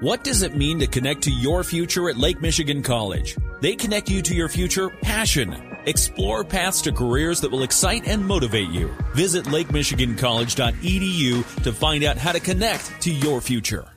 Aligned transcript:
What 0.00 0.24
does 0.24 0.42
it 0.42 0.54
mean 0.54 0.80
to 0.80 0.86
connect 0.86 1.22
to 1.22 1.30
your 1.30 1.64
future 1.64 2.10
at 2.10 2.18
Lake 2.18 2.42
Michigan 2.42 2.82
College? 2.82 3.34
They 3.62 3.74
connect 3.74 4.10
you 4.10 4.20
to 4.20 4.34
your 4.34 4.50
future 4.50 4.90
passion. 4.90 5.56
Explore 5.86 6.44
paths 6.44 6.82
to 6.82 6.92
careers 6.92 7.40
that 7.40 7.50
will 7.50 7.62
excite 7.62 8.06
and 8.06 8.22
motivate 8.22 8.68
you. 8.68 8.94
Visit 9.14 9.46
lakemichigancollege.edu 9.46 11.62
to 11.62 11.72
find 11.72 12.04
out 12.04 12.18
how 12.18 12.32
to 12.32 12.40
connect 12.40 13.00
to 13.00 13.10
your 13.10 13.40
future. 13.40 13.95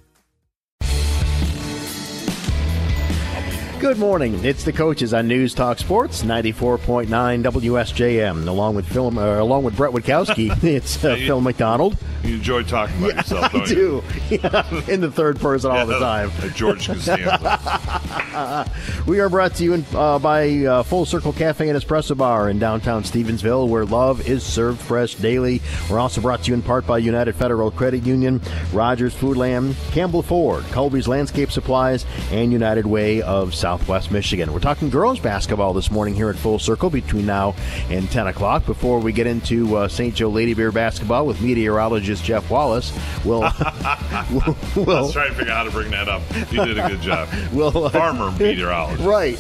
Good 3.80 3.98
morning. 3.98 4.44
It's 4.44 4.66
the 4.66 4.74
coaches 4.74 5.14
on 5.14 5.30
News 5.30 5.54
Talk 5.54 5.80
Sports 5.80 6.24
94.9 6.24 7.08
WSJM. 7.08 8.46
Along 8.46 8.76
with 8.76 8.86
Phil, 8.86 9.18
uh, 9.18 9.42
along 9.42 9.64
with 9.64 9.78
Brett 9.78 9.94
Witkowski, 9.94 10.52
it's 10.64 11.04
uh, 11.06 11.16
Phil 11.16 11.40
McDonald. 11.40 11.96
You 12.24 12.36
enjoy 12.36 12.64
talking 12.64 12.98
about 12.98 13.10
Yeah, 13.12 13.16
yourself, 13.18 13.46
I 13.46 13.48
don't 13.58 13.70
you? 13.70 13.76
do. 13.76 14.04
Yeah, 14.44 14.82
in 14.90 15.00
the 15.00 15.10
third 15.10 15.40
person 15.40 15.72
all 15.72 15.86
the 15.86 15.98
time. 15.98 16.30
George 16.56 16.88
Costanza. 16.88 17.40
We 19.08 19.20
are 19.22 19.30
brought 19.30 19.56
to 19.56 19.64
you 19.64 19.74
in, 19.74 19.86
uh, 19.94 20.20
by 20.20 20.66
uh, 20.66 20.84
Full 20.84 21.06
Circle 21.06 21.34
Cafe 21.34 21.68
and 21.68 21.78
Espresso 21.78 22.16
Bar 22.16 22.50
in 22.50 22.60
downtown 22.60 23.04
Stevensville, 23.04 23.68
where 23.68 23.86
love 23.86 24.28
is 24.28 24.44
served 24.44 24.80
fresh 24.80 25.16
daily. 25.16 25.62
We're 25.90 26.00
also 26.00 26.22
brought 26.22 26.44
to 26.44 26.50
you 26.50 26.54
in 26.54 26.62
part 26.62 26.86
by 26.86 27.00
United 27.00 27.34
Federal 27.36 27.72
Credit 27.72 28.06
Union, 28.06 28.42
Rogers 28.72 29.16
Foodland, 29.16 29.76
Campbell 29.92 30.22
Ford, 30.22 30.64
Colby's 30.66 31.08
Landscape 31.08 31.52
Supplies, 31.52 32.06
and 32.32 32.52
United 32.52 32.86
Way 32.86 33.22
of 33.22 33.56
Southwest 33.56 34.12
Michigan. 34.12 34.54
We're 34.54 34.60
talking 34.60 34.90
girls 34.90 35.20
basketball 35.20 35.74
this 35.74 35.90
morning 35.90 36.14
here 36.14 36.30
at 36.30 36.36
Full 36.36 36.60
Circle 36.60 36.92
between 36.92 37.26
now 37.26 37.56
and 37.90 38.10
10 38.12 38.28
o'clock. 38.28 38.66
Before 38.66 39.00
we 39.00 39.12
get 39.12 39.26
into 39.26 39.76
uh, 39.76 39.88
St. 39.88 40.14
Joe 40.14 40.30
Lady 40.30 40.54
Bear 40.54 40.72
basketball 40.72 41.26
with 41.26 41.42
meteorologist 41.42 42.24
Jeff 42.24 42.50
Wallace, 42.52 42.92
we'll, 43.26 43.42
we'll, 44.32 44.58
we'll, 44.76 44.86
was 44.86 45.14
trying 45.14 45.30
to 45.30 45.36
figure 45.36 45.52
out 45.52 45.58
how 45.58 45.64
to 45.64 45.72
bring 45.72 45.90
that 45.92 46.08
up. 46.08 46.22
You 46.52 46.66
did 46.66 46.78
a 46.78 46.88
good 46.88 47.02
job. 47.02 47.28
we'll 47.54 47.86
uh, 47.86 47.90
Farmer 47.90 48.32
meteorologist. 48.38 48.89
Right. 48.98 49.38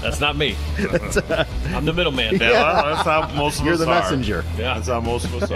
That's 0.00 0.20
not 0.20 0.36
me. 0.36 0.56
Uh, 0.78 1.44
I'm 1.66 1.84
the 1.84 1.92
middleman. 1.92 2.34
Yeah, 2.34 2.82
that's 2.94 3.02
how 3.06 3.28
most 3.36 3.60
of 3.60 3.64
You're 3.66 3.74
us 3.74 3.80
the 3.80 3.86
are. 3.86 4.00
messenger. 4.00 4.44
Yeah. 4.58 4.74
That's 4.74 4.88
how 4.88 5.00
most 5.00 5.26
of 5.26 5.42
us 5.42 5.50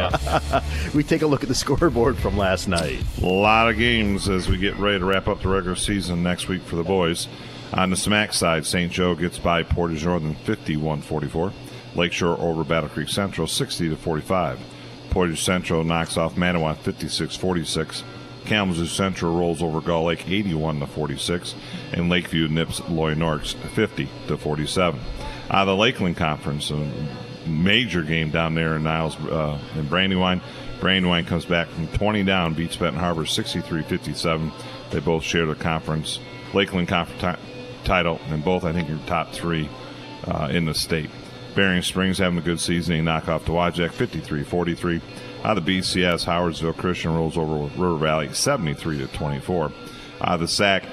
are. 0.52 0.62
We 0.94 1.02
take 1.02 1.22
a 1.22 1.26
look 1.26 1.42
at 1.42 1.48
the 1.48 1.54
scoreboard 1.54 2.16
from 2.16 2.36
last 2.36 2.68
night. 2.68 3.02
A 3.22 3.26
lot 3.26 3.68
of 3.68 3.76
games 3.76 4.28
as 4.28 4.48
we 4.48 4.56
get 4.56 4.76
ready 4.76 5.00
to 5.00 5.04
wrap 5.04 5.26
up 5.28 5.42
the 5.42 5.48
regular 5.48 5.74
season 5.76 6.22
next 6.22 6.48
week 6.48 6.62
for 6.62 6.76
the 6.76 6.84
boys. 6.84 7.26
On 7.72 7.90
the 7.90 7.96
smack 7.96 8.32
side, 8.32 8.64
St. 8.64 8.90
Joe 8.92 9.14
gets 9.16 9.38
by 9.38 9.62
Portage 9.64 10.04
Northern 10.04 10.36
51-44. 10.36 11.52
Lakeshore 11.96 12.38
over 12.38 12.62
Battle 12.62 12.88
Creek 12.88 13.08
Central 13.08 13.46
60 13.48 13.88
to 13.90 13.96
45. 13.96 14.60
Portage 15.10 15.42
Central 15.42 15.82
knocks 15.82 16.16
off 16.16 16.36
Mattawan 16.36 16.76
56-46. 16.76 18.02
Kalamazoo 18.46 18.86
Central 18.86 19.36
rolls 19.36 19.62
over 19.62 19.80
Gull 19.80 20.04
Lake 20.04 20.28
81 20.28 20.80
to 20.80 20.86
46, 20.86 21.54
and 21.92 22.08
Lakeview 22.08 22.48
nips 22.48 22.80
Loy 22.88 23.14
Norrix 23.14 23.54
50 23.54 24.08
to 24.28 24.36
47. 24.36 25.00
Uh, 25.50 25.64
the 25.64 25.76
Lakeland 25.76 26.16
Conference, 26.16 26.70
a 26.70 26.90
major 27.46 28.02
game 28.02 28.30
down 28.30 28.54
there 28.54 28.76
in 28.76 28.82
Niles 28.82 29.16
uh, 29.16 29.58
in 29.74 29.86
Brandywine. 29.86 30.40
Brandywine 30.80 31.24
comes 31.24 31.44
back 31.44 31.68
from 31.68 31.88
20 31.88 32.24
down, 32.24 32.54
beats 32.54 32.76
Benton 32.76 33.00
Harbor 33.00 33.22
63-57. 33.22 34.52
They 34.90 35.00
both 35.00 35.22
share 35.22 35.46
the 35.46 35.54
conference 35.54 36.18
Lakeland 36.52 36.88
Conference 36.88 37.20
ti- 37.20 37.84
title, 37.84 38.20
and 38.28 38.44
both 38.44 38.64
I 38.64 38.72
think 38.72 38.90
are 38.90 38.98
top 39.06 39.32
three 39.32 39.68
uh, 40.26 40.48
in 40.50 40.64
the 40.64 40.74
state. 40.74 41.10
Berrien 41.54 41.82
Springs 41.82 42.18
having 42.18 42.38
a 42.38 42.42
good 42.42 42.60
season. 42.60 42.94
They 42.94 43.00
knock 43.02 43.28
off 43.28 43.44
Dowagiac 43.46 43.90
53-43. 43.90 45.00
The 45.54 45.62
BCS, 45.62 46.24
Howardsville 46.24 46.76
Christian 46.76 47.14
rolls 47.14 47.38
over 47.38 47.54
River 47.80 47.96
Valley 47.96 48.32
73 48.32 48.98
to 48.98 49.06
24. 49.06 49.72
Out 50.20 50.34
of 50.34 50.40
the 50.40 50.48
SAC, 50.48 50.84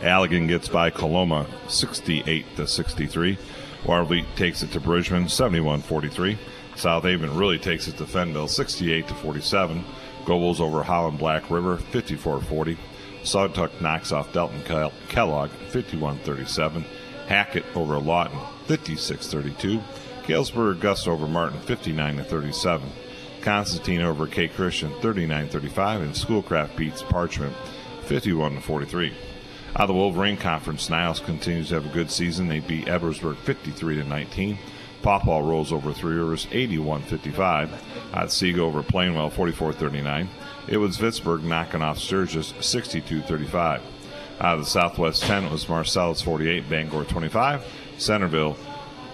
Allegan 0.00 0.46
gets 0.46 0.68
by 0.68 0.90
Coloma 0.90 1.46
68 1.66 2.44
to 2.56 2.66
63. 2.66 3.38
Watervliet 3.84 4.26
takes 4.36 4.62
it 4.62 4.70
to 4.72 4.80
Bridgman 4.80 5.24
71-43. 5.24 6.36
South 6.76 7.04
Haven 7.04 7.36
really 7.36 7.58
takes 7.58 7.88
it 7.88 7.96
to 7.96 8.04
Fenville 8.04 8.48
68 8.48 9.08
to 9.08 9.14
47. 9.14 9.84
Gobles 10.24 10.60
over 10.60 10.82
Holland 10.82 11.18
Black 11.18 11.50
River 11.50 11.78
54-40. 11.78 12.76
Saugatuck 13.22 13.80
knocks 13.80 14.12
off 14.12 14.32
Delton 14.32 14.62
Kellogg 15.08 15.50
51-37. 15.70 16.84
Hackett 17.26 17.64
over 17.74 17.98
Lawton 17.98 18.38
56-32. 18.66 19.82
Galesburg 20.26 20.76
Augusta 20.76 21.10
over 21.10 21.26
Martin 21.26 21.60
59 21.60 22.18
to 22.18 22.24
37. 22.24 22.88
Constantine 23.44 24.00
over 24.00 24.26
K 24.26 24.48
Christian 24.48 24.90
39-35 24.94 26.02
and 26.02 26.16
Schoolcraft 26.16 26.76
beats 26.76 27.02
Parchment 27.02 27.54
51-43. 28.06 29.12
Out 29.76 29.82
of 29.82 29.88
the 29.88 29.94
Wolverine 29.94 30.38
Conference, 30.38 30.88
Niles 30.88 31.20
continues 31.20 31.68
to 31.68 31.74
have 31.74 31.84
a 31.84 31.90
good 31.90 32.10
season. 32.10 32.48
They 32.48 32.60
beat 32.60 32.86
Edwardsburg 32.86 33.36
53 33.36 33.96
to 33.96 34.04
19. 34.04 34.58
Paw 35.02 35.18
Paw 35.18 35.40
rolls 35.40 35.72
over 35.72 35.92
Three 35.92 36.16
Rivers 36.16 36.46
81-55. 36.46 37.70
Otsego 38.14 38.64
over 38.64 38.82
Plainwell 38.82 39.30
44-39. 39.30 40.26
It 40.68 40.78
was 40.78 40.96
Vicksburg 40.96 41.44
knocking 41.44 41.82
off 41.82 41.98
Sturgis 41.98 42.52
62-35. 42.52 43.82
Out 44.40 44.54
of 44.54 44.60
the 44.60 44.70
Southwest 44.70 45.22
10, 45.24 45.44
it 45.44 45.52
was 45.52 45.68
Marcellus 45.68 46.22
48, 46.22 46.70
Bangor 46.70 47.04
25. 47.04 47.64
Centerville 47.98 48.56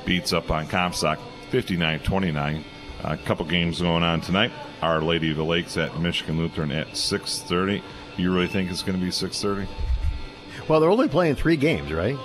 beats 0.04 0.32
up 0.32 0.52
on 0.52 0.68
Comstock 0.68 1.18
59-29. 1.50 2.62
A 3.04 3.16
couple 3.16 3.46
games 3.46 3.80
going 3.80 4.02
on 4.02 4.20
tonight. 4.20 4.52
Our 4.82 5.00
Lady 5.00 5.30
of 5.30 5.36
the 5.36 5.44
Lakes 5.44 5.76
at 5.76 5.98
Michigan 5.98 6.38
Lutheran 6.38 6.70
at 6.70 6.88
6:30. 6.88 7.82
You 8.16 8.32
really 8.32 8.46
think 8.46 8.70
it's 8.70 8.82
going 8.82 8.98
to 8.98 9.04
be 9.04 9.10
6:30? 9.10 9.66
Well, 10.68 10.80
they're 10.80 10.90
only 10.90 11.08
playing 11.08 11.36
three 11.36 11.56
games, 11.56 11.92
right? 11.92 12.16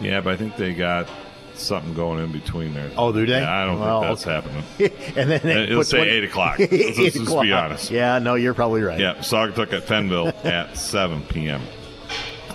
Yeah, 0.00 0.20
but 0.20 0.32
I 0.32 0.36
think 0.36 0.56
they 0.56 0.72
got 0.74 1.08
something 1.54 1.94
going 1.94 2.22
in 2.24 2.32
between 2.32 2.74
there. 2.74 2.90
Oh, 2.96 3.12
do 3.12 3.24
they? 3.26 3.40
Yeah, 3.40 3.62
I 3.62 3.64
don't 3.66 3.78
Well, 3.78 4.00
think 4.00 4.10
that's 4.10 4.24
happening. 4.24 4.64
and 5.16 5.30
then 5.30 5.40
they 5.42 5.62
It'll 5.64 5.84
say 5.84 5.98
20 5.98 6.10
eight 6.10 6.24
o'clock. 6.24 6.58
Let's, 6.58 6.98
let's 6.98 7.16
o'clock. 7.16 7.42
be 7.44 7.52
honest. 7.52 7.90
Yeah, 7.90 8.18
no, 8.18 8.34
you're 8.34 8.54
probably 8.54 8.82
right. 8.82 8.98
Yeah, 8.98 9.14
Saugatuck 9.18 9.72
at 9.72 9.84
Fenville 9.86 10.34
at 10.44 10.76
7 10.76 11.22
p.m. 11.26 11.62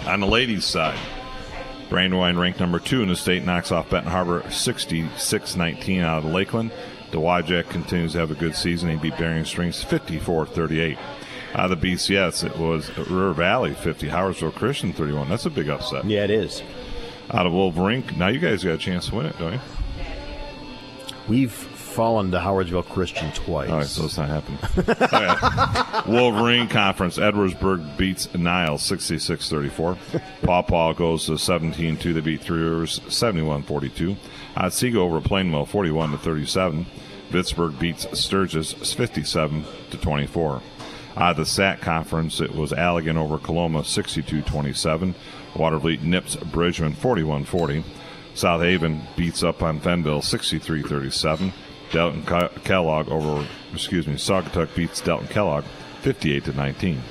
On 0.06 0.20
the 0.20 0.28
ladies' 0.28 0.66
side, 0.66 0.98
Brandywine, 1.90 2.38
ranked 2.38 2.60
number 2.60 2.80
two 2.80 3.02
in 3.02 3.08
the 3.10 3.16
state, 3.16 3.46
knocks 3.46 3.72
off 3.72 3.90
Benton 3.90 4.12
Harbor 4.12 4.42
66-19 4.42 6.02
out 6.04 6.20
of 6.20 6.26
Lakeland. 6.32 6.72
Dowagiac 7.12 7.70
continues 7.70 8.14
to 8.14 8.20
have 8.20 8.32
a 8.32 8.36
good 8.36 8.56
season. 8.56 8.90
He 8.90 8.96
beat 8.96 9.18
Berrien 9.18 9.46
Springs 9.46 9.84
54-38. 9.84 10.98
Out 11.56 11.72
of 11.72 11.82
the 11.82 11.92
BCS, 11.94 12.46
it 12.46 12.58
was 12.58 12.96
River 12.98 13.34
Valley 13.34 13.74
50, 13.74 14.08
Howardsville 14.08 14.54
Christian 14.54 14.94
31. 14.94 15.30
That's 15.30 15.46
a 15.46 15.50
big 15.50 15.68
upset. 15.68 16.06
Yeah, 16.06 16.24
it 16.24 16.30
is. 16.30 16.62
Out 17.32 17.48
of 17.48 17.54
Wolverine, 17.54 18.04
now 18.18 18.28
you 18.28 18.40
guys 18.40 18.64
got 18.64 18.74
a 18.74 18.78
chance 18.78 19.08
to 19.10 19.16
win 19.16 19.26
it, 19.26 19.38
don't 19.40 19.54
you? 19.54 19.60
We've 21.28 21.52
fallen 21.90 22.32
to 22.32 22.38
Howardsville 22.38 22.86
Christian 22.88 23.32
twice. 23.32 23.70
All 23.70 23.78
right, 23.78 23.86
so 23.86 24.06
it's 24.06 24.18
not 24.18 24.30
happening. 24.30 24.60
Okay. 25.02 26.12
Wolverine 26.12 26.68
Conference. 26.68 27.18
Edwardsburg 27.18 27.98
beats 27.98 28.34
Niles 28.34 28.84
66 28.84 29.50
34. 29.50 29.98
Paw 30.44 30.62
Paw 30.62 30.94
goes 30.94 31.26
to 31.26 31.38
17 31.38 31.98
2. 31.98 32.14
They 32.14 32.22
beat 32.22 32.42
Three 32.42 32.62
Rivers 32.62 33.02
71 33.10 33.64
42. 33.64 34.16
Otsego 34.56 35.02
over 35.04 35.20
Plainwell 35.22 35.68
41 35.68 36.12
to 36.12 36.18
37. 36.18 36.86
Vicksburg 37.30 37.78
beats 37.80 38.08
Sturgis 38.20 38.74
57 38.74 39.64
to 39.92 39.98
24. 39.98 40.62
Uh, 41.16 41.34
the 41.34 41.46
SAC 41.46 41.82
conference, 41.82 42.40
it 42.40 42.56
was 42.56 42.72
Allegan 42.72 43.18
over 43.18 43.38
Coloma 43.38 43.84
62 43.84 44.42
27. 44.44 45.16
Watervliet 45.54 46.02
nips 46.02 46.36
Bridgman 46.36 46.94
41 46.94 47.46
40. 47.46 47.84
South 48.36 48.62
Haven 48.62 49.02
beats 49.18 49.44
up 49.44 49.62
on 49.62 49.80
Fenville 49.82 50.24
63 50.24 50.84
37. 50.84 51.52
Delton 51.92 52.24
Ke- 52.24 52.64
Kellogg 52.64 53.10
over, 53.10 53.48
excuse 53.74 54.08
me, 54.08 54.16
Saugatuck 54.16 54.74
beats 54.76 55.02
Delton 55.02 55.28
Kellogg 55.28 55.64
58 56.02 56.46
to 56.46 56.54
19. 56.54 57.02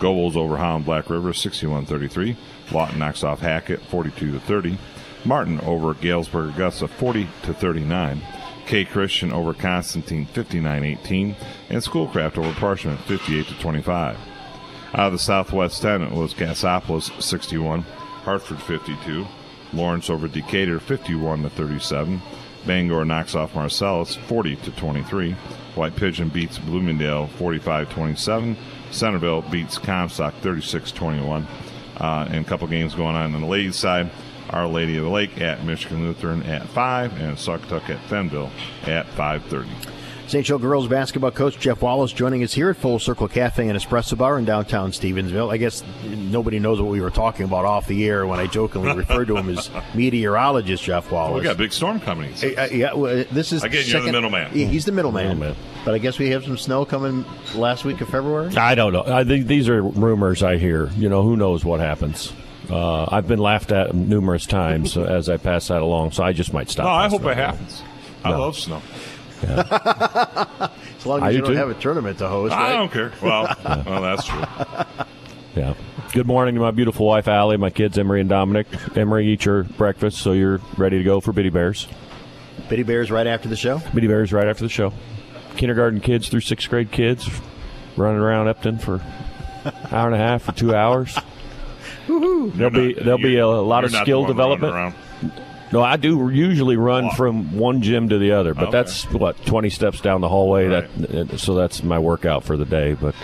Gobles 0.00 0.36
over 0.36 0.56
Holland 0.56 0.84
Black 0.84 1.10
River 1.10 1.32
61 1.32 1.86
33. 1.86 2.36
Lawton 2.70 2.98
knocks 2.98 3.24
off 3.24 3.40
Hackett 3.40 3.80
42 3.82 4.32
to 4.32 4.40
30. 4.40 4.78
Martin 5.24 5.60
over 5.60 5.94
Galesburg 5.94 6.54
Augusta 6.54 6.86
40 6.86 7.28
to 7.42 7.54
39. 7.54 8.22
K 8.66 8.84
Christian 8.84 9.32
over 9.32 9.54
Constantine 9.54 10.26
59 10.26 10.84
18. 10.84 11.36
And 11.70 11.82
Schoolcraft 11.82 12.38
over 12.38 12.52
Parchment 12.52 13.00
58 13.00 13.46
to 13.46 13.54
25. 13.58 14.16
Out 14.94 15.06
of 15.08 15.12
the 15.12 15.18
Southwest 15.18 15.82
10, 15.82 16.02
it 16.02 16.12
was 16.12 16.32
Cassopolis 16.32 17.10
61, 17.22 17.82
Hartford 18.24 18.60
52, 18.62 19.26
Lawrence 19.74 20.08
over 20.08 20.28
Decatur 20.28 20.80
51 20.80 21.42
to 21.42 21.50
37, 21.50 22.22
Bangor 22.66 23.04
knocks 23.04 23.34
off 23.34 23.54
Marcellus 23.54 24.14
40 24.14 24.56
to 24.56 24.70
23, 24.72 25.32
White 25.74 25.96
Pigeon 25.96 26.28
beats 26.28 26.58
Bloomingdale 26.58 27.28
45 27.38 27.90
27, 27.90 28.56
Centerville 28.90 29.42
beats 29.42 29.78
Comstock 29.78 30.34
36 30.40 30.92
21, 30.92 31.46
uh, 31.98 32.28
and 32.30 32.44
a 32.44 32.48
couple 32.48 32.66
games 32.66 32.94
going 32.94 33.16
on 33.16 33.34
on 33.34 33.40
the 33.40 33.46
ladies' 33.46 33.76
side. 33.76 34.10
Our 34.50 34.66
Lady 34.66 34.96
of 34.96 35.04
the 35.04 35.10
Lake 35.10 35.40
at 35.42 35.62
Michigan 35.64 36.06
Lutheran 36.06 36.42
at 36.44 36.66
5, 36.68 37.20
and 37.20 37.36
Saugatuck 37.36 37.90
at 37.90 38.00
Fenville 38.08 38.50
at 38.84 39.06
5:30. 39.08 39.68
St. 40.28 40.44
Joe 40.44 40.58
girls 40.58 40.86
basketball 40.88 41.30
coach 41.30 41.58
Jeff 41.58 41.80
Wallace 41.80 42.12
joining 42.12 42.42
us 42.44 42.52
here 42.52 42.68
at 42.68 42.76
Full 42.76 42.98
Circle 42.98 43.28
Cafe 43.28 43.66
and 43.66 43.78
Espresso 43.78 44.16
Bar 44.16 44.38
in 44.38 44.44
downtown 44.44 44.92
Stevensville. 44.92 45.50
I 45.50 45.56
guess 45.56 45.82
nobody 46.04 46.58
knows 46.58 46.82
what 46.82 46.90
we 46.90 47.00
were 47.00 47.08
talking 47.10 47.46
about 47.46 47.64
off 47.64 47.86
the 47.86 48.06
air 48.06 48.26
when 48.26 48.38
I 48.38 48.46
jokingly 48.46 48.92
referred 48.96 49.28
to 49.28 49.36
him 49.38 49.48
as 49.48 49.70
meteorologist 49.94 50.84
Jeff 50.84 51.10
Wallace. 51.10 51.38
We 51.38 51.44
got 51.44 51.54
a 51.54 51.58
big 51.58 51.72
storm 51.72 51.98
coming. 51.98 52.30
Uh, 52.42 52.68
yeah, 52.70 52.92
well, 52.92 53.24
this 53.32 53.52
is 53.52 53.64
Again, 53.64 53.84
you're 53.86 54.02
the 54.02 54.12
middleman. 54.12 54.50
He- 54.50 54.66
He's 54.66 54.84
the 54.84 54.92
middleman. 54.92 55.28
Middleman. 55.38 55.56
But 55.86 55.94
I 55.94 55.98
guess 55.98 56.18
we 56.18 56.28
have 56.30 56.44
some 56.44 56.58
snow 56.58 56.84
coming 56.84 57.24
last 57.54 57.86
week 57.86 58.02
of 58.02 58.10
February. 58.10 58.54
I 58.54 58.74
don't 58.74 58.92
know. 58.92 59.04
I 59.06 59.24
think 59.24 59.46
these 59.46 59.66
are 59.70 59.82
rumors 59.82 60.42
I 60.42 60.58
hear. 60.58 60.90
You 60.98 61.08
know, 61.08 61.22
who 61.22 61.38
knows 61.38 61.64
what 61.64 61.80
happens. 61.80 62.34
Uh, 62.68 63.06
I've 63.10 63.26
been 63.26 63.38
laughed 63.38 63.72
at 63.72 63.94
numerous 63.94 64.44
times 64.44 64.94
as 64.98 65.30
I 65.30 65.38
pass 65.38 65.68
that 65.68 65.80
along, 65.80 66.12
so 66.12 66.22
I 66.22 66.34
just 66.34 66.52
might 66.52 66.68
stop. 66.68 66.84
No, 66.84 66.90
I 66.90 67.08
hope 67.08 67.24
it 67.24 67.34
happens. 67.34 67.82
I 68.22 68.32
No. 68.32 68.40
love 68.40 68.58
snow. 68.58 68.82
As 70.98 71.06
long 71.06 71.22
I 71.22 71.28
as 71.28 71.34
ah, 71.34 71.36
you 71.36 71.38
do 71.38 71.46
don't 71.46 71.56
have 71.56 71.70
a 71.70 71.74
tournament 71.74 72.18
to 72.18 72.28
host. 72.28 72.52
I 72.52 72.70
right? 72.70 72.76
don't 72.76 72.90
care. 72.90 73.12
Well, 73.22 73.54
well, 73.86 74.02
that's 74.02 74.26
true. 74.26 74.42
Yeah. 75.54 75.74
Good 76.12 76.26
morning 76.26 76.56
to 76.56 76.60
my 76.60 76.72
beautiful 76.72 77.06
wife 77.06 77.28
Allie, 77.28 77.56
my 77.56 77.70
kids 77.70 77.98
Emery 77.98 78.20
and 78.20 78.28
Dominic. 78.28 78.66
Emery, 78.96 79.28
eat 79.28 79.44
your 79.44 79.62
breakfast 79.62 80.18
so 80.18 80.32
you're 80.32 80.60
ready 80.76 80.98
to 80.98 81.04
go 81.04 81.20
for 81.20 81.32
Bitty 81.32 81.50
Bears. 81.50 81.86
Bitty 82.68 82.82
Bears 82.82 83.10
right 83.12 83.26
after 83.26 83.48
the 83.48 83.56
show. 83.56 83.80
Bitty 83.94 84.08
Bears 84.08 84.32
right 84.32 84.48
after 84.48 84.64
the 84.64 84.68
show. 84.68 84.92
Kindergarten 85.56 86.00
kids 86.00 86.28
through 86.28 86.40
sixth 86.40 86.68
grade 86.68 86.90
kids 86.90 87.28
running 87.96 88.20
around 88.20 88.48
Upton 88.48 88.78
for 88.78 88.96
an 89.64 89.72
hour 89.92 90.06
and 90.06 90.14
a 90.14 90.18
half 90.18 90.48
or 90.48 90.52
two 90.52 90.74
hours. 90.74 91.16
There'll 92.08 92.70
be 92.70 92.94
there'll 92.94 93.18
be 93.18 93.36
a 93.38 93.46
lot 93.46 93.84
of 93.84 93.92
skill 93.92 94.22
the 94.22 94.32
one 94.32 94.58
development. 94.58 94.94
Around. 95.72 95.72
No, 95.72 95.82
I 95.82 95.96
do 95.96 96.28
usually 96.30 96.76
run 96.76 97.06
Walk. 97.06 97.16
from 97.16 97.56
one 97.58 97.82
gym 97.82 98.08
to 98.08 98.18
the 98.18 98.32
other, 98.32 98.54
but 98.54 98.64
Okay. 98.64 98.72
that's 98.72 99.04
what 99.12 99.44
twenty 99.46 99.70
steps 99.70 100.00
down 100.00 100.20
the 100.20 100.28
hallway. 100.28 100.66
Right. 100.66 100.88
That 101.28 101.38
so 101.38 101.54
that's 101.54 101.82
my 101.82 101.98
workout 101.98 102.44
for 102.44 102.56
the 102.56 102.64
day. 102.64 102.94
But 102.94 103.14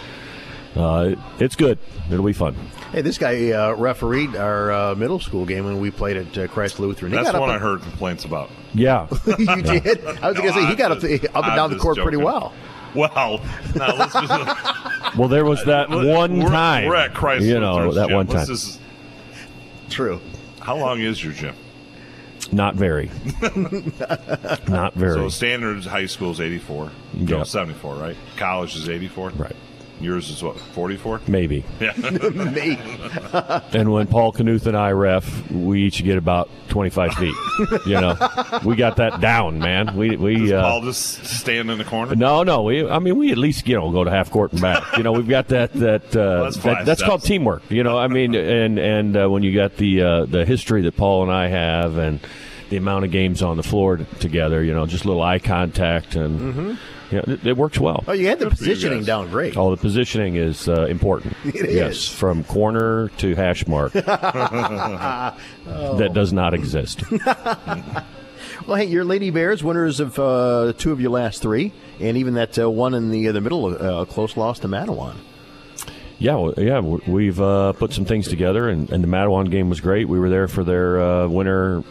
uh, 0.76 1.14
it's 1.38 1.56
good. 1.56 1.78
It'll 2.10 2.24
be 2.24 2.32
fun. 2.32 2.54
Hey, 2.92 3.00
this 3.00 3.18
guy 3.18 3.50
uh, 3.50 3.74
refereed 3.74 4.36
our 4.36 4.70
uh, 4.70 4.94
middle 4.94 5.18
school 5.18 5.46
game 5.46 5.64
when 5.64 5.80
we 5.80 5.90
played 5.90 6.16
at 6.16 6.38
uh, 6.38 6.46
Christ 6.48 6.78
Lutheran. 6.78 7.10
He 7.12 7.16
That's 7.18 7.32
got 7.32 7.40
one 7.40 7.50
I 7.50 7.58
heard 7.58 7.80
complaints 7.82 8.24
about. 8.24 8.50
Yeah, 8.72 9.08
you 9.38 9.62
did. 9.62 10.04
I 10.06 10.28
was 10.28 10.36
going 10.36 10.48
to 10.48 10.54
say 10.54 10.60
he 10.60 10.66
I'm 10.72 10.76
got 10.76 10.92
up, 10.92 11.00
just- 11.00 11.24
up 11.34 11.44
and 11.46 11.56
down 11.56 11.70
the 11.70 11.76
just 11.76 11.82
court 11.82 11.98
pretty 11.98 12.18
well. 12.18 12.52
Well, 12.94 13.40
now 13.74 13.96
let's 13.96 14.12
just, 14.12 15.16
well, 15.18 15.26
there 15.28 15.44
was 15.44 15.64
that 15.64 15.90
one 15.90 16.38
we're, 16.38 16.48
time. 16.48 16.86
We're 16.86 16.94
at 16.94 17.14
Christ. 17.14 17.44
you 17.44 17.58
know 17.58 17.72
Lutheran's 17.88 17.94
that 17.96 18.06
gym. 18.08 18.16
one 18.16 18.26
time. 18.28 18.46
just- 18.46 18.80
True. 19.90 20.20
how 20.60 20.76
long 20.76 21.00
is 21.00 21.22
your 21.22 21.32
gym? 21.32 21.54
Not 22.54 22.74
very. 22.76 23.10
Not 24.68 24.94
very. 24.94 25.14
So 25.18 25.28
standard 25.28 25.84
high 25.84 26.06
school 26.06 26.30
is 26.30 26.40
84. 26.40 26.90
Yeah. 27.14 27.38
No, 27.38 27.44
74, 27.44 27.94
right? 27.96 28.16
College 28.36 28.76
is 28.76 28.88
84. 28.88 29.30
right. 29.30 29.56
Yours 30.00 30.28
is 30.28 30.42
what? 30.42 30.58
44. 30.58 31.20
Maybe. 31.28 31.64
Yeah. 31.80 31.92
Me. 31.96 32.76
And 33.78 33.92
when 33.92 34.06
Paul 34.08 34.32
Knuth 34.32 34.66
and 34.66 34.76
I 34.76 34.90
ref, 34.90 35.50
we 35.50 35.82
each 35.84 36.02
get 36.04 36.18
about 36.18 36.48
twenty 36.68 36.90
five 36.90 37.12
feet. 37.14 37.34
you 37.86 37.94
know, 38.00 38.16
we 38.64 38.74
got 38.76 38.96
that 38.96 39.20
down, 39.20 39.58
man. 39.60 39.96
We 39.96 40.16
we. 40.16 40.36
Does 40.36 40.52
Uh, 40.52 40.62
Paul 40.62 40.82
just 40.82 41.24
stand 41.24 41.70
in 41.70 41.78
the 41.78 41.84
corner? 41.84 42.14
No, 42.14 42.42
no. 42.42 42.62
We, 42.62 42.86
I 42.88 42.98
mean, 43.00 43.16
we 43.16 43.30
at 43.32 43.38
least 43.38 43.66
you 43.68 43.74
know 43.76 43.90
go 43.90 44.04
to 44.04 44.10
half 44.10 44.30
court 44.30 44.52
and 44.52 44.60
back. 44.60 44.96
You 44.96 45.02
know, 45.04 45.12
we've 45.12 45.28
got 45.28 45.48
that 45.48 45.72
that, 45.74 46.14
uh, 46.16 46.44
that's 46.44 46.56
that 46.58 46.86
that's 46.86 47.02
called 47.02 47.22
teamwork. 47.22 47.62
You 47.70 47.82
know, 47.84 47.96
I 47.98 48.06
mean, 48.08 48.34
and 48.34 48.78
and 48.78 49.16
uh, 49.16 49.28
when 49.28 49.42
you 49.42 49.52
got 49.54 49.76
the 49.76 50.02
uh, 50.02 50.24
the 50.26 50.44
history 50.44 50.82
that 50.82 50.96
Paul 50.96 51.22
and 51.24 51.32
I 51.32 51.48
have, 51.48 51.96
and 51.98 52.20
the 52.74 52.78
amount 52.78 53.04
of 53.04 53.12
games 53.12 53.40
on 53.40 53.56
the 53.56 53.62
floor 53.62 53.98
t- 53.98 54.04
together, 54.18 54.60
you 54.64 54.74
know, 54.74 54.84
just 54.84 55.04
a 55.04 55.06
little 55.08 55.22
eye 55.22 55.38
contact, 55.38 56.16
and 56.16 56.76
yeah, 57.12 57.20
it, 57.24 57.46
it 57.46 57.56
works 57.56 57.78
well. 57.78 58.02
Oh, 58.08 58.12
you 58.12 58.26
had 58.26 58.40
the 58.40 58.46
Good 58.46 58.58
positioning 58.58 58.98
guys. 58.98 59.06
down 59.06 59.30
great. 59.30 59.56
Oh, 59.56 59.70
the 59.70 59.76
positioning 59.76 60.34
is 60.34 60.68
uh, 60.68 60.86
important. 60.86 61.34
It 61.44 61.70
yes, 61.70 61.94
is. 61.96 62.08
from 62.08 62.42
corner 62.44 63.10
to 63.18 63.34
hash 63.36 63.66
mark. 63.68 63.92
That 65.64 66.10
does 66.12 66.32
not 66.32 66.54
exist. 66.54 67.02
Well, 68.66 68.76
hey, 68.76 68.86
your 68.86 69.04
Lady 69.04 69.28
Bears, 69.30 69.62
winners 69.62 70.00
of 70.00 70.18
uh, 70.18 70.72
two 70.78 70.90
of 70.92 71.00
your 71.00 71.10
last 71.10 71.42
three, 71.42 71.72
and 72.00 72.16
even 72.16 72.34
that 72.34 72.58
uh, 72.58 72.70
one 72.70 72.94
in 72.94 73.10
the 73.10 73.28
uh, 73.28 73.32
the 73.32 73.40
middle, 73.42 73.66
uh, 73.66 74.04
close 74.06 74.36
loss 74.38 74.58
to 74.60 74.68
Mattawan. 74.68 75.16
Yeah, 76.18 76.36
well, 76.36 76.54
yeah, 76.56 76.80
we've 76.80 77.38
uh, 77.40 77.72
put 77.74 77.92
some 77.92 78.04
things 78.06 78.28
together, 78.28 78.68
and, 78.68 78.90
and 78.90 79.02
the 79.04 79.08
Mattawan 79.08 79.50
game 79.50 79.68
was 79.68 79.80
great. 79.80 80.08
We 80.08 80.18
were 80.18 80.30
there 80.30 80.48
for 80.48 80.62
their 80.64 81.00
uh, 81.00 81.28
winter 81.28 81.82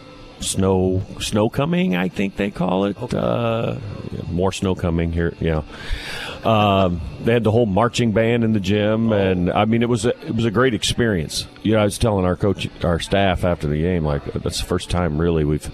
snow 0.44 1.02
snow 1.20 1.48
coming, 1.48 1.96
I 1.96 2.08
think 2.08 2.36
they 2.36 2.50
call 2.50 2.84
it. 2.84 3.14
Uh, 3.14 3.76
more 4.30 4.52
snow 4.52 4.74
coming 4.74 5.12
here, 5.12 5.34
yeah. 5.40 5.62
Um, 6.44 7.00
they 7.22 7.32
had 7.32 7.44
the 7.44 7.50
whole 7.50 7.66
marching 7.66 8.12
band 8.12 8.44
in 8.44 8.52
the 8.52 8.60
gym, 8.60 9.12
and 9.12 9.50
I 9.50 9.64
mean, 9.64 9.82
it 9.82 9.88
was 9.88 10.04
a, 10.04 10.10
it 10.26 10.34
was 10.34 10.44
a 10.44 10.50
great 10.50 10.74
experience. 10.74 11.46
You 11.62 11.72
know, 11.72 11.78
I 11.80 11.84
was 11.84 11.98
telling 11.98 12.26
our 12.26 12.36
coach, 12.36 12.68
our 12.84 13.00
staff 13.00 13.44
after 13.44 13.66
the 13.66 13.80
game, 13.80 14.04
like 14.04 14.24
that's 14.24 14.60
the 14.60 14.66
first 14.66 14.90
time 14.90 15.18
really 15.18 15.44
we've 15.44 15.70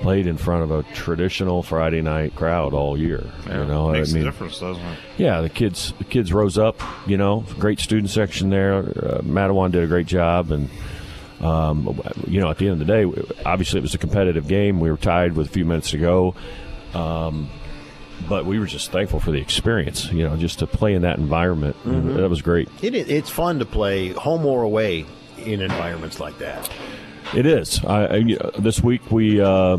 played 0.00 0.26
in 0.26 0.36
front 0.36 0.62
of 0.62 0.70
a 0.70 0.82
traditional 0.94 1.62
Friday 1.62 2.00
night 2.00 2.34
crowd 2.34 2.72
all 2.72 2.98
year. 2.98 3.24
you 3.46 3.52
know, 3.52 3.90
makes 3.90 4.12
I 4.12 4.14
mean, 4.14 4.22
a 4.22 4.30
difference, 4.30 4.58
doesn't 4.58 4.82
it? 4.82 4.98
yeah, 5.18 5.40
the 5.40 5.50
kids 5.50 5.92
the 5.98 6.04
kids 6.04 6.32
rose 6.32 6.56
up. 6.56 6.80
You 7.06 7.16
know, 7.16 7.44
great 7.58 7.80
student 7.80 8.10
section 8.10 8.50
there. 8.50 8.76
Uh, 8.76 9.20
Mattawan 9.22 9.72
did 9.72 9.82
a 9.82 9.86
great 9.86 10.06
job, 10.06 10.52
and 10.52 10.70
um, 11.40 12.00
you 12.26 12.40
know, 12.40 12.50
at 12.50 12.58
the 12.58 12.68
end 12.68 12.80
of 12.80 12.86
the 12.86 12.92
day, 12.92 13.34
obviously 13.44 13.78
it 13.78 13.82
was 13.82 13.94
a 13.94 13.98
competitive 13.98 14.48
game. 14.48 14.80
We 14.80 14.90
were 14.90 14.96
tied 14.96 15.34
with 15.34 15.48
a 15.48 15.50
few 15.50 15.64
minutes 15.64 15.90
to 15.90 15.98
go, 15.98 16.34
um, 16.94 17.48
but 18.28 18.44
we 18.44 18.58
were 18.58 18.66
just 18.66 18.90
thankful 18.90 19.20
for 19.20 19.30
the 19.30 19.40
experience. 19.40 20.12
You 20.12 20.24
know, 20.28 20.36
just 20.36 20.58
to 20.58 20.66
play 20.66 20.94
in 20.94 21.02
that 21.02 21.18
environment, 21.18 21.76
that 21.84 22.28
was 22.28 22.42
great. 22.42 22.68
It, 22.82 22.94
it, 22.94 23.10
it's 23.10 23.30
fun 23.30 23.58
to 23.60 23.64
play 23.64 24.08
home 24.08 24.44
or 24.44 24.62
away 24.62 25.06
in 25.38 25.60
environments 25.60 26.20
like 26.20 26.38
that. 26.38 26.70
It 27.34 27.46
is. 27.46 27.84
I, 27.84 28.16
I, 28.16 28.24
this 28.58 28.82
week, 28.82 29.10
we 29.10 29.40
uh, 29.40 29.78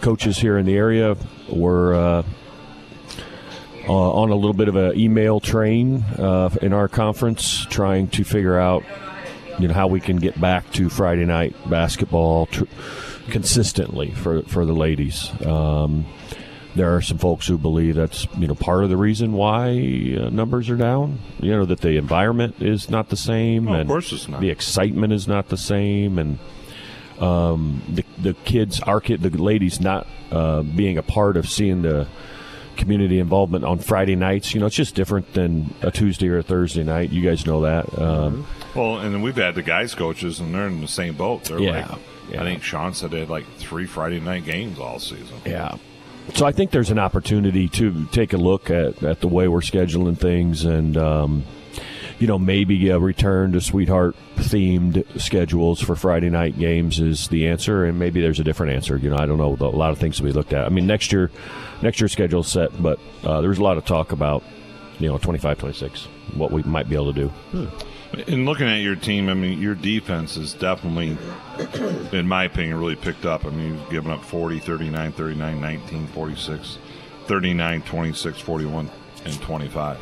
coaches 0.00 0.38
here 0.38 0.56
in 0.56 0.66
the 0.66 0.76
area 0.76 1.16
were 1.48 1.94
uh, 1.94 2.22
uh, 3.88 4.12
on 4.12 4.30
a 4.30 4.34
little 4.36 4.54
bit 4.54 4.68
of 4.68 4.76
an 4.76 4.98
email 4.98 5.40
train 5.40 6.04
uh, 6.18 6.48
in 6.62 6.72
our 6.72 6.88
conference, 6.88 7.66
trying 7.66 8.08
to 8.08 8.24
figure 8.24 8.58
out, 8.58 8.84
you 9.58 9.68
know, 9.68 9.74
how 9.74 9.86
we 9.86 10.00
can 10.00 10.16
get 10.16 10.40
back 10.40 10.70
to 10.72 10.88
Friday 10.88 11.24
night 11.24 11.54
basketball 11.70 12.46
tr- 12.46 12.64
consistently 13.30 14.10
for 14.12 14.42
for 14.42 14.64
the 14.64 14.72
ladies. 14.74 15.30
Um, 15.44 16.06
there 16.74 16.94
are 16.94 17.00
some 17.00 17.16
folks 17.16 17.46
who 17.46 17.56
believe 17.56 17.94
that's 17.94 18.26
you 18.38 18.46
know 18.46 18.54
part 18.54 18.84
of 18.84 18.90
the 18.90 18.96
reason 18.98 19.32
why 19.32 19.70
uh, 20.20 20.28
numbers 20.28 20.68
are 20.68 20.76
down. 20.76 21.18
You 21.40 21.52
know 21.52 21.64
that 21.64 21.80
the 21.80 21.96
environment 21.96 22.56
is 22.60 22.90
not 22.90 23.08
the 23.08 23.16
same, 23.16 23.64
Well, 23.64 23.80
of 23.80 23.86
course 23.86 24.12
it's 24.12 24.28
not. 24.28 24.40
the 24.40 24.50
excitement 24.50 25.12
is 25.12 25.26
not 25.26 25.48
the 25.48 25.56
same, 25.56 26.18
and 26.18 26.38
um, 27.18 27.82
the 27.88 28.04
the 28.18 28.34
kids, 28.44 28.80
our 28.80 29.00
kid, 29.00 29.22
the 29.22 29.30
ladies, 29.30 29.80
not 29.80 30.06
uh, 30.30 30.62
being 30.62 30.98
a 30.98 31.02
part 31.02 31.36
of 31.38 31.48
seeing 31.48 31.80
the 31.82 32.06
community 32.76 33.18
involvement 33.18 33.64
on 33.64 33.78
Friday 33.78 34.16
nights. 34.16 34.54
You 34.54 34.60
know, 34.60 34.66
it's 34.66 34.76
just 34.76 34.94
different 34.94 35.32
than 35.34 35.74
a 35.82 35.90
Tuesday 35.90 36.28
or 36.28 36.38
a 36.38 36.42
Thursday 36.42 36.84
night. 36.84 37.10
You 37.10 37.22
guys 37.22 37.46
know 37.46 37.62
that. 37.62 37.98
Um, 37.98 38.46
Well, 38.74 38.98
and 38.98 39.14
then 39.14 39.22
we've 39.22 39.36
had 39.36 39.54
the 39.54 39.62
guys 39.62 39.94
coaches, 39.94 40.38
and 40.40 40.54
they're 40.54 40.66
in 40.66 40.80
the 40.80 40.88
same 40.88 41.14
boat. 41.14 41.44
They're 41.44 41.58
Yeah, 41.58 41.88
like, 41.90 41.98
yeah. 42.30 42.42
I 42.42 42.44
think 42.44 42.62
Sean 42.62 42.92
said 42.94 43.10
they 43.10 43.20
had 43.20 43.30
like 43.30 43.46
three 43.56 43.86
Friday 43.86 44.20
night 44.20 44.44
games 44.44 44.78
all 44.78 44.98
season. 44.98 45.36
Yeah. 45.44 45.76
So 46.34 46.44
I 46.44 46.52
think 46.52 46.72
there's 46.72 46.90
an 46.90 46.98
opportunity 46.98 47.68
to 47.68 48.06
take 48.06 48.32
a 48.32 48.36
look 48.36 48.68
at, 48.70 49.02
at 49.02 49.20
the 49.20 49.28
way 49.28 49.46
we're 49.48 49.60
scheduling 49.60 50.18
things 50.18 50.64
and, 50.64 50.96
um, 50.96 51.44
you 52.18 52.26
know, 52.26 52.38
maybe 52.38 52.88
a 52.88 52.98
return 52.98 53.52
to 53.52 53.60
sweetheart 53.60 54.16
themed 54.36 55.04
schedules 55.20 55.80
for 55.80 55.94
Friday 55.94 56.30
night 56.30 56.58
games 56.58 56.98
is 56.98 57.28
the 57.28 57.46
answer. 57.46 57.84
And 57.84 57.98
maybe 57.98 58.20
there's 58.20 58.40
a 58.40 58.44
different 58.44 58.72
answer. 58.72 58.96
You 58.96 59.10
know, 59.10 59.16
I 59.18 59.26
don't 59.26 59.38
know. 59.38 59.56
A 59.60 59.68
lot 59.68 59.90
of 59.90 59.98
things 59.98 60.16
to 60.16 60.22
be 60.22 60.32
looked 60.32 60.52
at. 60.52 60.64
I 60.64 60.70
mean, 60.70 60.86
next 60.86 61.12
year, 61.12 61.30
next 61.82 62.00
year's 62.00 62.12
schedule's 62.12 62.48
set, 62.48 62.82
but 62.82 62.98
uh, 63.22 63.40
there 63.40 63.50
was 63.50 63.58
a 63.58 63.62
lot 63.62 63.76
of 63.76 63.84
talk 63.84 64.12
about, 64.12 64.42
you 64.98 65.08
know, 65.08 65.18
25, 65.18 65.58
26, 65.58 66.04
what 66.34 66.50
we 66.50 66.62
might 66.62 66.88
be 66.88 66.94
able 66.94 67.12
to 67.12 67.30
do. 67.52 67.70
In 68.26 68.46
looking 68.46 68.68
at 68.68 68.80
your 68.80 68.96
team, 68.96 69.28
I 69.28 69.34
mean, 69.34 69.60
your 69.60 69.74
defense 69.74 70.38
is 70.38 70.54
definitely, 70.54 71.18
in 72.16 72.26
my 72.26 72.44
opinion, 72.44 72.78
really 72.78 72.96
picked 72.96 73.26
up. 73.26 73.44
I 73.44 73.50
mean, 73.50 73.74
you've 73.74 73.90
given 73.90 74.10
up 74.10 74.24
40, 74.24 74.58
39, 74.58 75.12
39, 75.12 75.60
19, 75.60 76.06
46, 76.06 76.78
39, 77.26 77.82
26, 77.82 78.40
41, 78.40 78.90
and 79.24 79.42
25. 79.42 79.98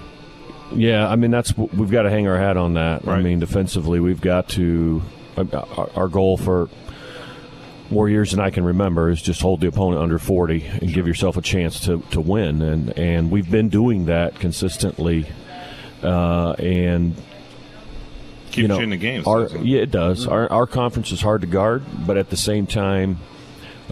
Yeah, 0.75 1.09
I 1.09 1.17
mean 1.17 1.31
that's 1.31 1.57
we've 1.57 1.91
got 1.91 2.03
to 2.03 2.11
hang 2.11 2.27
our 2.29 2.39
hat 2.39 2.57
on 2.57 2.75
that. 2.75 3.07
I 3.07 3.21
mean, 3.21 3.39
defensively, 3.41 4.01
we've 4.01 4.21
got 4.21 4.49
to. 4.51 5.03
Our, 5.37 6.07
goal 6.07 6.37
for 6.37 6.69
more 7.91 8.09
years 8.09 8.31
than 8.31 8.39
I 8.39 8.51
can 8.51 8.65
remember 8.65 9.11
is 9.11 9.21
just 9.21 9.41
hold 9.43 9.61
the 9.61 9.67
opponent 9.67 10.01
under 10.01 10.21
forty 10.21 10.65
and 10.65 10.93
give 10.93 11.09
yourself 11.09 11.37
a 11.37 11.43
chance 11.43 11.81
to, 11.87 11.99
to 12.13 12.21
win, 12.21 12.63
and 12.63 12.97
and 12.97 13.33
we've 13.33 13.51
been 13.51 13.69
doing 13.69 14.05
that 14.05 14.39
consistently, 14.39 15.27
uh, 16.05 16.53
and 16.53 17.17
Keeps 18.47 18.57
you 18.57 18.63
you, 18.63 18.69
know, 18.69 18.79
in 18.79 18.91
the 18.91 18.97
games. 18.97 19.27
Our, 19.27 19.49
yeah, 19.57 19.81
it 19.81 19.91
does. 19.91 20.29
Our, 20.29 20.49
our 20.53 20.67
conference 20.69 21.11
is 21.11 21.21
hard 21.21 21.41
to 21.41 21.49
guard, 21.49 21.83
but 22.07 22.17
at 22.17 22.31
the 22.31 22.37
same 22.37 22.69
time, 22.69 23.19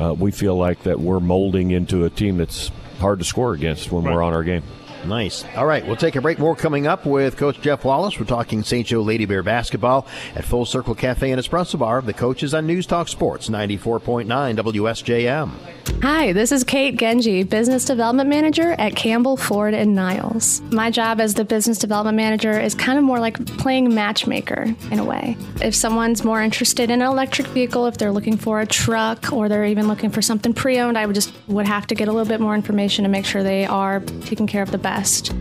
uh, 0.01 0.15
we 0.15 0.31
feel 0.31 0.55
like 0.55 0.85
that 0.85 1.01
we're 1.01 1.19
molding 1.19 1.73
into 1.73 2.05
a 2.05 2.11
team 2.11 2.37
that's 2.37 2.71
hard 3.01 3.19
to 3.19 3.25
score 3.25 3.53
against 3.53 3.91
when 3.91 4.05
Right. 4.05 4.15
we're 4.15 4.23
on 4.23 4.33
our 4.33 4.45
game. 4.45 4.63
Nice. 5.07 5.45
All 5.57 5.67
right, 5.67 5.87
we'll 5.87 5.97
take 5.97 6.17
a 6.17 6.21
break. 6.21 6.39
More 6.39 6.55
coming 6.55 6.87
up 6.87 7.07
with 7.07 7.37
Coach 7.37 7.61
Jeff 7.61 7.85
Wallace. 7.85 8.19
We're 8.19 8.27
talking 8.27 8.63
St. 8.63 8.87
Joe 8.87 9.03
Lady 9.03 9.25
Bear 9.25 9.43
basketball 9.43 10.07
at 10.35 10.45
Full 10.45 10.65
Circle 10.65 10.95
Cafe 10.95 11.31
and 11.31 11.41
Espresso 11.41 11.79
Bar. 11.79 12.03
The 12.03 12.13
coaches 12.13 12.55
on 12.55 12.67
News 12.67 12.87
Talk 12.87 13.09
Sports 13.09 13.49
94.9 13.49 14.27
WSJM. 14.57 15.51
Hi, 16.03 16.33
this 16.33 16.53
is 16.53 16.65
Kate 16.65 16.97
Genji, 16.97 17.43
Business 17.43 17.85
Development 17.85 18.29
Manager 18.29 18.73
at 18.73 18.97
Campbell 18.97 19.37
Ford 19.37 19.75
and 19.75 19.95
Niles. 19.95 20.61
My 20.73 20.91
job 20.91 21.21
as 21.21 21.35
the 21.35 21.45
Business 21.45 21.79
Development 21.79 22.17
Manager 22.17 22.59
is 22.59 22.75
kind 22.75 22.99
of 22.99 23.05
more 23.05 23.21
like 23.21 23.45
playing 23.59 23.95
matchmaker 23.95 24.75
in 24.91 24.99
a 24.99 25.05
way. 25.05 25.37
If 25.61 25.75
someone's 25.75 26.25
more 26.25 26.41
interested 26.41 26.91
in 26.91 27.03
an 27.03 27.09
electric 27.09 27.49
vehicle, 27.49 27.87
if 27.87 27.99
they're 27.99 28.13
looking 28.13 28.37
for 28.37 28.61
a 28.61 28.67
truck 28.67 29.33
or 29.33 29.49
they're 29.49 29.65
even 29.65 29.89
looking 29.89 30.11
for 30.11 30.23
something 30.23 30.53
pre-owned, 30.55 30.97
I 30.97 31.07
would 31.07 31.15
just 31.15 31.33
would 31.49 31.67
have 31.67 31.87
to 31.89 31.95
get 31.95 32.09
a 32.09 32.13
little 32.13 32.29
bit 32.29 32.41
more 32.41 32.55
information 32.55 33.05
to 33.05 33.09
make 33.09 33.25
sure 33.25 33.43
they 33.43 33.67
are 33.67 34.01
taking 34.23 34.47
care 34.47 34.63
of 34.63 34.71
the 34.71 34.79
best. 34.79 34.92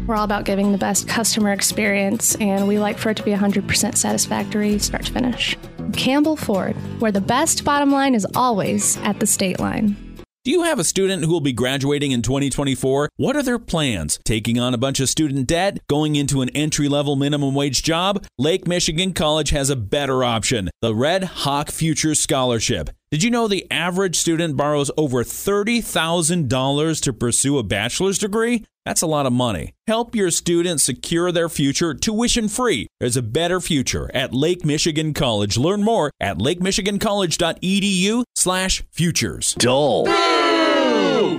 We're 0.08 0.16
all 0.16 0.24
about 0.24 0.46
giving 0.46 0.72
the 0.72 0.78
best 0.78 1.08
customer 1.08 1.52
experience 1.52 2.36
and 2.36 2.68
we 2.68 2.80
like 2.80 2.98
for 2.98 3.10
it 3.10 3.18
to 3.18 3.24
be 3.24 3.32
100% 3.32 3.98
satisfactory 3.98 4.80
start 4.80 5.06
to 5.06 5.12
finish. 5.12 5.58
Campbell 5.94 6.36
Ford, 6.36 6.76
where 7.00 7.12
the 7.12 7.22
best 7.22 7.66
bottom 7.66 7.92
line 7.92 8.16
is 8.16 8.26
always 8.36 8.98
at 8.98 9.20
the 9.20 9.28
state 9.28 9.60
line. 9.60 10.12
Do 10.44 10.50
you 10.50 10.64
have 10.64 10.80
a 10.80 10.84
student 10.84 11.24
who 11.24 11.32
will 11.32 11.40
be 11.40 11.54
graduating 11.54 12.12
in 12.14 12.24
2024? 12.24 13.10
What 13.18 13.36
are 13.36 13.44
their 13.44 13.60
plans? 13.60 14.18
Taking 14.24 14.60
on 14.60 14.74
a 14.74 14.78
bunch 14.78 15.00
of 15.00 15.08
student 15.08 15.46
debt? 15.46 15.78
Going 15.88 16.16
into 16.16 16.42
an 16.42 16.50
entry 16.50 16.90
level 16.90 17.16
minimum 17.16 17.54
wage 17.54 17.84
job? 17.84 18.26
Lake 18.40 18.66
Michigan 18.68 19.14
College 19.14 19.52
has 19.52 19.70
a 19.70 19.76
better 19.76 20.24
option 20.24 20.72
the 20.82 20.96
Red 20.96 21.26
Hawk 21.26 21.70
Future 21.70 22.16
Scholarship. 22.16 22.90
Did 23.12 23.22
you 23.22 23.30
know 23.30 23.48
the 23.48 23.70
average 23.70 24.16
student 24.16 24.58
borrows 24.58 24.90
over 24.98 25.24
$30,000 25.24 27.02
to 27.02 27.14
pursue 27.14 27.60
a 27.60 27.64
bachelor's 27.64 28.18
degree? 28.18 28.66
That's 28.86 29.02
a 29.02 29.08
lot 29.08 29.26
of 29.28 29.34
money. 29.34 29.74
Help 29.88 30.16
your 30.16 30.32
students 30.32 30.84
secure 30.84 31.32
their 31.32 31.50
future 31.50 31.94
tuition 31.94 32.48
free. 32.48 32.88
There's 33.00 33.18
a 33.18 33.22
better 33.22 33.60
future 33.60 34.10
at 34.14 34.34
Lake 34.34 34.66
Michigan 34.66 35.14
College. 35.14 35.58
Learn 35.58 35.84
more 35.84 36.12
at 36.20 36.40
lakemichigancollege.edu 36.40 38.24
slash 38.36 38.84
futures. 38.92 39.54
Dull. 39.56 40.06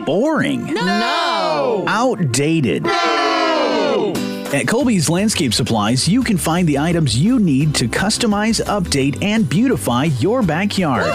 Boring. 0.04 0.72
No. 0.74 1.84
Outdated. 1.88 2.86
At 2.86 4.68
Colby's 4.68 5.08
Landscape 5.08 5.54
Supplies, 5.54 6.06
you 6.06 6.22
can 6.22 6.36
find 6.36 6.68
the 6.68 6.78
items 6.78 7.16
you 7.18 7.38
need 7.38 7.74
to 7.76 7.88
customize, 7.88 8.62
update, 8.66 9.22
and 9.24 9.48
beautify 9.48 10.04
your 10.04 10.42
backyard. 10.42 11.06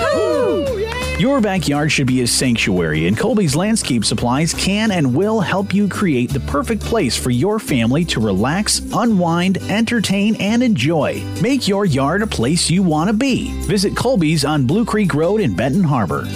Your 1.20 1.42
backyard 1.42 1.92
should 1.92 2.06
be 2.06 2.22
a 2.22 2.28
sanctuary, 2.28 3.08
and 3.08 3.18
Colby's 3.18 3.56
Landscape 3.56 4.06
Supplies 4.06 4.54
can 4.54 4.92
and 4.92 5.16
will 5.16 5.40
help 5.40 5.74
you 5.74 5.90
create 5.90 6.30
the 6.30 6.40
perfect 6.42 6.84
place 6.84 7.18
for 7.18 7.32
your 7.32 7.58
family 7.58 8.06
to 8.06 8.20
relax, 8.20 8.82
unwind, 8.94 9.58
entertain, 9.64 10.36
and 10.36 10.62
enjoy. 10.62 11.20
Make 11.42 11.68
your 11.68 11.86
yard 11.86 12.22
a 12.22 12.28
place 12.28 12.70
you 12.70 12.84
want 12.84 13.08
to 13.08 13.16
be. 13.16 13.52
Visit 13.62 13.96
Colby's 13.96 14.46
on 14.46 14.68
Blue 14.68 14.86
Creek 14.86 15.16
Road 15.16 15.42
in 15.42 15.56
Benton 15.56 15.84
Harbor. 15.84 16.28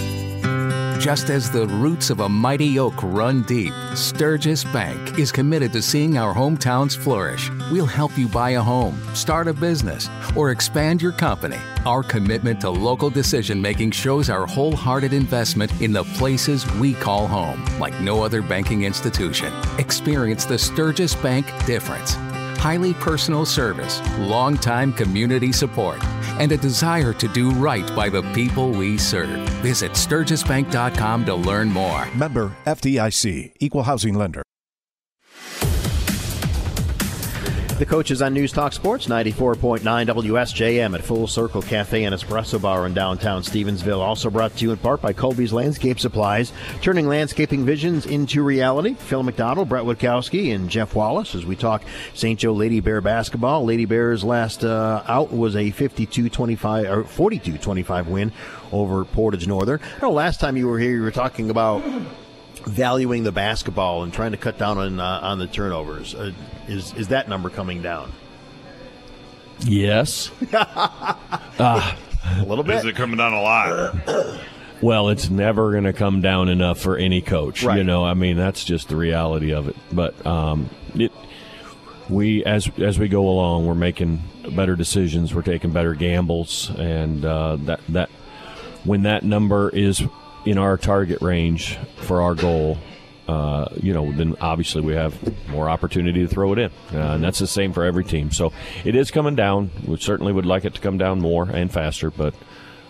Just 1.02 1.30
as 1.30 1.50
the 1.50 1.66
roots 1.66 2.10
of 2.10 2.20
a 2.20 2.28
mighty 2.28 2.78
oak 2.78 2.94
run 3.02 3.42
deep, 3.42 3.72
Sturgis 3.96 4.62
Bank 4.62 5.18
is 5.18 5.32
committed 5.32 5.72
to 5.72 5.82
seeing 5.82 6.16
our 6.16 6.32
hometowns 6.32 6.96
flourish. 6.96 7.50
We'll 7.72 7.86
help 7.86 8.16
you 8.16 8.28
buy 8.28 8.50
a 8.50 8.62
home, 8.62 8.96
start 9.12 9.48
a 9.48 9.52
business, 9.52 10.08
or 10.36 10.52
expand 10.52 11.02
your 11.02 11.10
company. 11.10 11.58
Our 11.86 12.04
commitment 12.04 12.60
to 12.60 12.70
local 12.70 13.10
decision 13.10 13.60
making 13.60 13.90
shows 13.90 14.30
our 14.30 14.46
wholehearted 14.46 15.12
investment 15.12 15.72
in 15.80 15.92
the 15.92 16.04
places 16.04 16.72
we 16.74 16.94
call 16.94 17.26
home, 17.26 17.64
like 17.80 18.00
no 18.00 18.22
other 18.22 18.40
banking 18.40 18.84
institution. 18.84 19.52
Experience 19.78 20.44
the 20.44 20.56
Sturgis 20.56 21.16
Bank 21.16 21.46
difference. 21.66 22.16
Highly 22.62 22.94
personal 22.94 23.44
service, 23.44 24.00
long-time 24.18 24.92
community 24.92 25.50
support, 25.50 25.98
and 26.38 26.52
a 26.52 26.56
desire 26.56 27.12
to 27.12 27.26
do 27.26 27.50
right 27.50 27.84
by 27.96 28.08
the 28.08 28.22
people 28.34 28.70
we 28.70 28.98
serve. 28.98 29.48
Visit 29.64 29.90
sturgisbank.com 29.94 31.24
to 31.24 31.34
learn 31.34 31.72
more. 31.72 32.06
Member 32.14 32.54
FDIC, 32.64 33.54
Equal 33.58 33.82
Housing 33.82 34.14
Lender. 34.14 34.44
The 37.82 37.86
coaches 37.86 38.22
on 38.22 38.32
News 38.32 38.52
Talk 38.52 38.72
Sports 38.72 39.08
94.9 39.08 39.80
WSJM 39.82 40.94
at 40.94 41.02
Full 41.02 41.26
Circle 41.26 41.62
Cafe 41.62 42.04
and 42.04 42.14
Espresso 42.14 42.62
Bar 42.62 42.86
in 42.86 42.94
downtown 42.94 43.42
Stevensville. 43.42 43.98
Also 43.98 44.30
brought 44.30 44.54
to 44.54 44.64
you 44.64 44.70
in 44.70 44.78
part 44.78 45.02
by 45.02 45.12
Colby's 45.12 45.52
Landscape 45.52 45.98
Supplies, 45.98 46.52
turning 46.80 47.08
landscaping 47.08 47.64
visions 47.64 48.06
into 48.06 48.44
reality. 48.44 48.94
Phil 48.94 49.24
McDonald, 49.24 49.68
Brett 49.68 49.82
Witkowski, 49.82 50.54
and 50.54 50.70
Jeff 50.70 50.94
Wallace 50.94 51.34
as 51.34 51.44
we 51.44 51.56
talk 51.56 51.82
St. 52.14 52.38
Joe 52.38 52.52
Lady 52.52 52.78
Bear 52.78 53.00
basketball. 53.00 53.64
Lady 53.64 53.84
Bears 53.84 54.22
last 54.22 54.62
uh, 54.62 55.02
out 55.08 55.32
was 55.32 55.56
a 55.56 55.72
52-25 55.72 56.88
or 56.88 57.02
42-25 57.02 58.06
win 58.06 58.30
over 58.70 59.04
Portage 59.04 59.48
Northern. 59.48 59.80
I 59.96 60.02
know 60.02 60.12
last 60.12 60.38
time 60.38 60.56
you 60.56 60.68
were 60.68 60.78
here, 60.78 60.92
you 60.92 61.02
were 61.02 61.10
talking 61.10 61.50
about 61.50 61.82
valuing 62.64 63.24
the 63.24 63.32
basketball 63.32 64.04
and 64.04 64.12
trying 64.12 64.30
to 64.30 64.36
cut 64.36 64.56
down 64.56 64.78
on 64.78 65.00
uh, 65.00 65.18
on 65.20 65.40
the 65.40 65.48
turnovers. 65.48 66.14
Uh, 66.14 66.30
is 66.68 66.94
is 66.94 67.08
that 67.08 67.28
number 67.28 67.50
coming 67.50 67.82
down? 67.82 68.12
Yes. 69.60 70.30
A 72.38 72.44
little 72.46 72.64
bit. 72.64 72.76
Is 72.76 72.84
it 72.84 72.96
coming 72.96 73.16
down 73.16 73.32
a 73.32 73.40
lot? 73.40 74.40
Well, 74.82 75.10
it's 75.10 75.30
never 75.30 75.70
going 75.70 75.84
to 75.84 75.92
come 75.92 76.22
down 76.22 76.48
enough 76.48 76.80
for 76.80 76.96
any 76.96 77.20
coach. 77.20 77.62
You 77.62 77.84
know, 77.84 78.04
I 78.04 78.14
mean, 78.14 78.36
that's 78.36 78.64
just 78.64 78.88
the 78.88 78.96
reality 78.96 79.52
of 79.54 79.68
it. 79.68 79.76
But 79.92 80.26
um, 80.26 80.68
it, 80.96 81.12
we 82.08 82.44
as 82.44 82.68
as 82.78 82.98
we 82.98 83.06
go 83.06 83.28
along, 83.28 83.64
we're 83.64 83.76
making 83.76 84.24
better 84.56 84.74
decisions. 84.74 85.32
We're 85.32 85.42
taking 85.42 85.70
better 85.70 85.94
gambles, 85.94 86.68
and 86.76 87.24
uh, 87.24 87.56
that 87.60 87.80
that 87.90 88.10
when 88.82 89.04
that 89.04 89.22
number 89.22 89.70
is 89.70 90.02
in 90.44 90.58
our 90.58 90.76
target 90.76 91.22
range 91.22 91.78
for 91.98 92.20
our 92.20 92.34
goal. 92.34 92.76
Uh, 93.32 93.66
you 93.80 93.94
know, 93.94 94.12
then 94.12 94.36
obviously 94.42 94.82
we 94.82 94.92
have 94.92 95.14
more 95.48 95.70
opportunity 95.70 96.20
to 96.20 96.28
throw 96.28 96.52
it 96.52 96.58
in, 96.58 96.70
uh, 96.92 97.14
and 97.14 97.24
that's 97.24 97.38
the 97.38 97.46
same 97.46 97.72
for 97.72 97.82
every 97.82 98.04
team. 98.04 98.30
So 98.30 98.52
it 98.84 98.94
is 98.94 99.10
coming 99.10 99.34
down. 99.34 99.70
We 99.86 99.96
certainly 99.96 100.34
would 100.34 100.44
like 100.44 100.66
it 100.66 100.74
to 100.74 100.80
come 100.82 100.98
down 100.98 101.20
more 101.20 101.48
and 101.48 101.72
faster, 101.72 102.10
but 102.10 102.34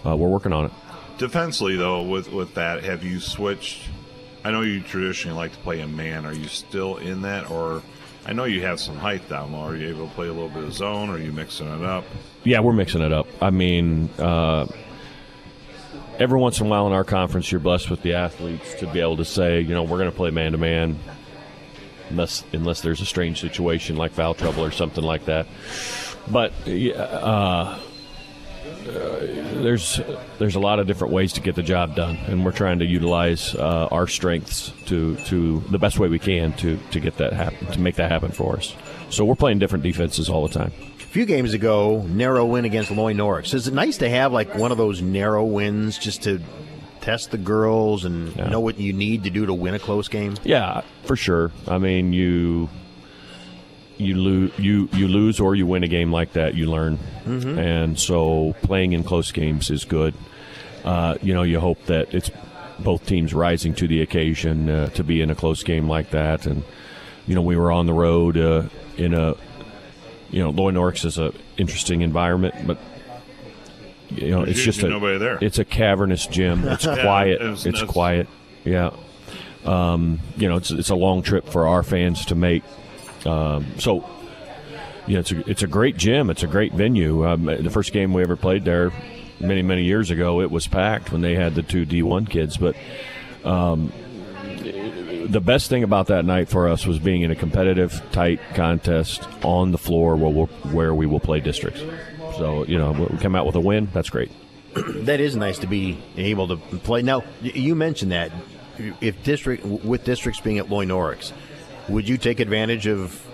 uh, 0.05 0.17
we're 0.17 0.29
working 0.29 0.53
on 0.53 0.65
it. 0.65 0.73
Defensively, 1.19 1.77
though, 1.77 2.03
with 2.03 2.33
with 2.33 2.55
that, 2.55 2.83
have 2.83 3.05
you 3.05 3.21
switched? 3.21 3.89
I 4.43 4.51
know 4.51 4.63
you 4.63 4.81
traditionally 4.81 5.37
like 5.37 5.53
to 5.53 5.59
play 5.59 5.81
a 5.81 5.87
man. 5.87 6.27
Are 6.27 6.33
you 6.33 6.49
still 6.49 6.97
in 6.97 7.23
that, 7.23 7.49
or 7.49 7.83
I 8.27 8.33
know 8.33 8.43
you 8.43 8.63
have 8.63 8.81
some 8.81 8.97
height 8.97 9.29
down 9.29 9.53
low. 9.53 9.61
Are 9.61 9.77
you 9.77 9.89
able 9.91 10.09
to 10.09 10.15
play 10.15 10.27
a 10.27 10.33
little 10.33 10.49
bit 10.49 10.65
of 10.65 10.73
zone? 10.73 11.09
Or 11.09 11.15
are 11.15 11.19
you 11.19 11.31
mixing 11.31 11.69
it 11.69 11.85
up? 11.85 12.05
Yeah, 12.43 12.59
we're 12.61 12.73
mixing 12.73 13.03
it 13.03 13.13
up. 13.13 13.29
I 13.41 13.51
mean, 13.51 14.09
uh, 14.19 14.67
every 16.19 16.39
once 16.39 16.61
in 16.61 16.67
a 16.67 16.69
while 16.69 16.87
in 16.87 16.93
our 16.93 17.05
conference, 17.05 17.51
you're 17.51 17.61
blessed 17.61 17.91
with 17.91 18.03
the 18.03 18.15
athletes 18.15 18.75
to 18.75 18.87
be 18.87 19.01
able 19.01 19.17
to 19.17 19.25
say, 19.25 19.61
you 19.61 19.75
know, 19.75 19.83
we're 19.83 19.99
going 19.99 20.11
to 20.11 20.17
play 20.17 20.31
man 20.31 20.53
to 20.53 20.59
man, 20.59 20.99
unless 22.11 22.45
unless 22.53 22.81
there's 22.81 23.01
a 23.01 23.07
strange 23.07 23.41
situation 23.41 23.97
like 23.97 24.13
foul 24.13 24.35
trouble 24.35 24.65
or 24.65 24.71
something 24.71 25.05
like 25.05 25.25
that. 25.27 25.47
But 26.31 26.53
uh, 26.69 27.79
uh, 28.89 29.27
there's 29.63 30.01
there's 30.39 30.55
a 30.55 30.61
lot 30.61 30.79
of 30.79 30.87
different 30.87 31.13
ways 31.13 31.33
to 31.35 31.41
get 31.41 31.55
the 31.55 31.63
job 31.63 31.95
done, 31.97 32.17
and 32.27 32.45
we're 32.45 32.53
trying 32.53 32.79
to 32.81 32.85
utilize 32.85 33.55
uh, 33.55 33.89
our 33.91 34.07
strengths 34.07 34.73
to 34.87 35.17
to 35.27 35.61
the 35.71 35.79
best 35.79 35.99
way 35.99 36.09
we 36.09 36.19
can 36.19 36.53
to 36.55 36.79
to 36.91 37.01
get 37.01 37.17
that 37.17 37.33
happen 37.33 37.67
to 37.69 37.81
make 37.81 37.97
that 37.97 38.11
happen 38.11 38.31
for 38.31 38.57
us. 38.57 38.75
So 39.11 39.25
we're 39.25 39.37
playing 39.37 39.59
different 39.59 39.85
defenses 39.85 40.29
all 40.29 40.47
the 40.47 40.55
time. 40.55 40.73
A 41.13 41.15
few 41.15 41.27
games 41.27 41.53
ago, 41.53 42.07
narrow 42.09 42.47
win 42.47 42.65
against 42.65 42.91
Loy 42.91 43.13
Norrix. 43.13 43.53
Is 43.53 43.69
it 43.69 43.75
nice 43.75 43.99
to 43.99 44.09
have 44.09 44.33
like 44.33 44.55
one 44.55 44.73
of 44.73 44.79
those 44.79 45.03
narrow 45.03 45.45
wins 45.45 45.99
just 45.99 46.23
to 46.23 46.41
test 47.03 47.31
the 47.33 47.37
girls 47.37 48.07
and 48.07 48.35
Yeah. 48.35 48.49
know 48.49 48.61
what 48.61 48.81
you 48.81 48.95
need 48.95 49.25
to 49.25 49.29
do 49.31 49.45
to 49.45 49.53
win 49.53 49.75
a 49.75 49.79
close 49.79 50.09
game? 50.09 50.37
Yeah, 50.43 50.81
for 51.05 51.15
sure. 51.15 51.51
I 51.69 51.77
mean, 51.77 52.15
you 52.15 52.71
you 53.99 54.15
lose 54.15 54.53
you 54.59 54.89
you 54.95 55.07
lose 55.07 55.39
or 55.39 55.55
you 55.55 55.67
win 55.67 55.85
a 55.85 55.87
game 55.87 56.11
like 56.11 56.33
that, 56.33 56.55
you 56.55 56.65
learn, 56.71 56.99
and 57.27 57.99
so 57.99 58.57
playing 58.63 58.95
in 58.95 59.05
close 59.05 59.33
games 59.33 59.69
is 59.71 59.85
good. 59.85 60.15
Uh, 60.83 61.17
you 61.21 61.35
know, 61.35 61.43
you 61.43 61.61
hope 61.61 61.85
that 61.89 62.15
it's 62.15 62.31
both 62.79 63.05
teams 63.05 63.35
rising 63.35 63.75
to 63.75 63.87
the 63.87 64.01
occasion 64.01 64.71
uh, 64.71 64.87
to 64.89 65.05
be 65.05 65.21
in 65.21 65.29
a 65.29 65.35
close 65.35 65.63
game 65.63 65.91
like 65.91 66.09
that, 66.13 66.47
and 66.47 66.63
you 67.27 67.35
know, 67.35 67.43
we 67.43 67.55
were 67.55 67.71
on 67.71 67.85
the 67.85 67.93
road 67.93 68.39
uh, 68.39 68.63
in 68.97 69.13
a 69.13 69.35
you 70.33 70.43
know, 70.43 70.51
Loy 70.51 70.73
Norrix 70.73 71.05
is 71.05 71.19
a 71.19 71.33
interesting 71.57 72.01
environment, 72.01 72.55
but 72.67 72.79
you 74.11 74.31
know, 74.31 74.45
There's 74.45 74.57
it's 74.57 74.65
just 74.65 74.83
a 74.83 74.89
nobody 74.89 75.19
there. 75.19 75.39
it's 75.41 75.59
a 75.59 75.65
cavernous 75.65 76.27
gym. 76.27 76.65
It's 76.69 76.85
Yeah, 76.85 77.01
quiet. 77.03 77.35
it's- 77.41 77.65
It's, 77.67 77.79
it's- 77.79 77.91
quiet. 77.91 78.27
Yeah. 78.65 78.91
Um, 79.65 80.19
you 80.37 80.49
know, 80.49 80.57
it's 80.57 80.71
it's 80.73 80.91
a 80.91 80.97
long 80.97 81.23
trip 81.23 81.49
for 81.49 81.69
our 81.69 81.83
fans 81.85 82.27
to 82.27 82.35
make. 82.35 82.65
Um, 83.25 83.65
so, 83.79 84.05
yeah, 85.07 85.21
it's 85.21 85.31
a 85.31 85.49
it's 85.49 85.63
a 85.63 85.69
great 85.69 85.97
gym. 85.97 86.31
It's 86.31 86.43
a 86.43 86.49
great 86.49 86.73
venue. 86.73 87.25
Um, 87.27 87.45
the 87.45 87.71
first 87.71 87.93
game 87.93 88.13
we 88.13 88.23
ever 88.23 88.35
played 88.37 88.65
there, 88.65 88.91
many 89.39 89.63
many 89.63 89.85
years 89.85 90.11
ago, 90.11 90.41
it 90.41 90.51
was 90.51 90.67
packed 90.67 91.13
when 91.13 91.21
they 91.21 91.37
had 91.37 91.55
the 91.55 91.63
two 91.63 91.85
D 91.85 92.03
one 92.03 92.27
kids. 92.27 92.57
But 92.57 92.75
um, 93.45 93.93
the 95.33 95.41
best 95.41 95.71
thing 95.71 95.83
about 95.83 96.09
that 96.09 96.25
night 96.27 96.49
for 96.49 96.69
us 96.69 96.87
was 96.87 96.99
being 96.99 97.23
in 97.23 97.31
a 97.31 97.35
competitive, 97.35 98.03
tight 98.13 98.41
contest 98.55 99.27
on 99.43 99.73
the 99.73 99.79
floor 99.79 100.15
where, 100.15 100.31
we'll, 100.31 100.47
where 100.73 100.95
we 100.95 101.07
will 101.07 101.21
play 101.21 101.41
districts. 101.41 101.83
So, 102.37 102.65
you 102.67 102.77
know, 102.77 102.93
we 102.93 103.19
come 103.19 103.35
out 103.35 103.47
with 103.47 103.55
a 103.55 103.61
win. 103.61 103.89
That's 103.95 104.11
great. 104.11 104.31
that 104.75 105.21
is 105.21 105.35
nice 105.35 105.59
to 105.61 105.67
be 105.67 106.03
able 106.17 106.49
to 106.49 106.57
play. 106.57 107.03
Now, 107.03 107.25
you 107.41 107.75
mentioned 107.75 108.13
that 108.13 108.31
if 109.01 109.23
district 109.23 109.65
with 109.65 110.05
districts 110.05 110.41
being 110.41 110.59
at 110.59 110.69
Loy 110.69 110.85
Norrix, 110.85 111.33
would 111.89 112.09
you 112.09 112.19
take 112.19 112.39
advantage 112.39 112.87
of 112.87 113.27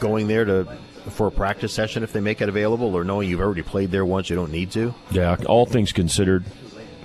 going 0.00 0.26
there 0.26 0.44
to 0.44 0.78
for 1.10 1.26
a 1.26 1.30
practice 1.30 1.72
session 1.72 2.02
if 2.02 2.12
they 2.12 2.20
make 2.20 2.40
it 2.40 2.48
available, 2.48 2.94
or 2.94 3.04
knowing 3.04 3.28
you've 3.28 3.40
already 3.40 3.62
played 3.62 3.90
there 3.90 4.04
once, 4.04 4.28
you 4.28 4.36
don't 4.36 4.52
need 4.52 4.70
to? 4.72 4.94
Yeah, 5.10 5.36
all 5.46 5.64
things 5.64 5.92
considered, 5.92 6.44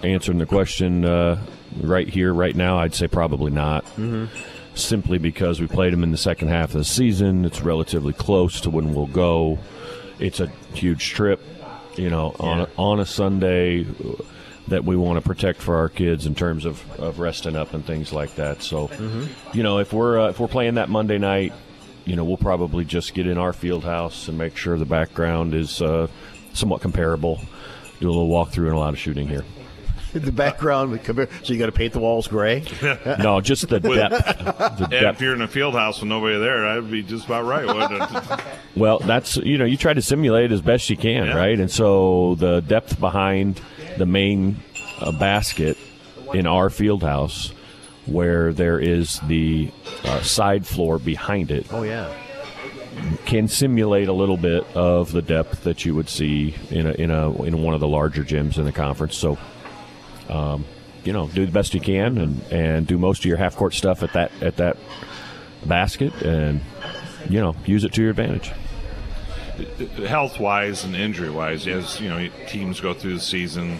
answering 0.04 0.38
the 0.38 0.46
question 0.46 1.06
uh, 1.06 1.42
right 1.82 2.08
here, 2.08 2.34
right 2.34 2.55
now, 2.55 2.79
I'd 2.79 2.94
say 2.94 3.08
probably 3.08 3.51
not. 3.51 3.86
Mm-hmm. 3.86 4.25
Simply 4.75 5.17
because 5.17 5.62
we 5.62 5.67
played 5.67 5.94
them 5.94 6.03
in 6.03 6.12
the 6.12 6.17
second 6.17 6.50
half 6.50 6.70
of 6.72 6.79
the 6.79 6.84
season, 6.84 7.46
it's 7.46 7.62
relatively 7.62 8.12
close 8.12 8.60
to 8.62 8.70
when 8.70 8.94
we'll 8.94 9.08
go. 9.08 9.58
It's 10.20 10.41
a 10.41 10.48
huge 10.74 11.12
trip, 11.12 11.41
you 11.96 12.10
know, 12.10 12.36
yeah. 12.39 12.46
on 12.46 12.60
a, 12.60 12.67
on 12.77 13.00
a 13.00 13.05
Sunday 13.05 13.86
that 14.67 14.84
we 14.84 14.96
want 14.96 15.22
to 15.22 15.27
protect 15.27 15.62
for 15.62 15.77
our 15.77 15.89
kids 15.89 16.25
in 16.25 16.36
terms 16.36 16.65
of, 16.65 16.84
of 17.00 17.20
resting 17.20 17.55
up 17.55 17.74
and 17.74 17.86
things 17.86 18.12
like 18.12 18.36
that. 18.36 18.63
So, 18.63 18.88
mm-hmm. 18.88 19.58
you 19.58 19.63
know, 19.63 19.79
if 19.79 19.94
we're 19.94 20.20
uh, 20.20 20.29
if 20.29 20.39
we're 20.39 20.48
playing 20.48 20.75
that 20.75 20.89
Monday 20.89 21.20
night, 21.20 21.53
you 22.05 22.15
know, 22.15 22.24
we'll 22.24 22.38
probably 22.38 22.84
just 22.84 23.13
get 23.13 23.27
in 23.27 23.38
our 23.38 23.53
field 23.53 23.84
house 23.84 24.27
and 24.27 24.38
make 24.38 24.58
sure 24.58 24.77
the 24.77 24.86
background 24.86 25.53
is 25.53 25.82
uh, 25.82 26.08
somewhat 26.53 26.82
comparable. 26.82 27.39
Do 28.00 28.10
a 28.10 28.12
little 28.12 28.29
walkthrough 28.29 28.67
and 28.67 28.75
a 28.75 28.79
lot 28.79 28.94
of 28.94 29.00
shooting 29.00 29.27
here. 29.27 29.46
The 30.16 30.32
background, 30.32 31.00
so 31.06 31.54
you 31.54 31.60
got 31.60 31.66
to 31.66 31.72
paint 31.72 31.94
the 31.94 32.00
walls 32.00 32.28
gray. 32.28 32.64
no, 33.20 33.42
just 33.42 33.68
the 33.68 33.80
depth. 33.80 34.40
The 34.80 34.88
depth. 34.90 35.18
If 35.18 35.22
you're 35.22 35.34
in 35.34 35.42
a 35.42 35.48
field 35.48 35.74
house 35.74 36.00
with 36.00 36.10
nobody 36.10 36.40
there, 36.40 36.62
that'd 36.62 36.90
be 36.90 37.04
just 37.04 37.26
about 37.26 37.46
right, 37.46 37.66
wouldn't 37.68 38.02
it? 38.02 38.40
well, 38.76 39.00
that's 39.00 39.38
you 39.38 39.58
know, 39.58 39.66
you 39.66 39.78
try 39.78 39.94
to 39.94 40.02
simulate 40.02 40.52
as 40.52 40.62
best 40.62 40.90
you 40.90 40.98
can, 40.98 41.28
yeah. 41.28 41.36
right? 41.36 41.60
And 41.60 41.70
so 41.70 42.36
the 42.36 42.62
depth 42.62 43.00
behind 43.00 43.62
the 43.98 44.06
main 44.06 44.58
uh, 45.00 45.12
basket 45.12 45.78
in 46.34 46.48
our 46.48 46.70
field 46.70 47.04
house 47.04 47.52
where 48.06 48.54
there 48.54 48.80
is 48.80 49.20
the 49.22 49.72
uh, 50.04 50.22
side 50.22 50.66
floor 50.66 51.00
behind 51.00 51.52
it. 51.52 51.66
Oh 51.72 51.84
yeah, 51.84 52.14
can 53.26 53.48
simulate 53.48 54.08
a 54.08 54.14
little 54.14 54.38
bit 54.38 54.64
of 54.76 55.12
the 55.12 55.22
depth 55.22 55.64
that 55.64 55.86
you 55.86 55.96
would 55.96 56.10
see 56.10 56.56
in 56.70 56.88
a 56.88 56.92
in 56.92 57.12
a 57.12 57.44
in 57.44 57.62
one 57.62 57.74
of 57.74 57.80
the 57.80 57.88
larger 57.88 58.24
gyms 58.24 58.58
in 58.58 58.66
the 58.66 58.72
conference. 58.72 59.16
So, 59.16 59.38
um, 60.29 60.65
you 61.03 61.13
know, 61.13 61.27
do 61.27 61.46
the 61.46 61.51
best 61.51 61.74
you 61.74 61.79
can 61.79 62.17
and 62.17 62.41
and 62.51 62.88
do 62.88 62.98
most 62.98 63.20
of 63.20 63.25
your 63.25 63.38
half 63.38 63.55
court 63.55 63.74
stuff 63.74 64.03
at 64.03 64.13
that 64.13 64.32
at 64.41 64.58
that 64.58 64.77
basket, 65.65 66.13
and 66.22 66.62
you 67.29 67.39
know, 67.39 67.55
use 67.65 67.84
it 67.84 67.94
to 67.94 68.01
your 68.01 68.12
advantage. 68.12 68.51
Health 70.08 70.39
wise 70.39 70.84
and 70.84 70.96
injury 70.96 71.29
wise, 71.29 71.67
as 71.67 72.00
you 72.01 72.10
know, 72.10 72.29
teams 72.48 72.79
go 72.82 72.94
through 72.94 73.13
the 73.13 73.22
season, 73.22 73.79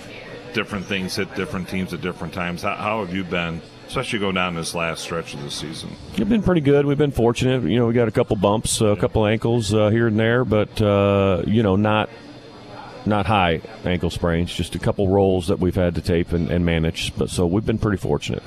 different 0.54 0.86
things 0.86 1.16
hit 1.16 1.34
different 1.36 1.68
teams 1.68 1.94
at 1.94 2.02
different 2.02 2.34
times. 2.34 2.62
How, 2.62 2.76
how 2.76 3.06
have 3.06 3.14
you 3.14 3.24
been? 3.24 3.62
especially 3.88 4.20
going 4.20 4.36
down 4.36 4.56
this 4.56 4.74
last 4.74 5.04
stretch 5.04 5.34
of 5.34 5.44
the 5.44 5.52
season? 5.52 5.96
We've 6.18 6.28
been 6.28 6.44
pretty 6.44 6.62
good. 6.62 6.86
We've 6.86 6.98
been 6.98 7.12
fortunate. 7.12 7.64
You 7.70 7.78
know, 7.78 7.88
we 7.88 7.94
got 7.94 8.08
a 8.08 8.12
couple 8.12 8.36
bumps, 8.36 8.82
uh, 8.82 8.88
a 8.88 8.96
couple 8.96 9.26
ankles 9.26 9.74
uh, 9.74 9.90
here 9.90 10.08
and 10.08 10.20
there, 10.20 10.44
but 10.44 10.82
uh, 10.82 11.44
you 11.46 11.64
know, 11.64 11.76
not 11.76 12.10
not 13.08 13.26
high 13.26 13.62
ankle 13.84 14.10
sprains. 14.10 14.54
Just 14.54 14.76
a 14.76 14.80
couple 14.80 15.08
rolls 15.08 15.48
that 15.48 15.60
we've 15.60 15.76
had 15.76 15.96
to 15.96 16.02
tape 16.02 16.32
and, 16.32 16.50
and 16.50 16.66
manage. 16.66 17.16
But 17.18 17.30
so 17.30 17.46
we've 17.46 17.66
been 17.66 17.80
pretty 17.80 17.98
fortunate. 17.98 18.44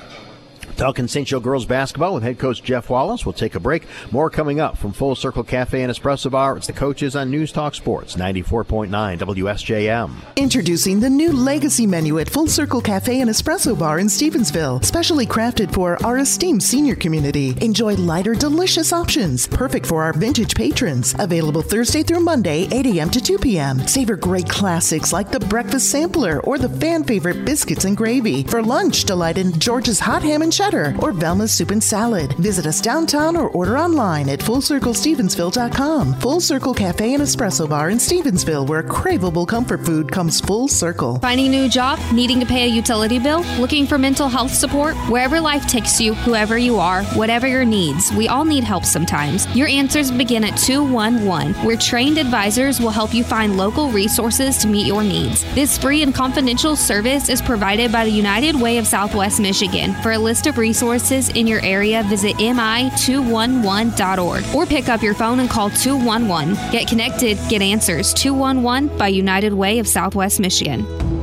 Talking 0.79 1.09
St. 1.09 1.27
Joe 1.27 1.41
girls 1.41 1.67
basketball 1.67 2.15
with 2.15 2.23
head 2.23 2.39
coach 2.39 2.63
Jeff 2.63 2.89
Wallace. 2.89 3.27
We'll 3.27 3.33
take 3.33 3.57
a 3.57 3.61
break. 3.61 3.85
More 4.13 4.31
coming 4.31 4.61
up 4.61 4.79
from 4.79 4.93
Full 4.93 5.17
Circle 5.17 5.43
Cafe 5.43 5.83
and 5.83 5.93
Espresso 5.93 6.31
Bar. 6.31 6.57
It's 6.57 6.69
the 6.69 6.73
coaches 6.73 7.17
on 7.17 7.33
News 7.33 7.51
Talk 7.51 7.75
Sports 7.75 8.15
94.9 8.15 8.89
WSJM. 9.19 10.13
Introducing 10.37 11.01
the 11.01 11.11
new 11.11 11.33
legacy 11.33 11.85
menu 11.85 12.21
at 12.21 12.31
Full 12.31 12.47
Circle 12.47 12.81
Cafe 12.81 13.21
and 13.21 13.29
Espresso 13.29 13.77
Bar 13.77 13.99
in 13.99 14.07
Stevensville, 14.07 14.85
specially 14.85 15.27
crafted 15.27 15.75
for 15.75 16.01
our 16.07 16.19
esteemed 16.19 16.63
senior 16.63 16.95
community. 16.95 17.57
Enjoy 17.61 17.95
lighter, 17.97 18.37
delicious 18.37 18.93
options, 18.93 19.49
perfect 19.49 19.85
for 19.85 20.05
our 20.05 20.13
vintage 20.13 20.55
patrons. 20.55 21.13
Available 21.19 21.63
Thursday 21.63 22.05
through 22.05 22.21
Monday, 22.21 22.69
8 22.71 22.87
a.m. 22.87 23.11
to 23.11 23.21
2 23.21 23.39
p.m. 23.39 23.85
Savor 23.89 24.15
great 24.15 24.49
classics 24.49 25.13
like 25.13 25.33
the 25.33 25.41
breakfast 25.41 25.91
sampler 25.91 26.39
or 26.43 26.57
the 26.57 26.69
fan 26.69 27.03
favorite 27.03 27.45
biscuits 27.45 27.85
and 27.85 27.97
gravy. 27.97 28.45
For 28.45 28.63
lunch, 28.63 29.03
delight 29.03 29.39
in 29.39 29.59
George's 29.59 29.99
hot 29.99 30.23
ham 30.23 30.43
and 30.43 30.53
cheddar 30.69 30.95
or 31.01 31.13
Velma's 31.13 31.53
soup 31.53 31.71
and 31.71 31.83
salad. 31.83 32.33
Visit 32.35 32.67
us 32.67 32.81
downtown 32.81 33.37
or 33.37 33.49
order 33.51 33.79
online 33.79 34.29
at 34.29 34.41
FullCircleStevensville.com. 34.41 36.15
Full 36.21 36.41
Circle 36.41 36.75
Cafe 36.75 37.15
and 37.15 37.23
Espresso 37.23 37.69
Bar 37.69 37.91
in 37.91 37.99
Stevensville, 37.99 38.67
where 38.67 38.83
craveable 38.83 39.47
comfort 39.47 39.85
food 39.85 40.11
comes 40.11 40.41
full 40.41 40.69
circle. 40.69 41.19
Finding 41.21 41.47
a 41.47 41.51
new 41.51 41.69
job? 41.69 41.99
Needing 42.13 42.41
to 42.41 42.47
pay 42.47 42.65
a 42.65 42.67
utility 42.67 43.19
bill? 43.19 43.43
Looking 43.59 43.87
for 43.87 43.99
mental 43.99 44.29
health 44.29 44.53
support? 44.53 44.95
Wherever 45.09 45.41
life 45.41 45.67
takes 45.67 46.01
you, 46.01 46.15
whoever 46.15 46.59
you 46.59 46.79
are, 46.79 47.05
whatever 47.15 47.47
your 47.47 47.65
needs, 47.65 48.13
we 48.13 48.29
all 48.29 48.45
need 48.45 48.65
help 48.65 48.85
sometimes. 48.85 49.47
Your 49.57 49.69
answers 49.69 50.11
begin 50.11 50.45
at 50.45 50.57
211, 50.59 51.55
where 51.65 51.77
trained 51.77 52.19
advisors 52.19 52.81
will 52.81 52.91
help 52.91 53.15
you 53.15 53.25
find 53.25 53.57
local 53.57 53.91
resources 53.91 54.59
to 54.59 54.69
meet 54.69 54.87
your 54.87 55.03
needs. 55.03 55.43
This 55.55 55.79
free 55.79 56.03
and 56.03 56.15
confidential 56.15 56.77
service 56.77 57.29
is 57.29 57.41
provided 57.41 57.91
by 57.91 58.05
the 58.05 58.11
United 58.11 58.61
Way 58.61 58.79
of 58.79 58.87
Southwest 58.87 59.41
Michigan. 59.41 59.95
For 60.03 60.13
a 60.13 60.19
list 60.19 60.47
of 60.47 60.58
resources 60.59 61.31
in 61.31 61.47
your 61.47 61.65
area, 61.65 62.03
visit 62.03 62.37
mi211.org 62.37 64.55
or 64.55 64.67
pick 64.67 64.89
up 64.89 65.03
your 65.03 65.15
phone 65.15 65.41
and 65.41 65.49
call 65.49 65.71
211. 65.71 66.55
Get 66.71 66.89
connected, 66.89 67.39
get 67.49 67.63
answers. 67.63 68.13
211 68.13 68.99
by 68.99 69.09
United 69.09 69.55
Way 69.55 69.79
of 69.79 69.89
Southwest 69.89 70.41
Michigan. 70.41 70.81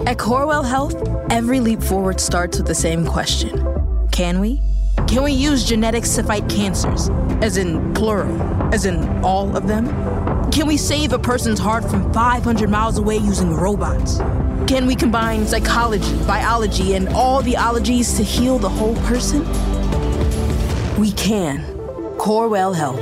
At 0.08 0.18
Corewell 0.18 0.66
Health, 0.66 0.96
every 1.32 1.60
leap 1.60 1.84
forward 1.84 2.20
starts 2.20 2.58
with 2.58 2.68
the 2.68 2.76
same 2.76 3.06
question 3.06 3.64
Can 4.12 4.40
we? 4.40 4.62
Can 5.16 5.24
we 5.24 5.32
use 5.32 5.64
genetics 5.64 6.14
to 6.16 6.24
fight 6.24 6.50
cancers? 6.50 7.08
As 7.42 7.56
in 7.56 7.94
plural, 7.94 8.38
as 8.74 8.86
in 8.86 9.24
all 9.24 9.56
of 9.56 9.66
them? 9.66 9.88
Can 10.52 10.68
we 10.68 10.76
save 10.76 11.14
a 11.14 11.18
person's 11.18 11.58
heart 11.58 11.90
from 11.90 12.12
500 12.12 12.70
miles 12.70 12.98
away 12.98 13.16
using 13.16 13.54
robots? 13.54 14.18
Can 14.68 14.86
we 14.86 14.94
combine 14.94 15.48
psychology, 15.48 16.18
biology, 16.26 16.96
and 16.96 17.08
all 17.08 17.42
the 17.42 17.56
ologies 17.56 18.18
to 18.18 18.24
heal 18.24 18.60
the 18.60 18.68
whole 18.68 18.96
person? 19.04 19.40
We 21.00 21.14
can. 21.14 21.64
Corewell 22.18 22.76
Health. 22.76 23.00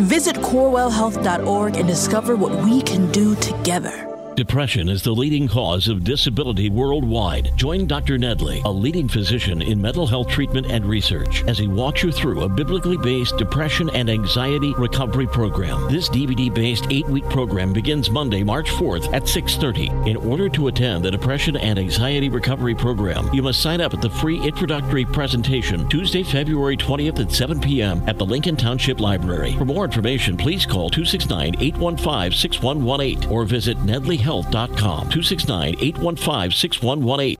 Visit 0.00 0.36
corewellhealth.org 0.36 1.76
and 1.78 1.88
discover 1.88 2.36
what 2.36 2.62
we 2.66 2.82
can 2.82 3.10
do 3.12 3.34
together. 3.36 4.15
Depression 4.36 4.88
is 4.90 5.02
the 5.02 5.14
leading 5.14 5.48
cause 5.48 5.88
of 5.88 6.04
disability 6.04 6.68
worldwide. 6.68 7.50
Join 7.56 7.86
Dr. 7.86 8.18
Nedley, 8.18 8.62
a 8.66 8.70
leading 8.70 9.08
physician 9.08 9.62
in 9.62 9.80
mental 9.80 10.06
health 10.06 10.28
treatment 10.28 10.66
and 10.66 10.84
research, 10.84 11.42
as 11.44 11.56
he 11.56 11.66
walks 11.66 12.02
you 12.02 12.12
through 12.12 12.42
a 12.42 12.48
biblically 12.48 12.98
based 12.98 13.38
depression 13.38 13.88
and 13.94 14.10
anxiety 14.10 14.74
recovery 14.74 15.26
program. 15.26 15.90
This 15.90 16.10
DVD-based 16.10 16.84
8-week 16.84 17.24
program 17.30 17.72
begins 17.72 18.10
Monday, 18.10 18.44
March 18.44 18.68
4th 18.68 19.10
at 19.14 19.22
6:30. 19.22 20.06
In 20.06 20.18
order 20.18 20.50
to 20.50 20.68
attend 20.68 21.02
the 21.02 21.10
depression 21.10 21.56
and 21.56 21.78
anxiety 21.78 22.28
recovery 22.28 22.74
program, 22.74 23.32
you 23.32 23.42
must 23.42 23.62
sign 23.62 23.80
up 23.80 23.94
at 23.94 24.02
the 24.02 24.10
free 24.10 24.38
introductory 24.42 25.06
presentation 25.06 25.88
Tuesday, 25.88 26.22
February 26.22 26.76
20th 26.76 27.20
at 27.20 27.32
7 27.32 27.58
p.m. 27.58 28.02
at 28.06 28.18
the 28.18 28.26
Lincoln 28.26 28.56
Township 28.56 29.00
Library. 29.00 29.54
For 29.54 29.64
more 29.64 29.86
information, 29.86 30.36
please 30.36 30.66
call 30.66 30.90
269-815-6118 30.90 33.30
or 33.30 33.46
visit 33.46 33.78
Nedley 33.78 34.25
health.com 34.26 35.08
269 35.08 35.76
815 35.80 36.50
6118. 36.50 37.36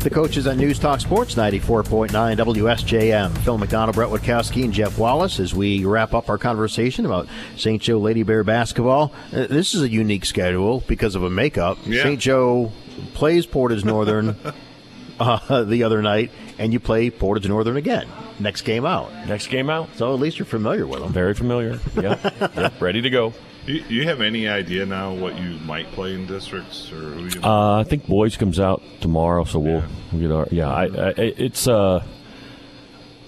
The 0.00 0.10
coaches 0.10 0.46
on 0.46 0.58
News 0.58 0.78
Talk 0.78 1.00
Sports 1.00 1.34
94.9 1.34 2.08
WSJM. 2.08 3.36
Phil 3.38 3.58
McDonald, 3.58 3.96
Brett 3.96 4.08
Witkowski, 4.08 4.62
and 4.62 4.72
Jeff 4.72 4.96
Wallace 4.96 5.40
as 5.40 5.54
we 5.54 5.84
wrap 5.84 6.14
up 6.14 6.30
our 6.30 6.38
conversation 6.38 7.04
about 7.04 7.26
St. 7.56 7.82
Joe 7.82 7.98
Lady 7.98 8.22
Bear 8.22 8.44
basketball. 8.44 9.12
Uh, 9.32 9.48
this 9.48 9.74
is 9.74 9.82
a 9.82 9.88
unique 9.90 10.24
schedule 10.24 10.84
because 10.86 11.16
of 11.16 11.24
a 11.24 11.30
makeup. 11.30 11.78
Yeah. 11.84 12.04
St. 12.04 12.20
Joe 12.20 12.72
plays 13.14 13.44
Portage 13.44 13.84
Northern 13.84 14.36
uh, 15.20 15.64
the 15.64 15.82
other 15.82 16.00
night, 16.00 16.30
and 16.58 16.72
you 16.72 16.80
play 16.80 17.10
Portage 17.10 17.48
Northern 17.48 17.76
again 17.76 18.08
next 18.40 18.62
game 18.62 18.84
out. 18.84 19.12
Next 19.26 19.48
game 19.48 19.70
out. 19.70 19.88
So 19.96 20.12
at 20.14 20.20
least 20.20 20.38
you're 20.38 20.46
familiar 20.46 20.86
with 20.86 21.00
them. 21.00 21.12
Very 21.12 21.34
familiar. 21.34 21.78
Yeah. 21.96 22.48
yep. 22.56 22.80
Ready 22.80 23.02
to 23.02 23.10
go. 23.10 23.34
Do 23.66 23.74
you 23.74 24.04
have 24.04 24.22
any 24.22 24.48
idea 24.48 24.86
now 24.86 25.12
what 25.12 25.38
you 25.38 25.58
might 25.60 25.90
play 25.92 26.14
in 26.14 26.26
districts, 26.26 26.90
or 26.90 26.96
who 27.00 27.24
you? 27.26 27.42
Uh, 27.42 27.80
I 27.80 27.84
think 27.84 28.06
boys 28.06 28.36
comes 28.36 28.58
out 28.58 28.82
tomorrow, 29.00 29.44
so 29.44 29.58
we'll, 29.58 29.80
yeah. 29.80 29.88
we'll 30.10 30.22
get 30.22 30.30
our 30.30 30.48
yeah. 30.50 30.72
I, 30.72 30.84
I, 30.84 31.14
it's 31.18 31.68
uh. 31.68 32.02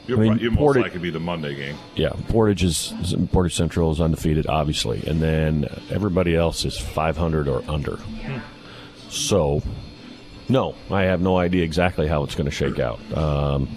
You're, 0.06 0.18
I 0.18 0.22
mean, 0.22 0.38
you're 0.38 0.50
most 0.50 0.76
likely 0.76 0.98
be 0.98 1.10
the 1.10 1.20
Monday 1.20 1.54
game. 1.54 1.76
Yeah, 1.94 2.12
Portage 2.28 2.64
is 2.64 2.94
Portage 3.32 3.54
Central 3.54 3.92
is 3.92 4.00
undefeated, 4.00 4.46
obviously, 4.46 5.06
and 5.06 5.20
then 5.20 5.68
everybody 5.90 6.34
else 6.34 6.64
is 6.64 6.76
500 6.78 7.46
or 7.46 7.62
under. 7.70 7.96
Hmm. 7.96 8.38
So 9.10 9.62
No, 10.50 10.74
I 10.90 11.02
have 11.04 11.20
no 11.20 11.38
idea 11.38 11.62
exactly 11.64 12.06
how 12.08 12.24
it's 12.24 12.34
going 12.34 12.46
to 12.46 12.50
shake 12.50 12.78
out. 12.78 12.98
Um, 13.16 13.68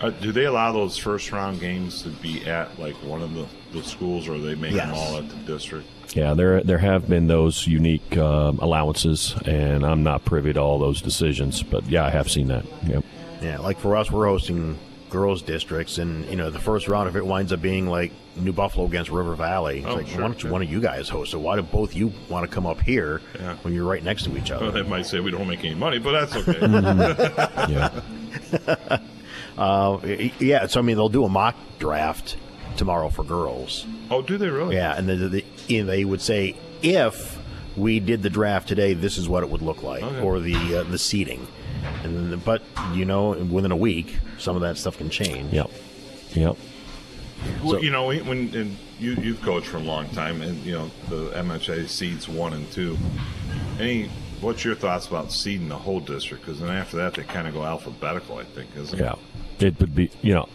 Uh, 0.00 0.10
do 0.10 0.32
they 0.32 0.46
allow 0.46 0.72
those 0.72 0.96
first 0.96 1.30
round 1.30 1.60
games 1.60 2.02
to 2.02 2.08
be 2.08 2.44
at 2.46 2.76
like 2.80 2.96
one 3.04 3.22
of 3.22 3.34
the, 3.34 3.46
the 3.72 3.84
schools, 3.84 4.26
or 4.28 4.36
they 4.38 4.56
make 4.56 4.72
them 4.74 4.92
all 4.92 5.16
at 5.18 5.28
the 5.28 5.36
district? 5.46 5.86
yeah, 6.16 6.34
there 6.34 6.60
there 6.62 6.78
have 6.78 7.08
been 7.08 7.28
those 7.28 7.66
unique 7.68 8.16
um, 8.16 8.58
allowances, 8.58 9.34
and 9.46 9.84
I'm 9.86 10.02
not 10.02 10.24
privy 10.24 10.52
to 10.54 10.60
all 10.60 10.78
those 10.80 11.00
decisions. 11.00 11.62
But 11.62 11.88
yeah, 11.88 12.04
I 12.04 12.10
have 12.10 12.28
seen 12.28 12.48
that. 12.48 12.64
Yep. 12.86 13.04
Yeah, 13.42 13.58
like 13.60 13.78
for 13.78 13.96
us, 13.96 14.10
we're 14.10 14.26
hosting 14.26 14.76
girls 15.12 15.42
districts, 15.42 15.98
and 15.98 16.24
you 16.26 16.36
know 16.36 16.50
the 16.50 16.58
first 16.58 16.88
round, 16.88 17.08
if 17.08 17.14
it 17.16 17.24
winds 17.24 17.52
up 17.52 17.60
being 17.62 17.86
like 17.86 18.10
New 18.36 18.52
Buffalo 18.52 18.86
against 18.86 19.10
River 19.10 19.34
Valley, 19.34 19.78
it's 19.80 19.86
Oh, 19.86 19.94
like 19.96 20.06
sure, 20.08 20.22
why 20.22 20.26
don't 20.28 20.42
you, 20.42 20.48
yeah. 20.48 20.52
one 20.52 20.62
of 20.62 20.70
you 20.70 20.80
guys 20.80 21.08
host 21.08 21.34
it? 21.34 21.36
Why 21.36 21.56
do 21.56 21.62
both 21.62 21.94
you 21.94 22.12
want 22.28 22.48
to 22.48 22.52
come 22.54 22.66
up 22.66 22.80
here 22.80 23.20
Yeah. 23.38 23.56
when 23.62 23.74
you're 23.74 23.84
right 23.84 24.02
next 24.02 24.24
to 24.24 24.36
each 24.36 24.50
other? 24.50 24.64
Well, 24.64 24.72
they 24.72 24.82
might 24.82 25.06
say 25.06 25.20
we 25.20 25.30
don't 25.30 25.46
make 25.46 25.60
any 25.64 25.74
money, 25.74 25.98
but 25.98 26.12
that's 26.12 26.36
okay. 26.48 26.58
Yeah. 27.72 29.00
Uh, 29.56 29.98
yeah, 30.38 30.66
so 30.66 30.80
I 30.80 30.82
mean 30.82 30.96
they'll 30.96 31.10
do 31.10 31.24
a 31.24 31.28
mock 31.28 31.54
draft 31.78 32.38
tomorrow 32.78 33.10
for 33.10 33.22
girls. 33.22 33.84
oh, 34.10 34.22
do 34.22 34.38
they 34.38 34.48
really? 34.48 34.76
Yeah, 34.76 34.96
and 34.96 35.06
then 35.06 35.20
the, 35.30 35.44
the, 35.68 35.82
they 35.82 36.06
would 36.06 36.22
say 36.22 36.56
if 36.82 37.38
we 37.76 38.00
did 38.00 38.22
the 38.22 38.30
draft 38.30 38.66
today, 38.66 38.94
this 38.94 39.18
is 39.18 39.28
what 39.28 39.42
it 39.42 39.50
would 39.50 39.60
look 39.60 39.82
like, 39.82 40.02
Okay. 40.02 40.20
or 40.22 40.40
the 40.40 40.54
uh, 40.76 40.82
the 40.84 40.96
seating. 40.98 41.46
And 42.04 42.32
then, 42.32 42.38
but 42.40 42.62
you 42.94 43.04
know, 43.04 43.30
within 43.30 43.72
a 43.72 43.76
week, 43.76 44.18
some 44.38 44.56
of 44.56 44.62
that 44.62 44.76
stuff 44.76 44.98
can 44.98 45.10
change. 45.10 45.52
Yep. 45.52 45.70
Yep. 46.34 46.56
Well, 47.62 47.82
you 47.82 47.90
know, 47.90 48.06
when 48.06 48.54
and 48.54 48.76
you 48.98 49.14
you've 49.14 49.42
coached 49.42 49.66
for 49.66 49.78
a 49.78 49.80
long 49.80 50.08
time, 50.10 50.42
and 50.42 50.58
you 50.64 50.72
know 50.72 50.90
the 51.08 51.30
MHA 51.30 51.88
seeds 51.88 52.28
one 52.28 52.52
and 52.52 52.70
two. 52.70 52.96
Any, 53.78 54.08
what's 54.40 54.64
your 54.64 54.74
thoughts 54.74 55.06
about 55.08 55.32
seeding 55.32 55.68
the 55.68 55.76
whole 55.76 56.00
district? 56.00 56.44
Because 56.44 56.60
then 56.60 56.70
after 56.70 56.96
that, 56.98 57.14
they 57.14 57.24
kind 57.24 57.48
of 57.48 57.54
go 57.54 57.64
alphabetical. 57.64 58.38
I 58.38 58.44
think, 58.44 58.70
isn't 58.76 58.98
it? 58.98 59.02
Yeah. 59.02 59.14
It 59.66 59.78
would 59.80 59.94
be, 59.94 60.10
you 60.22 60.34
know, 60.34 60.48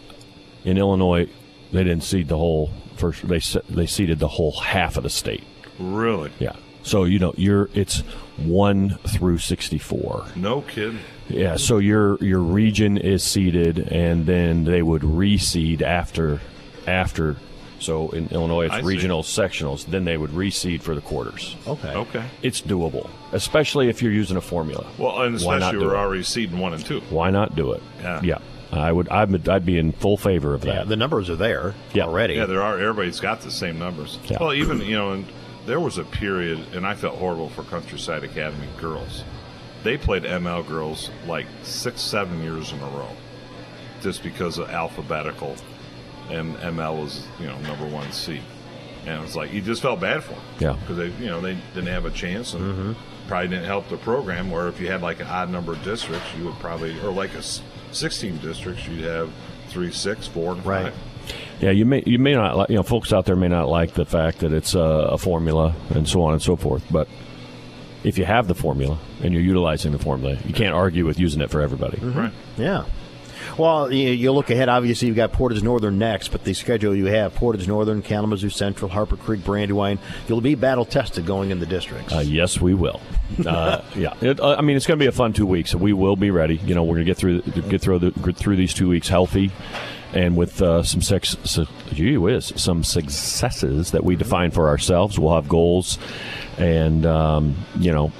in 0.65 0.77
Illinois, 0.77 1.29
they 1.71 1.83
didn't 1.83 2.03
seed 2.03 2.27
the 2.27 2.37
whole 2.37 2.71
first. 2.95 3.27
They 3.27 3.39
se- 3.39 3.61
they 3.69 3.85
seeded 3.85 4.19
the 4.19 4.27
whole 4.27 4.59
half 4.59 4.97
of 4.97 5.03
the 5.03 5.09
state. 5.09 5.43
Really? 5.79 6.31
Yeah. 6.39 6.55
So 6.83 7.03
you 7.03 7.19
know, 7.19 7.33
you're 7.37 7.69
it's 7.73 7.99
one 8.37 8.97
through 9.07 9.39
sixty 9.39 9.77
four. 9.77 10.25
No 10.35 10.61
kidding. 10.61 10.99
Yeah. 11.29 11.55
So 11.57 11.77
your 11.77 12.17
your 12.23 12.39
region 12.39 12.97
is 12.97 13.23
seeded, 13.23 13.79
and 13.91 14.25
then 14.25 14.63
they 14.63 14.81
would 14.81 15.01
reseed 15.01 15.81
after 15.81 16.39
after. 16.85 17.35
So 17.79 18.09
in 18.09 18.27
Illinois, 18.29 18.65
it's 18.65 18.73
I 18.73 18.79
see. 18.81 18.85
regional 18.87 19.21
sectionals. 19.21 19.85
Then 19.85 20.03
they 20.05 20.17
would 20.17 20.31
reseed 20.31 20.81
for 20.81 20.95
the 20.95 21.01
quarters. 21.01 21.55
Okay. 21.67 21.93
Okay. 21.93 22.23
It's 22.41 22.59
doable, 22.61 23.07
especially 23.33 23.87
if 23.89 24.01
you're 24.01 24.11
using 24.11 24.35
a 24.35 24.41
formula. 24.41 24.87
Well, 24.97 25.21
and 25.21 25.39
Why 25.41 25.59
not 25.59 25.67
especially 25.75 25.79
do 25.81 25.85
we're 25.85 25.95
already 25.97 26.23
seeding 26.23 26.57
one 26.57 26.73
and 26.73 26.83
two. 26.83 27.01
Why 27.11 27.29
not 27.29 27.55
do 27.55 27.73
it? 27.73 27.83
Yeah. 28.01 28.21
Yeah. 28.23 28.37
I 28.71 28.91
would. 28.91 29.07
I'd, 29.09 29.47
I'd 29.47 29.65
be 29.65 29.77
in 29.77 29.91
full 29.93 30.17
favor 30.17 30.53
of 30.53 30.61
that. 30.61 30.73
Yeah, 30.75 30.83
the 30.83 30.95
numbers 30.97 31.29
are 31.29 31.35
there 31.37 31.73
Yeah. 31.93 32.03
already. 32.05 32.33
Yeah, 32.33 32.47
there 32.47 32.61
are. 32.61 32.79
Everybody's 32.79 33.19
got 33.19 33.41
the 33.41 33.51
same 33.51 33.77
numbers. 33.79 34.17
Yeah. 34.25 34.37
Well, 34.41 34.53
even 34.53 34.81
you 34.81 34.95
know, 34.97 35.11
and 35.11 35.25
there 35.65 35.79
was 35.79 35.97
a 35.97 36.03
period, 36.03 36.59
and 36.73 36.85
I 36.85 36.95
felt 36.95 37.15
horrible 37.15 37.47
for 37.49 37.63
Countryside 37.63 38.23
Academy 38.23 38.67
girls. 38.77 39.23
They 39.87 39.97
played 39.97 40.23
ML 40.23 40.67
girls 40.67 41.09
like 41.27 41.45
six, 41.63 42.01
seven 42.01 42.43
years 42.43 42.73
in 42.73 42.79
a 42.79 42.87
row, 42.87 43.07
just 44.01 44.21
because 44.21 44.57
of 44.57 44.69
alphabetical, 44.69 45.55
and 46.29 46.57
ML 46.57 47.03
was 47.03 47.25
you 47.39 47.45
know 47.45 47.57
number 47.59 47.87
one 47.87 48.11
seed, 48.11 48.41
and 49.05 49.17
it 49.17 49.21
was 49.21 49.37
like 49.37 49.53
you 49.53 49.61
just 49.61 49.81
felt 49.81 50.01
bad 50.01 50.25
for 50.25 50.33
them. 50.33 50.41
Yeah. 50.59 50.73
because 50.73 50.97
they 50.97 51.07
you 51.23 51.27
know 51.27 51.39
they 51.39 51.57
didn't 51.73 51.87
have 51.87 52.03
a 52.03 52.11
chance 52.11 52.53
and 52.53 52.63
mm-hmm. 52.65 53.27
probably 53.29 53.47
didn't 53.47 53.63
help 53.63 53.87
the 53.87 53.95
program. 53.95 54.51
Where 54.51 54.67
if 54.67 54.81
you 54.81 54.87
had 54.87 55.01
like 55.01 55.21
an 55.21 55.27
odd 55.27 55.49
number 55.51 55.71
of 55.71 55.81
districts, 55.85 56.27
you 56.37 56.43
would 56.43 56.55
probably 56.55 56.99
or 56.99 57.13
like 57.13 57.33
a 57.35 57.41
sixteen 57.93 58.39
districts, 58.39 58.85
you'd 58.89 59.05
have 59.05 59.31
three, 59.69 59.93
six, 59.93 60.27
four, 60.27 60.51
and 60.51 60.65
Right. 60.65 60.91
five. 60.91 61.33
Yeah, 61.61 61.71
you 61.71 61.85
may 61.85 62.03
you 62.05 62.19
may 62.19 62.33
not 62.33 62.57
like 62.57 62.69
you 62.69 62.75
know 62.75 62.83
folks 62.83 63.13
out 63.13 63.25
there 63.25 63.37
may 63.37 63.47
not 63.47 63.69
like 63.69 63.93
the 63.93 64.05
fact 64.05 64.39
that 64.39 64.51
it's 64.51 64.75
a, 64.75 64.81
a 64.81 65.17
formula 65.17 65.73
and 65.91 66.05
so 66.09 66.23
on 66.23 66.33
and 66.33 66.41
so 66.41 66.57
forth, 66.57 66.83
but 66.91 67.07
if 68.03 68.17
you 68.17 68.25
have 68.25 68.47
the 68.47 68.55
formula 68.55 68.99
and 69.21 69.33
you're 69.33 69.43
utilizing 69.43 69.91
the 69.91 69.99
formula, 69.99 70.37
you 70.45 70.53
can't 70.53 70.73
argue 70.73 71.05
with 71.05 71.19
using 71.19 71.41
it 71.41 71.49
for 71.49 71.61
everybody. 71.61 71.99
Right. 71.99 72.31
Yeah. 72.57 72.85
Well, 73.57 73.91
you, 73.91 74.09
you 74.11 74.31
look 74.31 74.49
ahead. 74.49 74.69
Obviously, 74.69 75.07
you've 75.07 75.17
got 75.17 75.31
Portage 75.31 75.63
Northern 75.63 75.97
next, 75.97 76.29
but 76.29 76.43
the 76.43 76.53
schedule 76.53 76.95
you 76.95 77.05
have: 77.05 77.33
Portage 77.33 77.67
Northern, 77.67 78.01
Kalamazoo 78.01 78.49
Central, 78.49 78.89
Harper 78.89 79.17
Creek, 79.17 79.43
Brandywine. 79.43 79.99
You'll 80.27 80.41
be 80.41 80.55
battle 80.55 80.85
tested 80.85 81.25
going 81.25 81.49
in 81.49 81.59
the 81.59 81.65
districts. 81.65 82.13
Uh, 82.13 82.19
yes, 82.19 82.61
we 82.61 82.73
will. 82.73 83.01
Uh, 83.45 83.81
yeah, 83.95 84.13
it, 84.21 84.39
uh, 84.39 84.55
I 84.57 84.61
mean 84.61 84.77
it's 84.77 84.85
going 84.85 84.99
to 84.99 85.03
be 85.03 85.07
a 85.07 85.11
fun 85.11 85.33
two 85.33 85.45
weeks. 85.45 85.73
We 85.73 85.93
will 85.93 86.15
be 86.15 86.29
ready. 86.29 86.57
You 86.57 86.75
know, 86.75 86.83
we're 86.83 86.95
going 86.95 87.05
to 87.05 87.09
get 87.09 87.17
through 87.17 87.41
get 87.41 87.81
through 87.81 87.99
the, 87.99 88.11
get 88.11 88.37
through 88.37 88.57
these 88.57 88.73
two 88.73 88.89
weeks 88.89 89.07
healthy, 89.07 89.51
and 90.13 90.35
with 90.35 90.61
uh, 90.61 90.83
some 90.83 91.01
sex, 91.01 91.35
su- 91.43 91.67
gee 91.93 92.17
whiz, 92.17 92.53
some 92.55 92.83
successes 92.83 93.91
that 93.91 94.03
we 94.03 94.15
define 94.15 94.51
for 94.51 94.67
ourselves. 94.67 95.19
We'll 95.19 95.35
have 95.35 95.49
goals, 95.49 95.97
and 96.57 97.05
um, 97.05 97.55
you 97.79 97.91
know, 97.91 98.11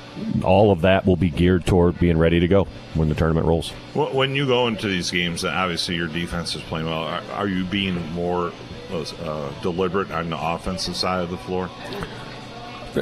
all 0.43 0.71
of 0.71 0.82
that 0.82 1.06
will 1.06 1.15
be 1.15 1.30
geared 1.30 1.65
toward 1.65 2.00
being 2.00 2.17
ready 2.17 2.39
to 2.39 2.47
go 2.47 2.67
when 2.93 3.10
the 3.10 3.15
tournament 3.15 3.45
rolls. 3.45 3.73
Well, 3.93 4.13
when 4.13 4.36
you 4.36 4.45
go 4.45 4.67
into 4.67 4.88
these 4.88 5.12
games, 5.12 5.43
uh, 5.43 5.50
obviously 5.50 5.95
your 5.95 6.08
defense 6.08 6.56
is 6.56 6.62
playing 6.63 6.88
well. 6.88 7.04
Are, 7.04 7.21
are 7.34 7.47
you 7.47 7.65
being 7.65 7.95
more 8.12 8.52
uh, 8.91 9.62
deliberate 9.62 10.12
on 10.12 10.30
the 10.30 10.39
offensive 10.39 10.95
side 10.95 11.23
of 11.23 11.30
the 11.30 11.38
floor? 11.38 11.69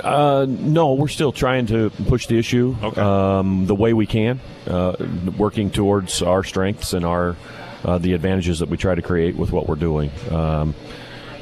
Uh, 0.03 0.45
no, 0.49 0.93
we're 0.93 1.07
still 1.07 1.31
trying 1.31 1.67
to 1.67 1.89
push 2.07 2.27
the 2.27 2.37
issue 2.37 2.75
um, 2.99 3.65
the 3.65 3.75
way 3.75 3.93
we 3.93 4.05
can, 4.05 4.41
uh, 4.67 4.95
working 5.37 5.69
towards 5.69 6.21
our 6.21 6.43
strengths 6.43 6.93
and 6.93 7.05
our 7.05 7.37
uh, 7.85 7.97
the 7.99 8.13
advantages 8.13 8.59
that 8.59 8.69
we 8.69 8.75
try 8.77 8.95
to 8.95 9.01
create 9.01 9.35
with 9.37 9.51
what 9.51 9.67
we're 9.67 9.75
doing. 9.75 10.11
Um, 10.31 10.75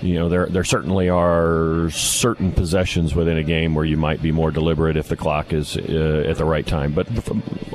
you 0.02 0.16
know, 0.16 0.28
there 0.28 0.48
there 0.48 0.66
certainly 0.66 1.08
are 1.10 1.90
certain 1.92 2.52
possessions 2.52 3.16
within 3.16 3.38
a 3.38 3.44
game 3.44 3.74
where 3.74 3.86
you 3.86 3.96
might 3.96 4.22
be 4.22 4.32
more 4.34 4.52
deliberate 4.52 4.98
if 4.98 5.08
the 5.08 5.16
clock 5.16 5.54
is 5.54 5.78
uh, 5.78 6.26
at 6.28 6.38
the 6.38 6.44
right 6.46 6.68
time. 6.68 6.92
But 6.94 7.08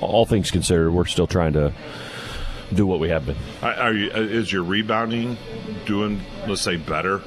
all 0.03 0.27
things 0.27 0.51
considered, 0.51 0.91
we're 0.93 1.07
still 1.07 1.27
trying 1.27 1.55
to 1.55 1.73
do 2.75 2.87
what 2.87 3.01
we 3.01 3.09
have 3.09 3.25
been. 3.25 3.37
Are, 3.63 3.73
are 3.73 3.93
you? 3.95 4.11
uh, 4.15 4.19
Is 4.21 4.53
your 4.53 4.63
rebounding 4.63 5.39
doing, 5.87 6.21
let's 6.47 6.61
say, 6.61 6.77
better? 6.77 7.23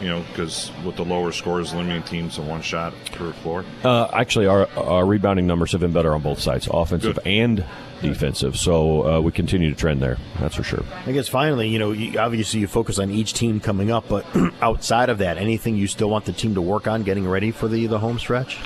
You 0.00 0.08
know, 0.08 0.24
because 0.28 0.70
with 0.84 0.96
the 0.96 1.04
lower 1.04 1.32
scores, 1.32 1.72
limiting 1.74 2.02
teams 2.04 2.36
to 2.36 2.42
one 2.42 2.62
shot 2.62 2.92
per 3.12 3.32
floor. 3.32 3.64
Uh, 3.82 4.08
actually, 4.12 4.46
our, 4.46 4.68
our 4.76 5.04
rebounding 5.06 5.46
numbers 5.48 5.72
have 5.72 5.80
been 5.80 5.92
better 5.92 6.14
on 6.14 6.20
both 6.20 6.40
sides, 6.40 6.68
offensive 6.70 7.16
Good. 7.16 7.26
and 7.26 7.64
defensive. 8.08 8.56
So 8.56 9.16
uh, 9.16 9.20
we 9.20 9.32
continue 9.32 9.70
to 9.70 9.76
trend 9.76 10.00
there. 10.00 10.18
That's 10.38 10.54
for 10.54 10.62
sure. 10.62 10.84
I 11.06 11.12
guess 11.12 11.28
finally, 11.28 11.68
you 11.68 11.78
know, 11.78 11.92
you, 11.92 12.18
obviously 12.18 12.60
you 12.60 12.66
focus 12.66 12.98
on 12.98 13.10
each 13.10 13.34
team 13.34 13.60
coming 13.60 13.90
up, 13.90 14.08
but 14.08 14.26
outside 14.62 15.08
of 15.08 15.18
that, 15.18 15.38
anything 15.38 15.76
you 15.76 15.86
still 15.86 16.10
want 16.10 16.24
the 16.24 16.32
team 16.32 16.54
to 16.54 16.62
work 16.62 16.86
on 16.86 17.02
getting 17.02 17.26
ready 17.28 17.50
for 17.50 17.68
the 17.68 17.86
the 17.86 17.98
home 17.98 18.18
stretch? 18.18 18.58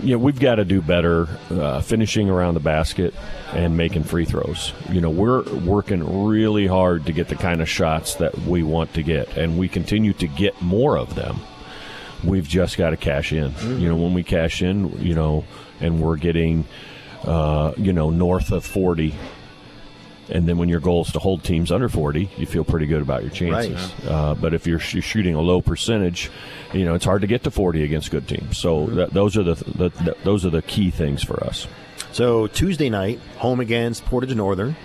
Yeah, 0.00 0.16
we've 0.16 0.38
got 0.38 0.56
to 0.56 0.64
do 0.64 0.80
better 0.80 1.26
uh, 1.50 1.80
finishing 1.80 2.30
around 2.30 2.54
the 2.54 2.60
basket 2.60 3.14
and 3.52 3.76
making 3.76 4.04
free 4.04 4.24
throws. 4.24 4.72
You 4.90 5.00
know, 5.00 5.10
we're 5.10 5.42
working 5.64 6.26
really 6.26 6.68
hard 6.68 7.06
to 7.06 7.12
get 7.12 7.28
the 7.28 7.34
kind 7.34 7.60
of 7.60 7.68
shots 7.68 8.14
that 8.16 8.38
we 8.38 8.62
want 8.62 8.94
to 8.94 9.02
get, 9.02 9.36
and 9.36 9.58
we 9.58 9.68
continue 9.68 10.12
to 10.14 10.28
get 10.28 10.60
more 10.62 10.96
of 10.96 11.16
them. 11.16 11.40
We've 12.22 12.46
just 12.46 12.76
got 12.78 12.90
to 12.90 12.96
cash 12.96 13.32
in. 13.32 13.52
You 13.80 13.88
know, 13.88 13.96
when 13.96 14.14
we 14.14 14.22
cash 14.22 14.62
in, 14.62 15.00
you 15.04 15.14
know, 15.14 15.44
and 15.80 16.00
we're 16.00 16.16
getting, 16.16 16.64
uh, 17.24 17.72
you 17.76 17.92
know, 17.92 18.10
north 18.10 18.52
of 18.52 18.64
40. 18.64 19.14
And 20.30 20.46
then 20.46 20.58
when 20.58 20.68
your 20.68 20.80
goal 20.80 21.02
is 21.02 21.12
to 21.12 21.18
hold 21.18 21.42
teams 21.42 21.72
under 21.72 21.88
40, 21.88 22.28
you 22.36 22.46
feel 22.46 22.62
pretty 22.62 22.86
good 22.86 23.00
about 23.00 23.22
your 23.22 23.30
chances. 23.30 23.90
Uh, 24.06 24.34
but 24.34 24.52
if 24.52 24.66
you're 24.66 24.78
sh- 24.78 25.02
shooting 25.02 25.34
a 25.34 25.40
low 25.40 25.62
percentage, 25.62 26.30
you 26.74 26.84
know, 26.84 26.94
it's 26.94 27.04
hard 27.04 27.22
to 27.22 27.26
get 27.26 27.44
to 27.44 27.50
40 27.50 27.82
against 27.82 28.10
good 28.10 28.28
teams. 28.28 28.58
So 28.58 28.86
that, 28.88 29.14
those 29.14 29.38
are 29.38 29.42
the, 29.42 29.54
the, 29.54 30.16
those 30.24 30.44
are 30.44 30.50
the 30.50 30.60
key 30.60 30.90
things 30.90 31.22
for 31.22 31.42
us. 31.44 31.66
So 32.12 32.46
Tuesday 32.46 32.90
night, 32.90 33.20
home 33.38 33.60
against 33.60 34.04
Portage 34.04 34.34
Northern, 34.34 34.76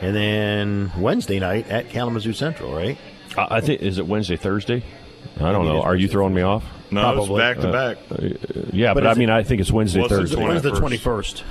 and 0.00 0.14
then 0.14 0.92
Wednesday 0.96 1.40
night 1.40 1.68
at 1.68 1.88
Kalamazoo 1.88 2.32
Central, 2.32 2.72
right? 2.72 2.98
I 3.36 3.56
I 3.56 3.60
think 3.60 3.82
is 3.82 3.98
it 3.98 4.06
Wednesday, 4.06 4.36
Thursday? 4.36 4.84
I 5.36 5.52
don't 5.52 5.64
Maybe 5.64 5.76
know. 5.76 5.82
Are 5.82 5.96
you 5.96 6.08
throwing 6.08 6.34
me 6.34 6.42
off? 6.42 6.64
No, 6.94 7.00
Probably. 7.02 7.42
it's 7.42 7.60
back 7.60 7.64
to 7.64 7.72
back. 7.72 7.96
Uh, 8.10 8.64
yeah, 8.72 8.94
But 8.94 9.04
but, 9.04 9.10
I 9.10 9.14
mean, 9.14 9.28
it- 9.28 9.32
I 9.34 9.42
think 9.42 9.60
it's 9.60 9.70
Wednesday, 9.70 10.00
What's 10.00 10.12
the 10.12 10.18
Thursday. 10.20 10.42
When's 10.44 10.62
the 10.62 10.70
21st? 10.70 11.42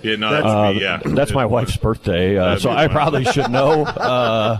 Yeah, 0.04 0.16
no, 0.16 0.30
That's- 0.32 0.52
Uh, 0.52 0.70
would 0.74 0.82
yeah. 0.82 1.00
That's 1.04 1.32
my 1.32 1.44
wife's 1.46 1.76
birthday, 1.76 2.36
uh, 2.38 2.58
so 2.58 2.70
I 2.70 2.88
probably 2.88 3.24
should 3.24 3.50
know. 3.50 3.84
Uh, 4.08 4.56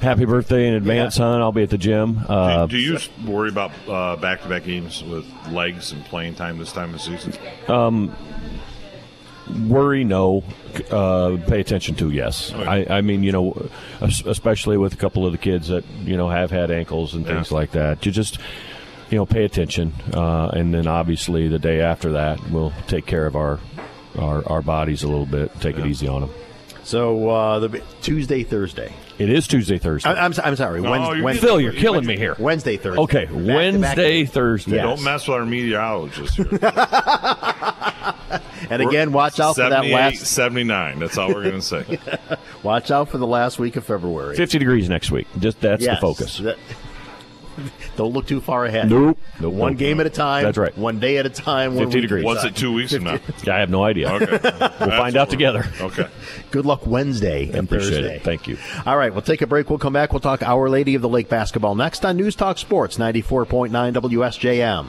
happy 0.00 0.24
birthday 0.24 0.68
in 0.68 0.74
advance, 0.74 1.16
hon! 1.16 1.40
I'll 1.40 1.52
be 1.52 1.62
at 1.64 1.70
the 1.70 1.78
gym. 1.78 2.20
Uh, 2.28 2.66
do, 2.66 2.76
do 2.76 2.78
you 2.78 2.98
worry 3.26 3.48
about 3.48 3.72
uh, 3.88 4.16
back-to-back 4.16 4.64
games 4.64 5.02
with 5.02 5.26
legs 5.50 5.92
and 5.92 6.04
playing 6.04 6.34
time 6.36 6.58
this 6.58 6.72
time 6.72 6.94
of 6.94 7.00
season? 7.00 7.32
worry 9.68 10.02
no 10.02 10.42
uh, 10.90 11.36
pay 11.46 11.60
attention 11.60 11.94
to 11.94 12.10
yes 12.10 12.52
I, 12.52 12.84
I 12.90 13.00
mean 13.00 13.22
you 13.22 13.30
know 13.30 13.68
especially 14.00 14.76
with 14.76 14.92
a 14.92 14.96
couple 14.96 15.24
of 15.24 15.30
the 15.30 15.38
kids 15.38 15.68
that 15.68 15.84
you 16.04 16.16
know 16.16 16.28
have 16.28 16.50
had 16.50 16.72
ankles 16.72 17.14
and 17.14 17.24
things 17.24 17.52
Yeah. 17.52 17.56
like 17.56 17.70
that 17.70 18.04
you 18.04 18.10
just 18.10 18.38
you 19.10 19.16
know 19.16 19.26
pay 19.26 19.44
attention 19.44 19.92
uh, 20.12 20.48
and 20.48 20.74
then 20.74 20.86
obviously 20.86 21.48
the 21.48 21.58
day 21.58 21.80
after 21.80 22.12
that 22.12 22.50
we'll 22.50 22.72
take 22.88 23.06
care 23.06 23.26
of 23.26 23.36
our 23.36 23.60
our, 24.18 24.46
our 24.48 24.62
bodies 24.62 25.02
a 25.02 25.08
little 25.08 25.26
bit. 25.26 25.52
Take 25.60 25.78
it 25.78 25.86
easy 25.86 26.08
on 26.08 26.22
them. 26.22 26.30
So 26.82 27.28
uh, 27.28 27.58
the 27.58 27.82
Tuesday, 28.00 28.44
Thursday. 28.44 28.92
It 29.18 29.30
is 29.30 29.48
Tuesday, 29.48 29.78
Thursday. 29.78 30.10
I, 30.10 30.24
am 30.24 30.34
I'm 30.44 30.56
sorry. 30.56 30.80
No, 30.80 30.90
Wednesday, 30.90 31.14
you're- 31.14 31.24
Wednesday, 31.24 31.46
Phil, 31.46 31.60
you're 31.60 31.72
killing 31.72 32.06
me 32.06 32.16
here. 32.16 32.36
Wednesday, 32.38 32.76
Thursday. 32.76 33.00
Okay, 33.00 33.24
Back-to-back 33.24 33.46
Wednesday. 33.46 34.24
Thursday. 34.26 34.76
Yes. 34.76 34.84
Don't 34.84 35.02
mess 35.02 35.26
with 35.26 35.36
our 35.36 35.46
meteorologist 35.46 36.36
here. 36.36 36.46
And 38.68 38.82
again, 38.82 39.12
watch 39.12 39.38
out 39.38 39.54
for 39.54 39.68
that 39.68 39.86
last. 39.86 40.26
79. 40.26 40.98
That's 40.98 41.16
all 41.18 41.28
we're 41.28 41.44
going 41.44 41.60
to 41.60 41.62
say. 41.62 41.98
Watch 42.62 42.90
out 42.90 43.08
for 43.08 43.18
the 43.18 43.26
last 43.26 43.58
week 43.60 43.76
of 43.76 43.84
February. 43.84 44.34
50 44.36 44.58
degrees 44.58 44.88
next 44.88 45.10
week. 45.12 45.28
Just 45.38 45.60
that's 45.60 45.84
Yes, 45.84 45.96
the 45.96 46.00
focus. 46.00 46.38
that- 46.38 46.58
don't 47.96 48.12
look 48.12 48.26
too 48.26 48.40
far 48.40 48.64
ahead. 48.64 48.90
Nope. 48.90 49.18
Nope, 49.40 49.54
One 49.54 49.72
nope. 49.72 49.78
game 49.78 50.00
at 50.00 50.06
a 50.06 50.10
time. 50.10 50.44
That's 50.44 50.58
right. 50.58 50.76
One 50.76 50.98
day 50.98 51.18
at 51.18 51.26
a 51.26 51.30
time. 51.30 51.72
50 51.76 51.84
week 51.86 51.92
at 51.94 51.98
a 51.98 52.00
degrees. 52.02 52.24
What's 52.24 52.42
time. 52.42 52.50
it 52.52 52.56
two 52.56 52.72
weeks 52.72 52.94
from 52.94 53.04
now? 53.04 53.18
I 53.48 53.58
have 53.60 53.70
no 53.70 53.84
idea. 53.84 54.10
Okay. 54.12 54.26
We'll 54.86 54.90
find 54.98 55.16
out 55.16 55.30
together. 55.30 55.64
Okay. 55.80 56.06
Good 56.50 56.64
luck 56.66 56.86
Wednesday 56.86 57.44
and 57.50 57.64
Appreciate 57.66 57.90
Thursday. 58.02 58.16
it. 58.16 58.22
Thank 58.22 58.46
you. 58.46 58.56
All 58.84 58.96
right, 58.96 59.12
we'll 59.12 59.22
take 59.22 59.42
a 59.42 59.46
break. 59.46 59.68
We'll 59.70 59.78
come 59.78 59.92
back. 59.94 60.12
We'll 60.12 60.20
talk 60.20 60.42
Our 60.42 60.68
Lady 60.68 60.94
of 60.94 61.02
the 61.02 61.08
Lake 61.08 61.28
basketball 61.28 61.74
next 61.74 62.04
on 62.04 62.16
News 62.16 62.36
Talk 62.36 62.58
Sports 62.58 62.98
94.9 62.98 63.70
WSJM. 63.94 64.86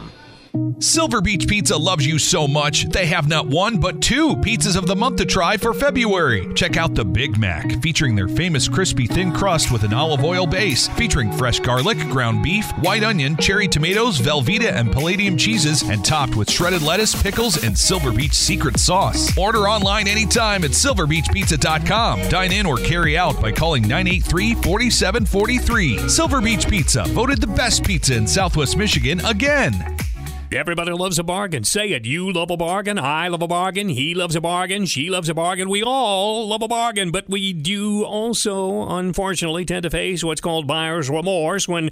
Silver 0.79 1.21
Beach 1.21 1.47
Pizza 1.47 1.75
loves 1.75 2.05
you 2.05 2.19
so 2.19 2.47
much, 2.47 2.85
they 2.89 3.07
have 3.07 3.27
not 3.27 3.47
one 3.47 3.79
but 3.79 3.99
two 3.99 4.35
pizzas 4.35 4.77
of 4.77 4.85
the 4.85 4.95
month 4.95 5.17
to 5.17 5.25
try 5.25 5.57
for 5.57 5.73
February. 5.73 6.53
Check 6.53 6.77
out 6.77 6.93
the 6.93 7.03
Big 7.03 7.39
Mac, 7.39 7.81
featuring 7.81 8.15
their 8.15 8.27
famous 8.27 8.67
crispy 8.67 9.07
thin 9.07 9.31
crust 9.31 9.71
with 9.71 9.83
an 9.83 9.93
olive 9.93 10.23
oil 10.23 10.45
base, 10.45 10.87
featuring 10.89 11.31
fresh 11.31 11.59
garlic, 11.59 11.97
ground 12.09 12.43
beef, 12.43 12.69
white 12.79 13.03
onion, 13.03 13.35
cherry 13.37 13.67
tomatoes, 13.67 14.19
Velveeta, 14.19 14.71
and 14.71 14.91
Palladium 14.91 15.35
cheeses, 15.35 15.81
and 15.81 16.05
topped 16.05 16.35
with 16.35 16.49
shredded 16.49 16.83
lettuce, 16.83 17.19
pickles, 17.21 17.63
and 17.63 17.77
Silver 17.77 18.11
Beach 18.11 18.33
secret 18.33 18.79
sauce. 18.79 19.35
Order 19.35 19.67
online 19.67 20.07
anytime 20.07 20.63
at 20.63 20.71
silverbeachpizza.com. 20.71 22.29
Dine 22.29 22.51
in 22.51 22.65
or 22.67 22.77
carry 22.77 23.17
out 23.17 23.41
by 23.41 23.51
calling 23.51 23.81
983 23.81 24.53
4743. 24.55 26.09
Silver 26.09 26.39
Beach 26.39 26.67
Pizza, 26.67 27.03
voted 27.07 27.41
the 27.41 27.47
best 27.47 27.83
pizza 27.83 28.15
in 28.15 28.27
Southwest 28.27 28.77
Michigan 28.77 29.19
again. 29.25 29.97
Everybody 30.49 30.93
loves 30.93 31.19
a 31.19 31.23
bargain. 31.23 31.65
Say 31.65 31.89
it. 31.89 32.05
You 32.05 32.31
love 32.31 32.49
a 32.49 32.55
bargain. 32.55 32.97
I 32.97 33.27
love 33.27 33.41
a 33.41 33.49
bargain. 33.49 33.89
He 33.89 34.15
loves 34.15 34.33
a 34.33 34.39
bargain. 34.39 34.85
She 34.85 35.09
loves 35.09 35.27
a 35.27 35.33
bargain. 35.33 35.69
We 35.69 35.83
all 35.83 36.47
love 36.47 36.61
a 36.61 36.69
bargain. 36.69 37.11
But 37.11 37.27
we 37.27 37.51
do 37.51 38.05
also, 38.05 38.87
unfortunately, 38.87 39.65
tend 39.65 39.83
to 39.83 39.89
face 39.89 40.23
what's 40.23 40.39
called 40.39 40.65
buyer's 40.65 41.09
remorse 41.09 41.67
when 41.67 41.89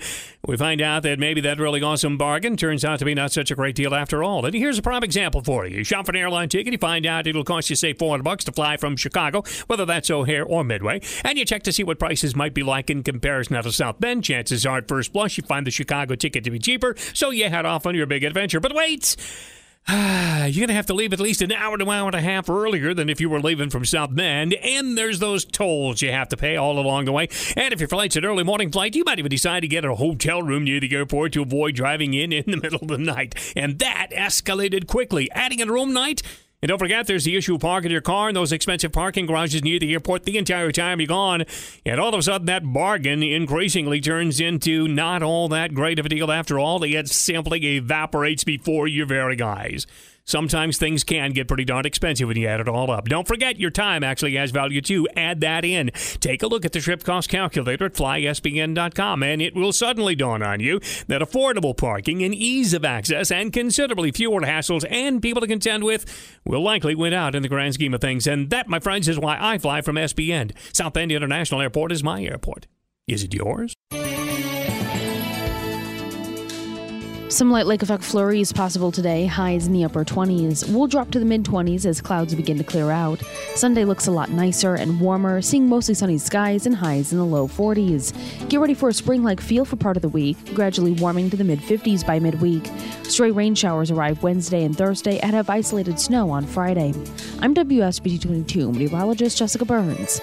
we 0.48 0.56
find 0.56 0.80
out 0.80 1.04
that 1.04 1.20
maybe 1.20 1.42
that 1.42 1.60
really 1.60 1.82
awesome 1.82 2.18
bargain 2.18 2.56
turns 2.56 2.86
out 2.86 3.00
to 3.00 3.06
be 3.06 3.14
not 3.14 3.34
such 3.34 3.52
a 3.52 3.56
great 3.56 3.76
deal 3.76 3.94
after 3.94 4.24
all. 4.24 4.46
And 4.46 4.56
here's 4.56 4.78
a 4.78 4.82
prime 4.82 5.04
example 5.04 5.42
for 5.42 5.66
you. 5.66 5.80
You 5.80 5.84
shop 5.84 6.06
for 6.06 6.14
an 6.14 6.16
airline 6.16 6.48
ticket, 6.48 6.72
you 6.72 6.80
find 6.80 7.06
out 7.06 7.28
it'll 7.28 7.44
cost 7.44 7.70
you, 7.70 7.76
say, 7.76 7.92
400 7.92 8.24
bucks 8.24 8.46
to 8.46 8.54
fly 8.54 8.78
from 8.78 8.96
Chicago, 8.96 9.44
whether 9.68 9.86
that's 9.86 10.10
O'Hare 10.10 10.46
or 10.46 10.64
Midway, 10.64 11.02
and 11.26 11.38
you 11.38 11.44
check 11.44 11.64
to 11.64 11.74
see 11.74 11.84
what 11.84 12.00
prices 12.00 12.38
might 12.38 12.54
be 12.54 12.64
like 12.64 12.90
in 12.90 13.04
comparison 13.04 13.62
to 13.62 13.72
South 13.74 14.00
Bend. 14.00 14.24
Chances 14.24 14.66
are, 14.66 14.78
at 14.78 14.88
first 14.88 15.12
blush, 15.12 15.38
you 15.38 15.44
find 15.44 15.68
the 15.68 15.72
Chicago 15.72 16.16
ticket 16.16 16.46
to 16.46 16.52
be 16.52 16.60
cheaper, 16.60 16.96
so 17.14 17.32
you 17.32 17.50
head 17.50 17.66
off 17.66 17.86
on 17.86 17.96
your 17.96 18.06
big 18.06 18.24
adventure. 18.24 18.45
But 18.54 18.74
wait! 18.74 19.16
You're 19.90 20.52
going 20.52 20.68
to 20.70 20.74
have 20.74 20.88
to 20.88 20.96
leave 20.96 21.14
at 21.14 21.20
least 21.20 21.44
an 21.44 21.52
hour 21.52 21.78
to 21.78 21.84
an 21.84 21.90
hour 21.90 22.08
and 22.08 22.16
a 22.16 22.22
half 22.22 22.50
earlier 22.50 22.96
than 22.96 23.08
if 23.08 23.22
you 23.22 23.30
were 23.30 23.40
leaving 23.40 23.70
from 23.70 23.86
South 23.86 24.16
Bend. 24.16 24.56
And 24.56 24.98
there's 24.98 25.20
those 25.20 25.46
tolls 25.46 26.02
you 26.02 26.12
have 26.12 26.30
to 26.30 26.38
pay 26.38 26.56
all 26.56 26.80
along 26.80 27.06
the 27.06 27.12
way. 27.12 27.28
And 27.56 27.72
if 27.72 27.80
your 27.80 27.88
flight's 27.88 28.16
an 28.16 28.26
early 28.26 28.44
morning 28.44 28.72
flight, 28.72 28.96
you 28.96 29.04
might 29.04 29.20
even 29.20 29.30
decide 29.30 29.60
to 29.60 29.68
get 29.68 29.86
a 29.86 29.94
hotel 29.94 30.42
room 30.42 30.64
near 30.64 30.80
the 30.80 30.96
airport 30.96 31.34
to 31.34 31.44
avoid 31.44 31.76
driving 31.76 32.16
in 32.16 32.34
in 32.34 32.46
the 32.50 32.58
middle 32.62 32.82
of 32.82 32.88
the 32.88 32.98
night. 32.98 33.36
And 33.56 33.78
that 33.78 34.08
escalated 34.12 34.88
quickly. 34.88 35.30
Adding 35.32 35.62
a 35.62 35.72
room 35.72 35.94
night? 35.94 36.24
And 36.62 36.70
don't 36.70 36.80
forget, 36.80 37.06
there's 37.06 37.26
the 37.26 37.36
issue 37.36 37.56
of 37.56 37.62
parking 37.62 37.92
your 37.92 38.02
car 38.02 38.30
in 38.30 38.36
those 38.36 38.52
expensive 38.52 38.92
parking 38.92 39.26
garages 39.26 39.64
near 39.64 39.78
the 39.78 39.94
airport 39.94 40.24
the 40.24 40.38
entire 40.38 40.72
time 40.72 41.00
you're 41.00 41.08
gone. 41.08 41.44
And 41.86 42.00
all 42.00 42.14
of 42.14 42.20
a 42.20 42.24
sudden, 42.24 42.48
that 42.48 42.74
bargain 42.74 43.22
increasingly 43.22 44.02
turns 44.02 44.40
into 44.40 44.88
not 44.88 45.22
all 45.22 45.48
that 45.50 45.74
great 45.74 46.00
of 46.00 46.06
a 46.06 46.10
deal 46.10 46.32
after 46.32 46.58
all. 46.58 46.82
It 46.84 47.10
simply 47.10 47.64
evaporates 47.78 48.44
before 48.44 48.88
your 48.88 49.06
very 49.06 49.40
eyes. 49.42 49.86
Sometimes 50.26 50.78
things 50.78 51.04
can 51.04 51.32
get 51.32 51.48
pretty 51.48 51.66
darn 51.66 51.86
expensive 51.86 52.28
when 52.28 52.38
you 52.38 52.48
add 52.48 52.60
it 52.60 52.68
all 52.68 52.90
up. 52.90 53.08
Don't 53.08 53.28
forget, 53.28 53.60
your 53.60 53.70
time 53.70 54.04
actually 54.04 54.36
has 54.36 54.50
value 54.50 54.82
too. 54.82 55.08
Add 55.16 55.42
that 55.42 55.64
in. 55.64 55.92
Take 56.20 56.42
a 56.42 56.48
look 56.48 56.66
at 56.66 56.72
the 56.72 56.80
trip 56.80 57.04
cost 57.04 57.30
calculator 57.30 57.86
at 57.86 57.94
flysbn.com, 57.94 59.22
and 59.22 59.42
it 59.42 59.54
will 59.54 59.72
suddenly 59.72 60.16
dawn 60.16 60.42
on 60.42 60.60
you 60.60 60.80
that 61.08 61.22
affordable 61.22 61.78
parking 61.78 62.24
and 62.24 62.34
ease 62.34 62.74
of 62.74 62.84
access 62.84 63.30
and 63.30 63.54
considerably 63.54 64.12
fewer 64.12 64.42
hassles 64.42 64.84
and 64.90 65.22
people 65.22 65.42
to 65.42 65.48
contend 65.48 65.84
with 65.84 66.06
will 66.44 66.62
likely 66.62 66.96
win 66.96 67.14
out 67.14 67.36
in 67.36 67.44
the 67.44 67.50
grand 67.50 67.76
scheme 67.76 67.94
of 67.94 68.02
things. 68.02 68.26
And 68.26 68.50
that, 68.50 68.68
my 68.68 68.80
friends, 68.80 69.08
is 69.08 69.20
why 69.20 69.38
I 69.40 69.60
fly 69.60 69.82
from 69.82 69.96
SBN. 69.96 70.52
South 70.76 70.94
Bend 70.94 71.12
International 71.12 71.62
Airport 71.62 71.92
is 71.92 72.04
my 72.04 72.24
airport. 72.24 72.66
Is 73.08 73.24
it 73.24 73.34
yours? 73.34 73.76
Some 77.36 77.52
light 77.52 77.66
lake 77.66 77.84
effect 77.84 78.02
flurries 78.02 78.54
possible 78.54 78.94
today, 78.94 79.26
highs 79.26 79.68
in 79.68 79.74
the 79.74 79.84
upper 79.84 80.06
20s. 80.06 80.74
We'll 80.74 80.88
drop 80.88 81.12
to 81.12 81.20
the 81.20 81.26
mid 81.26 81.44
20s 81.44 81.86
as 81.86 82.00
clouds 82.00 82.34
begin 82.34 82.58
to 82.60 82.64
clear 82.64 82.92
out. 82.92 83.22
Sunday 83.56 83.84
looks 83.84 84.08
a 84.08 84.12
lot 84.12 84.30
nicer 84.30 84.76
and 84.76 85.02
warmer, 85.02 85.42
seeing 85.42 85.68
mostly 85.68 85.96
sunny 85.96 86.18
skies 86.18 86.66
and 86.66 86.74
highs 86.74 87.12
in 87.12 87.18
the 87.18 87.26
low 87.26 87.46
40s. 87.46 88.14
Get 88.48 88.62
ready 88.62 88.74
for 88.74 88.88
a 88.88 88.94
spring 88.94 89.22
like 89.22 89.42
feel 89.42 89.66
for 89.66 89.76
part 89.76 89.98
of 89.98 90.02
the 90.02 90.08
week, 90.08 90.38
gradually 90.56 90.94
warming 90.94 91.30
to 91.30 91.36
the 91.36 91.44
mid 91.44 91.60
50s 91.60 92.08
by 92.08 92.20
midweek. 92.20 92.72
Stray 93.04 93.32
rain 93.32 93.54
showers 93.54 93.92
arrive 93.92 94.24
Wednesday 94.24 94.64
and 94.64 94.78
Thursday 94.78 95.20
and 95.20 95.36
have 95.36 95.50
isolated 95.50 96.00
snow 96.00 96.30
on 96.30 96.46
Friday. 96.46 96.94
I'm 97.42 97.54
WSBT 97.54 98.22
22 98.22 98.72
meteorologist 98.72 99.38
Jessica 99.38 99.66
Burns. 99.66 100.22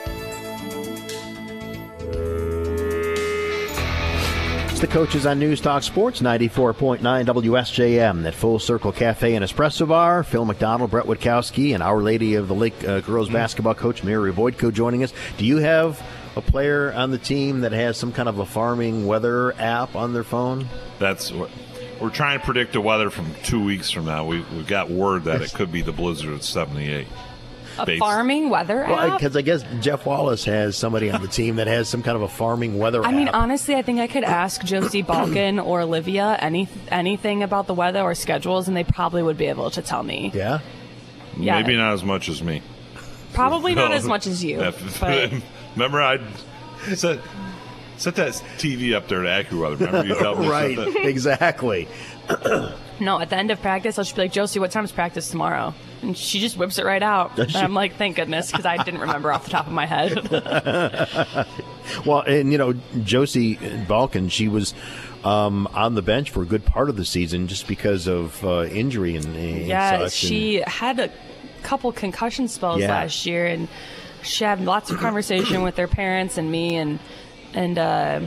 The 4.83 4.88
coaches 4.88 5.27
on 5.27 5.38
News 5.38 5.61
Talk 5.61 5.85
Sports 5.85 6.21
94.9 6.21 6.99
WSJM. 6.99 8.25
That 8.25 8.35
Full 8.35 8.59
Circle 8.59 8.90
Cafe 8.90 9.33
and 9.37 9.45
Espresso 9.45 9.87
Bar. 9.87 10.25
Phil 10.25 10.45
McDonald, 10.45 10.90
Brett 10.90 11.07
Witkowski, 11.07 11.73
and 11.73 11.85
Our 11.85 12.03
Lady 12.03 12.35
of 12.35 12.49
the 12.49 12.55
Lake 12.57 12.83
uh, 12.83 12.99
girls 12.99 13.31
basketball 13.31 13.77
coach 13.77 14.03
Mary 14.03 14.33
Voidko 14.33 14.73
joining 14.73 15.05
us. 15.05 15.14
Do 15.38 15.47
you 15.47 15.59
have 15.59 16.05
a 16.35 16.40
player 16.40 16.92
on 16.95 17.12
the 17.12 17.18
team 17.18 17.61
that 17.61 17.71
has 17.71 17.97
some 17.97 18.11
kind 18.11 18.29
of 18.29 18.40
a 18.40 18.45
farming 18.45 19.07
weather 19.07 19.53
app 19.53 19.95
on 19.95 20.14
their 20.14 20.25
phone? 20.25 20.66
That's 20.99 21.31
what 21.31 21.49
we're 22.01 22.11
trying 22.11 22.40
to 22.40 22.45
predict 22.45 22.73
the 22.73 22.81
weather 22.81 23.09
from 23.09 23.33
two 23.45 23.62
weeks 23.62 23.88
from 23.88 24.07
now. 24.07 24.27
We, 24.27 24.40
we've 24.40 24.66
got 24.66 24.90
word 24.90 25.25
that 25.25 25.42
it 25.42 25.55
could 25.55 25.71
be 25.71 25.83
the 25.83 25.92
blizzard 25.92 26.35
at 26.35 26.42
78. 26.42 27.07
A 27.78 27.87
Based- 27.87 28.00
farming 28.00 28.50
weather 28.50 28.85
app? 28.85 29.18
Because 29.18 29.37
I 29.37 29.42
guess 29.42 29.64
Jeff 29.80 30.04
Wallace 30.06 30.44
has 30.44 30.76
somebody 30.76 31.11
on 31.11 31.22
the 31.22 31.28
team 31.28 31.56
that 31.56 31.66
has 31.66 31.88
some 31.88 32.02
kind 32.02 32.16
of 32.16 32.22
a 32.22 32.28
farming 32.28 32.78
weather 32.78 33.02
I 33.04 33.12
mean, 33.12 33.28
honestly, 33.28 33.74
I 33.74 33.82
think 33.82 33.98
I 34.00 34.06
could 34.06 34.24
ask 34.24 34.62
Josie 34.62 35.02
Balkan 35.12 35.58
or 35.58 35.80
Olivia 35.80 36.37
any 36.40 36.68
anything 36.88 37.42
about 37.42 37.66
the 37.66 37.74
weather 37.74 38.00
or 38.00 38.14
schedules, 38.14 38.68
and 38.68 38.76
they 38.76 38.85
probably 38.85 39.22
would 39.22 39.38
be 39.38 39.46
able 39.46 39.70
to 39.70 39.82
tell 39.82 40.02
me. 40.02 40.30
Yeah. 40.35 40.61
Yeah. 41.38 41.61
Maybe 41.61 41.76
not 41.76 41.94
as 41.94 42.04
much 42.04 42.28
as 42.28 42.42
me. 42.42 42.62
Probably 43.32 43.74
not 43.74 43.92
as 43.92 44.04
much 44.04 44.26
as 44.26 44.44
you. 44.44 44.58
But 45.00 45.32
Remember, 45.74 46.02
I 46.02 46.18
set, 46.94 47.20
set 47.96 48.14
that 48.16 48.32
TV 48.58 48.94
up 48.94 49.08
there 49.08 49.22
to 49.22 49.28
AccuWeather. 49.28 49.80
Remember 49.80 50.04
you 50.06 50.14
told 50.20 50.40
me 50.40 50.48
to 50.48 50.50
set 50.50 50.94
right, 50.96 51.06
exactly. 51.06 51.88
no, 53.03 53.21
at 53.21 53.31
the 53.31 53.37
end 53.37 53.51
of 53.51 53.61
practice, 53.61 53.99
I'll 53.99 54.05
just 54.05 54.17
be 54.17 54.23
like, 54.23 54.33
Josie, 54.33 54.59
what 54.61 54.71
time's 54.71 54.93
practice 54.93 55.29
tomorrow? 55.31 55.75
And 56.01 56.17
she 56.17 56.41
just 56.41 56.57
whips 56.57 56.79
it 56.79 56.85
right 56.85 57.03
out. 57.03 57.38
And? 57.38 57.55
I'm 57.57 57.75
like, 57.75 57.97
thank 57.97 58.17
goodness, 58.17 58.51
because 58.51 58.65
I 58.65 58.83
didn't 58.83 59.01
remember 59.01 59.33
off 59.33 59.45
the 59.45 59.51
top 59.51 59.67
of 59.67 59.73
my 59.73 59.87
head. 59.87 60.29
well, 62.07 62.21
and 62.21 62.51
you 62.53 62.59
know, 62.59 62.75
Josie 63.03 63.59
Balkan, 63.87 64.29
she 64.29 64.49
was 64.49 64.75
um, 65.25 65.69
on 65.75 65.95
the 65.95 66.03
bench 66.03 66.31
for 66.31 66.43
a 66.43 66.47
good 66.47 66.65
part 66.65 66.88
of 66.88 66.97
the 66.97 67.05
season 67.05 67.49
just 67.49 67.67
because 67.69 68.07
of 68.07 68.45
uh, 68.45 68.65
injury 68.65 69.17
and, 69.17 69.27
and 69.27 69.67
yeah, 69.67 69.99
such. 69.99 70.12
she 70.12 70.62
had 70.67 70.99
a 70.99 71.11
couple 71.62 71.93
concussion 71.93 72.49
spells 72.49 72.81
Yeah. 72.81 72.88
last 72.88 73.27
year, 73.27 73.47
and 73.47 73.69
she 74.23 74.45
had 74.45 74.61
lots 74.61 74.91
of 74.91 74.99
conversation 74.99 75.62
with 75.62 75.77
their 75.77 75.88
parents 75.88 76.38
and 76.38 76.51
me, 76.51 76.77
and 76.77 76.99
and 77.55 77.79
uh, 77.79 78.21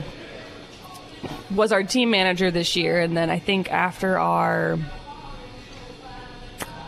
was 1.54 1.72
our 1.72 1.82
team 1.82 2.10
manager 2.10 2.50
this 2.50 2.76
year. 2.76 3.00
And 3.00 3.16
then 3.16 3.30
I 3.30 3.38
think 3.38 3.70
after 3.72 4.18
our 4.18 4.78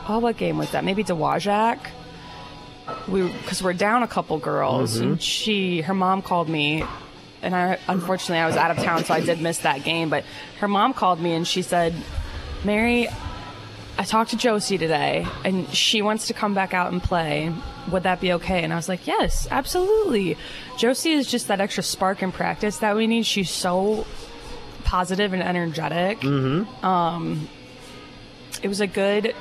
oh, 0.09 0.19
what 0.19 0.37
game 0.37 0.59
was 0.59 0.71
that? 0.73 0.85
Maybe 0.85 1.05
Dowagiac. 1.05 1.79
We 3.07 3.29
because 3.31 3.63
we're 3.63 3.75
down 3.75 4.03
a 4.03 4.09
couple 4.09 4.39
girls, 4.39 4.99
Mhm. 4.99 5.03
and 5.03 5.23
she 5.23 5.83
her 5.83 5.95
mom 5.95 6.23
called 6.23 6.49
me. 6.49 6.85
And 7.43 7.55
I 7.55 7.79
unfortunately 7.87 8.39
I 8.39 8.47
was 8.47 8.57
out 8.57 8.71
of 8.71 8.79
town, 8.79 9.05
so 9.05 9.15
I 9.15 9.21
did 9.21 9.41
miss 9.41 9.59
that 9.59 9.85
game. 9.85 10.09
But 10.09 10.25
her 10.61 10.69
mom 10.69 10.95
called 10.95 11.21
me 11.21 11.35
and 11.35 11.47
she 11.47 11.63
said, 11.63 11.95
"Mary, 12.65 13.09
I 13.99 14.05
talked 14.05 14.31
to 14.31 14.37
Josie 14.37 14.79
today, 14.79 15.27
and 15.45 15.69
she 15.75 16.03
wants 16.03 16.29
to 16.29 16.33
come 16.35 16.55
back 16.55 16.73
out 16.73 16.91
and 16.93 17.03
play. 17.03 17.53
Would 17.91 18.05
that 18.05 18.21
be 18.21 18.33
okay? 18.35 18.63
And 18.65 18.73
I 18.73 18.77
was 18.77 18.89
like, 18.89 19.07
yes, 19.07 19.49
absolutely. 19.51 20.37
Josie 20.77 21.13
is 21.13 21.27
just 21.27 21.49
that 21.49 21.59
extra 21.61 21.83
spark 21.83 22.23
in 22.23 22.31
practice 22.33 22.79
that 22.79 22.95
we 22.97 23.07
need. 23.07 23.25
She's 23.25 23.51
so 23.51 24.05
positive 24.89 25.35
and 25.35 25.43
energetic. 25.43 26.21
Mm-hmm. 26.21 26.85
Um, 26.85 27.47
it 28.63 28.69
was 28.69 28.81
a 28.81 28.87
good 28.87 29.35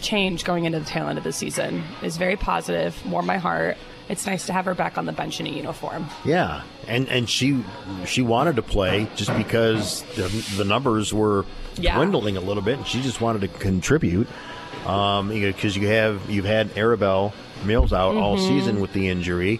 change 0.00 0.44
going 0.44 0.66
into 0.66 0.78
the 0.78 0.84
tail 0.84 1.08
end 1.08 1.18
of 1.18 1.24
the 1.24 1.32
season 1.32 1.82
is 2.02 2.16
very 2.16 2.36
positive, 2.36 2.94
warm 3.10 3.26
my 3.26 3.38
heart. 3.38 3.76
It's 4.08 4.24
nice 4.26 4.46
to 4.46 4.52
have 4.52 4.66
her 4.66 4.74
back 4.74 4.96
on 4.96 5.06
the 5.06 5.12
bench 5.12 5.40
in 5.40 5.46
a 5.46 5.50
uniform. 5.50 6.06
Yeah, 6.24 6.62
and 6.86 7.08
and 7.08 7.28
she 7.28 7.64
she 8.06 8.22
wanted 8.22 8.56
to 8.56 8.62
play 8.62 9.08
just 9.16 9.34
because 9.36 10.02
the, 10.14 10.28
the 10.58 10.64
numbers 10.64 11.12
were 11.12 11.44
Yeah. 11.76 11.96
dwindling 11.96 12.36
a 12.36 12.40
little 12.40 12.62
bit, 12.62 12.76
and 12.78 12.86
she 12.86 13.02
just 13.02 13.20
wanted 13.20 13.40
to 13.40 13.48
contribute. 13.48 14.28
Um, 14.86 15.28
because 15.30 15.74
you 15.76 15.88
have 15.88 16.30
you've 16.30 16.44
had 16.44 16.68
Arabelle 16.76 17.32
Mills 17.64 17.92
out 17.94 18.14
all 18.16 18.36
Mhm. 18.36 18.46
season 18.48 18.80
with 18.80 18.92
the 18.92 19.08
injury, 19.08 19.58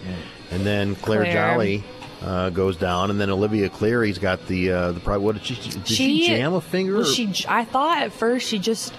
and 0.51 0.65
then 0.67 0.95
Claire, 0.97 1.23
Claire. 1.25 1.33
Jolly. 1.55 1.85
Uh, 2.25 2.49
goes 2.49 2.77
down, 2.79 3.11
and 3.11 3.21
then 3.21 3.29
Olivia 3.29 3.69
Cleary's 3.69 4.19
got 4.19 4.47
the 4.47 4.71
uh, 4.73 4.93
the 4.93 5.01
pro- 5.01 5.21
what 5.21 5.35
did 5.35 5.45
she 5.45 5.55
did 5.71 5.87
she, 5.87 6.27
jam 6.27 6.55
a 6.55 6.61
finger? 6.63 6.95
Well, 6.97 7.05
she, 7.05 7.27
j- 7.27 7.45
I 7.49 7.67
thought 7.67 8.03
at 8.03 8.13
first 8.15 8.49
she 8.49 8.59
just 8.59 8.95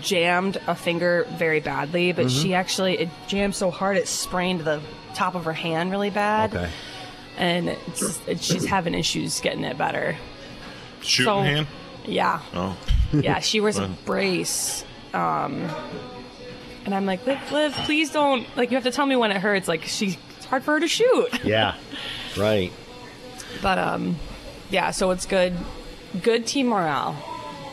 jammed 0.00 0.60
a 0.66 0.74
finger 0.74 1.24
very 1.36 1.60
badly, 1.60 2.10
but 2.10 2.26
Mhm. 2.26 2.42
she 2.42 2.54
actually 2.54 2.98
it 2.98 3.08
jammed 3.28 3.54
so 3.54 3.70
hard 3.70 3.96
it 3.96 4.08
sprained 4.08 4.62
the 4.62 4.80
top 5.14 5.36
of 5.36 5.44
her 5.44 5.52
hand 5.52 5.92
really 5.92 6.10
bad. 6.10 6.52
Okay. 6.54 6.68
And 7.36 7.68
it's, 7.68 8.26
it, 8.26 8.40
she's 8.42 8.64
having 8.64 8.94
issues 8.94 9.38
getting 9.40 9.62
it 9.62 9.78
better. 9.78 10.16
Shooting 11.00 11.24
So- 11.32 11.40
hand? 11.42 11.66
Yeah. 12.06 12.40
Oh. 12.54 12.76
yeah, 13.12 13.38
she 13.38 13.60
wears 13.60 13.78
a 13.78 13.86
brace. 14.04 14.84
Um, 15.14 15.68
and 16.84 16.92
I'm 16.94 17.06
like, 17.06 17.24
Liv, 17.26 17.38
Liv, 17.52 17.72
please 17.84 18.10
don't. 18.10 18.44
Like, 18.56 18.72
you 18.72 18.76
have 18.76 18.84
to 18.84 18.90
tell 18.90 19.06
me 19.06 19.14
when 19.14 19.30
it 19.30 19.36
hurts. 19.36 19.68
Like, 19.68 19.82
she, 19.84 20.18
it's 20.36 20.46
hard 20.46 20.64
for 20.64 20.72
her 20.72 20.80
to 20.80 20.88
shoot. 20.88 21.44
yeah, 21.44 21.76
right. 22.38 22.72
But 23.62 23.78
um, 23.78 24.16
yeah. 24.70 24.90
So 24.90 25.10
it's 25.10 25.26
good, 25.26 25.54
good 26.22 26.46
team 26.46 26.68
morale 26.68 27.12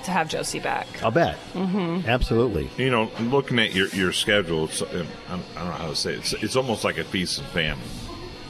to 0.06 0.12
have 0.12 0.30
Josie 0.30 0.60
back. 0.60 0.88
I'll 1.04 1.12
bet. 1.12 1.38
Mm-hmm. 1.54 2.08
Absolutely. 2.08 2.69
You 2.78 2.89
know, 2.91 3.10
looking 3.19 3.58
at 3.60 3.73
your, 3.73 3.88
your 3.89 4.12
schedule, 4.12 4.65
it's, 4.65 4.82
I 4.82 4.86
don't 4.91 5.56
know 5.56 5.71
how 5.71 5.89
to 5.89 5.95
say 5.95 6.13
it. 6.13 6.19
It's, 6.19 6.34
it's 6.34 6.56
almost 6.56 6.84
like 6.84 6.97
a 6.99 7.04
feast 7.04 7.39
and 7.39 7.47
famine. 7.49 7.84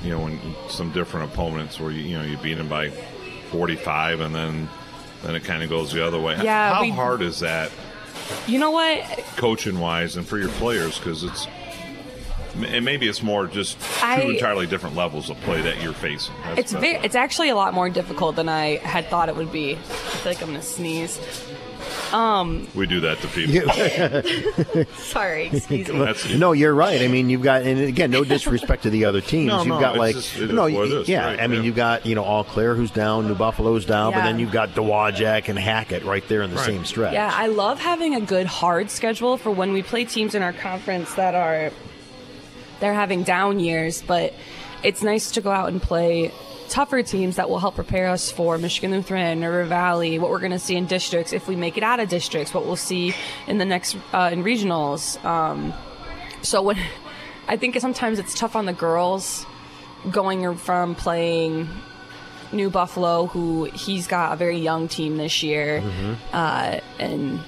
You 0.03 0.11
know, 0.11 0.19
when 0.19 0.39
some 0.69 0.91
different 0.91 1.31
opponents 1.31 1.79
where 1.79 1.91
you, 1.91 2.01
you 2.03 2.17
know 2.17 2.23
you 2.23 2.37
beat 2.37 2.55
them 2.55 2.67
by 2.67 2.89
45 3.51 4.19
and 4.19 4.35
then 4.35 4.69
then 5.23 5.33
it 5.35 5.43
kind 5.43 5.63
of 5.63 5.69
goes 5.69 5.91
the 5.91 6.05
other 6.05 6.19
way. 6.19 6.37
Yeah, 6.43 6.73
How 6.75 6.81
we- 6.81 6.91
hard 6.91 7.21
is 7.21 7.39
that 7.39 7.71
You 8.47 8.59
know 8.59 8.71
what? 8.71 9.01
coaching 9.37 9.79
wise 9.79 10.17
and 10.17 10.27
for 10.27 10.37
your 10.37 10.49
players? 10.49 10.99
Because 10.99 11.23
it's 11.23 11.47
and 12.63 12.85
maybe 12.85 13.07
it's 13.07 13.21
more 13.23 13.47
just 13.47 13.79
two 13.79 14.05
I- 14.05 14.21
entirely 14.21 14.67
different 14.67 14.95
levels 14.95 15.29
of 15.29 15.37
play 15.41 15.61
that 15.61 15.81
you're 15.81 15.93
facing. 15.93 16.33
That's- 16.35 16.57
It's 16.59 16.71
that's 16.71 16.83
very, 16.83 16.95
it's 17.03 17.15
actually 17.15 17.49
a 17.49 17.55
lot 17.55 17.73
more 17.73 17.89
difficult 17.89 18.35
than 18.35 18.49
I 18.49 18.77
had 18.77 19.07
thought 19.09 19.29
it 19.29 19.35
would 19.35 19.51
be. 19.51 19.73
I 19.73 19.75
feel 19.75 20.31
like 20.31 20.41
I'm 20.41 20.47
gonna 20.49 20.61
sneeze. 20.61 21.19
Um, 22.11 22.67
we 22.73 22.87
do 22.87 22.99
that 23.01 23.19
to 23.19 23.27
people. 23.27 24.85
sorry, 24.97 25.47
excuse 25.47 25.87
me. 25.89 25.97
That's- 25.99 26.33
no, 26.35 26.51
you're 26.51 26.73
right. 26.73 27.01
I 27.01 27.07
mean, 27.07 27.29
you've 27.29 27.41
got, 27.41 27.63
and 27.63 27.79
again, 27.79 28.09
no 28.11 28.23
disrespect 28.23 28.83
to 28.83 28.89
the 28.89 29.05
other 29.05 29.21
teams. 29.21 29.47
No, 29.47 29.57
you've 29.59 29.67
no, 29.67 29.79
got 29.79 29.91
it's 29.95 29.99
like, 29.99 30.15
just- 30.15 30.35
it 30.37 30.43
is 30.43 30.51
no, 30.51 30.63
what 30.63 30.87
it 30.87 30.91
is, 30.91 31.09
yeah. 31.09 31.25
right, 31.25 31.39
I 31.39 31.47
mean, 31.47 31.59
yeah. 31.59 31.65
you've 31.65 31.75
got 31.75 32.05
you 32.05 32.15
know 32.15 32.23
Eau 32.23 32.43
Claire 32.43 32.75
who's 32.75 32.91
down, 32.91 33.27
New 33.27 33.35
Buffalo's 33.35 33.85
down, 33.85 34.13
but 34.13 34.23
then 34.23 34.39
you've 34.39 34.51
got 34.51 34.69
Dowagiac 34.69 35.49
and 35.49 35.59
Hackett 35.59 36.03
right 36.03 36.27
there 36.27 36.41
in 36.41 36.51
the 36.51 36.57
same 36.63 36.85
stretch. 36.85 37.13
Yeah, 37.13 37.31
I 37.33 37.47
love 37.47 37.79
having 37.79 38.15
a 38.15 38.21
good 38.21 38.47
hard 38.47 38.89
schedule 38.89 39.37
for 39.37 39.51
when 39.51 39.73
we 39.73 39.83
play 39.83 40.05
teams 40.05 40.35
in 40.35 40.41
our 40.41 40.53
conference 40.53 41.13
that 41.15 41.35
are 41.35 41.71
they're 42.79 42.93
having 42.93 43.23
down 43.23 43.59
years, 43.59 44.01
but 44.01 44.33
it's 44.83 45.01
nice 45.03 45.31
to 45.31 45.41
go 45.41 45.51
out 45.51 45.69
and 45.69 45.81
play 45.81 46.31
tougher 46.69 47.03
teams 47.03 47.35
that 47.35 47.49
will 47.49 47.59
help 47.59 47.75
prepare 47.75 48.09
us 48.09 48.31
for 48.31 48.57
Michigan 48.57 48.91
Lutheran, 48.91 49.41
River 49.41 49.65
Valley, 49.65 50.19
what 50.19 50.29
we're 50.31 50.39
going 50.39 50.51
to 50.51 50.59
see 50.59 50.75
in 50.75 50.85
districts 50.85 51.33
if 51.33 51.47
we 51.47 51.55
make 51.55 51.77
it 51.77 51.83
out 51.83 51.99
of 51.99 52.09
districts, 52.09 52.53
what 52.53 52.65
we'll 52.65 52.75
see 52.75 53.13
in 53.47 53.57
the 53.57 53.65
next 53.65 53.95
uh, 54.13 54.29
in 54.31 54.43
regionals. 54.43 55.23
Um, 55.23 55.73
so 56.41 56.61
when 56.61 56.77
I 57.47 57.57
think 57.57 57.79
sometimes 57.79 58.19
it's 58.19 58.37
tough 58.37 58.55
on 58.55 58.65
the 58.65 58.73
girls 58.73 59.45
going 60.09 60.55
from 60.55 60.95
playing 60.95 61.67
New 62.51 62.69
Buffalo, 62.69 63.27
who 63.27 63.65
he's 63.65 64.07
got 64.07 64.33
a 64.33 64.35
very 64.35 64.57
young 64.57 64.87
team 64.87 65.17
this 65.17 65.43
year, 65.43 65.83
uh, 66.33 66.79
and 66.99 67.39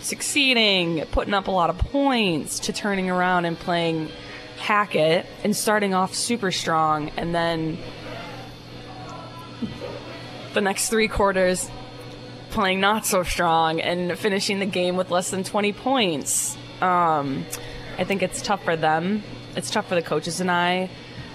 succeeding, 0.00 1.04
putting 1.12 1.34
up 1.34 1.48
a 1.48 1.50
lot 1.50 1.70
of 1.70 1.78
points, 1.78 2.60
to 2.60 2.72
turning 2.72 3.10
around 3.10 3.44
and 3.44 3.58
playing 3.58 4.08
Hackett 4.64 5.26
and 5.44 5.54
starting 5.54 5.92
off 5.92 6.14
super 6.14 6.50
strong, 6.50 7.10
and 7.18 7.34
then 7.34 7.76
the 10.54 10.62
next 10.62 10.88
three 10.88 11.06
quarters 11.06 11.70
playing 12.48 12.80
not 12.80 13.04
so 13.04 13.24
strong 13.24 13.80
and 13.82 14.18
finishing 14.18 14.60
the 14.60 14.66
game 14.66 14.96
with 14.96 15.10
less 15.10 15.30
than 15.30 15.44
20 15.44 15.74
points. 15.74 16.56
Um, 16.80 17.44
I 17.98 18.04
think 18.04 18.22
it's 18.22 18.40
tough 18.40 18.64
for 18.64 18.74
them. 18.74 19.22
It's 19.54 19.70
tough 19.70 19.86
for 19.86 19.96
the 19.96 20.02
coaches 20.02 20.40
and 20.40 20.50
I 20.50 20.88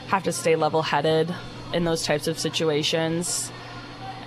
have 0.08 0.24
to 0.24 0.32
stay 0.32 0.56
level 0.56 0.82
headed 0.82 1.34
in 1.72 1.84
those 1.84 2.04
types 2.06 2.28
of 2.28 2.40
situations. 2.40 3.52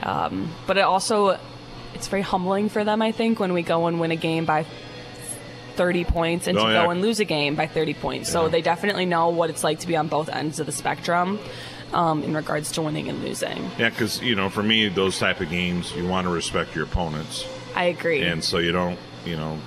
Um, 0.05 0.53
but 0.67 0.77
it 0.77 0.83
also 0.83 1.41
it's 1.95 2.07
very 2.07 2.23
humbling 2.23 2.69
for 2.69 2.85
them, 2.85 3.03
I 3.03 3.11
think, 3.11 3.41
when 3.41 3.53
we 3.53 3.62
go 3.62 3.87
and 3.87 3.99
win 3.99 4.12
a 4.12 4.17
game 4.17 4.45
by 4.45 4.65
30 5.75 6.05
points 6.05 6.47
and 6.47 6.59
Oh, 6.59 6.67
to 6.67 6.73
yeah. 6.73 6.85
go 6.85 6.91
and 6.91 7.01
lose 7.03 7.21
a 7.21 7.25
game 7.25 7.55
by 7.55 7.67
30 7.67 7.95
points. 7.95 8.31
So 8.31 8.49
they 8.49 8.63
definitely 8.63 9.07
know 9.07 9.29
what 9.31 9.51
it's 9.51 9.65
like 9.65 9.81
to 9.81 9.87
be 9.87 9.97
on 9.97 10.09
both 10.09 10.29
ends 10.29 10.61
of 10.61 10.67
the 10.67 10.73
spectrum 10.73 11.39
um, 11.93 12.23
in 12.23 12.35
regards 12.35 12.73
to 12.73 12.83
winning 12.83 13.09
and 13.09 13.23
losing. 13.23 13.71
Yeah, 13.79 13.91
because 13.91 14.21
you 14.23 14.35
know, 14.35 14.49
for 14.49 14.63
me, 14.63 14.89
those 14.89 15.19
type 15.19 15.41
of 15.41 15.51
games, 15.51 15.93
you 15.95 16.07
want 16.07 16.27
to 16.27 16.33
respect 16.33 16.75
your 16.75 16.85
opponents, 16.85 17.47
I 17.75 17.85
agree. 17.85 18.23
and 18.23 18.43
so 18.43 18.59
you 18.59 18.73
don't, 18.73 18.99
you 19.25 19.37
know, 19.37 19.59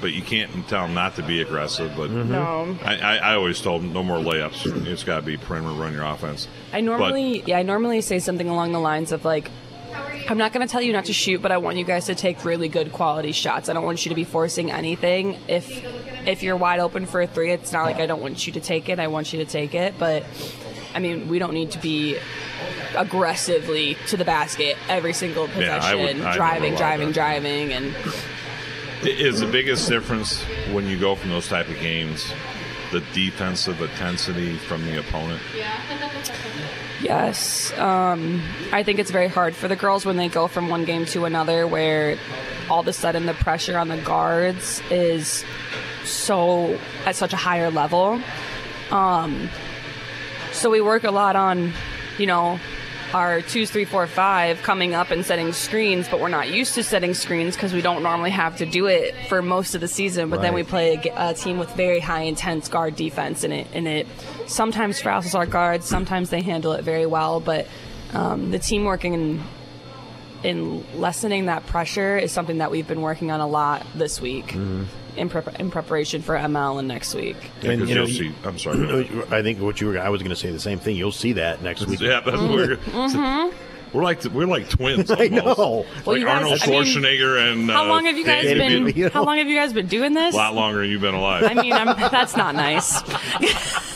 but 0.00 0.12
you 0.12 0.22
can't 0.22 0.50
tell 0.68 0.82
them 0.86 0.94
not 0.94 1.16
to 1.16 1.22
be 1.22 1.40
aggressive. 1.40 1.92
But 1.96 2.10
No. 2.10 2.76
I, 2.84 2.96
I, 2.96 3.16
I 3.16 3.34
always 3.36 3.60
told 3.60 3.82
them 3.82 3.92
no 3.92 4.02
more 4.02 4.18
layups. 4.18 4.86
It's 4.86 5.02
got 5.04 5.16
to 5.16 5.22
be 5.22 5.36
perimeter, 5.36 5.72
run 5.74 5.92
your 5.94 6.04
offense. 6.04 6.46
I 6.72 6.80
normally, 6.80 7.42
yeah, 7.46 7.58
I 7.58 7.62
normally 7.62 8.00
say 8.02 8.18
something 8.18 8.48
along 8.48 8.72
the 8.72 8.80
lines 8.80 9.12
of 9.12 9.24
like, 9.24 9.50
I'm 10.28 10.38
not 10.38 10.52
going 10.52 10.66
to 10.66 10.70
tell 10.70 10.80
you 10.80 10.92
not 10.92 11.06
to 11.06 11.12
shoot, 11.12 11.42
but 11.42 11.52
I 11.52 11.58
want 11.58 11.76
you 11.76 11.84
guys 11.84 12.06
to 12.06 12.14
take 12.14 12.44
really 12.44 12.68
good 12.68 12.92
quality 12.92 13.32
shots. 13.32 13.68
I 13.68 13.72
don't 13.74 13.84
want 13.84 14.04
you 14.06 14.08
to 14.08 14.14
be 14.14 14.24
forcing 14.24 14.70
anything. 14.70 15.38
If 15.48 15.68
if 16.26 16.42
you're 16.42 16.56
wide 16.56 16.80
open 16.80 17.04
for 17.06 17.20
a 17.20 17.26
three, 17.26 17.50
it's 17.52 17.72
not 17.72 17.84
like 17.84 17.96
I 17.96 18.06
don't 18.06 18.22
want 18.22 18.46
you 18.46 18.52
to 18.54 18.60
take 18.60 18.88
it. 18.88 18.98
I 18.98 19.08
want 19.08 19.32
you 19.32 19.44
to 19.44 19.50
take 19.50 19.74
it, 19.74 19.94
but 19.98 20.24
I 20.94 20.98
mean, 20.98 21.28
we 21.28 21.38
don't 21.38 21.52
need 21.52 21.72
to 21.72 21.78
be 21.78 22.16
aggressively 22.96 23.96
to 24.08 24.16
the 24.16 24.24
basket 24.24 24.76
every 24.88 25.12
single 25.12 25.46
Yeah, 25.48 25.78
possession, 25.78 26.00
would- 26.22 26.32
driving, 26.34 26.74
driving, 26.76 27.12
driving, 27.12 27.72
and 27.72 27.94
Is 29.02 29.40
the 29.40 29.46
biggest 29.46 29.88
difference 29.88 30.42
when 30.72 30.86
you 30.88 30.98
go 30.98 31.14
from 31.14 31.30
those 31.30 31.48
type 31.48 31.68
of 31.68 31.78
games 31.80 32.32
the 32.94 33.00
defensive 33.12 33.80
intensity 33.80 34.56
from 34.56 34.86
the 34.86 35.00
opponent? 35.00 35.42
Yes. 37.00 37.76
Um, 37.76 38.40
I 38.72 38.82
think 38.82 38.98
it's 38.98 39.10
very 39.10 39.28
hard 39.28 39.54
for 39.54 39.68
the 39.68 39.76
girls 39.76 40.06
when 40.06 40.16
they 40.16 40.28
go 40.28 40.46
from 40.46 40.68
one 40.70 40.84
game 40.84 41.04
to 41.06 41.26
another 41.26 41.66
where 41.66 42.16
all 42.70 42.80
of 42.80 42.88
a 42.88 42.92
sudden 42.94 43.26
the 43.26 43.34
pressure 43.34 43.76
on 43.76 43.88
the 43.88 43.98
guards 43.98 44.80
is 44.90 45.44
so 46.04 46.78
at 47.04 47.16
such 47.16 47.32
a 47.32 47.36
higher 47.36 47.70
level. 47.70 48.22
Um, 48.90 49.50
so 50.52 50.70
we 50.70 50.80
work 50.80 51.04
a 51.04 51.10
lot 51.10 51.36
on, 51.36 51.72
you 52.16 52.26
know, 52.26 52.58
our 53.12 53.42
twos, 53.42 53.70
three, 53.70 53.84
four, 53.84 54.06
five 54.06 54.62
coming 54.62 54.94
up 54.94 55.10
and 55.10 55.24
setting 55.24 55.52
screens, 55.52 56.08
but 56.08 56.20
we're 56.20 56.28
not 56.28 56.48
used 56.50 56.74
to 56.74 56.82
setting 56.82 57.14
screens 57.14 57.54
because 57.54 57.72
we 57.72 57.82
don't 57.82 58.02
normally 58.02 58.30
have 58.30 58.56
to 58.58 58.66
do 58.66 58.86
it 58.86 59.14
for 59.28 59.42
most 59.42 59.74
of 59.74 59.80
the 59.80 59.88
season. 59.88 60.30
But 60.30 60.40
then 60.42 60.54
we 60.54 60.62
Right. 60.62 60.70
play 60.70 61.12
a, 61.16 61.34
team 61.34 61.58
with 61.58 61.70
very 61.74 62.00
high 62.00 62.22
intense 62.22 62.68
guard 62.68 62.96
defense, 62.96 63.44
and 63.44 63.52
it 63.52 63.66
and 63.74 63.86
it 63.86 64.06
sometimes 64.46 65.00
fouls 65.00 65.34
our 65.34 65.46
guards, 65.46 65.86
sometimes 65.86 66.30
they 66.30 66.40
handle 66.42 66.72
it 66.72 66.84
very 66.84 67.06
well. 67.06 67.40
But 67.40 67.66
um, 68.12 68.50
the 68.50 68.58
team 68.58 68.84
working 68.84 69.14
in 69.14 69.42
in 70.42 70.84
lessening 71.00 71.46
that 71.46 71.66
pressure 71.66 72.18
is 72.18 72.30
something 72.30 72.58
that 72.58 72.70
we've 72.70 72.86
been 72.86 73.00
working 73.00 73.30
on 73.30 73.40
a 73.40 73.46
lot 73.46 73.86
this 73.94 74.20
week 74.20 74.48
Mm-hmm. 74.48 74.82
In, 75.16 75.28
prep 75.28 75.58
in 75.60 75.70
preparation 75.70 76.22
for 76.22 76.34
ML 76.36 76.78
and 76.78 76.88
next 76.88 77.14
week. 77.14 77.36
Yeah, 77.62 77.76
'cause 77.76 77.88
you'll 77.90 78.06
see- 78.06 78.32
I'm 78.44 78.58
sorry. 78.58 79.08
I 79.30 79.42
think 79.42 79.60
what 79.60 79.80
you 79.80 79.88
were. 79.88 79.98
I 79.98 80.08
was 80.08 80.20
going 80.22 80.30
to 80.30 80.36
say 80.36 80.50
the 80.50 80.60
same 80.60 80.78
thing. 80.78 80.96
You'll 80.96 81.12
see 81.12 81.32
that 81.34 81.62
next 81.62 81.86
week. 81.86 82.00
Yeah, 82.00 82.20
that's 82.20 82.40
what 82.40 82.50
we're. 82.50 82.76
Mm-hmm. 82.76 83.56
We're 83.94 84.02
like 84.02 84.24
we're 84.24 84.46
like 84.46 84.68
twins. 84.68 85.10
I 85.10 85.28
Almost. 85.28 85.32
know. 85.32 85.54
Well, 85.56 85.86
like 86.04 86.18
you 86.18 86.26
guys- 86.26 86.42
Arnold 86.42 86.60
I 86.62 86.66
mean, 86.66 86.82
Schwarzenegger 86.84 87.52
and 87.52 87.70
How 87.70 87.84
uh, 87.84 87.88
long 87.88 88.04
have 88.06 88.18
you 88.18 88.24
guys 88.24 88.44
Danny 88.44 88.58
been? 88.58 88.84
DeVito. 88.92 89.12
How 89.12 89.24
long 89.24 89.38
have 89.38 89.48
you 89.48 89.56
guys 89.56 89.72
been 89.72 89.86
doing 89.86 90.12
this? 90.14 90.34
A 90.34 90.36
lot 90.36 90.54
longer 90.54 90.80
than 90.80 90.90
you've 90.90 91.00
been 91.00 91.14
alive. 91.14 91.44
I 91.44 91.54
mean, 91.54 91.72
I'm, 91.72 91.86
that's 92.10 92.36
not 92.36 92.54
nice. 92.56 93.00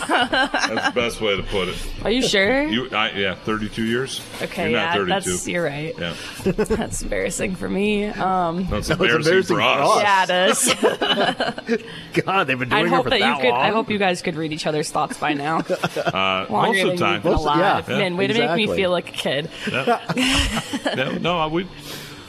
That's 0.08 0.86
the 0.86 0.92
best 0.94 1.20
way 1.20 1.36
to 1.36 1.42
put 1.42 1.68
it. 1.68 1.76
Are 2.04 2.10
you 2.10 2.22
sure? 2.22 2.62
You, 2.66 2.88
I, 2.90 3.10
yeah, 3.12 3.34
32 3.34 3.84
years. 3.84 4.22
Okay, 4.42 4.70
you're 4.70 4.78
yeah, 4.80 4.86
not 4.86 4.94
32. 4.96 5.30
that's 5.30 5.48
you're 5.48 5.64
right. 5.64 5.94
Yeah, 5.98 6.14
That's 6.44 7.02
embarrassing 7.02 7.56
for 7.56 7.68
me. 7.68 8.06
Um, 8.06 8.66
that's 8.70 8.88
That 8.88 8.98
was 8.98 9.14
embarrassing, 9.26 9.56
for 9.56 9.60
us. 9.62 10.00
yeah, 10.00 10.26
it 10.28 11.70
is. 11.70 11.82
God, 12.24 12.44
they've 12.46 12.58
been 12.58 12.72
I 12.72 12.80
doing 12.80 12.92
it 12.92 12.96
hope 12.96 13.04
for 13.04 13.10
that 13.10 13.18
you 13.18 13.24
that 13.26 13.40
could. 13.40 13.50
long. 13.50 13.60
I 13.60 13.70
hope 13.70 13.90
you 13.90 13.98
guys 13.98 14.22
could 14.22 14.36
read 14.36 14.52
each 14.52 14.66
other's 14.66 14.90
thoughts 14.90 15.18
by 15.18 15.34
now. 15.34 15.62
Uh, 15.98 16.46
Longer 16.48 16.68
most 16.72 16.80
of 16.82 16.86
than 16.88 16.96
the 16.96 17.02
time. 17.02 17.14
you've 17.14 17.22
been 17.24 17.32
alive. 17.32 17.88
Yeah, 17.88 17.98
Man, 17.98 18.16
way 18.16 18.26
to 18.28 18.34
make 18.34 18.42
me 18.56 18.62
exactly. 18.62 18.76
feel 18.76 18.90
like 18.90 19.08
a 19.08 19.12
kid. 19.12 19.50
no, 20.96 21.12
no, 21.18 21.38
I- 21.38 21.46
we 21.46 21.66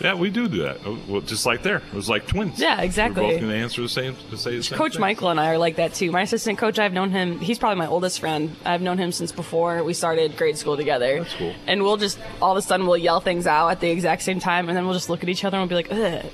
Yeah, 0.02 0.14
we 0.14 0.30
do 0.30 0.47
do 0.47 0.64
that. 0.64 0.78
Oh, 0.86 0.97
Well, 1.08 1.22
just 1.22 1.45
like 1.45 1.62
there, 1.64 1.78
it 1.78 1.93
was 1.93 2.10
like 2.10 2.28
twins. 2.28 2.60
Yeah, 2.60 2.82
exactly. 2.82 3.22
We're 3.22 3.32
both 3.32 3.41
going 3.41 3.52
to 3.52 3.58
answer 3.58 3.82
the 3.82 3.89
same. 3.89 4.16
To 4.30 4.38
say 4.38 4.58
the 4.58 4.64
same 4.64 4.78
Coach 4.78 4.93
thing. 4.93 5.02
Michael 5.02 5.30
and 5.30 5.39
I 5.39 5.52
are 5.52 5.58
like 5.58 5.76
that 5.76 5.93
too. 5.93 6.12
My 6.12 6.22
assistant 6.22 6.58
coach, 6.58 6.80
I've 6.80 6.93
known 6.93 7.12
him. 7.12 7.39
He's 7.39 7.60
probably 7.60 7.78
my 7.80 7.88
oldest 7.88 8.20
friend. 8.20 8.56
I've 8.66 8.82
known 8.82 8.97
him 8.97 9.12
since 9.12 9.32
before 9.32 9.84
we 9.84 9.93
started 9.93 10.38
grade 10.38 10.58
school 10.58 10.78
together. 10.78 11.20
That's 11.20 11.34
cool. 11.36 11.54
And 11.68 11.84
we'll 11.84 11.97
just 11.97 12.20
all 12.41 12.52
of 12.52 12.58
a 12.58 12.62
sudden 12.62 12.88
we'll 12.88 12.97
yell 12.97 13.20
things 13.20 13.45
out 13.47 13.70
at 13.70 13.80
the 13.80 13.89
exact 13.89 14.22
same 14.22 14.39
time, 14.39 14.70
and 14.70 14.78
then 14.78 14.86
we'll 14.86 14.93
just 14.93 15.10
look 15.10 15.24
at 15.24 15.30
each 15.30 15.43
other 15.43 15.58
and 15.58 15.70
we'll 15.70 15.82
be 15.82 15.88
like, 15.88 15.91
Ugh. 15.91 16.32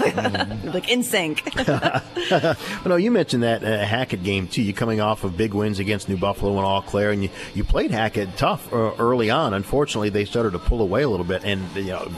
like 0.64 0.90
in 0.90 1.02
sync. 1.02 1.42
well, 1.66 2.56
no, 2.84 2.96
you 2.96 3.10
mentioned 3.10 3.42
that 3.42 3.64
uh, 3.64 3.84
Hackett 3.84 4.22
game 4.22 4.46
too. 4.48 4.62
You 4.62 4.72
coming 4.74 5.00
off 5.00 5.24
of 5.24 5.36
big 5.36 5.54
wins 5.54 5.78
against 5.78 6.08
New 6.08 6.16
Buffalo 6.16 6.56
and 6.56 6.66
Eau 6.66 6.82
Claire, 6.86 7.10
and 7.12 7.22
you, 7.22 7.30
you 7.54 7.64
played 7.64 7.90
Hackett 7.90 8.36
tough 8.36 8.72
uh, 8.72 8.92
early 8.98 9.30
on. 9.30 9.54
Unfortunately, 9.54 10.10
they 10.10 10.24
started 10.24 10.52
to 10.52 10.58
pull 10.58 10.80
away 10.82 11.02
a 11.02 11.08
little 11.08 11.24
bit, 11.26 11.44
and 11.44 11.62
you 11.76 11.84
know, 11.84 12.10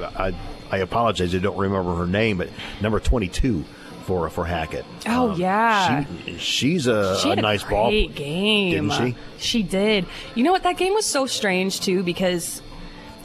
I 0.00 0.34
I 0.70 0.78
apologize, 0.78 1.34
I 1.34 1.38
don't 1.38 1.56
remember 1.58 1.94
her 1.96 2.06
name, 2.06 2.38
but 2.38 2.48
number 2.80 3.00
twenty 3.00 3.28
two 3.28 3.64
for 4.06 4.28
for 4.30 4.44
Hackett. 4.44 4.84
Oh 5.06 5.36
yeah. 5.36 6.04
She, 6.24 6.36
she's 6.38 6.86
a, 6.86 7.18
She 7.20 7.28
a 7.28 7.30
had 7.30 7.38
a 7.38 7.42
nice 7.42 7.62
ball. 7.62 7.90
great 7.90 8.14
game. 8.14 8.88
Didn't 8.88 9.14
she? 9.14 9.16
She 9.38 9.62
did. 9.62 10.06
You 10.34 10.44
know 10.44 10.52
what? 10.52 10.62
That 10.62 10.76
game 10.76 10.94
was 10.94 11.06
so 11.06 11.26
strange 11.26 11.80
too 11.80 12.02
because 12.02 12.62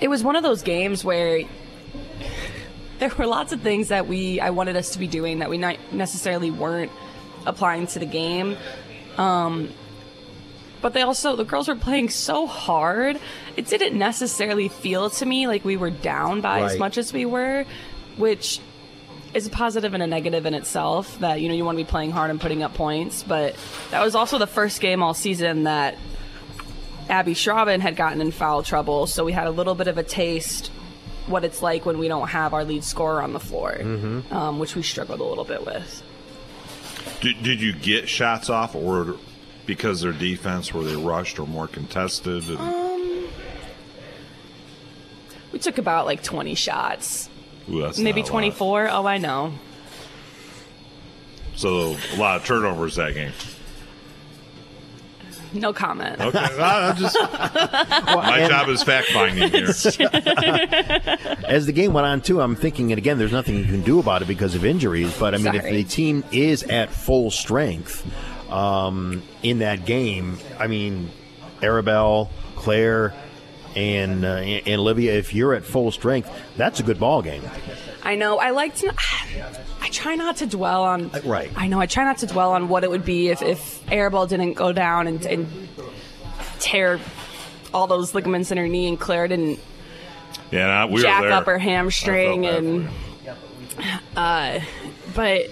it 0.01 0.07
was 0.09 0.23
one 0.23 0.35
of 0.35 0.43
those 0.43 0.61
games 0.63 1.03
where 1.05 1.43
there 2.99 3.11
were 3.17 3.25
lots 3.27 3.51
of 3.51 3.61
things 3.61 3.89
that 3.89 4.07
we 4.07 4.39
I 4.39 4.49
wanted 4.51 4.75
us 4.75 4.91
to 4.91 4.99
be 4.99 5.07
doing 5.07 5.39
that 5.39 5.49
we 5.49 5.57
not 5.57 5.77
necessarily 5.91 6.51
weren't 6.51 6.91
applying 7.45 7.87
to 7.87 7.99
the 7.99 8.05
game. 8.05 8.57
Um, 9.17 9.69
but 10.85 10.93
they 10.93 11.01
also 11.01 11.35
the 11.35 11.43
girls 11.43 11.67
were 11.67 11.75
playing 11.75 12.09
so 12.11 12.45
hard. 12.45 13.19
It 13.57 13.65
didn't 13.65 13.97
necessarily 13.97 14.67
feel 14.67 15.09
to 15.09 15.25
me 15.25 15.47
like 15.47 15.65
we 15.65 15.77
were 15.77 15.89
down 15.89 16.41
by 16.41 16.59
as 16.61 16.77
much 16.77 16.99
as 16.99 17.11
we 17.11 17.25
were, 17.25 17.65
which 18.17 18.59
is 19.33 19.47
a 19.47 19.49
positive 19.49 19.95
and 19.95 20.03
a 20.03 20.05
negative 20.05 20.45
in 20.45 20.53
itself 20.53 21.17
that 21.21 21.41
you 21.41 21.49
know 21.49 21.55
you 21.55 21.65
want 21.65 21.75
to 21.75 21.83
be 21.83 21.89
playing 21.89 22.11
hard 22.11 22.29
and 22.29 22.39
putting 22.39 22.61
up 22.61 22.75
points 22.75 23.23
but 23.23 23.55
that 23.89 24.03
was 24.03 24.13
also 24.13 24.37
the 24.37 24.45
first 24.45 24.79
game 24.79 25.01
all 25.01 25.15
season 25.15 25.63
that 25.63 25.97
abby 27.09 27.33
schraben 27.33 27.79
had 27.79 27.95
gotten 27.95 28.21
in 28.21 28.31
foul 28.31 28.61
trouble 28.63 29.07
so 29.07 29.25
we 29.25 29.33
had 29.33 29.47
a 29.47 29.51
little 29.51 29.73
bit 29.75 29.87
of 29.89 29.97
a 29.97 30.03
taste 30.03 30.67
what 31.27 31.43
it's 31.43 31.61
like 31.63 31.83
when 31.85 31.97
we 31.97 32.07
don't 32.07 32.29
have 32.29 32.53
our 32.53 32.63
lead 32.63 32.83
scorer 32.83 33.21
on 33.23 33.33
the 33.33 33.39
floor 33.39 33.75
Mhm. 33.77 34.31
um, 34.31 34.59
which 34.59 34.73
we 34.75 34.83
struggled 34.83 35.19
a 35.19 35.23
little 35.25 35.43
bit 35.43 35.65
with 35.65 36.01
Did, 37.21 37.41
did 37.43 37.59
you 37.59 37.73
get 37.73 38.07
shots 38.07 38.49
off, 38.49 38.73
or 38.75 39.17
because 39.65 40.01
their 40.01 40.11
defense 40.13 40.73
were 40.73 40.83
they 40.83 40.95
rushed 40.95 41.39
or 41.39 41.47
more 41.47 41.67
contested? 41.67 42.47
And, 42.49 42.57
um, 42.57 43.27
we 45.51 45.59
took 45.59 45.77
about 45.77 46.05
like 46.05 46.21
20 46.23 46.53
shots 46.55 47.29
Ooh, 47.71 47.81
that's 47.81 47.97
maybe 47.97 48.21
not 48.21 48.29
a 48.29 48.33
lot. 48.33 48.39
24 48.41 48.89
oh 48.89 49.05
i 49.07 49.17
know 49.17 49.53
So 51.55 51.95
a 52.13 52.17
lot 52.17 52.37
of 52.41 52.45
turnovers 52.45 52.95
that 52.97 53.13
game. 53.13 53.31
no 55.53 55.71
comment 55.71 56.19
Okay, 56.19 56.37
I'm 56.37 56.97
just 56.97 57.17
my 57.21 58.39
and- 58.39 58.49
job 58.49 58.67
is 58.67 58.83
fact 58.83 59.07
finding 59.11 59.49
here. 59.49 59.67
As 61.47 61.65
the 61.65 61.71
game 61.73 61.93
went 61.93 62.05
on, 62.05 62.19
too, 62.21 62.41
I'm 62.41 62.55
thinking, 62.57 62.91
and 62.91 62.97
again, 62.99 63.17
there's 63.17 63.31
nothing 63.31 63.55
you 63.55 63.63
can 63.63 63.81
do 63.81 63.99
about 63.99 64.21
it 64.21 64.27
because 64.27 64.53
of 64.55 64.65
injuries. 64.65 65.17
But 65.17 65.33
I 65.33 65.37
mean, 65.37 65.55
if 65.55 65.63
the 65.63 65.83
team 65.85 66.25
is 66.33 66.63
at 66.63 66.89
full 66.89 67.31
strength 67.31 68.05
um, 68.49 69.23
in 69.43 69.59
that 69.59 69.85
game, 69.85 70.37
I 70.59 70.67
mean, 70.67 71.09
Arabelle, 71.61 72.29
Claire, 72.55 73.13
and 73.75 74.23
uh, 74.23 74.29
and 74.37 74.79
Olivia, 74.79 75.13
if 75.13 75.33
you're 75.33 75.53
at 75.53 75.65
full 75.65 75.91
strength, 75.91 76.29
that's 76.55 76.79
a 76.79 76.83
good 76.83 76.99
ball 76.99 77.21
game. 77.21 77.43
I 78.03 78.15
know. 78.15 78.37
I 78.37 78.51
like 78.51 78.75
to. 78.75 78.93
I 79.81 79.89
try 79.89 80.15
not 80.15 80.37
to 80.37 80.47
dwell 80.47 80.83
on. 80.83 81.11
Right. 81.23 81.51
I 81.55 81.67
know. 81.67 81.79
I 81.79 81.85
try 81.85 82.03
not 82.03 82.19
to 82.19 82.27
dwell 82.27 82.53
on 82.53 82.69
what 82.69 82.83
it 82.83 82.89
would 82.89 83.05
be 83.05 83.29
if 83.29 83.41
if 83.41 83.85
Arabelle 83.87 84.27
didn't 84.27 84.53
go 84.53 84.71
down 84.73 85.07
and, 85.07 85.25
and 85.25 85.47
tear 86.59 86.99
all 87.73 87.87
those 87.87 88.13
ligaments 88.15 88.51
in 88.51 88.57
her 88.57 88.67
knee, 88.67 88.87
and 88.87 88.99
Claire 88.99 89.27
didn't 89.27 89.59
Yeah, 90.51 90.85
we 90.85 90.93
were 90.93 90.99
jack 91.01 91.23
there. 91.23 91.31
up 91.33 91.45
her 91.45 91.57
hamstring, 91.59 92.45
and 92.45 92.89
uh, 94.15 94.59
but. 95.13 95.49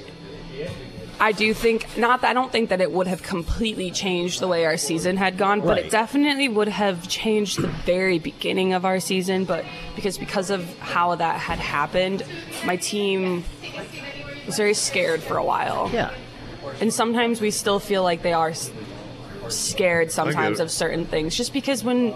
I 1.24 1.32
do 1.32 1.54
think 1.54 1.98
not. 1.98 2.22
that 2.22 2.30
I 2.32 2.34
don't 2.34 2.52
think 2.52 2.70
that 2.70 2.82
it 2.82 2.92
would 2.92 3.08
have 3.08 3.24
completely 3.24 3.90
changed 3.92 4.40
the 4.42 4.48
way 4.48 4.66
our 4.66 4.78
season 4.78 5.16
had 5.18 5.38
gone, 5.38 5.62
but 5.62 5.68
Right. 5.70 5.86
it 5.86 5.92
definitely 5.92 6.50
would 6.50 6.68
have 6.68 7.08
changed 7.08 7.62
the 7.62 7.68
very 7.86 8.20
beginning 8.20 8.74
of 8.74 8.84
our 8.84 9.00
season. 9.00 9.46
But 9.46 9.64
because 9.96 10.18
because 10.18 10.50
of 10.50 10.62
how 10.80 11.16
that 11.16 11.40
had 11.40 11.60
happened, 11.60 12.24
my 12.66 12.76
team 12.76 13.44
was 14.46 14.58
very 14.58 14.74
scared 14.74 15.22
for 15.24 15.38
a 15.38 15.44
while. 15.44 15.90
Yeah, 15.94 16.12
and 16.82 16.94
sometimes 16.94 17.40
we 17.40 17.52
still 17.52 17.80
feel 17.80 18.04
like 18.04 18.22
they 18.22 18.34
are 18.34 18.54
scared 19.50 20.12
sometimes 20.12 20.60
of 20.60 20.70
certain 20.72 21.06
things, 21.06 21.36
just 21.36 21.54
because 21.54 21.84
when 21.84 22.14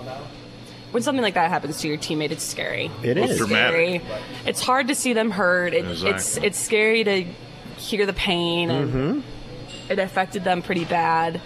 when 0.92 1.04
something 1.04 1.22
like 1.24 1.34
that 1.36 1.50
happens 1.50 1.80
to 1.82 1.88
your 1.88 1.98
teammate, 1.98 2.32
it's 2.32 2.44
scary. 2.44 2.90
It 3.04 3.18
it's 3.18 3.34
is. 3.34 3.42
scary. 3.48 4.02
It's 4.46 4.62
hard 4.62 4.88
to 4.88 4.96
see 4.96 5.14
them 5.14 5.32
hurt. 5.32 5.74
It, 5.74 5.86
It's 6.06 6.38
it's 6.38 6.58
scary 6.60 7.04
to 7.04 7.26
hear 7.78 8.06
the 8.06 8.14
pain 8.14 8.70
and 8.70 8.90
Mm-hmm. 8.94 9.92
it 9.92 10.00
affected 10.00 10.44
them 10.44 10.62
pretty 10.62 10.86
bad. 10.86 11.40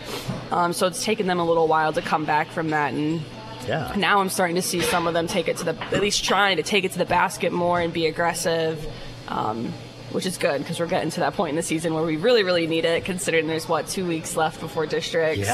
Um, 0.52 0.74
so 0.74 0.88
it's 0.88 1.04
taken 1.04 1.28
them 1.28 1.40
a 1.40 1.46
little 1.46 1.68
while 1.68 1.94
to 1.94 2.02
come 2.02 2.26
back 2.26 2.50
from 2.52 2.70
that, 2.72 2.94
and 2.94 3.22
Yeah. 3.68 3.94
now 3.96 4.20
I'm 4.20 4.30
starting 4.30 4.56
to 4.56 4.62
see 4.62 4.82
some 4.82 5.08
of 5.08 5.14
them 5.14 5.28
take 5.28 5.48
it 5.48 5.58
to 5.58 5.64
the 5.66 5.76
at 5.94 6.02
least 6.02 6.24
trying 6.24 6.58
to 6.58 6.64
take 6.64 6.84
it 6.84 6.92
to 6.94 6.98
the 6.98 7.06
basket 7.06 7.52
more 7.54 7.80
and 7.80 7.94
be 7.94 8.08
aggressive. 8.08 8.86
Um, 9.28 9.74
which 10.12 10.26
is 10.26 10.38
good 10.38 10.60
because 10.60 10.78
we're 10.78 10.88
getting 10.88 11.10
to 11.10 11.22
that 11.22 11.36
point 11.36 11.52
in 11.52 11.56
the 11.56 11.64
season 11.64 11.94
where 11.94 12.04
we 12.04 12.18
really, 12.18 12.44
really 12.44 12.68
need 12.68 12.84
it, 12.84 13.06
considering 13.06 13.48
there's 13.48 13.70
what 13.70 13.88
two 13.88 14.06
weeks 14.06 14.36
left 14.36 14.60
before 14.60 14.86
districts. 14.86 15.48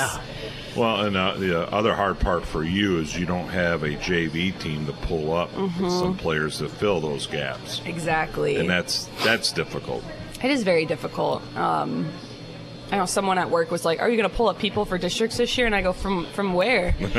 Well, 0.75 1.01
and 1.05 1.15
uh, 1.15 1.35
the 1.37 1.71
other 1.71 1.93
hard 1.93 2.17
part 2.19 2.43
for 2.43 2.63
you 2.63 2.97
is 2.97 3.15
you 3.15 3.27
don't 3.27 3.49
have 3.49 3.83
a 3.83 3.89
JV 3.89 4.57
team 4.59 4.87
to 4.87 4.93
pull 4.93 5.31
up 5.31 5.55
with 5.55 5.69
Mhm. 5.73 5.99
some 5.99 6.17
players 6.17 6.57
that 6.57 6.71
fill 6.71 6.99
those 6.99 7.27
gaps, 7.27 7.83
exactly. 7.85 8.55
and 8.55 8.67
that's 8.67 9.07
that's 9.23 9.51
difficult. 9.51 10.03
It 10.43 10.51
is 10.51 10.63
very 10.63 10.85
difficult. 10.85 11.41
Um, 11.55 12.11
I 12.91 12.97
know 12.97 13.05
someone 13.05 13.37
at 13.37 13.49
work 13.49 13.69
was 13.69 13.83
like, 13.83 13.99
"Are 13.99 14.09
you 14.09 14.15
going 14.15 14.29
to 14.29 14.35
pull 14.35 14.47
up 14.47 14.59
people 14.59 14.85
for 14.85 14.97
districts 14.97 15.35
this 15.37 15.57
year?" 15.57 15.65
And 15.65 15.75
I 15.75 15.81
go, 15.81 15.91
"From 15.91 16.25
from 16.27 16.53
where?" 16.53 16.95
you 16.99 17.09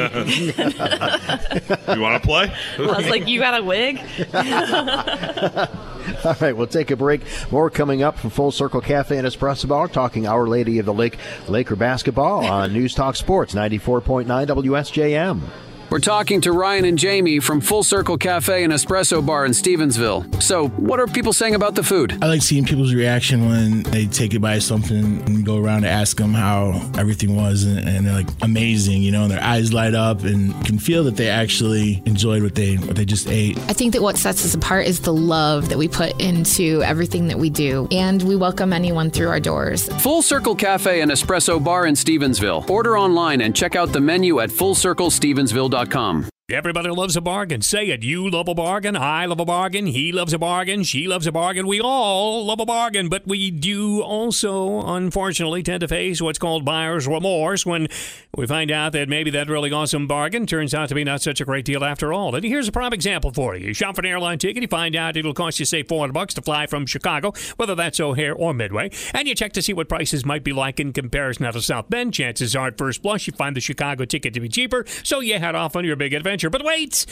want 2.00 2.14
to 2.14 2.20
play? 2.22 2.50
I 2.78 2.82
was 2.82 3.08
like, 3.10 3.28
"You 3.28 3.40
got 3.40 3.60
a 3.60 3.64
wig?" 3.64 4.00
All 6.24 6.36
right, 6.40 6.56
we'll 6.56 6.66
take 6.66 6.90
a 6.90 6.96
break. 6.96 7.20
More 7.50 7.68
coming 7.68 8.02
up 8.02 8.18
from 8.18 8.30
Full 8.30 8.50
Circle 8.50 8.80
Cafe 8.80 9.16
and 9.16 9.26
Espresso 9.26 9.68
Bar, 9.68 9.88
talking 9.88 10.26
Our 10.26 10.46
Lady 10.46 10.78
of 10.78 10.86
the 10.86 10.94
Lake 10.94 11.18
Laker 11.48 11.76
basketball 11.76 12.46
on 12.46 12.72
News 12.72 12.94
Talk 12.94 13.14
Sports 13.16 13.54
94.9 13.54 14.24
WSJM. 14.46 15.42
We're 15.90 16.00
talking 16.00 16.42
to 16.42 16.52
Ryan 16.52 16.84
and 16.84 16.98
Jamie 16.98 17.38
from 17.40 17.62
Full 17.62 17.82
Circle 17.82 18.18
Cafe 18.18 18.62
and 18.62 18.70
Espresso 18.74 19.24
Bar 19.24 19.46
in 19.46 19.52
Stevensville. 19.52 20.42
So, 20.42 20.68
what 20.68 21.00
are 21.00 21.06
people 21.06 21.32
saying 21.32 21.54
about 21.54 21.76
the 21.76 21.82
food? 21.82 22.18
I 22.20 22.26
like 22.26 22.42
seeing 22.42 22.66
people's 22.66 22.92
reaction 22.92 23.48
when 23.48 23.84
they 23.84 24.04
take 24.04 24.34
it 24.34 24.40
by 24.40 24.58
something 24.58 25.22
and 25.22 25.46
go 25.46 25.56
around 25.56 25.84
and 25.84 25.86
ask 25.86 26.18
them 26.18 26.34
how 26.34 26.72
everything 26.98 27.36
was, 27.36 27.64
and, 27.64 27.88
and 27.88 28.06
they're 28.06 28.12
like 28.12 28.28
amazing, 28.42 29.00
you 29.00 29.12
know, 29.12 29.22
and 29.22 29.30
their 29.30 29.42
eyes 29.42 29.72
light 29.72 29.94
up 29.94 30.24
and 30.24 30.52
can 30.66 30.78
feel 30.78 31.04
that 31.04 31.16
they 31.16 31.30
actually 31.30 32.02
enjoyed 32.04 32.42
what 32.42 32.54
they 32.54 32.74
what 32.76 32.94
they 32.94 33.06
just 33.06 33.26
ate. 33.26 33.56
I 33.60 33.72
think 33.72 33.94
that 33.94 34.02
what 34.02 34.18
sets 34.18 34.44
us 34.44 34.52
apart 34.52 34.86
is 34.86 35.00
the 35.00 35.14
love 35.14 35.70
that 35.70 35.78
we 35.78 35.88
put 35.88 36.20
into 36.20 36.82
everything 36.82 37.28
that 37.28 37.38
we 37.38 37.48
do, 37.48 37.88
and 37.90 38.22
we 38.24 38.36
welcome 38.36 38.74
anyone 38.74 39.10
through 39.10 39.28
our 39.28 39.40
doors. 39.40 39.88
Full 40.02 40.20
Circle 40.20 40.56
Cafe 40.56 41.00
and 41.00 41.10
Espresso 41.10 41.64
Bar 41.64 41.86
in 41.86 41.94
Stevensville. 41.94 42.68
Order 42.68 42.98
online 42.98 43.40
and 43.40 43.56
check 43.56 43.74
out 43.74 43.90
the 43.94 44.02
menu 44.02 44.40
at 44.40 44.50
fullcirclestevensville.com. 44.50 45.77
Salesforce.com. 45.78 46.37
Everybody 46.50 46.88
loves 46.88 47.14
a 47.14 47.20
bargain. 47.20 47.60
Say 47.60 47.88
it. 47.88 48.02
You 48.02 48.30
love 48.30 48.48
a 48.48 48.54
bargain. 48.54 48.96
I 48.96 49.26
love 49.26 49.38
a 49.38 49.44
bargain. 49.44 49.84
He 49.84 50.12
loves 50.12 50.32
a 50.32 50.38
bargain. 50.38 50.82
She 50.82 51.06
loves 51.06 51.26
a 51.26 51.32
bargain. 51.32 51.66
We 51.66 51.78
all 51.78 52.46
love 52.46 52.58
a 52.58 52.64
bargain. 52.64 53.10
But 53.10 53.26
we 53.26 53.50
do 53.50 54.00
also, 54.00 54.80
unfortunately, 54.80 55.62
tend 55.62 55.82
to 55.82 55.88
face 55.88 56.22
what's 56.22 56.38
called 56.38 56.64
buyer's 56.64 57.06
remorse 57.06 57.66
when 57.66 57.88
we 58.34 58.46
find 58.46 58.70
out 58.70 58.92
that 58.92 59.10
maybe 59.10 59.30
that 59.32 59.50
really 59.50 59.70
awesome 59.70 60.06
bargain 60.06 60.46
turns 60.46 60.72
out 60.72 60.88
to 60.88 60.94
be 60.94 61.04
not 61.04 61.20
such 61.20 61.42
a 61.42 61.44
great 61.44 61.66
deal 61.66 61.84
after 61.84 62.14
all. 62.14 62.34
And 62.34 62.42
here's 62.42 62.66
a 62.66 62.72
prime 62.72 62.94
example 62.94 63.30
for 63.30 63.54
you. 63.54 63.66
You 63.66 63.74
shop 63.74 63.96
for 63.96 64.00
an 64.00 64.06
airline 64.06 64.38
ticket, 64.38 64.62
you 64.62 64.68
find 64.68 64.96
out 64.96 65.18
it'll 65.18 65.34
cost 65.34 65.60
you, 65.60 65.66
say, 65.66 65.82
400 65.82 66.14
bucks 66.14 66.32
to 66.32 66.40
fly 66.40 66.66
from 66.66 66.86
Chicago, 66.86 67.34
whether 67.56 67.74
that's 67.74 68.00
O'Hare 68.00 68.34
or 68.34 68.54
Midway, 68.54 68.90
and 69.12 69.28
you 69.28 69.34
check 69.34 69.52
to 69.52 69.60
see 69.60 69.74
what 69.74 69.90
prices 69.90 70.24
might 70.24 70.44
be 70.44 70.54
like 70.54 70.80
in 70.80 70.94
comparison 70.94 71.52
to 71.52 71.60
South 71.60 71.90
Bend. 71.90 72.14
Chances 72.14 72.56
are 72.56 72.68
at 72.68 72.78
first 72.78 73.02
blush 73.02 73.26
you 73.26 73.34
find 73.34 73.54
the 73.54 73.60
Chicago 73.60 74.06
ticket 74.06 74.32
to 74.32 74.40
be 74.40 74.48
cheaper, 74.48 74.86
so 75.02 75.20
you 75.20 75.38
head 75.38 75.54
off 75.54 75.76
on 75.76 75.84
your 75.84 75.96
big 75.96 76.14
adventure. 76.14 76.37
But 76.46 76.64
wait! 76.64 77.06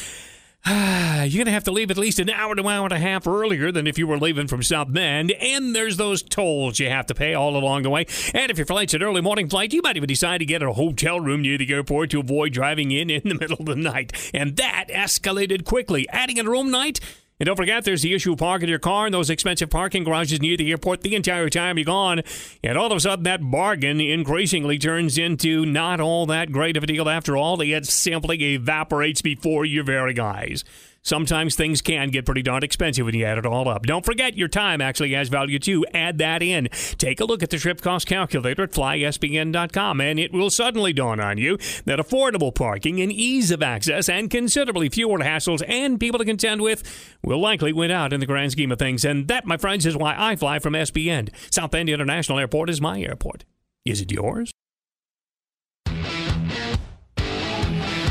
You're 0.67 1.29
going 1.29 1.47
to 1.47 1.53
have 1.53 1.65
to 1.65 1.71
leave 1.71 1.93
at 1.93 1.97
least 1.97 2.19
an 2.19 2.29
hour 2.29 2.55
to 2.57 2.61
an 2.61 2.67
hour 2.67 2.85
and 2.85 2.93
a 2.93 2.99
half 2.99 3.27
earlier 3.27 3.71
than 3.71 3.87
if 3.87 3.99
you 3.99 4.07
were 4.07 4.19
leaving 4.19 4.49
from 4.49 4.65
South 4.65 4.93
Bend. 4.93 5.31
And 5.33 5.77
there's 5.77 5.97
those 5.97 6.23
tolls 6.23 6.81
you 6.81 6.89
have 6.89 7.07
to 7.07 7.15
pay 7.15 7.35
all 7.35 7.57
along 7.57 7.85
the 7.85 7.91
way. 7.91 8.07
And 8.35 8.51
if 8.51 8.59
your 8.59 8.67
flight's 8.67 8.93
an 8.93 9.03
early 9.03 9.21
morning 9.21 9.49
flight, 9.49 9.73
you 9.73 9.81
might 9.81 9.97
even 9.97 10.09
decide 10.09 10.39
to 10.39 10.45
get 10.45 10.65
a 10.65 10.73
hotel 10.73 11.21
room 11.21 11.43
near 11.43 11.57
the 11.57 11.73
airport 11.73 12.11
to 12.11 12.21
avoid 12.21 12.53
driving 12.53 12.91
in 12.91 13.11
in 13.11 13.23
the 13.29 13.35
middle 13.41 13.59
of 13.61 13.67
the 13.67 13.77
night. 13.77 14.31
And 14.35 14.57
that 14.57 14.87
escalated 14.89 15.65
quickly. 15.65 16.09
Adding 16.09 16.41
a 16.41 16.45
room 16.45 16.71
night 16.71 16.99
And 17.39 17.47
don't 17.47 17.57
forget, 17.57 17.85
there's 17.85 18.03
the 18.03 18.15
issue 18.15 18.33
of 18.33 18.39
parking 18.39 18.71
your 18.71 18.79
car 18.79 19.07
in 19.07 19.13
those 19.13 19.29
expensive 19.29 19.69
parking 19.69 20.05
garages 20.05 20.41
near 20.41 20.57
the 20.57 20.71
airport 20.71 21.03
the 21.03 21.15
entire 21.15 21.51
time 21.51 21.77
you're 21.77 21.85
gone. 21.85 22.23
And 22.65 22.79
all 22.79 22.91
of 22.91 22.97
a 22.97 23.01
sudden, 23.01 23.25
that 23.25 23.51
bargain 23.51 24.01
increasingly 24.01 24.79
turns 24.79 25.19
into 25.19 25.67
not 25.67 26.01
all 26.01 26.25
that 26.27 26.51
great 26.51 26.79
of 26.79 26.83
a 26.83 26.87
deal 26.87 27.09
after 27.09 27.37
all. 27.37 27.61
It 27.61 27.87
simply 27.87 28.43
evaporates 28.55 29.21
before 29.21 29.67
your 29.67 29.85
very 29.85 30.19
eyes. 30.19 30.65
Sometimes 31.07 31.55
things 31.55 31.83
can 31.83 32.09
get 32.09 32.27
pretty 32.27 32.43
darn 32.43 32.65
expensive 32.65 33.07
when 33.07 33.15
you 33.15 33.25
add 33.25 33.39
it 33.39 33.47
all 33.47 33.69
up. 33.69 33.87
Don't 33.87 34.05
forget, 34.05 34.37
your 34.37 34.49
time 34.49 34.81
actually 34.81 35.13
has 35.13 35.29
value 35.29 35.61
too. 35.61 35.87
Add 35.95 36.19
that 36.19 36.43
in. 36.43 36.69
Take 36.99 37.21
a 37.21 37.25
look 37.25 37.45
at 37.45 37.51
the 37.51 37.59
trip 37.59 37.81
cost 37.81 38.09
calculator 38.09 38.65
at 38.65 38.73
flyspn.com, 38.73 40.01
and 40.01 40.19
it 40.19 40.33
will 40.33 40.51
suddenly 40.51 40.93
dawn 40.93 41.21
on 41.21 41.39
you 41.39 41.59
that 41.85 42.01
affordable 42.01 42.53
parking 42.53 43.01
and 43.01 43.13
ease 43.13 43.53
of 43.53 43.63
access 43.63 44.09
and 44.09 44.31
considerably 44.31 44.89
fewer 44.89 45.21
hassles 45.21 45.63
and 45.69 46.01
people 46.01 46.19
to 46.19 46.25
contend 46.25 46.61
with 46.61 46.83
will 47.23 47.39
likely 47.39 47.73
win 47.73 47.93
out 47.93 48.13
in 48.13 48.19
the 48.19 48.27
grand 48.27 48.51
scheme 48.51 48.73
of 48.73 48.79
things. 48.81 49.05
And 49.05 49.29
that, 49.29 49.47
my 49.47 49.57
friends, 49.57 49.87
is 49.87 49.97
why 49.97 50.17
I 50.19 50.35
fly 50.35 50.59
from 50.59 50.73
SPN. 50.73 51.29
South 51.53 51.71
Bend 51.71 51.89
International 51.89 52.41
Airport 52.41 52.69
is 52.69 52.81
my 52.81 53.01
airport. 53.01 53.45
Is 53.85 54.01
it 54.01 54.11
yours? 54.11 54.51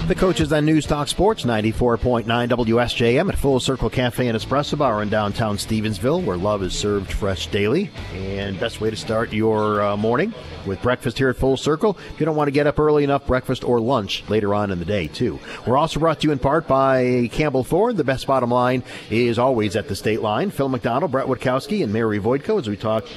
The 0.07 0.13
coaches 0.13 0.53
on 0.53 0.65
News 0.65 0.85
Talk 0.85 1.07
Sports 1.07 1.45
94.9 1.45 2.25
WSJM 2.25 3.27
at 3.27 3.39
Full 3.39 3.59
Circle 3.59 3.89
Cafe 3.89 4.27
and 4.27 4.37
Espresso 4.37 4.77
Bar 4.77 5.01
in 5.01 5.09
downtown 5.09 5.57
Stevensville, 5.57 6.23
where 6.23 6.37
love 6.37 6.61
is 6.61 6.75
served 6.75 7.11
fresh 7.11 7.47
daily. 7.47 7.89
And 8.13 8.59
best 8.59 8.79
way 8.79 8.91
to 8.91 8.95
start 8.95 9.33
your 9.33 9.81
uh, 9.81 9.97
morning 9.97 10.31
with 10.67 10.79
breakfast 10.83 11.17
here 11.17 11.29
at 11.29 11.37
Full 11.37 11.57
Circle. 11.57 11.97
If 12.13 12.19
you 12.19 12.25
don't 12.27 12.35
want 12.35 12.49
to 12.49 12.51
get 12.51 12.67
up 12.67 12.77
early 12.77 13.03
enough, 13.03 13.25
breakfast 13.25 13.63
or 13.63 13.79
lunch 13.79 14.23
later 14.29 14.53
on 14.53 14.69
in 14.69 14.77
the 14.77 14.85
day, 14.85 15.07
too. 15.07 15.39
We're 15.65 15.77
also 15.77 15.99
brought 15.99 16.19
to 16.19 16.27
you 16.27 16.31
in 16.31 16.37
part 16.37 16.67
by 16.67 17.27
Campbell 17.31 17.63
Ford. 17.63 17.97
The 17.97 18.03
best 18.03 18.27
bottom 18.27 18.51
line 18.51 18.83
is 19.09 19.39
always 19.39 19.75
at 19.75 19.87
the 19.87 19.95
state 19.95 20.21
line. 20.21 20.51
Phil 20.51 20.69
McDonald, 20.69 21.11
Brett 21.11 21.25
Witkowski, 21.25 21.83
and 21.83 21.91
Mary 21.91 22.19
Voidko 22.19 22.59
as 22.59 22.69
we 22.69 22.77
talk 22.77 23.07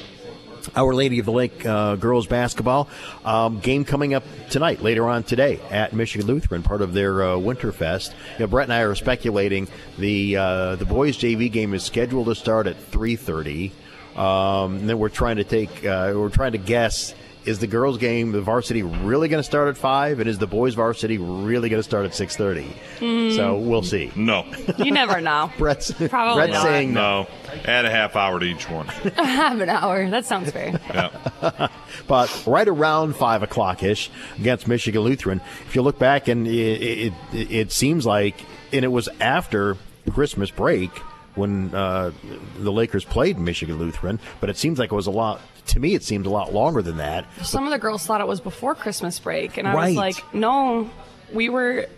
our 0.75 0.93
Lady 0.93 1.19
of 1.19 1.25
the 1.25 1.31
Lake 1.31 1.65
uh, 1.65 1.95
girls 1.95 2.27
basketball 2.27 2.87
um, 3.25 3.59
game 3.59 3.85
coming 3.85 4.13
up 4.13 4.23
tonight, 4.49 4.81
later 4.81 5.07
on 5.07 5.23
today 5.23 5.59
at 5.69 5.93
Michigan 5.93 6.27
Lutheran, 6.27 6.63
part 6.63 6.81
of 6.81 6.93
their 6.93 7.23
uh, 7.23 7.27
Winterfest. 7.35 8.13
You 8.33 8.39
know, 8.39 8.47
Brett 8.47 8.65
and 8.65 8.73
I 8.73 8.81
are 8.81 8.95
speculating 8.95 9.67
the 9.97 10.37
uh, 10.37 10.75
the 10.75 10.85
boys 10.85 11.17
JV 11.17 11.51
game 11.51 11.73
is 11.73 11.83
scheduled 11.83 12.27
to 12.27 12.35
start 12.35 12.67
at 12.67 12.77
three 12.77 13.15
thirty. 13.15 13.71
Um, 14.15 14.85
then 14.87 14.99
we're 14.99 15.09
trying 15.09 15.37
to 15.37 15.43
take 15.43 15.85
uh, 15.85 16.13
we're 16.15 16.29
trying 16.29 16.53
to 16.53 16.57
guess 16.57 17.13
is 17.49 17.59
the 17.59 17.67
girls 17.67 17.97
game 17.97 18.31
the 18.31 18.41
varsity 18.41 18.83
really 18.83 19.27
going 19.27 19.39
to 19.39 19.43
start 19.43 19.67
at 19.67 19.77
five 19.77 20.19
and 20.19 20.29
is 20.29 20.37
the 20.37 20.47
boys 20.47 20.75
varsity 20.75 21.17
really 21.17 21.67
going 21.69 21.79
to 21.79 21.83
start 21.83 22.05
at 22.05 22.11
6.30 22.11 22.65
Mm. 22.99 23.35
so 23.35 23.57
we'll 23.57 23.81
see 23.83 24.11
no 24.15 24.45
you 24.77 24.91
never 24.91 25.19
know 25.21 25.51
brett's, 25.57 25.91
Probably 25.91 26.41
brett's 26.47 26.53
not. 26.53 26.63
saying 26.63 26.93
no 26.93 27.27
add 27.65 27.85
a 27.85 27.89
half 27.89 28.15
hour 28.15 28.39
to 28.39 28.45
each 28.45 28.69
one 28.69 28.85
Half 29.15 29.59
an 29.59 29.69
hour. 29.69 30.09
That 30.09 30.25
sounds 30.25 30.51
fair. 30.51 30.79
yeah 30.93 31.67
but 32.07 32.43
right 32.45 32.67
around 32.67 33.15
five 33.15 33.41
o'clock 33.43 33.83
ish 33.83 34.09
against 34.37 34.67
Michigan 34.67 35.01
Lutheran. 35.01 35.41
If 35.67 35.75
you 35.75 35.81
look 35.81 35.97
back, 35.99 36.27
and 36.27 36.47
it, 36.47 37.13
it, 37.33 37.51
it 37.51 37.71
seems 37.71 38.05
like, 38.05 38.35
and 38.73 38.83
it 38.85 38.89
was 38.89 39.09
after 39.19 39.77
Christmas 40.11 40.49
break 40.51 40.91
when 41.39 41.73
uh, 41.73 42.11
the 42.57 42.71
Lakers 42.71 43.03
played 43.05 43.39
Michigan 43.39 43.77
Lutheran, 43.79 44.19
but 44.39 44.49
it 44.49 44.57
seems 44.57 44.77
like 44.77 44.91
it 44.91 44.95
was 44.95 45.07
a 45.07 45.11
lot. 45.11 45.41
To 45.67 45.79
me, 45.79 45.95
it 45.95 46.03
seemed 46.03 46.25
a 46.25 46.29
lot 46.29 46.53
longer 46.53 46.81
than 46.81 46.97
that. 46.97 47.25
Some 47.43 47.63
of 47.65 47.71
the 47.71 47.77
girls 47.79 48.05
thought 48.05 48.21
it 48.21 48.27
was 48.27 48.41
before 48.41 48.75
Christmas 48.75 49.17
break, 49.19 49.57
and 49.57 49.67
I 49.67 49.73
Right. 49.73 49.87
was 49.89 49.95
like, 49.95 50.33
no, 50.33 50.89
we 51.33 51.49
were. 51.49 51.85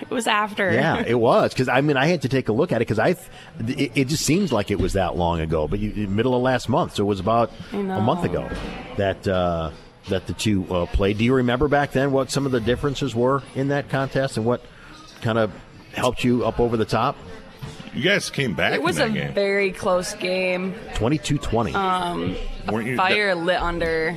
It 0.00 0.08
was 0.10 0.26
after. 0.26 0.72
Yeah, 0.72 1.02
it 1.06 1.18
was 1.18 1.52
because 1.52 1.68
I 1.68 1.82
mean 1.82 1.98
I 1.98 2.06
had 2.06 2.22
to 2.22 2.28
take 2.30 2.48
a 2.48 2.52
look 2.54 2.72
at 2.72 2.76
it 2.76 2.88
because 2.88 2.98
I, 2.98 3.16
it, 3.68 3.92
it 3.94 4.04
just 4.08 4.24
seems 4.24 4.50
like 4.50 4.70
it 4.70 4.78
was 4.78 4.94
that 4.94 5.14
long 5.16 5.40
ago, 5.40 5.68
but 5.68 5.78
you, 5.78 6.08
middle 6.08 6.34
of 6.34 6.40
last 6.40 6.70
month, 6.70 6.94
so 6.94 7.02
it 7.04 7.06
was 7.06 7.20
about 7.20 7.50
a 7.72 7.76
month 7.76 8.24
ago 8.24 8.48
that 8.96 9.28
uh, 9.28 9.72
that 10.08 10.26
the 10.26 10.32
two 10.32 10.64
uh, 10.74 10.86
played. 10.86 11.18
Do 11.18 11.24
you 11.24 11.34
remember 11.34 11.68
back 11.68 11.92
then 11.92 12.12
what 12.12 12.30
some 12.30 12.46
of 12.46 12.52
the 12.52 12.60
differences 12.60 13.14
were 13.14 13.42
in 13.54 13.68
that 13.68 13.90
contest 13.90 14.38
and 14.38 14.46
what 14.46 14.62
kind 15.20 15.36
of 15.36 15.52
helped 15.92 16.24
you 16.24 16.46
up 16.46 16.60
over 16.60 16.78
the 16.78 16.86
top? 16.86 17.16
You 17.94 18.02
guys 18.02 18.30
came 18.30 18.54
back 18.54 18.72
It 18.74 18.82
was 18.82 18.98
in 18.98 19.10
a 19.10 19.12
game 19.14 19.32
very 19.34 19.70
close 19.72 20.14
game. 20.14 20.74
22-20. 20.94 21.74
Um, 21.74 22.36
Weren't 22.70 22.86
you- 22.88 22.96
fire 22.96 23.34
lit 23.34 23.60
under 23.60 24.14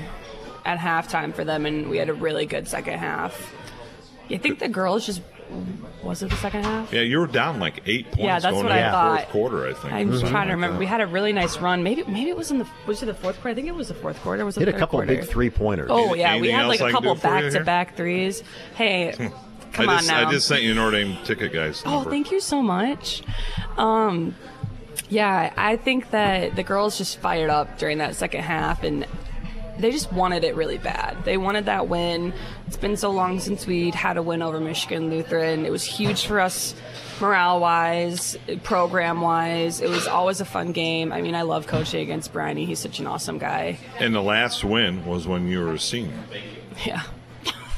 at 0.66 0.78
halftime 0.80 1.34
for 1.34 1.44
them, 1.46 1.66
and 1.66 1.90
we 1.90 1.98
had 1.98 2.10
a 2.10 2.14
really 2.14 2.46
good 2.46 2.68
second 2.68 2.98
half. 3.00 3.54
I 4.30 4.38
think 4.38 4.60
the 4.60 4.68
girls 4.68 5.06
just 5.06 5.22
was 6.04 6.22
it 6.22 6.30
the 6.30 6.36
second 6.36 6.66
half? 6.66 6.92
yeah 6.92 7.00
you 7.00 7.20
were 7.20 7.26
down 7.28 7.58
like 7.58 7.82
eight 7.86 8.06
points 8.08 8.20
Yeah, 8.20 8.38
that's 8.38 8.52
going 8.52 8.66
what 8.66 8.74
into 8.76 8.86
I 8.86 8.92
thought. 8.92 9.20
fourth 9.22 9.30
quarter 9.32 9.68
i 9.70 9.74
think 9.74 9.94
I'm 9.94 10.10
or 10.10 10.20
just 10.20 10.26
trying 10.26 10.48
to 10.48 10.54
remember. 10.56 10.74
that. 10.74 10.80
We 10.80 10.86
had 10.86 11.00
a 11.00 11.08
really 11.08 11.32
nice 11.32 11.58
run. 11.60 11.84
Maybe 11.84 12.04
maybe 12.04 12.30
it 12.30 12.36
was 12.36 12.52
in 12.52 12.58
the 12.58 12.68
was 12.86 13.02
it 13.02 13.06
the 13.06 13.14
fourth 13.14 13.38
quarter? 13.38 13.50
I 13.52 13.54
think 13.56 13.68
it 13.70 13.74
was 13.76 13.88
the 13.88 13.94
fourth 13.94 14.20
quarter. 14.22 14.44
Was 14.44 14.58
it 14.58 14.62
Hit 14.62 14.68
a 14.68 14.72
third 14.74 14.80
couple 14.80 15.00
quarter? 15.00 15.16
big 15.16 15.24
three 15.24 15.50
pointers. 15.50 15.88
Oh 15.90 16.16
yeah, 16.16 16.38
we 16.42 16.52
had 16.52 16.68
like 16.68 16.82
a 16.82 16.92
couple 16.92 17.14
do 17.16 17.22
for 17.22 17.28
you 17.28 17.34
back 17.34 17.44
to 17.44 17.52
here? 17.52 17.64
back 17.64 17.96
threes. 17.96 18.44
Hey, 18.76 19.32
come 19.78 19.90
I 19.90 19.94
on 19.94 19.98
just, 20.00 20.10
now. 20.12 20.28
I 20.28 20.32
just 20.32 20.48
sent 20.48 20.62
you 20.64 20.80
an 20.80 20.92
Dame 20.92 21.18
ticket 21.24 21.54
guys 21.54 21.82
Oh, 21.86 21.92
number. 21.96 22.10
thank 22.10 22.32
you 22.32 22.40
so 22.40 22.62
much. 22.62 23.22
Um, 23.78 24.36
yeah, 25.10 25.54
I 25.56 25.78
think 25.78 26.12
that 26.12 26.56
the 26.56 26.64
girls 26.64 26.98
just 26.98 27.20
fired 27.20 27.50
up 27.50 27.78
during 27.78 28.00
that 28.00 28.16
second 28.16 28.42
half 28.44 28.84
and 28.84 29.06
they 29.80 29.92
just 29.92 30.12
wanted 30.12 30.44
it 30.44 30.56
really 30.56 30.80
bad. 30.80 31.24
They 31.24 31.38
wanted 31.38 31.66
that 31.66 31.88
win. 31.88 32.34
It's 32.66 32.78
been 32.78 32.98
so 32.98 33.12
long 33.12 33.40
since 33.40 33.68
we'd 33.68 33.94
had 33.96 34.18
a 34.18 34.24
win 34.24 34.42
over 34.42 34.60
Michigan 34.60 35.10
Lutheran. 35.12 35.66
It 35.66 35.72
was 35.72 35.84
huge 35.86 36.26
for 36.26 36.40
us 36.40 36.74
morale 37.22 37.60
wise, 37.60 38.36
program 38.64 39.22
wise. 39.22 39.80
It 39.80 39.90
was 39.90 40.08
always 40.08 40.42
a 40.42 40.46
fun 40.46 40.72
game. 40.72 41.12
I 41.14 41.22
mean, 41.22 41.36
I 41.36 41.44
love 41.44 41.68
coaching 41.68 42.02
against 42.02 42.34
Bryony. 42.34 42.66
He's 42.66 42.80
such 42.80 43.00
an 43.00 43.06
awesome 43.08 43.38
guy. 43.38 43.78
and 44.00 44.14
the 44.16 44.22
last 44.22 44.64
win 44.64 45.06
was 45.06 45.28
when 45.28 45.48
you 45.48 45.60
were 45.64 45.74
a 45.74 45.80
senior 45.80 46.14
Yeah. 46.86 47.02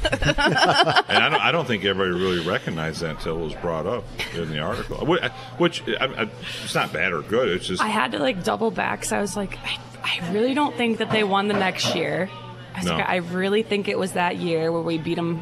And 0.04 0.14
I 0.30 1.30
don't, 1.30 1.42
I 1.42 1.52
don't 1.52 1.66
think 1.66 1.84
everybody 1.86 2.12
really 2.12 2.40
recognized 2.48 3.02
that 3.02 3.12
until 3.12 3.40
it 3.40 3.44
was 3.44 3.54
brought 3.56 3.86
up 3.86 4.04
in 4.36 4.50
the 4.50 4.60
article. 4.60 5.06
Which, 5.06 5.22
uh, 5.22 5.30
which 5.58 5.84
I, 6.00 6.06
I, 6.06 6.30
it's 6.64 6.76
not 6.76 6.94
bad 6.94 7.12
or 7.14 7.22
good. 7.22 7.50
It's 7.50 7.68
just 7.68 7.82
I 7.84 7.88
had 7.88 8.12
to 8.14 8.20
like 8.20 8.44
double 8.44 8.72
back, 8.72 9.06
so 9.06 9.18
I 9.18 9.22
was 9.22 9.36
like, 9.36 9.58
I, 9.60 9.78
I 10.04 10.32
really 10.32 10.54
don't 10.54 10.76
think 10.76 11.00
that 11.00 11.12
they 11.12 11.24
won 11.24 11.48
the 11.48 11.54
next 11.54 11.96
year. 11.96 12.30
I 12.76 12.84
No. 12.84 12.96
like, 12.96 13.10
I 13.10 13.16
really 13.18 13.64
think 13.64 13.88
it 13.88 13.98
was 13.98 14.14
that 14.14 14.38
year 14.38 14.72
where 14.72 14.82
we 14.82 14.98
beat 14.98 15.16
them 15.16 15.42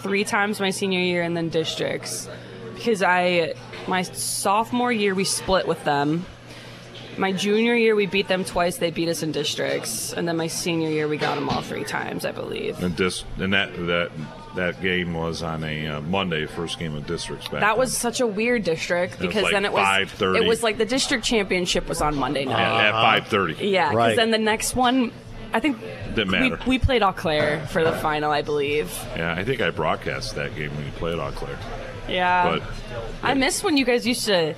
three 0.00 0.24
times 0.24 0.60
my 0.60 0.70
senior 0.70 1.00
year 1.00 1.22
and 1.22 1.36
then 1.36 1.48
districts. 1.48 2.28
Because 2.74 3.02
I, 3.02 3.54
my 3.86 4.02
sophomore 4.02 4.90
year, 4.92 5.14
we 5.14 5.24
split 5.24 5.66
with 5.68 5.82
them. 5.84 6.24
My 7.18 7.32
junior 7.32 7.74
year, 7.74 7.94
we 7.94 8.06
beat 8.06 8.28
them 8.28 8.44
twice. 8.44 8.76
They 8.78 8.90
beat 8.90 9.08
us 9.08 9.22
in 9.22 9.32
districts, 9.32 10.12
and 10.12 10.26
then 10.26 10.36
my 10.36 10.46
senior 10.46 10.88
year, 10.88 11.08
we 11.08 11.16
got 11.18 11.34
them 11.34 11.48
all 11.48 11.60
three 11.62 11.84
times, 11.84 12.24
I 12.24 12.32
believe. 12.32 12.82
and 12.82 12.96
this 12.96 13.24
and 13.38 13.52
that 13.52 13.74
that 13.86 14.10
that 14.56 14.80
game 14.82 15.14
was 15.14 15.42
on 15.42 15.62
a 15.62 15.86
uh, 15.86 16.00
Monday, 16.00 16.46
first 16.46 16.78
game 16.78 16.94
of 16.96 17.06
districts 17.06 17.48
back. 17.48 17.60
That 17.60 17.78
was 17.78 17.96
such 17.96 18.20
a 18.20 18.26
weird 18.26 18.64
district 18.64 19.14
It 19.14 19.20
was 19.20 19.26
because 19.28 19.42
like 19.44 19.52
then 19.52 19.64
it 19.64 19.72
was 19.72 19.86
5:30. 19.86 20.42
it 20.42 20.48
was 20.48 20.62
like 20.62 20.78
the 20.78 20.84
district 20.86 21.24
championship 21.24 21.88
was 21.88 22.00
on 22.00 22.16
Monday 22.16 22.44
then. 22.44 22.54
night. 22.54 22.86
at, 22.88 22.92
five 22.92 23.26
thirty. 23.28 23.68
Yeah, 23.68 23.90
because 23.90 23.96
right. 23.96 24.16
then 24.16 24.30
the 24.30 24.38
next 24.38 24.74
one, 24.74 25.12
I 25.52 25.60
think 25.60 25.80
Didn't 26.14 26.28
we, 26.32 26.50
matter. 26.50 26.58
we 26.66 26.78
played 26.78 27.02
Eau 27.02 27.12
Claire 27.12 27.64
for 27.66 27.84
the 27.84 27.92
final, 27.92 28.30
I 28.30 28.42
believe. 28.42 28.92
yeah, 29.16 29.34
I 29.36 29.44
think 29.44 29.60
I 29.60 29.70
broadcast 29.70 30.34
that 30.36 30.54
game 30.56 30.74
when 30.76 30.84
you 30.86 30.92
played 30.92 31.18
Eau 31.18 31.30
Claire. 31.32 31.58
Yeah, 32.08 32.58
But 32.58 32.62
I 33.22 33.34
miss 33.34 33.62
when 33.62 33.76
you 33.76 33.84
guys 33.84 34.04
used 34.06 34.24
to 34.26 34.54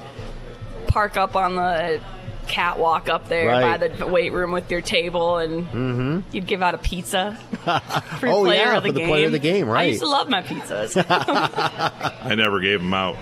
park 0.87 1.17
up 1.19 1.37
on 1.37 1.57
the 1.57 2.01
catwalk 2.47 3.09
up 3.09 3.29
there 3.29 3.49
Right. 3.49 3.81
by 3.81 3.89
the 3.89 4.07
weight 4.07 4.33
room 4.33 4.53
with 4.53 4.71
your 4.71 4.81
table, 4.81 5.39
and 5.39 5.67
Mm-hmm. 5.67 6.21
you'd 6.33 6.47
give 6.47 6.63
out 6.63 6.75
a 6.75 6.79
pizza 6.79 7.39
for 8.21 8.29
Oh, 8.29 8.45
player 8.45 8.65
yeah, 8.67 8.77
of 8.77 8.83
the 8.83 8.89
for 8.89 8.93
the 8.93 9.01
game. 9.01 9.09
player 9.09 9.27
of 9.27 9.33
the 9.33 9.39
game, 9.39 9.69
Right? 9.69 9.81
I 9.83 9.85
used 9.85 10.01
to 10.03 10.09
love 10.09 10.29
my 10.29 10.43
pizzas. 10.43 10.97
I 12.25 12.35
never 12.35 12.61
gave 12.61 12.81
them 12.81 12.93
out. 12.95 13.17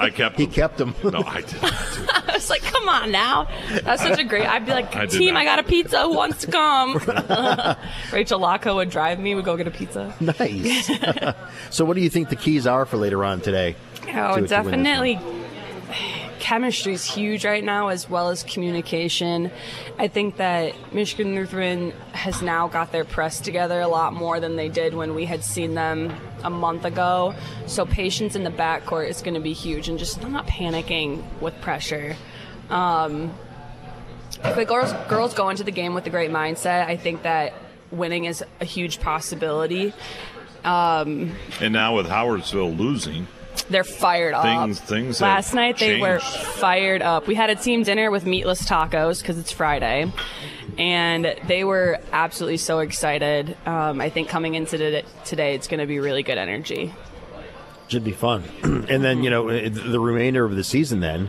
I 0.00 0.10
kept. 0.10 0.38
he 0.38 0.46
kept 0.46 0.78
them. 0.78 0.94
No, 1.04 1.22
I 1.26 1.42
didn't. 1.42 1.62
I 2.28 2.32
was 2.34 2.48
like, 2.48 2.62
come 2.62 2.88
on 2.88 3.10
now. 3.12 3.48
That's 3.82 4.00
such 4.02 4.18
a 4.18 4.24
great. 4.24 4.46
I'd 4.46 4.64
be 4.64 4.72
like, 4.72 4.96
I 4.96 5.04
team. 5.06 5.36
I 5.36 5.44
got 5.44 5.58
a 5.58 5.62
pizza. 5.62 6.00
Who 6.02 6.14
wants 6.14 6.40
to 6.46 6.50
come? 6.50 6.94
Rachel 8.12 8.40
Lacco 8.40 8.76
would 8.76 8.88
drive 8.88 9.18
me. 9.20 9.34
We'd 9.34 9.44
go 9.44 9.56
get 9.58 9.66
a 9.66 9.70
pizza. 9.70 10.14
Nice. 10.20 10.90
so, 11.70 11.84
what 11.84 11.94
do 11.96 12.00
you 12.02 12.08
think 12.08 12.30
the 12.30 12.36
keys 12.36 12.66
are 12.66 12.86
for 12.86 12.96
later 12.96 13.22
on 13.24 13.40
today? 13.42 13.76
Oh, 14.14 14.36
to- 14.36 14.40
to 14.42 14.46
definitely. 14.46 15.20
Chemistry 16.42 16.92
is 16.92 17.04
huge 17.04 17.44
right 17.44 17.62
now, 17.62 17.86
as 17.86 18.10
well 18.10 18.28
as 18.28 18.42
communication. 18.42 19.48
I 19.96 20.08
think 20.08 20.38
that 20.38 20.74
Michigan 20.92 21.36
Lutheran 21.36 21.92
has 22.10 22.42
now 22.42 22.66
got 22.66 22.90
their 22.90 23.04
press 23.04 23.40
together 23.40 23.80
a 23.80 23.86
lot 23.86 24.12
more 24.12 24.40
than 24.40 24.56
they 24.56 24.68
did 24.68 24.92
when 24.92 25.14
we 25.14 25.24
had 25.24 25.44
seen 25.44 25.74
them 25.74 26.12
a 26.42 26.50
month 26.50 26.84
ago. 26.84 27.32
So 27.66 27.86
patience 27.86 28.34
in 28.34 28.42
the 28.42 28.50
backcourt 28.50 29.08
is 29.08 29.22
going 29.22 29.34
to 29.34 29.40
be 29.40 29.52
huge, 29.52 29.88
and 29.88 30.00
just 30.00 30.20
not 30.20 30.48
panicking 30.48 31.22
with 31.40 31.54
pressure. 31.60 32.16
Um, 32.70 33.32
if 34.42 34.56
the 34.56 34.64
girls 34.64 34.92
girls 35.08 35.34
go 35.34 35.48
into 35.48 35.62
the 35.62 35.70
game 35.70 35.94
with 35.94 36.04
a 36.08 36.10
great 36.10 36.32
mindset, 36.32 36.86
I 36.86 36.96
think 36.96 37.22
that 37.22 37.54
winning 37.92 38.24
is 38.24 38.44
a 38.60 38.64
huge 38.64 38.98
possibility. 38.98 39.92
Um, 40.64 41.36
And 41.60 41.72
now 41.72 41.94
with 41.94 42.08
Howardsville 42.08 42.76
losing, 42.76 43.28
They're 43.70 43.84
fired 43.84 44.34
up. 44.34 44.44
Things- 44.44 44.80
things 44.80 45.20
Last 45.20 45.54
night 45.54 45.78
they 45.78 46.00
were 46.00 46.18
fired 46.20 47.02
up. 47.02 47.26
We 47.26 47.34
had 47.34 47.50
a 47.50 47.54
team 47.54 47.82
dinner 47.82 48.10
with 48.10 48.26
meatless 48.26 48.62
tacos 48.68 49.20
because 49.20 49.38
it's 49.38 49.52
Friday, 49.52 50.12
and 50.78 51.34
they 51.46 51.64
were 51.64 52.00
absolutely 52.12 52.56
so 52.58 52.80
excited. 52.80 53.56
Um, 53.66 54.00
I 54.00 54.10
think 54.10 54.28
coming 54.28 54.54
into 54.54 54.78
the, 54.78 55.02
today, 55.24 55.54
it's 55.54 55.68
going 55.68 55.80
to 55.80 55.86
be 55.86 55.98
really 55.98 56.22
good 56.22 56.38
energy. 56.38 56.92
Should 57.88 58.04
be 58.04 58.12
fun. 58.12 58.44
and 58.62 59.04
then, 59.04 59.22
you 59.22 59.30
know, 59.30 59.48
uh, 59.48 59.68
the 59.68 60.00
remainder 60.00 60.44
of 60.44 60.56
the 60.56 60.64
season, 60.64 61.00
then, 61.00 61.28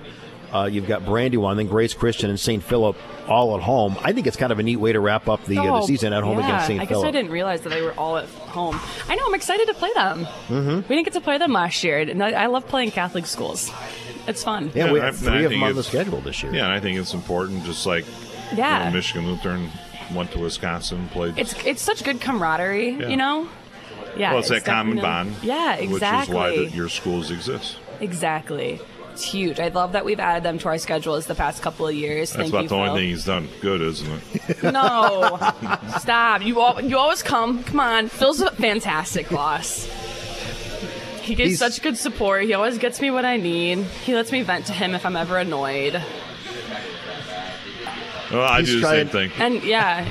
uh, 0.54 0.66
you've 0.72 0.88
got 0.88 1.04
Brandywine, 1.06 1.58
then 1.58 1.68
Grace 1.68 1.93
Christian, 1.93 2.30
and 2.30 2.39
St. 2.39 2.64
Philip 2.64 2.95
all 3.28 3.56
at 3.58 3.64
home. 3.64 3.97
I 4.01 4.14
think 4.14 4.28
it's 4.28 4.38
kind 4.38 4.51
of 4.51 4.60
a 4.60 4.64
neat 4.64 4.76
way 4.78 4.91
to 4.93 4.99
wrap 4.99 5.28
up 5.28 5.43
the, 5.45 5.58
uh, 5.58 5.64
the 5.64 5.70
Oh, 5.72 5.86
season 5.86 6.14
at 6.14 6.24
home 6.24 6.38
yeah. 6.39 6.45
against 6.45 6.68
St. 6.68 6.78
Philip. 6.80 6.82
I 6.82 6.86
guess 6.86 6.95
Philip. 6.95 7.08
I 7.08 7.12
didn't 7.12 7.32
realize 7.32 7.62
that 7.62 7.70
they 7.70 7.82
were 7.82 7.93
all 7.93 8.18
at 8.18 8.28
home. 8.30 8.80
I 9.10 9.16
know. 9.16 9.24
I'm 9.26 9.34
excited 9.36 9.66
to 9.68 9.74
play 9.74 9.89
them. 9.95 10.26
hmm 10.26 10.76
We 10.88 10.95
didn't 10.95 11.06
get 11.06 11.14
to 11.14 11.22
play 11.22 11.38
them 11.38 11.54
last 11.54 11.84
year, 11.84 11.99
and 11.99 12.22
I, 12.24 12.32
I 12.32 12.45
love 12.47 12.68
playing 12.68 12.91
Catholic 12.91 13.26
schools. 13.26 13.72
It's 14.28 14.43
fun. 14.43 14.72
Yeah, 14.76 14.91
we 14.91 15.01
I- 15.01 15.06
have 15.06 15.16
I 15.28 15.32
three 15.32 15.45
of 15.45 15.51
them 15.51 15.64
on 15.64 15.76
the 15.76 15.84
schedule 15.84 16.22
this 16.22 16.43
year. 16.43 16.54
Yeah, 16.54 16.66
and 16.66 16.74
I 16.74 16.80
think 16.80 16.99
it's 16.99 17.14
important. 17.14 17.64
Just 17.66 17.86
like 17.86 18.06
Yeah. 18.56 18.80
you 18.80 18.86
know, 18.89 18.95
Michigan 18.95 19.28
Lutheran 19.28 19.70
went 20.14 20.32
to 20.34 20.39
Wisconsin, 20.39 20.99
and 20.99 21.12
played. 21.12 21.38
It's 21.38 21.56
it's 21.66 21.82
such 21.82 22.04
good 22.04 22.20
camaraderie, 22.22 22.91
Yeah. 22.91 23.08
you 23.08 23.18
know. 23.18 23.47
Yeah, 24.16 24.32
well, 24.32 24.39
it's, 24.41 24.49
that 24.49 24.64
common 24.66 24.99
bond. 24.99 25.34
Yeah, 25.41 25.74
exactly. 25.76 26.36
Which 26.36 26.51
is 26.51 26.62
why 26.62 26.70
the, 26.70 26.76
your 26.76 26.88
schools 26.89 27.32
exist. 27.32 27.78
Exactly. 27.99 28.80
It's 29.14 29.22
huge. 29.24 29.59
I 29.59 29.68
love 29.68 29.91
that 29.91 30.05
we've 30.05 30.20
added 30.20 30.41
them 30.43 30.57
to 30.59 30.68
our 30.70 30.78
schedules 30.80 31.28
the 31.28 31.36
past 31.36 31.61
couple 31.61 31.88
of 31.88 31.93
years. 31.93 32.32
That's 32.32 32.49
Thank 32.49 32.53
about 32.53 32.64
you, 32.64 32.70
the 32.70 32.76
only 32.76 32.88
Phil. 32.88 32.95
thing 32.95 33.09
he's 33.09 33.26
done 33.26 33.47
good, 33.61 33.82
isn't 33.82 34.22
it? 34.47 34.64
No, 34.64 35.38
stop. 35.99 36.41
You 36.43 36.59
al- 36.59 36.82
you 36.84 36.97
always 36.97 37.22
come. 37.22 37.64
Come 37.64 37.80
on. 37.80 38.07
Phil's 38.09 38.41
a 38.41 38.49
fantastic 38.51 39.30
boss. 39.30 39.86
He 41.22 41.36
gives 41.36 41.49
He's- 41.51 41.59
such 41.59 41.82
good 41.84 41.95
support. 41.97 42.43
He 42.45 42.53
always 42.55 42.80
gets 42.80 42.99
me 42.99 43.11
what 43.11 43.24
I 43.24 43.38
need. 43.38 43.80
He 44.03 44.16
lets 44.16 44.32
me 44.32 44.41
vent 44.41 44.66
to 44.66 44.74
him 44.74 44.95
if 44.95 45.05
I'm 45.05 45.16
ever 45.16 45.38
annoyed. 45.38 46.01
Well, 48.32 48.41
I 48.41 48.59
He's 48.61 48.70
do 48.70 48.76
the 48.76 48.82
trying- 48.82 49.09
same 49.09 49.30
thing. 49.30 49.32
And 49.39 49.64
yeah, 49.64 50.07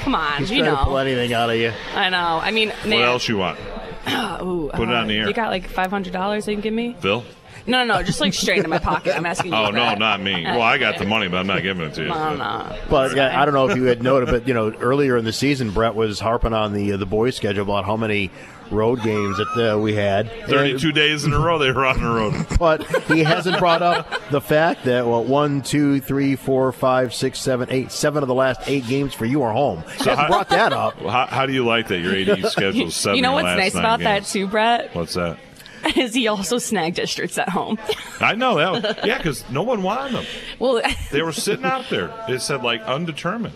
come 0.00 0.14
on. 0.14 0.38
He's 0.38 0.50
you 0.52 0.60
trying 0.60 0.72
know. 0.74 0.78
to 0.78 0.84
pull 0.84 0.98
anything 0.98 1.32
out 1.32 1.50
of 1.50 1.56
you. 1.56 1.72
I 1.96 2.08
know. 2.08 2.38
I 2.40 2.50
mean, 2.52 2.68
What 2.68 2.86
Nate- 2.86 3.04
else 3.04 3.28
you 3.28 3.36
want, 3.38 3.58
Ooh, 4.42 4.70
Put 4.72 4.88
it 4.88 4.94
on 4.94 5.08
the 5.08 5.18
air. 5.18 5.26
You 5.26 5.32
got 5.34 5.50
like 5.50 5.68
five 5.68 5.90
hundred 5.90 6.12
dollars 6.12 6.44
that 6.44 6.52
you 6.52 6.56
can 6.58 6.62
give 6.62 6.74
me? 6.74 6.94
Phil? 7.00 7.24
No, 7.66 7.84
no, 7.84 7.94
no, 7.94 8.02
just 8.02 8.20
like 8.20 8.34
straight 8.34 8.62
in 8.62 8.68
my 8.68 8.78
pocket. 8.78 9.16
I'm 9.16 9.24
asking 9.24 9.52
you. 9.52 9.58
Oh 9.58 9.70
no, 9.70 9.92
it. 9.92 9.98
not 9.98 10.20
me. 10.20 10.44
Well, 10.44 10.60
I 10.60 10.78
got 10.78 10.98
the 10.98 11.06
money, 11.06 11.28
but 11.28 11.38
I'm 11.38 11.46
not 11.46 11.62
giving 11.62 11.86
it 11.86 11.94
to 11.94 12.02
you. 12.02 12.08
No, 12.08 12.36
no. 12.36 12.78
But 12.90 13.16
yeah, 13.16 13.40
I 13.40 13.44
don't 13.44 13.54
know 13.54 13.68
if 13.68 13.76
you 13.76 13.84
had 13.84 14.02
noted, 14.02 14.28
but 14.28 14.46
you 14.46 14.54
know, 14.54 14.70
earlier 14.72 15.16
in 15.16 15.24
the 15.24 15.32
season, 15.32 15.70
Brett 15.70 15.94
was 15.94 16.20
harping 16.20 16.52
on 16.52 16.72
the 16.72 16.92
uh, 16.92 16.96
the 16.98 17.06
boys' 17.06 17.36
schedule 17.36 17.62
about 17.62 17.86
how 17.86 17.96
many 17.96 18.30
road 18.70 19.02
games 19.02 19.36
that 19.38 19.74
uh, 19.74 19.78
we 19.78 19.94
had. 19.94 20.30
Thirty-two 20.46 20.92
days 20.92 21.24
in 21.24 21.32
a 21.32 21.38
row 21.38 21.58
they 21.58 21.72
were 21.72 21.86
on 21.86 22.00
the 22.02 22.08
road. 22.08 22.34
But 22.58 22.86
he 23.06 23.24
hasn't 23.24 23.58
brought 23.58 23.82
up 23.82 24.08
the 24.30 24.40
fact 24.40 24.84
that 24.84 25.06
well, 25.06 25.24
one, 25.24 25.60
two, 25.62 26.00
three, 26.00 26.36
four, 26.36 26.70
five, 26.72 27.12
six, 27.14 27.38
seven, 27.40 27.68
eight, 27.70 27.92
seven 27.92 28.22
of 28.22 28.28
the 28.28 28.34
last 28.34 28.60
eight 28.66 28.86
games 28.86 29.12
for 29.12 29.24
you 29.26 29.42
are 29.42 29.52
home. 29.52 29.82
He 29.98 30.04
hasn't 30.04 30.28
brought 30.28 30.48
that 30.50 30.72
up. 30.72 31.00
Well, 31.00 31.10
How, 31.10 31.26
how 31.26 31.46
do 31.46 31.52
you 31.52 31.64
like 31.64 31.88
that? 31.88 31.98
Your 31.98 32.14
AD 32.14 32.46
schedule 32.50 32.86
is 32.86 32.96
seven. 32.96 33.16
You 33.16 33.22
know 33.22 33.32
what's 33.32 33.44
nice 33.44 33.74
nine 33.74 33.84
about 33.84 34.00
that 34.00 34.24
too, 34.24 34.46
Brett? 34.46 34.94
What's 34.94 35.14
that? 35.14 35.38
Is 35.96 36.14
he 36.14 36.28
also 36.28 36.58
snagged 36.58 36.96
districts 36.96 37.38
at 37.38 37.48
home? 37.48 37.78
I 38.20 38.34
know 38.34 38.56
that. 38.56 38.72
Was, 38.96 38.96
yeah, 39.06 39.16
because 39.18 39.48
no 39.50 39.62
one 39.62 39.82
wanted 39.82 40.12
them. 40.14 40.24
well, 40.58 40.80
They 41.10 41.22
were 41.22 41.32
sitting 41.46 41.64
out 41.64 41.86
there. 41.90 42.12
It 42.28 42.40
said 42.40 42.62
like 42.62 42.82
undetermined. 42.82 43.54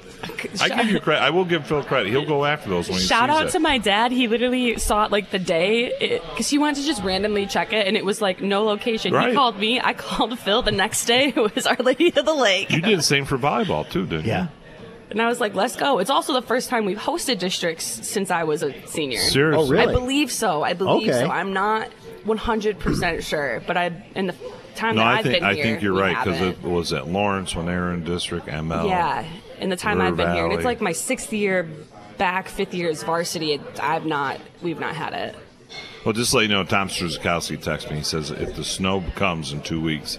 I 0.60 0.68
give 0.68 0.90
you 0.90 1.00
credit. 1.00 1.22
I 1.22 1.30
will 1.30 1.44
give 1.44 1.66
Phil 1.66 1.82
credit. 1.82 2.10
He'll 2.10 2.26
go 2.26 2.44
after 2.44 2.68
those 2.68 2.88
when 2.88 2.98
he 2.98 3.04
shout 3.04 3.28
sees 3.30 3.38
out 3.38 3.46
it. 3.46 3.50
to 3.52 3.60
my 3.60 3.78
dad. 3.78 4.12
He 4.12 4.28
literally 4.28 4.78
saw 4.78 5.04
it 5.04 5.12
like 5.12 5.30
the 5.30 5.38
day 5.38 6.18
because 6.30 6.48
he 6.48 6.58
wanted 6.58 6.80
to 6.80 6.86
just 6.86 7.02
randomly 7.02 7.46
check 7.46 7.72
it, 7.72 7.86
and 7.86 7.96
it 7.96 8.04
was 8.04 8.20
like 8.20 8.40
no 8.42 8.64
location. 8.64 9.12
Right. 9.12 9.28
He 9.30 9.34
called 9.34 9.58
me. 9.58 9.80
I 9.80 9.94
called 9.94 10.38
Phil 10.38 10.62
the 10.62 10.72
next 10.72 11.04
day. 11.04 11.32
It 11.38 11.54
was 11.54 11.66
Our 11.66 11.76
Lady 11.76 12.08
of 12.16 12.24
the 12.24 12.34
Lake. 12.34 12.70
You 12.70 12.80
did 12.80 12.98
the 12.98 13.02
same 13.02 13.24
for 13.24 13.38
volleyball 13.38 13.88
too, 13.88 14.06
didn't 14.06 14.24
you? 14.24 14.30
Yeah. 14.32 14.48
And 15.10 15.22
I 15.22 15.26
was 15.26 15.40
like, 15.40 15.54
let's 15.54 15.74
go. 15.76 15.98
It's 16.00 16.10
also 16.10 16.32
the 16.34 16.42
first 16.42 16.68
time 16.68 16.84
we've 16.84 16.98
hosted 16.98 17.38
districts 17.38 17.84
since 18.06 18.30
I 18.30 18.44
was 18.44 18.62
a 18.62 18.74
senior. 18.86 19.18
Seriously? 19.20 19.64
Oh, 19.64 19.68
really? 19.70 19.90
I 19.90 19.98
believe 19.98 20.30
so. 20.30 20.62
I 20.62 20.74
believe 20.74 21.08
Okay. 21.08 21.20
so. 21.20 21.30
I'm 21.30 21.52
not 21.54 21.88
100% 22.24 23.22
sure, 23.22 23.62
but 23.66 23.76
I 23.76 23.86
in 24.14 24.26
the 24.28 24.34
time 24.74 24.96
No, 24.96 25.02
that 25.02 25.08
I 25.08 25.18
I've 25.18 25.24
think 25.24 25.40
been 25.40 25.54
here, 25.54 25.64
I 25.64 25.66
think 25.66 25.82
you're 25.82 25.94
right 25.94 26.24
because 26.24 26.40
it 26.40 26.62
was 26.62 26.92
at 26.92 27.08
Lawrence 27.08 27.54
when 27.54 27.66
they 27.66 27.74
were 27.74 27.92
in 27.92 28.04
District 28.04 28.46
ML. 28.46 28.88
Yeah, 28.88 29.24
in 29.58 29.68
the 29.70 29.76
time 29.76 29.98
River 29.98 30.08
I've 30.08 30.16
been 30.16 30.34
here, 30.34 30.44
and 30.44 30.54
it's 30.54 30.64
like 30.64 30.80
my 30.80 30.92
sixth 30.92 31.32
year 31.32 31.68
back, 32.18 32.48
fifth 32.48 32.74
year 32.74 32.90
as 32.90 33.02
varsity. 33.02 33.52
It, 33.54 33.60
I've 33.80 34.06
not, 34.06 34.40
we've 34.62 34.80
not 34.80 34.94
had 34.94 35.12
it. 35.14 35.36
Well, 36.04 36.12
just 36.12 36.30
to 36.30 36.36
let 36.38 36.42
you 36.44 36.48
know, 36.48 36.64
Tom 36.64 36.88
Struzakowski 36.88 37.58
texted 37.58 37.90
me. 37.90 37.98
He 37.98 38.02
says 38.02 38.30
if 38.30 38.54
the 38.56 38.64
snow 38.64 39.04
comes 39.14 39.52
in 39.52 39.60
two 39.62 39.80
weeks, 39.80 40.18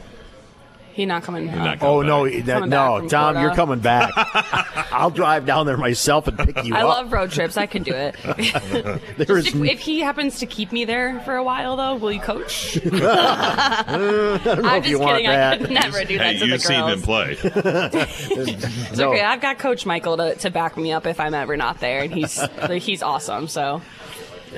He 1.00 1.06
not 1.06 1.24
coming. 1.24 1.46
You're 1.46 1.56
not 1.56 1.80
coming 1.80 1.96
Oh 1.96 2.02
no, 2.02 2.28
that, 2.30 2.46
Coming 2.46 2.70
back 2.70 2.70
no, 2.70 3.00
Tom, 3.08 3.08
Florida. 3.10 3.40
you're 3.40 3.56
coming 3.56 3.80
back. 3.80 4.12
I'll 4.92 5.10
drive 5.10 5.46
down 5.46 5.66
there 5.66 5.78
myself 5.78 6.28
and 6.28 6.38
pick 6.38 6.62
you 6.66 6.76
I 6.76 6.80
up. 6.80 6.84
I 6.84 6.88
love 6.90 7.14
road 7.14 7.32
trips. 7.32 7.56
I 7.56 7.68
can 7.68 7.84
do 7.84 7.94
it. 7.94 8.16
There 9.16 9.26
Just 9.38 9.48
is 9.48 9.56
if, 9.56 9.64
if 9.64 9.80
he 9.80 10.02
happens 10.02 10.40
to 10.40 10.46
keep 10.46 10.74
me 10.74 10.84
there 10.84 11.22
for 11.22 11.38
a 11.38 11.44
while, 11.44 11.78
though, 11.78 11.96
will 11.96 12.12
you 12.12 12.20
coach? 12.20 12.78
I 12.86 14.40
don't 14.44 14.62
know 14.62 14.70
I'm 14.70 14.78
if 14.80 14.84
just 14.84 14.90
you 14.90 15.00
want 15.00 15.22
kidding. 15.22 15.30
I 15.30 15.58
could 15.58 15.70
never 15.72 16.04
do 16.04 16.18
that 16.18 16.26
hey, 16.26 16.34
to 16.34 16.40
the 16.40 16.46
you've 16.48 16.62
seen 16.62 16.80
girls. 16.80 16.94
him 16.96 17.02
play. 17.02 17.38
It's 17.42 18.98
No. 18.98 19.12
okay. 19.14 19.22
I've 19.24 19.40
got 19.40 19.58
Coach 19.58 19.86
Michael 19.86 20.18
to, 20.18 20.36
to 20.36 20.50
back 20.50 20.76
me 20.76 20.92
up 20.92 21.06
if 21.06 21.22
I'm 21.22 21.34
ever 21.34 21.56
not 21.56 21.80
there, 21.80 22.02
and 22.04 22.14
he's 22.14 22.38
like, 22.38 22.82
he's 22.82 23.02
awesome. 23.02 23.48
So 23.48 23.82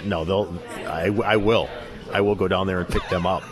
No, 0.04 0.26
they'll. 0.26 0.58
I, 0.88 1.08
I 1.24 1.36
will. 1.38 1.70
I 2.14 2.22
will 2.22 2.36
go 2.36 2.48
down 2.48 2.68
there 2.68 2.80
and 2.80 2.88
pick 2.90 3.08
them 3.10 3.26
up. 3.26 3.44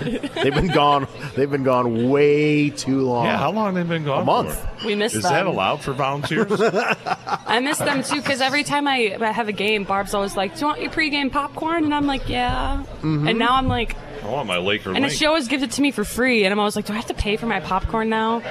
they've 0.00 0.54
been 0.54 0.68
gone. 0.72 1.06
They've 1.36 1.50
been 1.50 1.62
gone 1.62 2.10
way 2.10 2.70
too 2.70 3.02
long. 3.02 3.26
Yeah, 3.26 3.38
how 3.38 3.52
long 3.52 3.74
they've 3.74 3.88
been 3.88 4.04
gone? 4.04 4.22
A 4.22 4.24
month. 4.24 4.80
for? 4.80 4.86
We 4.86 4.94
miss 4.94 5.14
Is 5.14 5.22
them. 5.22 5.32
that 5.32 5.46
allowed 5.46 5.80
for 5.80 5.92
volunteers? 5.92 6.60
I 6.60 7.60
miss 7.62 7.78
them 7.78 8.02
too 8.02 8.16
because 8.20 8.40
every 8.40 8.64
time 8.64 8.88
I, 8.88 9.16
I 9.20 9.30
have 9.32 9.48
a 9.48 9.52
game, 9.52 9.84
Barb's 9.84 10.14
always 10.14 10.36
like, 10.36 10.54
"Do 10.54 10.60
you 10.60 10.66
want 10.66 10.80
your 10.82 10.90
pregame 10.90 11.30
popcorn?" 11.30 11.84
And 11.84 11.94
I'm 11.94 12.06
like, 12.06 12.28
"Yeah." 12.28 12.84
Mhm. 13.02 13.28
And 13.30 13.38
now 13.38 13.54
I'm 13.56 13.68
like, 13.68 13.96
I 14.24 14.28
want 14.28 14.46
my 14.48 14.58
Laker 14.58 14.90
and 14.90 15.00
link. 15.00 15.12
she 15.12 15.26
always 15.26 15.48
gives 15.48 15.62
it 15.62 15.72
to 15.72 15.82
me 15.82 15.90
for 15.90 16.04
free, 16.04 16.44
and 16.44 16.52
I'm 16.52 16.58
always 16.58 16.76
like, 16.76 16.86
"Do 16.86 16.92
I 16.92 16.96
have 16.96 17.06
to 17.06 17.14
pay 17.14 17.36
for 17.36 17.46
my 17.46 17.60
popcorn 17.60 18.08
now?" 18.08 18.42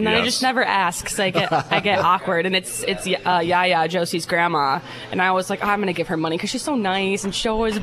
And 0.00 0.06
then 0.06 0.14
I 0.14 0.24
just 0.24 0.40
never 0.42 0.64
ask 0.64 1.04
because 1.04 1.20
I 1.20 1.30
get 1.30 1.52
I 1.52 1.80
get 1.80 1.98
awkward, 2.04 2.46
and 2.46 2.56
it's 2.56 2.82
it's 2.82 3.06
uh, 3.06 3.40
Yaya 3.44 3.86
Josie's 3.88 4.24
grandma, 4.26 4.80
and 5.10 5.20
I 5.20 5.26
always 5.28 5.50
like 5.50 5.62
oh, 5.62 5.68
I'm 5.68 5.80
gonna 5.80 5.92
give 5.92 6.08
her 6.08 6.16
money 6.16 6.36
because 6.36 6.50
she's 6.50 6.62
so 6.62 6.74
nice, 6.74 7.24
and 7.24 7.34
she 7.34 7.48
always 7.48 7.78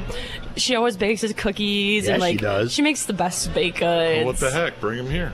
she 0.55 0.75
always 0.75 0.97
bakes 0.97 1.21
his 1.21 1.33
cookies, 1.33 2.07
Yeah, 2.07 2.15
and 2.15 2.23
she 2.23 2.29
like 2.29 2.41
does. 2.41 2.73
she 2.73 2.81
makes 2.81 3.05
the 3.05 3.13
best 3.13 3.53
baked 3.53 3.79
goods. 3.79 4.17
Well, 4.17 4.25
what 4.25 4.37
the 4.37 4.49
heck? 4.51 4.79
Bring 4.79 4.99
him 4.99 5.09
here. 5.09 5.31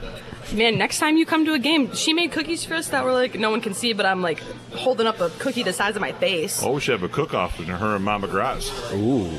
Man, 0.52 0.76
next 0.76 0.98
time 0.98 1.16
you 1.16 1.24
come 1.24 1.46
to 1.46 1.54
a 1.54 1.58
game, 1.58 1.94
she 1.94 2.12
made 2.12 2.30
cookies 2.30 2.64
for 2.64 2.74
us 2.74 2.88
that 2.88 3.02
were 3.04 3.12
like 3.12 3.34
no 3.34 3.50
one 3.50 3.62
can 3.62 3.72
see, 3.72 3.94
but 3.94 4.04
I'm 4.04 4.20
like 4.20 4.40
holding 4.74 5.06
up 5.06 5.18
a 5.20 5.30
cookie 5.38 5.62
the 5.62 5.72
size 5.72 5.96
of 5.96 6.02
my 6.02 6.12
face. 6.12 6.62
Oh, 6.62 6.72
we 6.72 6.80
should 6.82 6.92
have 7.00 7.02
a 7.02 7.12
cook-off 7.12 7.58
in 7.58 7.64
her 7.66 7.96
and 7.96 8.04
Mama 8.04 8.28
Graz. 8.28 8.70
Ooh, 8.92 9.30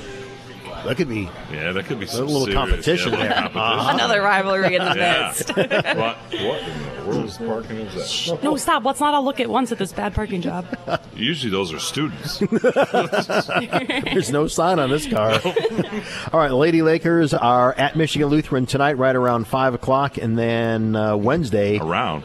that 0.83 0.97
could 0.97 1.09
be. 1.09 1.29
Yeah, 1.51 1.71
that 1.71 1.85
could 1.85 1.99
be 1.99 2.05
some 2.05 2.25
little 2.27 2.41
serious- 2.45 2.55
competition 2.59 3.13
yeah, 3.13 3.17
a 3.17 3.21
little 3.21 3.29
there. 3.29 3.43
competition. 3.61 3.95
Another 3.95 4.21
rivalry 4.21 4.75
in 4.75 4.83
the 4.85 4.95
Yeah. 4.95 5.27
midst. 5.27 5.49
what? 5.55 6.17
What 6.17 6.61
in 6.63 6.95
the 6.95 7.03
world's 7.07 7.37
parking 7.37 7.77
is 7.77 8.27
that? 8.29 8.39
no, 8.43 8.55
stop. 8.57 8.83
Let's 8.83 8.99
not 8.99 9.13
all 9.13 9.23
look 9.23 9.39
at 9.39 9.49
once 9.49 9.71
at 9.71 9.77
this 9.77 9.93
bad 9.93 10.13
parking 10.13 10.41
job. 10.41 10.65
Usually 11.15 11.51
those 11.51 11.73
are 11.73 11.79
students. 11.79 12.39
There's 14.13 14.31
no 14.31 14.47
sign 14.47 14.79
on 14.79 14.89
this 14.89 15.07
car. 15.07 15.39
All 16.33 16.39
right, 16.39 16.51
Lady 16.51 16.81
Lakers 16.81 17.33
are 17.33 17.73
at 17.73 17.95
Michigan 17.95 18.29
Lutheran 18.29 18.65
tonight, 18.65 18.97
right 18.97 19.15
around 19.15 19.47
five 19.47 19.73
o'clock, 19.73 20.17
and 20.17 20.37
then 20.37 20.95
uh, 20.95 21.15
Wednesday 21.15 21.79
around. 21.79 22.23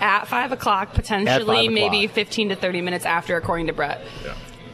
At 0.00 0.26
five 0.26 0.50
o'clock, 0.50 0.94
potentially, 0.94 1.66
o'clock. 1.68 1.72
maybe 1.74 2.06
15 2.08 2.48
to 2.50 2.56
30 2.56 2.80
minutes 2.80 3.04
after, 3.06 3.36
according 3.36 3.68
to 3.68 3.72
Brett. 3.72 4.04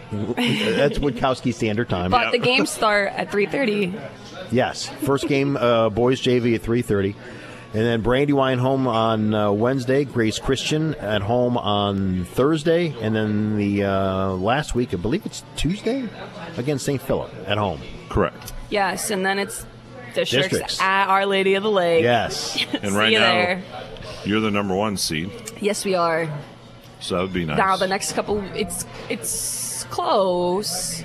That's 0.13 0.99
Witkowski 0.99 1.53
Standard 1.53 1.89
Time. 1.89 2.11
But 2.11 2.33
the 2.33 2.39
games 2.39 2.71
start 2.71 3.13
at 3.13 3.31
3:30. 3.31 4.11
Yes, 4.51 4.87
first 4.89 5.29
game 5.29 5.57
uh, 5.57 5.91
boys 5.91 6.21
JV 6.23 6.55
at 6.55 6.63
three 6.63 6.81
thirty, 6.81 7.15
and 7.75 7.83
then 7.83 8.01
Brandywine 8.01 8.59
home 8.59 8.87
on 8.89 9.35
uh, 9.35 9.53
Wednesday. 9.53 10.05
Grace 10.05 10.39
Christian 10.39 10.95
at 10.95 11.21
home 11.21 11.59
on 11.59 12.25
Thursday, 12.25 12.95
and 13.03 13.15
then 13.15 13.59
the 13.59 13.85
uh, 13.85 14.29
last 14.31 14.75
week, 14.75 14.95
I 14.95 14.97
believe 14.97 15.27
it's 15.27 15.45
Tuesday, 15.57 16.09
against 16.57 16.87
St. 16.87 17.03
Philip 17.03 17.31
at 17.47 17.59
home. 17.59 17.81
Correct. 18.09 18.55
Yes, 18.71 19.11
and 19.11 19.27
then 19.27 19.39
it's 19.39 19.67
districts, 20.15 20.49
Districts. 20.51 20.81
at 20.81 21.09
Our 21.09 21.27
Lady 21.27 21.55
of 21.55 21.63
the 21.63 21.71
Lake. 21.71 22.03
Yes. 22.03 22.65
And 22.83 22.93
right 22.93 23.13
you 23.13 23.19
now, 23.19 23.33
there. 23.33 23.63
you're 24.25 24.41
the 24.41 24.51
number 24.51 24.75
one 24.75 24.97
seed, 24.97 25.31
Yes, 25.61 25.85
we 25.85 25.95
are. 25.95 26.31
so 27.01 27.17
that 27.17 27.23
would 27.23 27.33
be 27.35 27.45
nice. 27.45 27.59
Now 27.59 27.77
the 27.77 27.87
next 27.87 28.13
couple, 28.15 28.43
it's 28.55 28.87
it's 29.11 29.29
close. 29.91 31.03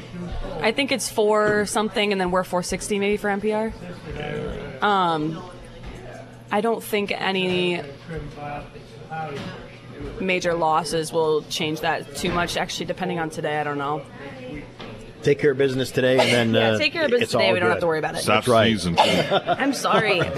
I 0.61 0.71
think 0.71 0.91
it's 0.91 1.09
four 1.09 1.65
something, 1.65 2.11
and 2.11 2.19
then 2.19 2.31
we're 2.31 2.43
460 2.43 2.99
maybe 2.99 3.17
for 3.17 3.29
MPR. 3.29 3.73
Um, 4.81 5.41
I 6.51 6.61
don't 6.61 6.83
think 6.83 7.11
any 7.11 7.81
major 10.19 10.53
losses 10.53 11.11
will 11.11 11.43
change 11.43 11.81
that 11.81 12.15
too 12.15 12.31
much. 12.31 12.57
Actually, 12.57 12.85
depending 12.85 13.19
on 13.19 13.29
today, 13.29 13.59
I 13.59 13.63
don't 13.63 13.77
know. 13.77 14.03
Take 15.23 15.39
care 15.39 15.51
of 15.51 15.57
business 15.57 15.89
today, 15.91 16.19
and 16.19 16.53
then 16.53 16.53
Yeah, 16.61 16.71
uh, 16.71 16.77
take 16.77 16.93
care 16.93 17.05
of 17.05 17.11
business 17.11 17.31
today. 17.31 17.53
We 17.53 17.59
don't 17.59 17.69
have 17.69 17.79
to 17.79 17.87
worry 17.87 17.99
about 17.99 18.15
it. 18.15 18.23
Stop 18.23 18.45
That's 18.45 18.47
right. 18.47 18.77
I'm 19.59 19.73
sorry. 19.73 20.21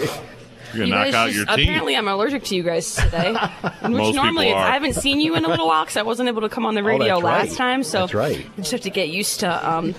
You're 0.76 0.86
You 0.86 0.92
gonna 0.94 1.06
knock 1.06 1.12
guys 1.14 1.16
out 1.16 1.26
just- 1.28 1.38
your 1.38 1.46
teeth. 1.58 1.66
Apparently, 1.66 1.96
I'm 1.98 2.08
allergic 2.08 2.44
to 2.46 2.56
you 2.56 2.64
guys 2.64 2.96
today. 2.96 3.34
Which 3.62 3.92
Most 3.92 4.16
normally 4.16 4.48
people 4.48 4.60
are. 4.60 4.66
I 4.68 4.74
haven't 4.74 4.94
seen 4.96 5.20
you 5.22 5.36
in 5.36 5.46
a 5.46 5.48
little 5.48 5.68
while 5.68 5.84
because 5.84 5.98
I 5.98 6.02
wasn't 6.04 6.30
able 6.30 6.42
to 6.42 6.50
come 6.50 6.66
on 6.66 6.76
the 6.76 6.82
Oh, 6.82 6.86
radio 6.86 7.14
right. 7.20 7.46
last 7.48 7.58
time. 7.58 7.84
So 7.84 8.00
That's 8.02 8.14
right. 8.14 8.46
I 8.58 8.58
just 8.62 8.72
have 8.72 8.82
to 8.82 8.90
get 8.90 9.10
used 9.10 9.40
to. 9.42 9.70
Um, 9.70 9.96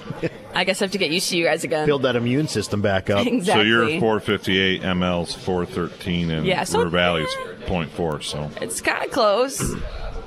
I 0.54 0.64
guess 0.64 0.80
I 0.80 0.86
have 0.86 0.92
to 0.92 0.98
get 0.98 1.10
used 1.10 1.28
to 1.30 1.36
you 1.36 1.44
guys 1.44 1.64
again. 1.64 1.86
Build 1.86 2.02
that 2.02 2.16
immune 2.16 2.48
system 2.48 2.80
back 2.82 3.10
up. 3.10 3.26
Exactly. 3.36 3.62
So 3.64 3.66
you're 3.66 4.00
458, 4.00 4.82
ML's 4.82 5.34
413, 5.34 6.30
and 6.30 6.46
Yeah, 6.46 6.64
so- 6.64 6.78
River 6.78 6.90
Valley's 6.90 7.28
0.4. 7.66 8.22
So 8.22 8.50
It's 8.60 8.80
kind 8.80 9.04
of 9.04 9.10
close. 9.10 9.74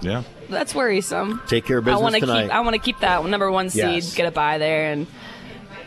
yeah, 0.01 0.23
That's 0.49 0.73
worrisome. 0.75 1.41
Take 1.47 1.65
care 1.65 1.77
of 1.79 1.87
I 1.87 1.91
business 1.91 2.01
want 2.03 2.15
to 2.15 2.21
tonight. 2.21 2.43
keep. 2.43 2.51
I 2.53 2.59
want 2.61 2.73
to 2.75 2.79
keep 2.81 2.99
that 2.99 3.25
number 3.25 3.49
one 3.51 3.69
seed. 3.69 3.83
Yes. 3.83 4.15
Get 4.15 4.27
it 4.27 4.33
by 4.33 4.57
there, 4.57 4.91
and 4.91 5.07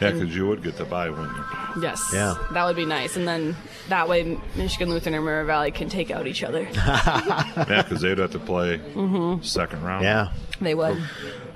yeah, 0.01 0.11
because 0.11 0.35
you 0.35 0.47
would 0.49 0.63
get 0.63 0.77
the 0.77 0.85
buy, 0.85 1.11
wouldn't 1.11 1.31
you? 1.37 1.83
yes, 1.83 2.11
Yeah. 2.13 2.35
that 2.53 2.65
would 2.65 2.75
be 2.77 2.85
nice. 2.85 3.17
And 3.17 3.27
then 3.29 3.57
that 3.93 4.09
way, 4.09 4.39
Michigan 4.57 4.89
Lutheran 4.91 5.15
and 5.15 5.25
River 5.27 5.45
Valley 5.45 5.71
can 5.71 5.89
take 5.91 6.11
out 6.11 6.27
each 6.27 6.43
other. 6.43 6.63
yeah, 6.75 7.83
because 7.83 8.01
they'd 8.01 8.17
have 8.19 8.31
to 8.33 8.39
play 8.39 8.79
Mhm. 8.95 9.45
second 9.45 9.83
round. 9.83 10.03
Yeah. 10.05 10.33
They 10.63 10.75
would. 10.75 10.97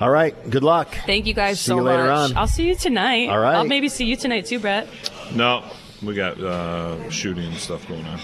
All 0.01 0.11
right. 0.11 0.35
Good 0.51 0.63
luck. 0.63 0.89
Thank 1.07 1.27
you 1.27 1.33
guys 1.35 1.59
See 1.61 1.69
so 1.69 1.77
you 1.77 1.83
later 1.83 2.05
much. 2.05 2.31
on. 2.33 2.37
I'll 2.37 2.47
see 2.47 2.67
you 2.69 2.75
tonight. 2.77 3.29
All 3.31 3.39
right. 3.39 3.55
I'll 3.55 3.65
maybe 3.65 3.89
see 3.89 4.05
you 4.05 4.17
tonight 4.17 4.47
too, 4.47 4.59
Brett. 4.59 4.87
No, 5.35 5.65
we 6.03 6.15
got 6.15 6.39
uh, 6.41 7.09
shooting 7.11 7.45
and 7.47 7.57
stuff 7.57 7.87
going 7.89 8.05
on. 8.05 8.21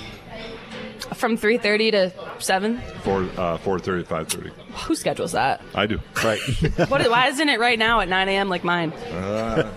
From 1.15 1.37
3:30 1.37 1.91
to 1.93 2.13
7. 2.39 2.81
Four, 3.03 3.23
uh, 3.37 3.59
4:30, 3.59 4.05
5:30. 4.05 4.51
Who 4.87 4.95
schedules 4.95 5.33
that? 5.33 5.61
I 5.75 5.87
do. 5.87 6.01
Right. 6.25 6.41
What, 6.89 7.09
why 7.11 7.29
isn't 7.29 7.49
it 7.49 7.61
right 7.61 7.79
now 7.79 8.01
at 8.01 8.09
9 8.09 8.29
a.m. 8.29 8.49
like 8.49 8.65
mine? 8.65 8.93
Uh, 9.13 9.71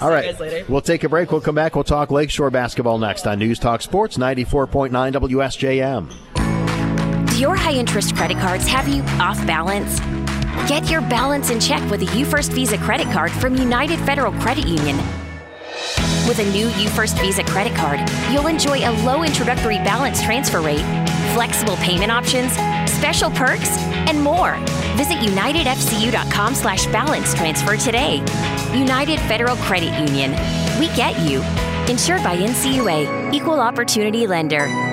All 0.00 0.10
right. 0.10 0.38
later. 0.40 0.64
We'll 0.68 0.80
take 0.80 1.04
a 1.04 1.08
break. 1.08 1.30
We'll 1.30 1.40
come 1.40 1.54
back. 1.54 1.74
We'll 1.74 1.84
talk 1.84 2.10
Lakeshore 2.10 2.50
basketball 2.50 2.98
next 2.98 3.26
on 3.26 3.38
News 3.38 3.58
Talk 3.58 3.82
Sports 3.82 4.16
94.9 4.18 4.90
WSJM. 5.12 7.28
Do 7.30 7.38
your 7.38 7.54
high 7.56 7.72
interest 7.74 8.16
credit 8.16 8.38
cards 8.38 8.66
have 8.66 8.88
you 8.88 9.02
off 9.20 9.44
balance? 9.46 10.00
Get 10.68 10.88
your 10.90 11.00
balance 11.02 11.50
in 11.50 11.60
check 11.60 11.88
with 11.90 12.02
a 12.02 12.06
UFirst 12.06 12.52
Visa 12.52 12.78
credit 12.78 13.06
card 13.12 13.30
from 13.32 13.54
United 13.56 13.98
Federal 14.00 14.32
Credit 14.32 14.66
Union. 14.66 14.98
With 16.28 16.40
a 16.40 16.52
new 16.52 16.68
UFirst 16.68 17.18
Visa 17.22 17.42
credit 17.42 17.74
card, 17.74 18.00
you'll 18.30 18.48
enjoy 18.48 18.80
a 18.80 18.92
low 19.02 19.22
introductory 19.22 19.76
balance 19.78 20.20
transfer 20.20 20.60
rate, 20.60 20.84
flexible 21.32 21.76
payment 21.76 22.12
options, 22.12 22.52
special 22.92 23.30
perks, 23.30 23.78
and 24.06 24.22
more. 24.22 24.58
Visit 24.98 25.16
unitedfcu.com 25.18 26.54
slash 26.54 26.84
balance 26.88 27.32
transfer 27.32 27.78
today. 27.78 28.16
United 28.78 29.18
Federal 29.20 29.56
Credit 29.56 29.98
Union. 29.98 30.32
We 30.78 30.88
get 30.94 31.18
you. 31.20 31.40
Insured 31.90 32.22
by 32.22 32.36
NCUA, 32.36 33.32
Equal 33.32 33.60
Opportunity 33.60 34.26
Lender. 34.26 34.87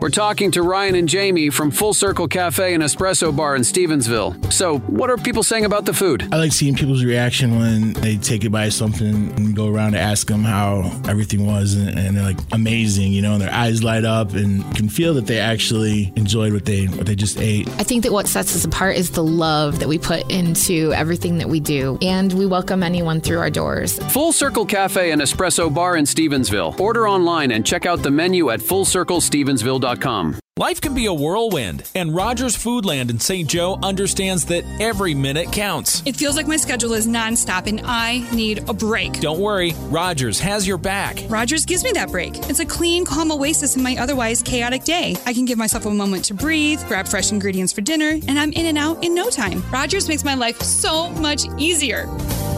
We're 0.00 0.08
talking 0.08 0.50
to 0.52 0.62
Ryan 0.62 0.94
and 0.94 1.06
Jamie 1.06 1.50
from 1.50 1.70
Full 1.70 1.92
Circle 1.92 2.28
Cafe 2.28 2.72
and 2.72 2.82
Espresso 2.82 3.36
Bar 3.36 3.54
in 3.54 3.60
Stevensville. 3.60 4.50
So, 4.50 4.78
what 4.78 5.10
are 5.10 5.18
people 5.18 5.42
saying 5.42 5.66
about 5.66 5.84
the 5.84 5.92
food? 5.92 6.26
I 6.32 6.38
like 6.38 6.52
seeing 6.52 6.74
people's 6.74 7.04
reaction 7.04 7.58
when 7.58 7.92
they 7.92 8.16
take 8.16 8.42
it 8.42 8.48
by 8.48 8.70
something 8.70 9.30
and 9.36 9.54
go 9.54 9.68
around 9.68 9.92
to 9.92 9.98
ask 9.98 10.26
them 10.26 10.42
how 10.42 10.90
everything 11.06 11.46
was, 11.46 11.74
and, 11.74 11.98
and 11.98 12.16
they're 12.16 12.24
like 12.24 12.38
amazing, 12.52 13.12
you 13.12 13.20
know, 13.20 13.34
and 13.34 13.42
their 13.42 13.52
eyes 13.52 13.84
light 13.84 14.06
up 14.06 14.32
and 14.32 14.64
can 14.74 14.88
feel 14.88 15.12
that 15.14 15.26
they 15.26 15.38
actually 15.38 16.14
enjoyed 16.16 16.54
what 16.54 16.64
they 16.64 16.86
what 16.86 17.04
they 17.04 17.14
just 17.14 17.38
ate. 17.38 17.68
I 17.78 17.82
think 17.82 18.02
that 18.04 18.12
what 18.12 18.26
sets 18.26 18.56
us 18.56 18.64
apart 18.64 18.96
is 18.96 19.10
the 19.10 19.22
love 19.22 19.80
that 19.80 19.88
we 19.88 19.98
put 19.98 20.30
into 20.30 20.94
everything 20.94 21.36
that 21.38 21.48
we 21.50 21.60
do, 21.60 21.98
and 22.00 22.32
we 22.32 22.46
welcome 22.46 22.82
anyone 22.82 23.20
through 23.20 23.38
our 23.40 23.50
doors. 23.50 23.98
Full 24.14 24.32
Circle 24.32 24.64
Cafe 24.64 25.10
and 25.10 25.20
Espresso 25.20 25.72
Bar 25.72 25.98
in 25.98 26.06
Stevensville. 26.06 26.80
Order 26.80 27.06
online 27.06 27.50
and 27.50 27.66
check 27.66 27.84
out 27.84 28.02
the 28.02 28.10
menu 28.10 28.48
at 28.48 28.60
fullcirclestevensville.com. 28.60 29.89
News.com. 29.90 30.39
Life 30.60 30.82
can 30.82 30.92
be 30.92 31.06
a 31.06 31.14
whirlwind, 31.14 31.90
and 31.94 32.14
Rogers 32.14 32.54
Foodland 32.54 33.08
in 33.08 33.18
St. 33.18 33.48
Joe 33.48 33.78
understands 33.82 34.44
that 34.44 34.62
every 34.78 35.14
minute 35.14 35.50
counts. 35.52 36.02
It 36.04 36.16
feels 36.16 36.36
like 36.36 36.46
my 36.46 36.58
schedule 36.58 36.92
is 36.92 37.06
nonstop 37.06 37.66
and 37.66 37.80
I 37.82 38.28
need 38.30 38.68
a 38.68 38.74
break. 38.74 39.20
Don't 39.20 39.40
worry, 39.40 39.72
Rogers 39.84 40.38
has 40.40 40.66
your 40.66 40.76
back. 40.76 41.22
Rogers 41.30 41.64
gives 41.64 41.82
me 41.82 41.92
that 41.92 42.10
break. 42.10 42.36
It's 42.50 42.60
a 42.60 42.66
clean, 42.66 43.06
calm 43.06 43.32
oasis 43.32 43.74
in 43.74 43.82
my 43.82 43.96
otherwise 43.98 44.42
chaotic 44.42 44.84
day. 44.84 45.16
I 45.24 45.32
can 45.32 45.46
give 45.46 45.56
myself 45.56 45.86
a 45.86 45.90
moment 45.90 46.26
to 46.26 46.34
breathe, 46.34 46.86
grab 46.88 47.08
fresh 47.08 47.32
ingredients 47.32 47.72
for 47.72 47.80
dinner, 47.80 48.18
and 48.28 48.38
I'm 48.38 48.52
in 48.52 48.66
and 48.66 48.76
out 48.76 49.02
in 49.02 49.14
no 49.14 49.30
time. 49.30 49.62
Rogers 49.70 50.08
makes 50.08 50.24
my 50.24 50.34
life 50.34 50.60
so 50.60 51.08
much 51.12 51.44
easier. 51.56 52.04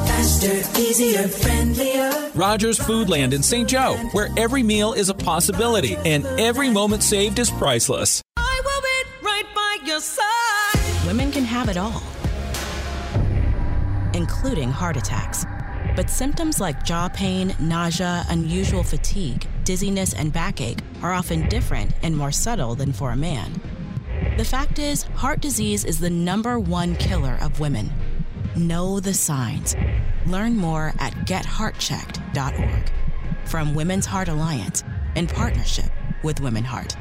Faster, 0.09 0.81
easier, 0.81 1.29
friendlier. 1.29 2.31
Rogers 2.35 2.81
Foodland 2.81 3.33
in 3.33 3.45
St. 3.45 3.69
Joe, 3.69 3.97
where 4.11 4.29
every 4.37 4.65
meal 4.65 4.93
is 4.93 5.09
a 5.09 5.15
possibility 5.15 5.95
and 6.05 6.27
every 6.41 6.69
moment 6.69 7.05
saved 7.05 7.39
is 7.39 7.49
priceless. 7.49 7.92
I 8.37 8.63
will 8.65 8.81
be 8.81 9.27
right 9.27 9.55
by 9.55 9.87
your 9.87 10.01
side. 10.01 11.07
Women 11.07 11.31
can 11.31 11.45
have 11.45 11.69
it 11.69 11.77
all, 11.77 12.03
including 14.15 14.71
heart 14.71 14.97
attacks. 14.97 15.45
But 15.95 16.09
symptoms 16.09 16.59
like 16.59 16.85
jaw 16.85 17.09
pain, 17.09 17.55
nausea, 17.61 18.25
unusual 18.29 18.83
fatigue, 18.83 19.47
dizziness, 19.65 20.15
and 20.15 20.33
backache 20.33 20.79
are 21.03 21.13
often 21.13 21.49
different 21.49 21.93
and 22.03 22.17
more 22.17 22.33
subtle 22.33 22.75
than 22.75 22.93
for 22.93 23.11
a 23.11 23.17
man. 23.17 23.61
The 24.39 24.45
fact 24.45 24.79
is, 24.79 25.03
heart 25.03 25.41
disease 25.41 25.85
is 25.85 26.01
the 26.01 26.09
number 26.09 26.59
one 26.59 26.97
killer 26.97 27.37
of 27.43 27.61
women. 27.61 27.93
Know 28.57 29.01
the 29.01 29.13
signs. 29.13 29.77
Learn 30.27 30.57
more 30.57 30.95
at 30.99 31.13
getheartchecked.org. 31.27 32.91
From 33.45 33.75
Women's 33.75 34.07
Heart 34.07 34.29
Alliance 34.29 34.83
in 35.15 35.27
partnership 35.27 35.91
with 36.23 36.41
Women 36.41 36.65
Heart. 36.65 36.97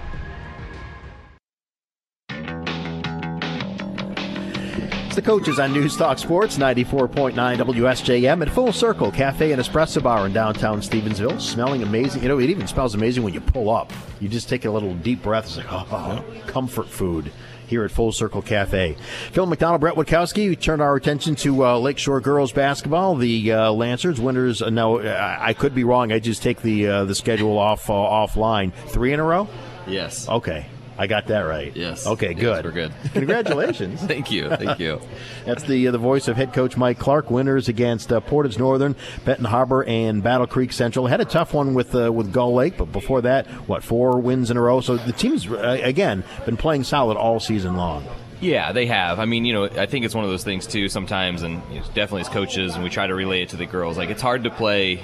It's 5.12 5.18
the 5.18 5.22
coaches 5.22 5.60
on 5.60 5.74
News 5.74 5.98
Talk 5.98 6.18
Sports 6.20 6.58
94.9 6.58 7.34
WSJM 7.34 8.42
at 8.42 8.50
Full 8.50 8.72
Circle 8.72 9.12
Cafe 9.12 9.52
and 9.52 9.62
Espresso 9.62 10.02
Bar 10.02 10.28
in 10.28 10.32
downtown 10.32 10.80
Stevensville. 10.80 11.42
Smelling 11.42 11.84
amazing. 11.84 12.24
You 12.24 12.30
know, 12.30 12.40
it 12.40 12.50
even 12.50 12.66
smells 12.66 12.96
amazing 12.96 13.22
when 13.22 13.34
you 13.34 13.42
pull 13.42 13.70
up. 13.70 13.92
You 14.22 14.30
just 14.30 14.48
take 14.48 14.64
a 14.64 14.72
little 14.72 14.96
deep 14.96 15.22
breath. 15.22 15.48
It's 15.48 15.58
like, 15.58 15.66
oh, 15.70 16.24
comfort 16.48 16.88
food 16.88 17.30
here 17.68 17.84
at 17.84 17.92
Full 17.92 18.14
Circle 18.14 18.42
Cafe. 18.42 18.96
Phil 19.34 19.46
McDonald, 19.48 19.82
Brett 19.82 19.96
Witkowski, 19.96 20.48
we 20.48 20.56
turned 20.56 20.82
our 20.82 20.96
attention 20.96 21.36
to 21.36 21.66
uh, 21.66 21.78
Lakeshore 21.78 22.22
girls 22.22 22.54
basketball. 22.54 23.18
The 23.18 23.52
uh, 23.52 23.72
Lancers 23.74 24.22
winners. 24.22 24.62
Uh, 24.62 24.70
no, 24.70 25.02
I, 25.02 25.50
I 25.50 25.54
could 25.54 25.76
be 25.76 25.84
wrong. 25.84 26.14
I 26.14 26.20
just 26.20 26.42
take 26.42 26.62
the 26.62 26.88
uh, 26.88 27.04
the 27.04 27.16
schedule 27.16 27.58
off 27.58 27.90
uh, 27.90 27.94
offline. 27.94 28.72
Three 28.88 29.12
in 29.12 29.20
a 29.20 29.26
row. 29.26 29.50
Yes. 29.88 30.30
Okay. 30.30 30.68
I 31.02 31.08
got 31.08 31.26
that 31.28 31.40
right. 31.40 31.76
Yes. 31.76 32.06
Okay, 32.06 32.30
Yes, 32.34 32.40
good. 32.40 32.66
we're 32.66 32.72
good. 32.72 32.94
Congratulations. 33.14 34.00
Thank 34.04 34.30
you. 34.32 34.50
Thank 34.50 34.78
you. 34.80 35.02
That's 35.46 35.64
the 35.64 35.88
uh, 35.88 35.92
the 35.92 35.98
voice 35.98 36.28
of 36.28 36.38
head 36.38 36.54
coach 36.54 36.78
Mike 36.78 37.00
Clark. 37.00 37.32
Winners 37.32 37.68
against 37.70 38.12
uh, 38.14 38.20
Portage 38.20 38.60
Northern, 38.60 38.96
Benton 39.26 39.46
Harbor, 39.46 39.84
and 39.84 40.22
Battle 40.22 40.46
Creek 40.46 40.72
Central. 40.72 41.08
Had 41.08 41.20
a 41.20 41.26
tough 41.26 41.56
one 41.56 41.74
with 41.74 41.96
uh, 41.96 42.14
with 42.14 42.32
Gull 42.32 42.54
Lake, 42.54 42.78
but 42.78 42.92
before 42.92 43.22
that, 43.22 43.48
what 43.68 43.84
four 43.84 44.20
wins 44.20 44.52
in 44.52 44.58
a 44.58 44.62
row? 44.62 44.80
So 44.82 44.98
the 44.98 45.12
team's 45.12 45.48
uh, 45.50 45.80
again 45.82 46.24
been 46.46 46.58
playing 46.58 46.84
solid 46.84 47.18
all 47.18 47.40
season 47.40 47.76
long. 47.76 48.06
Yeah, 48.42 48.72
they 48.72 48.88
have. 48.88 49.20
I 49.20 49.26
mean, 49.26 49.46
you 49.46 49.54
know, 49.54 49.66
I 49.66 49.86
think 49.86 50.04
it's 50.04 50.16
one 50.16 50.24
of 50.26 50.32
those 50.32 50.44
things 50.44 50.66
too. 50.66 50.90
Sometimes, 50.90 51.44
and 51.44 51.62
you 51.72 51.80
know, 51.80 51.86
definitely 51.94 52.22
as 52.22 52.30
coaches, 52.30 52.74
and 52.74 52.84
we 52.84 52.90
try 52.90 53.06
to 53.06 53.14
relay 53.14 53.44
it 53.44 53.50
to 53.50 53.56
the 53.58 53.68
girls. 53.68 53.98
Like 53.98 54.10
it's 54.10 54.22
hard 54.22 54.44
to 54.46 54.50
play 54.50 55.00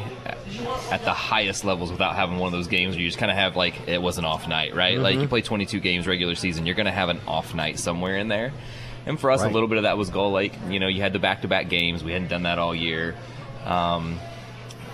at 0.91 1.03
the 1.05 1.13
highest 1.13 1.63
levels 1.63 1.91
without 1.91 2.15
having 2.15 2.37
one 2.37 2.47
of 2.47 2.53
those 2.53 2.67
games 2.67 2.95
where 2.95 3.01
you 3.03 3.07
just 3.07 3.19
kind 3.19 3.29
of 3.31 3.37
have 3.37 3.55
like 3.55 3.87
it 3.87 4.01
was 4.01 4.17
an 4.17 4.25
off 4.25 4.47
night, 4.47 4.73
right? 4.75 4.97
Like 4.97 5.17
Mhm. 5.17 5.21
you 5.21 5.27
play 5.27 5.41
22 5.41 5.79
games 5.79 6.07
regular 6.07 6.33
season, 6.35 6.65
you're 6.65 6.75
going 6.75 6.87
to 6.87 6.91
have 6.91 7.09
an 7.09 7.19
off 7.27 7.53
night 7.53 7.77
somewhere 7.77 8.17
in 8.17 8.27
there. 8.27 8.51
And 9.05 9.19
for 9.19 9.29
us, 9.31 9.41
Right. 9.43 9.51
a 9.51 9.53
little 9.53 9.69
bit 9.69 9.77
of 9.77 9.83
that 9.83 9.97
was 9.97 10.09
Gull 10.09 10.31
Lake. 10.31 10.53
You 10.69 10.79
know, 10.79 10.87
you 10.87 11.01
had 11.01 11.13
the 11.13 11.19
back-to-back 11.19 11.69
games. 11.69 12.03
We 12.03 12.11
hadn't 12.11 12.27
done 12.29 12.43
that 12.43 12.57
all 12.59 12.73
year. 12.75 13.15
Um, 13.65 14.19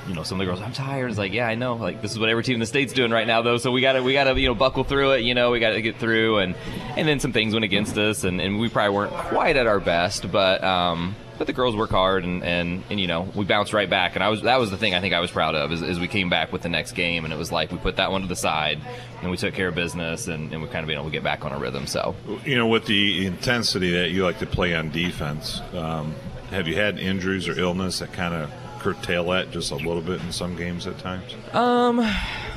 you 0.08 0.14
know, 0.14 0.24
some 0.24 0.40
of 0.40 0.46
the 0.46 0.52
girls, 0.52 0.62
I'm 0.62 0.74
tired. 0.74 1.10
It's 1.10 1.18
like, 1.18 1.34
yeah, 1.34 1.48
I 1.48 1.56
know. 1.56 1.76
Like, 1.76 2.02
this 2.02 2.12
is 2.12 2.20
what 2.20 2.30
every 2.30 2.44
team 2.44 2.56
in 2.56 2.60
the 2.60 2.66
state's 2.66 2.94
doing 2.94 3.12
right 3.12 3.28
now, 3.28 3.42
though. 3.42 3.58
So 3.58 3.72
we 3.72 3.82
gotta, 3.82 4.04
we 4.04 4.14
gotta, 4.14 4.40
you 4.40 4.48
know, 4.48 4.56
buckle 4.56 4.84
through 4.84 5.14
it. 5.14 5.24
You 5.24 5.34
know, 5.34 5.52
we 5.52 5.60
gotta 5.60 5.82
get 5.82 5.98
through, 5.98 6.40
and 6.40 6.56
and 6.98 7.08
then 7.08 7.20
some 7.20 7.32
things 7.32 7.54
went 7.54 7.66
against 7.66 7.98
us, 7.98 8.24
and, 8.24 8.42
and 8.42 8.60
we 8.60 8.70
probably 8.70 8.96
weren't 8.96 9.14
quite 9.14 9.56
at 9.56 9.68
our 9.68 9.80
best, 9.80 10.32
but 10.32 10.64
um, 10.64 11.16
but 11.38 11.48
the 11.48 11.54
girls 11.54 11.76
work 11.76 11.90
hard, 11.90 12.24
and, 12.24 12.44
and 12.44 12.84
and 12.90 13.00
you 13.00 13.08
know, 13.08 13.28
we 13.36 13.46
bounced 13.46 13.74
right 13.74 13.90
back, 13.90 14.16
and 14.16 14.24
I 14.24 14.30
was 14.30 14.42
that 14.44 14.60
was 14.60 14.72
the 14.72 14.78
thing 14.78 14.94
I 14.94 15.02
think 15.02 15.14
I 15.14 15.20
was 15.20 15.32
proud 15.32 15.56
of 15.56 15.72
is, 15.72 15.82
is 15.82 16.00
we 16.00 16.08
came 16.08 16.30
back 16.30 16.52
with 16.52 16.62
the 16.62 16.70
next 16.70 16.94
game, 16.94 17.26
and 17.26 17.34
it 17.34 17.38
was 17.38 17.52
like 17.52 17.72
we 17.72 17.78
put 17.78 17.96
that 17.96 18.12
one 18.12 18.22
to 18.22 18.28
the 18.28 18.36
side, 18.36 18.80
and 19.22 19.32
we 19.32 19.38
took 19.38 19.54
care 19.54 19.70
of 19.70 19.76
business, 19.76 20.28
and, 20.28 20.52
and 20.52 20.62
we 20.62 20.68
kind 20.68 20.84
of 20.84 20.88
been 20.88 20.98
able 20.98 21.06
to 21.06 21.12
get 21.12 21.24
back 21.24 21.46
on 21.46 21.52
a 21.52 21.60
rhythm. 21.60 21.88
So 21.88 22.16
You 22.46 22.58
know, 22.58 22.68
with 22.68 22.86
the 22.86 23.26
intensity 23.26 23.92
that 23.92 24.12
you 24.12 24.24
like 24.24 24.40
to 24.40 24.46
play 24.46 24.76
on 24.76 24.90
defense, 24.92 25.62
um, 25.74 26.14
have 26.52 26.68
you 26.68 26.76
had 26.76 27.00
injuries 27.00 27.48
or 27.48 27.60
illness 27.60 28.00
that 28.00 28.14
kind 28.14 28.34
of 28.34 28.52
curtail 28.84 29.26
that 29.32 29.52
just 29.52 29.72
a 29.72 29.76
little 29.76 30.02
bit 30.02 30.22
in 30.22 30.32
some 30.32 30.56
games 30.56 30.86
at 30.88 30.98
times? 31.00 31.34
Um, 31.54 31.98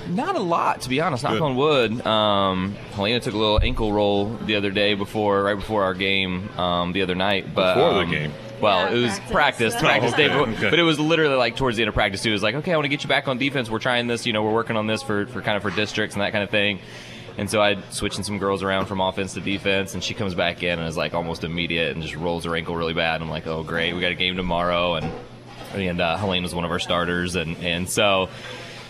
not 0.08 0.36
a 0.36 0.40
lot, 0.40 0.80
to 0.82 0.88
be 0.88 1.00
honest. 1.00 1.22
Knock 1.24 1.34
Good. 1.34 1.42
on 1.42 1.56
wood. 1.56 2.06
Um, 2.06 2.74
Helena 2.92 3.20
took 3.20 3.34
a 3.34 3.38
little 3.38 3.60
ankle 3.62 3.92
roll 3.92 4.26
the 4.44 4.56
other 4.56 4.70
day 4.70 4.94
before, 4.94 5.42
right 5.42 5.56
before 5.56 5.84
our 5.84 5.94
game, 5.94 6.48
um, 6.58 6.92
the 6.92 7.02
other 7.02 7.14
night. 7.14 7.54
But 7.54 7.74
Before 7.74 7.94
the 7.94 8.00
um, 8.00 8.10
game? 8.10 8.32
Well, 8.60 8.92
it 8.92 8.98
was 8.98 9.18
practice, 9.30 9.76
practice, 9.76 10.12
Oh, 10.12 10.14
okay, 10.14 10.28
day, 10.28 10.34
but, 10.34 10.48
okay. 10.48 10.70
but 10.70 10.78
it 10.78 10.82
was 10.82 10.98
literally 10.98 11.36
like 11.36 11.56
towards 11.56 11.76
the 11.76 11.82
end 11.82 11.88
of 11.88 11.94
practice 11.94 12.22
too. 12.22 12.30
It 12.30 12.32
was 12.32 12.42
like, 12.42 12.54
okay, 12.56 12.72
I 12.72 12.76
want 12.76 12.86
to 12.86 12.88
get 12.88 13.02
you 13.02 13.08
back 13.08 13.28
on 13.28 13.36
defense. 13.38 13.68
We're 13.70 13.78
trying 13.78 14.06
this. 14.06 14.26
You 14.26 14.32
know, 14.32 14.42
we're 14.42 14.54
working 14.54 14.76
on 14.76 14.86
this 14.86 15.02
for, 15.02 15.26
for 15.26 15.42
kind 15.42 15.56
of 15.56 15.62
for 15.62 15.70
districts 15.70 16.16
and 16.16 16.22
that 16.22 16.32
kind 16.32 16.42
of 16.42 16.50
thing. 16.50 16.80
And 17.38 17.50
so 17.50 17.60
I 17.60 17.76
switching 17.90 18.24
some 18.24 18.38
girls 18.38 18.62
around 18.62 18.86
from 18.86 18.98
offense 19.02 19.34
to 19.34 19.40
defense, 19.40 19.92
and 19.92 20.02
she 20.02 20.14
comes 20.14 20.34
back 20.34 20.62
in 20.62 20.78
and 20.78 20.88
is 20.88 20.96
like 20.96 21.12
almost 21.12 21.44
immediate 21.44 21.92
and 21.92 22.02
just 22.02 22.16
rolls 22.16 22.46
her 22.46 22.56
ankle 22.56 22.74
really 22.76 22.94
bad. 22.94 23.20
I'm 23.20 23.28
like, 23.28 23.46
oh 23.46 23.62
great, 23.62 23.92
we 23.94 24.00
got 24.00 24.10
a 24.12 24.14
game 24.14 24.36
tomorrow, 24.36 24.94
and 24.94 25.12
and 25.74 26.00
uh, 26.00 26.16
Helene 26.16 26.42
was 26.42 26.54
one 26.54 26.64
of 26.64 26.70
our 26.70 26.78
starters, 26.78 27.36
and 27.36 27.56
and 27.58 27.88
so 27.88 28.28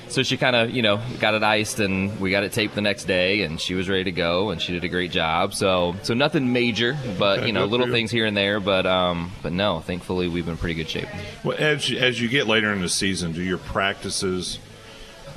so 0.08 0.22
she 0.22 0.36
kind 0.36 0.54
of 0.54 0.70
you 0.70 0.82
know 0.82 1.00
got 1.20 1.34
it 1.34 1.42
iced 1.42 1.80
and 1.80 2.18
we 2.20 2.30
got 2.30 2.44
it 2.44 2.52
taped 2.52 2.74
the 2.74 2.80
next 2.80 3.04
day 3.04 3.42
and 3.42 3.60
she 3.60 3.74
was 3.74 3.88
ready 3.88 4.04
to 4.04 4.12
go 4.12 4.50
and 4.50 4.60
she 4.62 4.72
did 4.72 4.84
a 4.84 4.88
great 4.88 5.10
job. 5.10 5.54
So 5.54 5.96
so 6.02 6.14
nothing 6.14 6.52
major 6.52 6.96
but 7.18 7.46
you 7.46 7.52
know 7.52 7.64
little 7.64 7.90
things 7.90 8.10
here 8.10 8.26
and 8.26 8.36
there 8.36 8.60
but 8.60 8.86
um 8.86 9.32
but 9.42 9.52
no 9.52 9.80
thankfully 9.80 10.28
we've 10.28 10.44
been 10.44 10.52
in 10.52 10.58
pretty 10.58 10.74
good 10.74 10.88
shape. 10.88 11.08
Well, 11.44 11.56
as 11.58 11.88
you, 11.88 11.98
as 11.98 12.20
you 12.20 12.28
get 12.28 12.46
later 12.46 12.72
in 12.72 12.80
the 12.80 12.88
season, 12.88 13.32
do 13.32 13.42
your 13.42 13.58
practices 13.58 14.58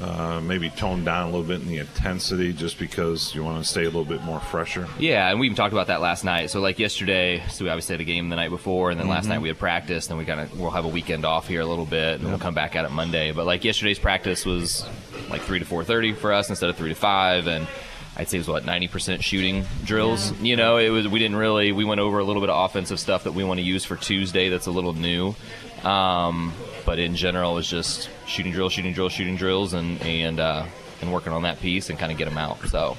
uh, 0.02 0.40
maybe 0.42 0.70
tone 0.70 1.04
down 1.04 1.24
a 1.24 1.26
little 1.32 1.44
bit 1.46 1.62
in 1.62 1.68
the 1.68 1.78
intensity 1.80 2.54
just 2.54 2.80
because 2.80 3.36
you 3.36 3.44
want 3.44 3.62
to 3.64 3.70
stay 3.70 3.82
a 3.82 3.86
little 3.86 4.06
bit 4.06 4.22
more 4.24 4.40
fresher? 4.40 4.88
Yeah, 4.98 5.30
and 5.30 5.40
we 5.40 5.48
even 5.48 5.56
talked 5.58 5.74
about 5.74 5.88
that 5.88 6.00
last 6.02 6.24
night. 6.24 6.50
So 6.50 6.62
like 6.62 6.80
yesterday, 6.80 7.44
so 7.50 7.66
we 7.66 7.70
obviously 7.70 7.94
had 7.94 8.02
a 8.02 8.06
game 8.06 8.30
the 8.30 8.36
night 8.38 8.50
before, 8.50 8.92
and 8.92 9.00
then 9.00 9.08
last 9.10 9.26
Mhm. 9.26 9.30
night 9.30 9.42
we 9.42 9.50
had 9.50 9.60
practice. 9.60 10.08
Then 10.08 10.18
we 10.18 10.26
kind 10.26 10.40
of 10.40 10.58
we'll 10.60 10.72
have 10.72 10.86
a 10.86 10.90
weekend 10.90 11.26
off 11.26 11.48
here 11.48 11.62
a 11.62 11.66
little 11.66 11.86
bit, 11.86 12.20
and 12.22 12.30
we'll 12.30 12.40
come 12.40 12.54
back 12.54 12.76
at 12.76 12.86
it 12.86 12.92
Monday. 12.92 13.32
But 13.32 13.46
like 13.46 13.64
yesterday's 13.66 14.00
practice 14.00 14.46
was 14.46 14.86
like 15.30 15.42
three 15.42 15.60
to 15.60 15.66
four 15.66 15.84
thirty 15.84 16.14
for 16.14 16.32
us 16.34 16.50
instead 16.50 16.70
of 16.70 16.78
three 16.78 16.90
to 16.90 16.96
five, 16.96 17.48
and 17.48 17.68
I'd 18.16 18.30
say 18.30 18.38
it 18.38 18.42
was 18.42 18.48
what 18.48 18.66
ninety 18.66 18.88
percent 18.88 19.24
shooting 19.24 19.66
drills. 19.86 20.32
You 20.42 20.56
know, 20.56 20.78
it 20.78 20.90
was 20.90 21.08
we 21.08 21.20
didn't 21.20 21.38
really 21.38 21.72
we 21.74 21.84
went 21.86 22.00
over 22.00 22.20
a 22.20 22.24
little 22.24 22.42
bit 22.42 22.50
of 22.50 22.64
offensive 22.70 23.00
stuff 23.00 23.26
that 23.26 23.34
we 23.34 23.44
want 23.44 23.60
to 23.60 23.66
use 23.66 23.84
for 23.84 23.96
Tuesday. 23.98 24.48
That's 24.50 24.68
a 24.68 24.72
little 24.72 24.94
new. 24.94 25.36
Um, 25.84 26.54
but 26.90 26.98
in 26.98 27.16
general, 27.16 27.52
it 27.52 27.54
was 27.54 27.70
just 27.70 28.10
shooting 28.26 28.52
drills, 28.52 28.74
shooting 28.74 28.94
drills, 28.94 29.12
shooting 29.14 29.36
drills, 29.36 29.74
and 29.74 30.02
and 30.02 30.40
uh, 30.40 30.66
and 31.02 31.14
working 31.14 31.32
on 31.32 31.44
that 31.44 31.60
piece 31.60 31.92
and 31.92 32.00
kind 32.00 32.12
of 32.12 32.18
get 32.18 32.26
them 32.26 32.38
out. 32.40 32.58
So. 32.68 32.98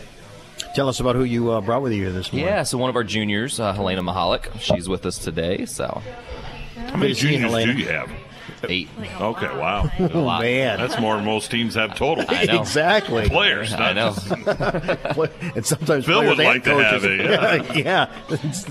Tell 0.77 0.89
us 0.89 1.01
about 1.01 1.17
who 1.17 1.25
you 1.25 1.51
uh, 1.51 1.61
brought 1.61 1.83
with 1.83 1.93
you 1.93 2.13
this 2.13 2.33
morning. 2.33 2.47
Yeah, 2.47 2.63
so 2.63 2.79
one 2.79 2.89
of 2.89 2.95
our 2.95 3.03
juniors, 3.03 3.59
uh, 3.59 3.73
Helena 3.73 4.03
Mahalik, 4.03 4.61
she's 4.61 4.89
with 4.89 5.05
us 5.07 5.19
today. 5.19 5.65
So, 5.65 6.03
How 6.77 6.97
many 6.97 7.09
Good 7.09 7.09
to 7.09 7.15
see 7.17 7.27
you, 7.27 7.33
juniors 7.33 7.51
Helena. 7.51 7.73
do 7.73 7.79
you 7.81 7.87
have? 7.89 8.11
Eight. 8.69 8.89
Okay, 9.21 9.59
wow. 9.59 9.91
Oh, 10.15 10.39
man. 10.39 10.79
That's 10.79 11.01
more 11.01 11.17
than 11.17 11.25
most 11.25 11.51
teams 11.51 11.75
have 11.75 11.97
total. 11.97 12.25
I 12.29 12.45
know. 12.45 12.61
Exactly. 12.61 13.29
Players. 13.29 13.73
I 13.73 13.93
not 13.93 13.97
know. 13.97 14.13
just- 14.13 15.47
and 15.57 15.67
sometimes 15.67 16.05
Phil 16.05 16.21
players 16.21 16.37
would 16.37 16.47
and 16.47 16.55
like 16.55 16.65
to 16.65 16.77
have 16.79 17.03
coaches- 17.03 17.73
it, 17.75 17.85
yeah, 17.85 18.09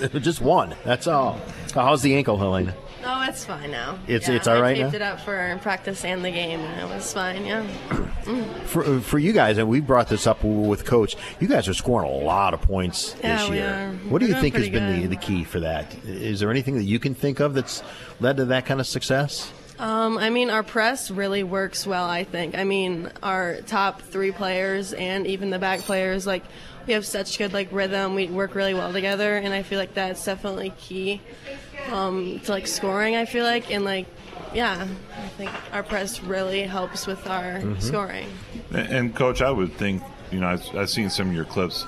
yeah. 0.14 0.20
just 0.20 0.40
one. 0.40 0.76
That's 0.86 1.08
all. 1.08 1.42
How's 1.74 2.02
the 2.04 2.16
ankle, 2.16 2.38
Helena? 2.38 2.74
No, 3.10 3.24
it's 3.24 3.44
fine 3.44 3.72
now. 3.72 3.98
It's- 4.08 4.30
Yeah, 4.30 4.36
it's 4.36 4.48
all 4.48 4.62
right 4.62 4.78
I 4.78 4.82
taped 4.82 4.92
now? 4.92 4.96
it 4.98 5.02
up 5.02 5.20
for 5.22 5.60
practice 5.64 6.06
and 6.06 6.24
the 6.24 6.30
game, 6.30 6.60
and 6.60 6.80
it 6.92 6.94
was 6.96 7.12
fine. 7.12 7.44
Yeah. 7.44 7.66
Mm. 7.90 8.46
For, 8.70 9.00
for 9.02 9.18
you 9.18 9.34
guys, 9.34 9.58
and 9.58 9.68
we 9.68 9.80
brought 9.80 10.08
this 10.10 10.28
up 10.28 10.44
with 10.44 10.86
Coach, 10.86 11.16
you 11.40 11.48
guys 11.48 11.68
are 11.68 11.74
scoring 11.74 12.08
a 12.08 12.14
lot 12.24 12.54
of 12.54 12.62
points 12.62 13.16
Yeah, 13.24 13.38
this 13.38 13.50
year. 13.50 13.68
are. 13.68 14.10
What 14.10 14.20
do 14.20 14.28
We're 14.28 14.36
you 14.36 14.42
think 14.42 14.54
has 14.56 14.70
been 14.70 15.02
the, 15.02 15.08
the 15.08 15.16
key 15.16 15.44
for 15.44 15.62
that? 15.62 15.96
Is 16.06 16.40
there 16.40 16.52
anything 16.52 16.76
that 16.76 16.84
you 16.84 17.00
can 17.00 17.16
think 17.16 17.40
of 17.40 17.56
that's 17.56 17.82
led 18.20 18.38
to 18.38 18.46
that 18.46 18.68
kind 18.68 18.80
of 18.80 18.86
success? 18.86 19.52
Um, 19.80 20.20
I 20.20 20.30
mean, 20.30 20.52
our 20.52 20.62
press 20.62 21.10
really 21.10 21.42
works 21.42 21.88
well. 21.88 22.06
I 22.08 22.26
think. 22.26 22.56
I 22.56 22.64
mean, 22.66 23.10
our 23.24 23.56
top 23.66 24.02
three 24.04 24.32
players 24.32 24.94
and 24.94 25.26
even 25.26 25.50
the 25.50 25.58
back 25.60 25.80
players, 25.80 26.28
like 26.28 26.44
we 26.90 26.94
have 26.96 27.06
such 27.06 27.38
good 27.38 27.54
like 27.54 27.70
rhythm. 27.72 28.16
We 28.16 28.26
work 28.28 28.56
really 28.56 28.74
well 28.74 28.92
together, 28.92 29.38
and 29.38 29.54
I 29.54 29.62
feel 29.62 29.78
like 29.78 29.94
that's 29.94 30.26
definitely 30.26 30.72
key 30.80 31.22
um, 31.92 32.40
to 32.46 32.52
like 32.52 32.66
scoring. 32.66 33.16
I 33.16 33.26
feel 33.26 33.46
like 33.46 33.72
and 33.72 33.86
like. 33.86 34.08
Yeah, 34.52 34.88
I 35.16 35.28
think 35.38 35.52
our 35.72 35.84
press 35.84 36.24
really 36.24 36.64
helps 36.64 37.06
with 37.06 37.28
our 37.28 37.60
Mhm. 37.62 37.80
scoring. 37.84 38.28
And, 38.72 38.88
and 38.94 39.16
coach, 39.16 39.44
I 39.44 39.52
would 39.52 39.74
think 39.74 40.02
you 40.32 40.40
know 40.40 40.48
I've, 40.48 40.76
I've 40.76 40.90
seen 40.90 41.12
some 41.12 41.30
of 41.30 41.36
your 41.36 41.46
clips. 41.46 41.86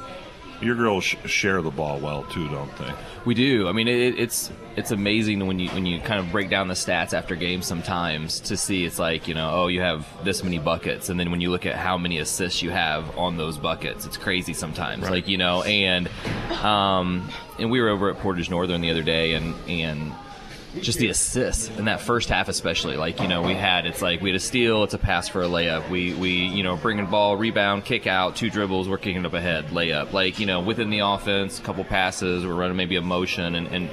Your 0.61 0.75
girls 0.75 1.03
sh- 1.03 1.15
share 1.25 1.61
the 1.61 1.71
ball 1.71 1.99
well 1.99 2.23
too, 2.23 2.47
don't 2.49 2.75
they? 2.77 2.93
we 3.25 3.33
do. 3.35 3.67
I 3.67 3.71
mean, 3.71 3.87
it, 3.87 4.19
it's 4.19 4.51
it's 4.75 4.91
amazing 4.91 5.45
when 5.45 5.59
you 5.59 5.69
when 5.69 5.85
you 5.85 5.99
kind 5.99 6.19
of 6.19 6.31
break 6.31 6.49
down 6.49 6.67
the 6.67 6.73
stats 6.73 7.13
after 7.13 7.35
games 7.35 7.65
sometimes 7.65 8.39
to 8.41 8.57
see 8.57 8.85
it's 8.85 8.97
like 8.97 9.27
you 9.27 9.33
know 9.33 9.51
oh 9.51 9.67
you 9.67 9.81
have 9.81 10.07
this 10.23 10.43
many 10.43 10.59
buckets, 10.59 11.09
and 11.09 11.19
then 11.19 11.31
when 11.31 11.41
you 11.41 11.49
look 11.51 11.65
at 11.65 11.75
how 11.75 11.97
many 11.97 12.19
assists 12.19 12.61
you 12.61 12.71
have 12.71 13.17
on 13.17 13.37
those 13.37 13.57
buckets, 13.57 14.05
it's 14.05 14.17
crazy 14.17 14.53
sometimes. 14.53 15.09
Like 15.09 15.27
you 15.27 15.37
know, 15.37 15.63
and 15.63 16.09
um, 16.63 17.29
and 17.59 17.69
we 17.69 17.81
were 17.81 17.89
over 17.89 18.09
at 18.09 18.17
Portage 18.17 18.49
Northern 18.49 18.81
the 18.81 18.91
other 18.91 19.03
day, 19.03 19.33
and 19.33 19.55
and 19.69 20.13
just 20.79 20.99
the 20.99 21.09
assists 21.09 21.69
in 21.77 21.85
that 21.85 22.01
first 22.01 22.29
half 22.29 22.47
especially. 22.47 22.95
Like 22.95 23.19
you 23.19 23.27
know 23.27 23.41
we 23.41 23.53
had 23.53 23.85
it's 23.85 24.01
like 24.01 24.21
we 24.21 24.29
had 24.29 24.35
a 24.35 24.39
steal 24.39 24.83
it's 24.83 24.93
a 24.93 24.97
pass 24.97 25.27
for 25.27 25.41
a 25.41 25.47
layup. 25.47 25.89
We 25.89 26.13
we 26.13 26.31
you 26.31 26.63
know 26.63 26.77
bringing 26.77 27.07
ball 27.07 27.35
rebound 27.35 27.85
kick 27.85 28.07
out 28.07 28.35
two 28.35 28.49
dribbles 28.49 28.87
we're 28.87 28.97
kicking 28.97 29.25
up 29.25 29.33
ahead 29.33 29.67
layup. 29.67 30.13
Like 30.13 30.39
you 30.39 30.45
know 30.45 30.61
within 30.61 30.89
the 30.89 30.99
offense 30.99 31.59
a 31.59 31.61
couple 31.61 31.83
passes 31.83 32.45
we're 32.45 32.55
running 32.55 32.77
maybe 32.77 32.95
a 32.95 33.01
motion 33.01 33.55
and, 33.55 33.67
and 33.67 33.89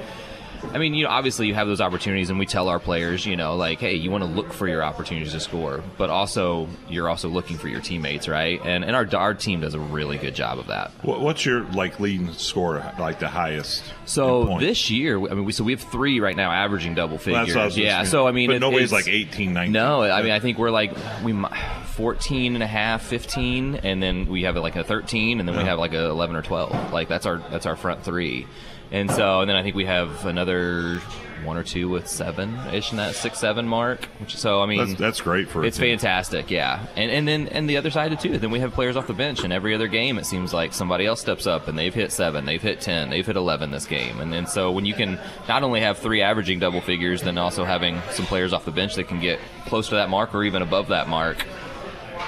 I 0.73 0.77
mean, 0.77 0.93
you 0.93 1.03
know, 1.05 1.09
obviously 1.09 1.47
you 1.47 1.53
have 1.55 1.67
those 1.67 1.81
opportunities, 1.81 2.29
and 2.29 2.37
we 2.39 2.45
tell 2.45 2.69
our 2.69 2.79
players, 2.79 3.25
you 3.25 3.35
know, 3.35 3.55
like, 3.55 3.79
hey, 3.79 3.95
you 3.95 4.11
want 4.11 4.23
to 4.23 4.29
look 4.29 4.53
for 4.53 4.67
your 4.67 4.83
opportunities 4.83 5.31
to 5.33 5.39
score, 5.39 5.83
but 5.97 6.09
also 6.09 6.67
you're 6.89 7.09
also 7.09 7.29
looking 7.29 7.57
for 7.57 7.67
your 7.67 7.81
teammates, 7.81 8.27
right? 8.27 8.59
And 8.65 8.83
and 8.83 8.95
our 8.95 9.07
our 9.15 9.33
team 9.33 9.61
does 9.61 9.73
a 9.73 9.79
really 9.79 10.17
good 10.17 10.35
job 10.35 10.59
of 10.59 10.67
that. 10.67 10.91
What's 11.01 11.45
your 11.45 11.63
like 11.71 11.99
leading 11.99 12.31
score, 12.33 12.83
like 12.99 13.19
the 13.19 13.27
highest? 13.29 13.83
So 14.05 14.57
this 14.59 14.89
year, 14.89 15.17
I 15.17 15.33
mean, 15.33 15.45
we 15.45 15.51
so 15.53 15.63
we 15.63 15.71
have 15.73 15.81
three 15.81 16.19
right 16.19 16.35
now 16.35 16.51
averaging 16.51 16.95
double 16.95 17.15
Well, 17.15 17.23
figures. 17.23 17.47
that's 17.47 17.55
what 17.55 17.61
I 17.61 17.65
was 17.65 17.77
yeah. 17.77 18.03
So 18.03 18.27
I 18.27 18.31
mean, 18.31 18.49
but 18.49 18.57
it- 18.57 18.59
nobody's 18.59 18.91
like 18.91 19.07
18, 19.07 19.53
19. 19.53 19.71
No, 19.71 20.01
I 20.03 20.21
mean, 20.21 20.31
I 20.31 20.39
think 20.39 20.57
we're 20.57 20.71
like 20.71 20.91
we 21.23 21.33
mi- 21.33 21.47
14 21.95 22.53
and 22.55 22.63
a 22.63 22.67
half, 22.67 23.03
15, 23.03 23.75
and 23.83 24.01
then 24.01 24.27
we 24.27 24.43
have 24.43 24.55
like 24.55 24.75
a 24.75 24.83
13, 24.83 25.39
and 25.39 25.47
then 25.49 25.57
we 25.57 25.63
have 25.63 25.79
like 25.79 25.93
a 25.93 26.05
11 26.09 26.35
or 26.35 26.41
12. 26.41 26.93
Like 26.93 27.07
that's 27.07 27.25
our 27.25 27.37
that's 27.49 27.65
our 27.65 27.75
front 27.75 28.03
three. 28.03 28.47
And 28.91 29.09
so, 29.11 29.41
and 29.41 29.49
then 29.49 29.55
I 29.55 29.61
think 29.63 29.75
we 29.75 29.85
have 29.85 30.25
another 30.25 30.99
one 31.45 31.55
or 31.55 31.63
two 31.63 31.87
with 31.87 32.05
seven 32.07 32.53
ish 32.73 32.91
in 32.91 32.97
that 32.97 33.15
six 33.15 33.37
seven 33.39 33.65
mark. 33.65 34.03
Which 34.19 34.35
so 34.35 34.61
I 34.61 34.65
mean 34.65 34.79
That's- 34.79 34.97
that's 34.97 35.21
great 35.21 35.47
for 35.47 35.63
it's 35.63 35.77
team. 35.77 35.97
fantastic, 35.97 36.51
yeah. 36.51 36.85
And 36.97 37.09
and 37.11 37.25
then 37.27 37.47
and 37.49 37.69
the 37.69 37.77
other 37.77 37.91
side 37.91 38.19
too. 38.19 38.37
Then 38.39 38.51
we 38.51 38.59
have 38.59 38.73
players 38.73 38.97
off 38.97 39.07
the 39.07 39.13
bench, 39.13 39.43
and 39.45 39.53
every 39.53 39.73
other 39.73 39.87
game 39.87 40.17
it 40.17 40.25
seems 40.25 40.53
like 40.53 40.73
somebody 40.73 41.05
else 41.05 41.21
steps 41.21 41.47
up 41.47 41.67
and 41.69 41.77
they've 41.77 41.93
hit 41.93 42.11
seven, 42.11 42.45
they've 42.45 42.61
hit 42.61 42.81
ten, 42.81 43.09
they've 43.09 43.25
hit 43.25 43.37
eleven 43.37 43.71
this 43.71 43.85
game. 43.85 44.19
And 44.19 44.33
then 44.33 44.47
so 44.47 44.71
when 44.71 44.85
you 44.85 44.93
can 44.95 45.17
not 45.47 45.63
only 45.63 45.79
have 45.81 45.99
three 45.99 46.21
averaging 46.21 46.59
double 46.59 46.81
figures, 46.81 47.21
then 47.21 47.37
also 47.37 47.63
having 47.63 48.01
some 48.11 48.25
players 48.25 48.51
off 48.51 48.65
the 48.65 48.71
bench 48.71 48.95
that 48.95 49.07
can 49.07 49.21
get 49.21 49.39
close 49.65 49.87
to 49.89 49.95
that 49.95 50.09
mark 50.09 50.33
or 50.35 50.43
even 50.43 50.61
above 50.61 50.87
that 50.89 51.07
mark, 51.07 51.45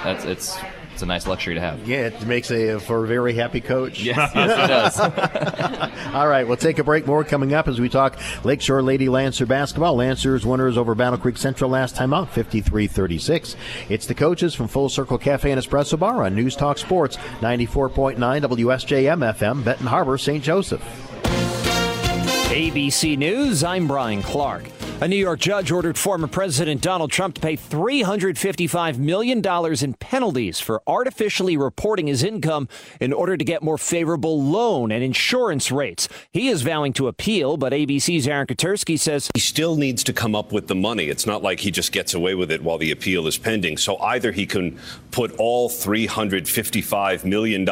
that's 0.04 0.24
it's 0.24 0.56
it's 1.02 1.04
a 1.04 1.08
nice 1.08 1.26
luxury 1.26 1.54
to 1.54 1.60
have. 1.60 1.88
Yeah, 1.88 2.06
it 2.06 2.26
makes 2.26 2.48
a 2.52 2.78
for 2.78 3.02
a 3.02 3.08
very 3.08 3.34
happy 3.34 3.60
coach. 3.60 4.00
Yes, 4.00 4.30
yes, 4.36 4.94
it 4.96 5.10
does. 5.10 6.14
All 6.14 6.28
right, 6.28 6.46
we'll 6.46 6.56
take 6.56 6.78
a 6.78 6.84
break. 6.84 7.08
More 7.08 7.24
coming 7.24 7.54
up 7.54 7.66
as 7.66 7.80
we 7.80 7.88
talk 7.88 8.16
Lakeshore 8.44 8.82
Lady 8.82 9.08
Lancer 9.08 9.44
basketball. 9.44 9.96
Lancers 9.96 10.46
winners 10.46 10.78
over 10.78 10.94
Battle 10.94 11.18
Creek 11.18 11.38
Central 11.38 11.68
last 11.70 11.96
time 11.96 12.14
out, 12.14 12.32
53-36. 12.32 13.56
It's 13.88 14.06
the 14.06 14.14
coaches 14.14 14.54
from 14.54 14.68
Full 14.68 14.88
Circle 14.88 15.18
Cafe 15.18 15.50
and 15.50 15.60
Espresso 15.60 15.98
Bar 15.98 16.24
on 16.24 16.36
News 16.36 16.54
Talk 16.54 16.78
Sports, 16.78 17.16
94.9 17.40 18.16
WSJM 18.16 19.34
FM, 19.34 19.64
Benton 19.64 19.86
Harbor, 19.88 20.16
St. 20.16 20.44
Joseph. 20.44 20.82
ABC 22.52 23.18
News, 23.18 23.64
I'm 23.64 23.88
Brian 23.88 24.22
Clark. 24.22 24.64
A 25.02 25.08
New 25.08 25.16
York 25.16 25.40
judge 25.40 25.72
ordered 25.72 25.98
former 25.98 26.28
President 26.28 26.80
Donald 26.80 27.10
Trump 27.10 27.34
to 27.34 27.40
pay 27.40 27.56
$355 27.56 28.98
million 28.98 29.44
in 29.82 29.94
penalties 29.94 30.60
for 30.60 30.80
artificially 30.86 31.56
reporting 31.56 32.06
his 32.06 32.22
income 32.22 32.68
in 33.00 33.12
order 33.12 33.36
to 33.36 33.44
get 33.44 33.64
more 33.64 33.78
favorable 33.78 34.40
loan 34.40 34.92
and 34.92 35.02
insurance 35.02 35.72
rates. 35.72 36.08
He 36.30 36.46
is 36.46 36.62
vowing 36.62 36.92
to 36.92 37.08
appeal, 37.08 37.56
but 37.56 37.72
ABC's 37.72 38.28
Aaron 38.28 38.46
Katersky 38.46 38.96
says 38.96 39.28
he 39.34 39.40
still 39.40 39.74
needs 39.74 40.04
to 40.04 40.12
come 40.12 40.36
up 40.36 40.52
with 40.52 40.68
the 40.68 40.76
money. 40.76 41.08
It's 41.08 41.26
not 41.26 41.42
like 41.42 41.58
he 41.58 41.72
just 41.72 41.90
gets 41.90 42.14
away 42.14 42.36
with 42.36 42.52
it 42.52 42.62
while 42.62 42.78
the 42.78 42.92
appeal 42.92 43.26
is 43.26 43.36
pending. 43.36 43.78
So 43.78 43.98
either 43.98 44.30
he 44.30 44.46
can 44.46 44.78
put 45.10 45.32
all 45.36 45.68
$355 45.68 47.24
million 47.24 47.68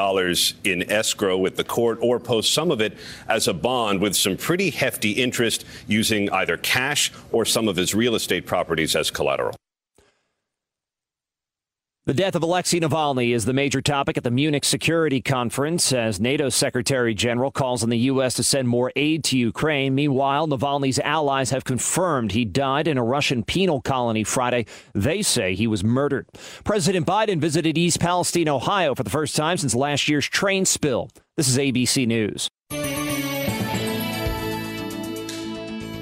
in 0.65 0.91
escrow 0.91 1.39
with 1.39 1.55
the 1.55 1.63
court 1.63 2.01
or 2.03 2.19
post 2.19 2.53
some 2.53 2.73
of 2.73 2.81
it 2.81 2.99
as 3.29 3.47
a 3.47 3.55
bond 3.55 4.01
with 4.01 4.17
some 4.17 4.37
pretty 4.37 4.71
hefty 4.71 5.13
interest 5.13 5.65
using 5.87 6.29
either 6.31 6.57
cash 6.57 7.13
or 7.33 7.45
some 7.45 7.69
of 7.69 7.77
his 7.77 7.95
real 7.95 8.15
estate 8.15 8.47
properties 8.47 8.97
as 8.97 9.11
collateral. 9.11 9.55
The 12.07 12.15
death 12.15 12.35
of 12.35 12.43
Alexei 12.43 12.81
Navalny 12.81 13.33
is 13.35 13.45
the 13.45 13.53
major 13.53 13.81
topic 13.81 14.17
at 14.17 14.25
the 14.25 14.31
Munich 14.31 14.65
Security 14.65 15.21
Conference 15.21 15.93
as 15.93 16.19
NATO 16.19 16.49
Secretary 16.49 17.15
General 17.15 17.53
calls 17.53 17.85
on 17.85 17.91
the 17.91 17.99
U.S. 17.99 18.35
to 18.35 18.43
send 18.43 18.67
more 18.67 18.91
aid 18.97 19.23
to 19.25 19.39
Ukraine. 19.39 19.95
Meanwhile, 19.95 20.49
Navalny's 20.49 20.99
allies 20.99 21.51
have 21.51 21.63
confirmed 21.63 22.33
he 22.33 22.47
died 22.47 22.89
in 22.89 22.99
a 22.99 23.05
Russian 23.05 23.45
penal 23.45 23.83
colony 23.83 24.25
Friday. 24.25 24.65
They 24.93 25.21
say 25.21 25.55
he 25.55 25.67
was 25.67 25.85
murdered. 25.85 26.27
President 26.65 27.07
Biden 27.07 27.39
visited 27.39 27.77
East 27.79 28.01
Palestine, 28.01 28.49
Ohio 28.49 28.95
for 28.95 29.05
the 29.05 29.11
first 29.11 29.37
time 29.37 29.59
since 29.59 29.75
last 29.75 30.09
year's 30.09 30.27
train 30.27 30.65
spill. 30.65 31.11
This 31.37 31.49
is 31.49 31.59
ABC 31.59 32.09
News. 32.09 32.49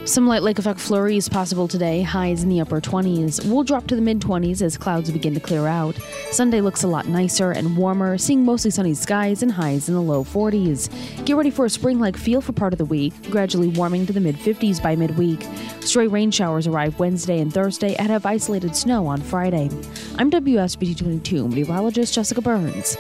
Some 0.09 0.27
light 0.27 0.43
lake 0.43 0.59
effect 0.59 0.81
flurries 0.81 1.29
possible 1.29 1.69
today, 1.69 2.01
highs 2.01 2.43
in 2.43 2.49
the 2.49 2.63
upper 2.63 2.81
20s. 2.81 3.45
We'll 3.45 3.63
drop 3.63 3.87
to 3.89 3.95
the 3.95 4.01
mid 4.01 4.21
20s 4.21 4.63
as 4.63 4.79
clouds 4.79 5.11
begin 5.11 5.35
to 5.35 5.41
clear 5.41 5.67
out. 5.67 5.97
Sunday 6.31 6.63
looks 6.63 6.83
a 6.83 6.89
lot 6.89 7.09
nicer 7.09 7.51
and 7.51 7.77
warmer, 7.77 8.17
seeing 8.17 8.43
mostly 8.43 8.71
sunny 8.71 8.95
skies 8.95 9.43
and 9.43 9.53
highs 9.53 9.87
in 9.87 9.95
the 9.95 10.01
low 10.01 10.25
40s. 10.25 10.89
Get 11.27 11.37
ready 11.37 11.51
for 11.51 11.67
a 11.67 11.71
spring 11.71 12.01
like 12.01 12.17
feel 12.17 12.41
for 12.41 12.55
part 12.55 12.73
of 12.73 12.79
the 12.79 12.87
week, 12.87 13.13
gradually 13.31 13.69
warming 13.69 14.07
to 14.07 14.15
the 14.15 14.21
mid 14.21 14.37
50s 14.37 14.83
by 14.83 14.97
midweek. 14.97 15.47
Stray 15.81 16.07
rain 16.07 16.31
showers 16.31 16.67
arrive 16.67 16.99
Wednesday 16.99 17.41
and 17.41 17.53
Thursday 17.53 17.95
and 17.97 18.09
have 18.09 18.25
isolated 18.25 18.75
snow 18.75 19.07
on 19.07 19.21
Friday. 19.21 19.69
I'm 20.17 20.31
WSBT 20.31 20.97
22 20.97 21.49
meteorologist 21.49 22.15
Jessica 22.15 22.41
Burns. 22.41 22.97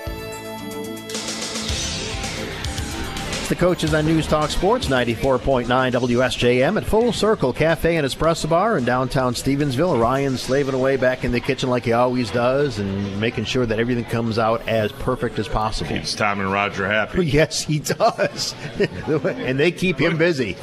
The 3.48 3.56
coaches 3.56 3.94
on 3.94 4.04
News 4.04 4.26
Talk 4.26 4.50
Sports 4.50 4.88
94.9 4.88 5.64
WSJM 5.66 6.76
at 6.76 6.84
Full 6.84 7.14
Circle 7.14 7.54
Cafe 7.54 7.96
and 7.96 8.06
Espresso 8.06 8.46
Bar 8.46 8.76
in 8.76 8.84
downtown 8.84 9.32
Stevensville. 9.32 9.98
Ryan 9.98 10.36
slaving 10.36 10.74
away 10.74 10.98
back 10.98 11.24
in 11.24 11.32
the 11.32 11.40
kitchen 11.40 11.70
like 11.70 11.86
he 11.86 11.92
always 11.92 12.30
does 12.30 12.78
and 12.78 13.18
making 13.18 13.46
sure 13.46 13.64
that 13.64 13.80
everything 13.80 14.04
comes 14.04 14.38
out 14.38 14.68
as 14.68 14.92
perfect 14.92 15.38
as 15.38 15.48
possible. 15.48 15.88
Keeps 15.88 16.14
Tom 16.14 16.40
and 16.40 16.52
Roger 16.52 16.86
happy. 16.86 17.26
Yes, 17.38 17.62
he 17.62 17.78
does. 17.78 18.54
and 19.06 19.58
they 19.58 19.72
keep 19.72 19.98
him 19.98 20.18
busy. 20.18 20.54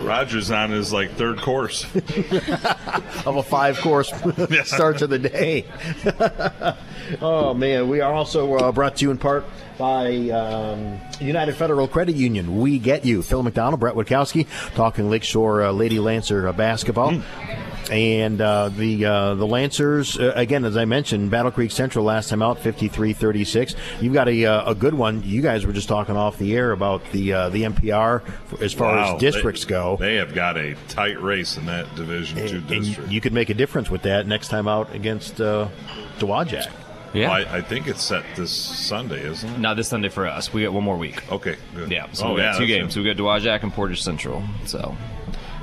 Roger's 0.00 0.50
on 0.50 0.72
his 0.72 0.92
like 0.92 1.12
third 1.12 1.40
course 1.40 1.84
of 3.24 3.36
a 3.36 3.42
five 3.44 3.78
course 3.78 4.12
start 4.64 4.98
to 4.98 5.06
the 5.06 5.20
day. 5.20 5.66
oh 7.20 7.54
man, 7.54 7.88
we 7.88 8.00
are 8.00 8.12
also 8.12 8.54
uh, 8.54 8.72
brought 8.72 8.96
to 8.96 9.04
you 9.04 9.12
in 9.12 9.18
part 9.18 9.44
by 9.82 10.30
um, 10.30 11.00
United 11.18 11.56
Federal 11.56 11.88
Credit 11.88 12.14
Union. 12.14 12.60
We 12.60 12.78
get 12.78 13.04
you. 13.04 13.20
Phil 13.20 13.42
McDonald, 13.42 13.80
Brett 13.80 13.96
Witkowski, 13.96 14.46
talking 14.76 15.10
Lakeshore 15.10 15.64
uh, 15.64 15.72
Lady 15.72 15.98
Lancer 15.98 16.46
uh, 16.46 16.52
basketball. 16.52 17.10
Mm. 17.10 17.90
And 17.90 18.40
uh, 18.40 18.68
the 18.68 19.04
uh, 19.04 19.34
the 19.34 19.44
Lancers, 19.44 20.16
uh, 20.16 20.34
again, 20.36 20.64
as 20.64 20.76
I 20.76 20.84
mentioned, 20.84 21.32
Battle 21.32 21.50
Creek 21.50 21.72
Central 21.72 22.04
last 22.04 22.28
time 22.28 22.42
out, 22.42 22.58
53-36. 22.60 23.74
You've 24.00 24.12
got 24.12 24.28
a, 24.28 24.46
uh, 24.46 24.70
a 24.70 24.74
good 24.76 24.94
one. 24.94 25.24
You 25.24 25.42
guys 25.42 25.66
were 25.66 25.72
just 25.72 25.88
talking 25.88 26.16
off 26.16 26.38
the 26.38 26.54
air 26.54 26.70
about 26.70 27.02
the 27.10 27.32
uh, 27.32 27.48
the 27.48 27.64
MPR 27.64 28.22
as 28.62 28.72
far 28.72 28.94
wow, 28.94 29.16
as 29.16 29.20
districts 29.20 29.64
they, 29.64 29.70
go. 29.70 29.96
They 29.96 30.14
have 30.14 30.32
got 30.32 30.56
a 30.56 30.76
tight 30.90 31.20
race 31.20 31.56
in 31.56 31.66
that 31.66 31.92
Division 31.96 32.38
and, 32.38 32.48
Two 32.48 32.60
district. 32.60 33.10
you 33.10 33.20
could 33.20 33.32
make 33.32 33.50
a 33.50 33.54
difference 33.54 33.90
with 33.90 34.02
that 34.02 34.28
next 34.28 34.46
time 34.46 34.68
out 34.68 34.94
against 34.94 35.40
uh, 35.40 35.66
Dowagiac. 36.20 36.70
Yeah, 37.14 37.28
well, 37.28 37.46
I, 37.46 37.58
I, 37.58 37.60
think 37.60 37.88
it's 37.88 38.02
set 38.02 38.24
this 38.36 38.50
Sunday, 38.50 39.24
isn't 39.26 39.48
it? 39.48 39.58
Not 39.58 39.76
this 39.76 39.88
Sunday 39.88 40.08
for 40.08 40.26
us. 40.26 40.52
We 40.52 40.62
got 40.62 40.72
one 40.72 40.84
more 40.84 40.96
week. 40.96 41.30
Okay, 41.30 41.56
good. 41.74 41.90
Yeah, 41.90 42.10
so 42.12 42.26
oh, 42.26 42.34
we 42.34 42.40
got 42.40 42.54
yeah, 42.54 42.58
two 42.58 42.66
games. 42.66 42.94
So 42.94 43.02
we 43.02 43.12
got 43.12 43.16
Dowagiac 43.16 43.62
and 43.62 43.72
Portage 43.72 44.02
Central. 44.02 44.42
So 44.64 44.96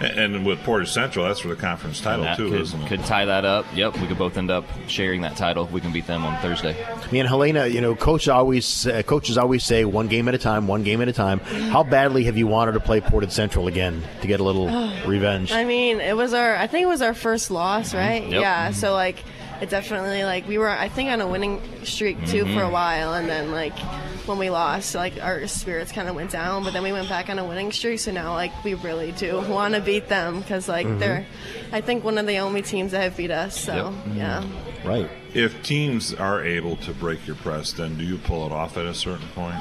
and 0.01 0.45
with 0.45 0.63
Portage 0.63 0.89
Central, 0.89 1.25
that's 1.25 1.39
for 1.41 1.49
the 1.49 1.55
conference 1.55 1.99
title 1.99 2.25
too, 2.35 2.51
could, 2.51 2.61
isn't 2.61 2.81
it? 2.81 2.87
Could 2.87 3.03
tie 3.05 3.25
that 3.25 3.45
up. 3.45 3.65
Yep, 3.75 3.97
we 3.99 4.07
could 4.07 4.17
both 4.17 4.37
end 4.37 4.49
up 4.49 4.65
sharing 4.87 5.21
that 5.21 5.35
title 5.35 5.65
if 5.65 5.71
we 5.71 5.81
can 5.81 5.91
beat 5.91 6.07
them 6.07 6.25
on 6.25 6.39
Thursday. 6.41 6.75
Me 7.11 7.19
and 7.19 7.27
Helena, 7.27 7.67
you 7.67 7.81
know, 7.81 7.95
coach 7.95 8.27
always 8.27 8.87
uh, 8.87 9.03
coaches 9.03 9.37
always 9.37 9.63
say 9.63 9.85
one 9.85 10.07
game 10.07 10.27
at 10.27 10.35
a 10.35 10.37
time, 10.37 10.67
one 10.67 10.83
game 10.83 11.01
at 11.01 11.07
a 11.07 11.13
time. 11.13 11.39
How 11.39 11.83
badly 11.83 12.23
have 12.25 12.37
you 12.37 12.47
wanted 12.47 12.73
to 12.73 12.79
play 12.79 13.01
Portage 13.01 13.31
Central 13.31 13.67
again 13.67 14.01
to 14.21 14.27
get 14.27 14.39
a 14.39 14.43
little 14.43 14.67
revenge? 15.05 15.51
I 15.51 15.65
mean, 15.65 15.99
it 15.99 16.15
was 16.15 16.33
our 16.33 16.55
I 16.55 16.67
think 16.67 16.83
it 16.83 16.89
was 16.89 17.01
our 17.01 17.13
first 17.13 17.51
loss, 17.51 17.93
right? 17.93 18.23
Yep. 18.23 18.41
Yeah, 18.41 18.71
so 18.71 18.93
like 18.93 19.23
it 19.61 19.69
definitely 19.69 20.23
like 20.23 20.47
we 20.47 20.57
were 20.57 20.69
I 20.69 20.89
think 20.89 21.09
on 21.09 21.21
a 21.21 21.27
winning 21.27 21.61
streak 21.83 22.17
too 22.27 22.43
Mm-hmm. 22.45 22.55
for 22.57 22.63
a 22.63 22.69
while, 22.69 23.13
and 23.13 23.27
then 23.29 23.51
like 23.51 23.77
when 24.25 24.37
we 24.37 24.49
lost, 24.49 24.93
like 24.95 25.21
our 25.21 25.45
spirits 25.47 25.91
kind 25.91 26.07
of 26.07 26.15
went 26.15 26.31
down. 26.31 26.63
But 26.63 26.73
then 26.73 26.83
we 26.83 26.91
went 26.91 27.09
back 27.09 27.29
on 27.29 27.39
a 27.39 27.45
winning 27.45 27.71
streak, 27.71 27.99
so 27.99 28.11
now 28.11 28.33
like 28.33 28.51
we 28.63 28.75
really 28.75 29.11
do 29.13 29.41
want 29.49 29.73
to 29.75 29.81
beat 29.81 30.07
them 30.07 30.39
because 30.41 30.67
like 30.69 30.85
Mhm. 30.87 30.99
they're 30.99 31.25
I 31.71 31.81
think 31.81 32.03
one 32.03 32.17
of 32.17 32.27
the 32.27 32.37
only 32.37 32.61
teams 32.61 32.91
that 32.91 33.01
have 33.01 33.17
beat 33.17 33.31
us. 33.31 33.59
So 33.59 33.93
Yep. 34.07 34.15
yeah. 34.17 34.43
Right. 34.85 35.09
If 35.33 35.61
teams 35.63 36.13
are 36.13 36.43
able 36.43 36.75
to 36.77 36.91
break 36.93 37.27
your 37.27 37.35
press, 37.35 37.71
then 37.73 37.97
do 37.97 38.03
you 38.03 38.17
pull 38.17 38.45
it 38.45 38.51
off 38.51 38.77
at 38.77 38.85
a 38.85 38.93
certain 38.93 39.27
point? 39.35 39.55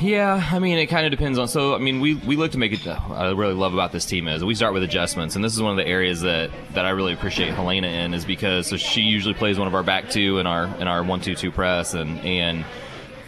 Yeah, 0.00 0.48
I 0.50 0.58
mean, 0.58 0.78
it 0.78 0.86
kind 0.86 1.06
of 1.06 1.12
depends 1.12 1.38
on. 1.38 1.46
So, 1.48 1.74
I 1.74 1.78
mean, 1.78 2.00
we, 2.00 2.14
we 2.14 2.36
look 2.36 2.52
to 2.52 2.58
make 2.58 2.72
it. 2.72 2.86
I 2.86 3.30
really 3.30 3.54
love 3.54 3.72
about 3.72 3.92
this 3.92 4.04
team 4.04 4.26
is 4.26 4.44
we 4.44 4.54
start 4.54 4.72
with 4.74 4.82
adjustments, 4.82 5.36
and 5.36 5.44
this 5.44 5.54
is 5.54 5.62
one 5.62 5.70
of 5.70 5.76
the 5.76 5.86
areas 5.86 6.22
that, 6.22 6.50
that 6.74 6.84
I 6.84 6.90
really 6.90 7.12
appreciate 7.12 7.54
Helena 7.54 7.86
in 7.86 8.12
is 8.14 8.24
because 8.24 8.68
so 8.68 8.76
she 8.76 9.02
usually 9.02 9.34
plays 9.34 9.58
one 9.58 9.68
of 9.68 9.74
our 9.74 9.82
back 9.84 10.10
two 10.10 10.38
in 10.38 10.46
our 10.46 10.64
in 10.80 10.88
our 10.88 11.04
one 11.04 11.20
two 11.20 11.34
two 11.36 11.52
press, 11.52 11.94
and 11.94 12.18
and 12.20 12.64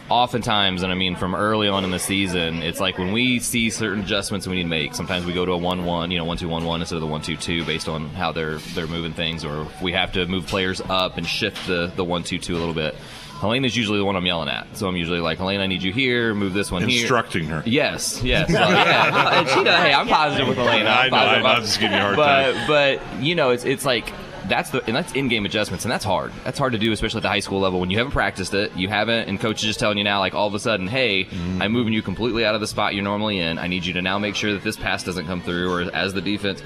oftentimes, 0.09 0.83
and 0.83 0.91
I 0.91 0.95
mean 0.95 1.15
from 1.15 1.33
early 1.33 1.67
on 1.67 1.83
in 1.83 1.91
the 1.91 1.99
season, 1.99 2.61
it's 2.61 2.79
like 2.79 2.97
when 2.97 3.11
we 3.13 3.39
see 3.39 3.69
certain 3.69 4.01
adjustments 4.03 4.45
we 4.45 4.55
need 4.55 4.63
to 4.63 4.69
make. 4.69 4.95
Sometimes 4.95 5.25
we 5.25 5.33
go 5.33 5.45
to 5.45 5.53
a 5.53 5.57
one 5.57 5.85
one, 5.85 6.11
you 6.11 6.17
know, 6.17 6.25
one 6.25 6.37
two 6.37 6.49
one 6.49 6.65
one 6.65 6.81
instead 6.81 6.95
of 6.95 7.01
the 7.01 7.07
one 7.07 7.21
two 7.21 7.37
two, 7.37 7.63
based 7.65 7.87
on 7.87 8.09
how 8.09 8.31
they're 8.31 8.57
they're 8.73 8.87
moving 8.87 9.13
things, 9.13 9.45
or 9.45 9.67
we 9.81 9.93
have 9.93 10.11
to 10.13 10.25
move 10.25 10.45
players 10.45 10.81
up 10.81 11.17
and 11.17 11.25
shift 11.25 11.67
the 11.67 11.91
the 11.95 12.03
one 12.03 12.23
two 12.23 12.37
two 12.37 12.55
a 12.55 12.59
little 12.59 12.73
bit. 12.73 12.95
Helena's 13.39 13.75
usually 13.75 13.97
the 13.97 14.05
one 14.05 14.15
I'm 14.15 14.25
yelling 14.25 14.49
at, 14.49 14.77
so 14.77 14.87
I'm 14.87 14.95
usually 14.95 15.19
like, 15.19 15.37
Helena, 15.37 15.63
I 15.63 15.67
need 15.67 15.83
you 15.83 15.91
here. 15.91 16.33
Move 16.33 16.53
this 16.53 16.71
one 16.71 16.87
here. 16.87 17.01
Instructing 17.01 17.45
her. 17.45 17.63
Yes, 17.65 18.21
yes. 18.23 18.51
Well, 18.51 18.69
yeah. 18.71 19.39
And 19.39 19.47
she 19.49 19.63
does, 19.63 19.75
hey, 19.81 19.93
I'm 19.93 20.07
positive 20.07 20.47
with 20.47 20.57
Elena. 20.57 20.89
I'm 20.89 20.97
I 20.97 21.03
know, 21.05 21.15
positive 21.17 21.45
I 21.45 21.47
know, 21.47 21.55
I'm 21.55 21.61
just 21.61 21.79
giving 21.79 21.97
you 21.97 22.01
a 22.01 22.05
hard 22.05 22.15
but, 22.15 22.53
time. 22.53 22.67
But 22.67 23.23
you 23.23 23.35
know, 23.35 23.49
it's 23.51 23.65
it's 23.65 23.85
like 23.85 24.13
that's 24.47 24.69
the 24.69 24.83
and 24.85 24.95
that's 24.95 25.13
in-game 25.13 25.45
adjustments, 25.45 25.85
and 25.85 25.91
that's 25.91 26.05
hard. 26.05 26.31
That's 26.43 26.59
hard 26.59 26.73
to 26.73 26.79
do, 26.79 26.91
especially 26.91 27.19
at 27.19 27.23
the 27.23 27.29
high 27.29 27.39
school 27.39 27.59
level 27.59 27.79
when 27.79 27.89
you 27.89 27.97
haven't 27.97 28.13
practiced 28.13 28.53
it. 28.53 28.75
You 28.75 28.87
haven't, 28.89 29.27
and 29.27 29.39
coach 29.39 29.57
is 29.57 29.63
just 29.63 29.79
telling 29.79 29.97
you 29.97 30.03
now, 30.03 30.19
like 30.19 30.33
all 30.33 30.47
of 30.47 30.53
a 30.53 30.59
sudden, 30.59 30.87
hey, 30.87 31.25
Mm-hmm. 31.25 31.61
I'm 31.61 31.71
moving 31.71 31.93
you 31.93 32.01
completely 32.01 32.45
out 32.45 32.55
of 32.55 32.61
the 32.61 32.67
spot 32.67 32.93
you're 32.93 33.03
normally 33.03 33.39
in. 33.39 33.57
I 33.57 33.67
need 33.67 33.85
you 33.85 33.93
to 33.93 34.01
now 34.01 34.19
make 34.19 34.35
sure 34.35 34.53
that 34.53 34.63
this 34.63 34.75
pass 34.75 35.03
doesn't 35.03 35.25
come 35.25 35.41
through, 35.41 35.71
or 35.71 35.81
as 35.95 36.13
the 36.13 36.21
defense. 36.21 36.61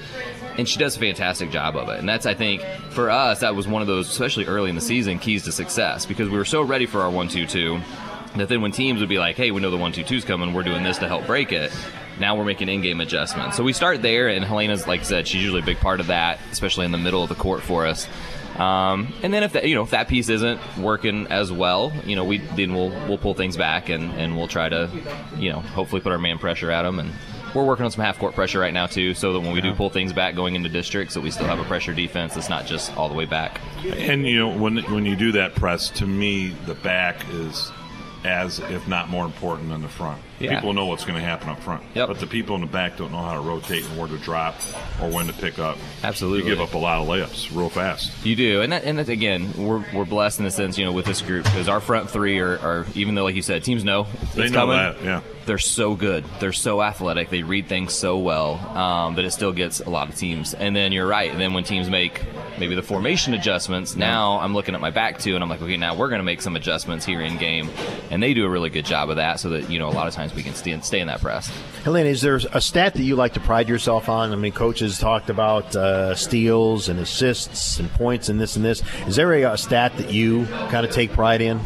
And 0.58 0.68
she 0.68 0.78
does 0.78 0.96
a 0.96 1.00
fantastic 1.00 1.50
job 1.50 1.76
of 1.76 1.88
it. 1.88 1.98
And 1.98 2.08
that's, 2.08 2.26
I 2.26 2.34
think, 2.34 2.62
for 2.90 3.10
us, 3.10 3.40
that 3.40 3.54
was 3.54 3.66
one 3.66 3.80
of 3.82 3.88
those, 3.88 4.08
especially 4.10 4.46
early 4.46 4.68
in 4.68 4.74
the 4.76 4.80
season, 4.80 5.18
keys 5.18 5.44
to 5.44 5.52
success 5.52 6.06
because 6.06 6.28
we 6.28 6.36
were 6.36 6.44
so 6.44 6.62
ready 6.62 6.86
for 6.86 7.00
our 7.00 7.10
one-two-two 7.10 7.80
that 8.36 8.48
then 8.48 8.62
when 8.62 8.72
teams 8.72 9.00
would 9.00 9.08
be 9.08 9.18
like, 9.18 9.36
hey, 9.36 9.50
we 9.50 9.60
know 9.60 9.70
the 9.70 9.76
one 9.76 9.92
two 9.92 10.04
two's 10.04 10.24
coming, 10.24 10.54
we're 10.54 10.62
doing 10.62 10.82
this 10.82 10.98
to 10.98 11.08
help 11.08 11.26
break 11.26 11.52
it. 11.52 11.72
Now 12.18 12.36
we're 12.36 12.44
making 12.44 12.68
in-game 12.68 13.00
adjustments. 13.00 13.56
So 13.56 13.62
we 13.62 13.72
start 13.72 14.02
there, 14.02 14.28
and 14.28 14.44
Helena's, 14.44 14.86
like 14.86 15.00
I 15.00 15.04
said, 15.04 15.28
she's 15.28 15.42
usually 15.42 15.62
a 15.62 15.64
big 15.64 15.78
part 15.78 16.00
of 16.00 16.08
that, 16.08 16.38
especially 16.52 16.84
in 16.84 16.92
the 16.92 16.98
middle 16.98 17.22
of 17.22 17.28
the 17.28 17.34
court 17.34 17.62
for 17.62 17.86
us. 17.86 18.06
Um, 18.56 19.14
and 19.22 19.32
then 19.32 19.42
if 19.42 19.54
that, 19.54 19.66
you 19.66 19.74
know 19.74 19.82
if 19.82 19.90
that 19.90 20.08
piece 20.08 20.28
isn't 20.28 20.60
working 20.76 21.28
as 21.28 21.50
well, 21.50 21.92
you 22.04 22.14
know 22.14 22.24
we 22.24 22.38
then 22.38 22.74
we'll 22.74 22.90
we'll 23.08 23.16
pull 23.16 23.32
things 23.32 23.56
back 23.56 23.88
and, 23.88 24.12
and 24.12 24.36
we'll 24.36 24.48
try 24.48 24.68
to, 24.68 24.90
you 25.36 25.50
know, 25.50 25.60
hopefully 25.60 26.02
put 26.02 26.12
our 26.12 26.18
man 26.18 26.36
pressure 26.36 26.70
at 26.70 26.82
them. 26.82 26.98
And 26.98 27.10
we're 27.54 27.64
working 27.64 27.84
on 27.84 27.90
some 27.90 28.04
half 28.04 28.18
court 28.18 28.34
pressure 28.34 28.58
right 28.58 28.74
now 28.74 28.86
too, 28.86 29.14
so 29.14 29.32
that 29.32 29.40
when 29.40 29.52
we 29.52 29.60
do 29.62 29.72
pull 29.74 29.88
things 29.88 30.12
back 30.12 30.34
going 30.34 30.56
into 30.56 30.68
districts, 30.68 31.14
that 31.14 31.22
we 31.22 31.30
still 31.30 31.46
have 31.46 31.58
a 31.58 31.64
pressure 31.64 31.94
defense 31.94 32.34
that's 32.34 32.50
not 32.50 32.66
just 32.66 32.94
all 32.96 33.08
the 33.08 33.14
way 33.14 33.24
back. 33.24 33.60
And 33.84 34.26
you 34.26 34.40
know 34.40 34.58
when 34.58 34.78
when 34.92 35.06
you 35.06 35.16
do 35.16 35.32
that 35.32 35.54
press, 35.54 35.88
to 35.90 36.06
me 36.06 36.48
the 36.66 36.74
back 36.74 37.24
is 37.30 37.72
as 38.24 38.58
if 38.58 38.86
not 38.86 39.08
more 39.08 39.24
important 39.24 39.68
than 39.70 39.82
the 39.82 39.88
front. 39.88 40.20
Yeah. 40.40 40.54
People 40.54 40.72
know 40.72 40.86
what's 40.86 41.04
going 41.04 41.20
to 41.20 41.24
happen 41.24 41.50
up 41.50 41.60
front, 41.60 41.82
but 41.94 42.18
the 42.18 42.26
people 42.26 42.54
in 42.54 42.62
the 42.62 42.66
back 42.66 42.96
don't 42.96 43.12
know 43.12 43.18
how 43.18 43.34
to 43.34 43.40
rotate 43.40 43.84
and 43.84 43.98
where 43.98 44.08
to 44.08 44.16
drop 44.16 44.54
or 45.02 45.10
when 45.10 45.26
to 45.26 45.34
pick 45.34 45.58
up. 45.58 45.76
Absolutely, 46.02 46.48
you 46.48 46.56
give 46.56 46.60
up 46.62 46.72
a 46.72 46.78
lot 46.78 47.02
of 47.02 47.08
layups 47.08 47.54
real 47.54 47.68
fast. 47.68 48.24
You 48.24 48.36
do, 48.36 48.62
and 48.62 48.72
that, 48.72 48.84
and 48.84 48.98
that, 48.98 49.10
again, 49.10 49.52
we're, 49.58 49.84
we're 49.92 50.06
blessed 50.06 50.38
in 50.38 50.46
the 50.46 50.50
sense, 50.50 50.78
you 50.78 50.86
know, 50.86 50.92
with 50.92 51.04
this 51.04 51.20
group 51.20 51.44
because 51.44 51.68
our 51.68 51.80
front 51.80 52.08
three 52.08 52.38
are, 52.38 52.58
are, 52.58 52.86
even 52.94 53.14
though, 53.14 53.24
like 53.24 53.34
you 53.34 53.42
said, 53.42 53.64
teams 53.64 53.84
know 53.84 54.06
they 54.34 54.48
know 54.48 54.60
coming. 54.60 54.76
That, 54.76 55.04
yeah. 55.04 55.20
They're 55.46 55.58
so 55.58 55.96
good. 55.96 56.24
They're 56.38 56.52
so 56.52 56.80
athletic. 56.80 57.28
They 57.28 57.42
read 57.42 57.66
things 57.66 57.92
so 57.92 58.18
well 58.18 58.54
um, 58.76 59.16
that 59.16 59.24
it 59.24 59.32
still 59.32 59.52
gets 59.52 59.80
a 59.80 59.90
lot 59.90 60.08
of 60.08 60.14
teams. 60.14 60.54
And 60.54 60.76
then 60.76 60.92
you're 60.92 61.08
right. 61.08 61.28
And 61.30 61.40
then 61.40 61.54
when 61.54 61.64
teams 61.64 61.90
make 61.90 62.22
maybe 62.58 62.76
the 62.76 62.82
formation 62.82 63.34
adjustments, 63.34 63.96
now 63.96 64.38
I'm 64.38 64.54
looking 64.54 64.76
at 64.76 64.80
my 64.80 64.90
back 64.90 65.18
two, 65.18 65.34
and 65.34 65.42
I'm 65.42 65.50
like, 65.50 65.60
okay, 65.60 65.76
now 65.76 65.96
we're 65.96 66.08
going 66.08 66.20
to 66.20 66.24
make 66.24 66.40
some 66.40 66.54
adjustments 66.54 67.04
here 67.04 67.20
in 67.20 67.36
game, 67.36 67.68
and 68.10 68.22
they 68.22 68.32
do 68.32 68.44
a 68.44 68.50
really 68.50 68.70
good 68.70 68.84
job 68.84 69.10
of 69.10 69.16
that, 69.16 69.40
so 69.40 69.50
that 69.50 69.70
you 69.70 69.78
know 69.78 69.88
a 69.88 69.90
lot 69.90 70.06
of 70.06 70.14
times 70.14 70.29
we 70.34 70.42
can 70.42 70.54
stay, 70.54 70.78
stay 70.80 71.00
in 71.00 71.06
that 71.08 71.20
press. 71.20 71.48
Helena, 71.84 72.08
is 72.10 72.20
there 72.22 72.36
a 72.52 72.60
stat 72.60 72.94
that 72.94 73.02
you 73.02 73.16
like 73.16 73.34
to 73.34 73.40
pride 73.40 73.68
yourself 73.68 74.08
on? 74.08 74.32
I 74.32 74.36
mean, 74.36 74.52
coaches 74.52 74.98
talked 74.98 75.30
about 75.30 75.74
uh, 75.76 76.14
steals 76.14 76.88
and 76.88 76.98
assists 77.00 77.78
and 77.78 77.90
points 77.92 78.28
and 78.28 78.40
this 78.40 78.56
and 78.56 78.64
this. 78.64 78.82
Is 79.06 79.16
there 79.16 79.32
a, 79.32 79.42
a 79.54 79.58
stat 79.58 79.96
that 79.96 80.10
you 80.12 80.46
kind 80.70 80.84
of 80.86 80.92
take 80.92 81.12
pride 81.12 81.40
in? 81.40 81.58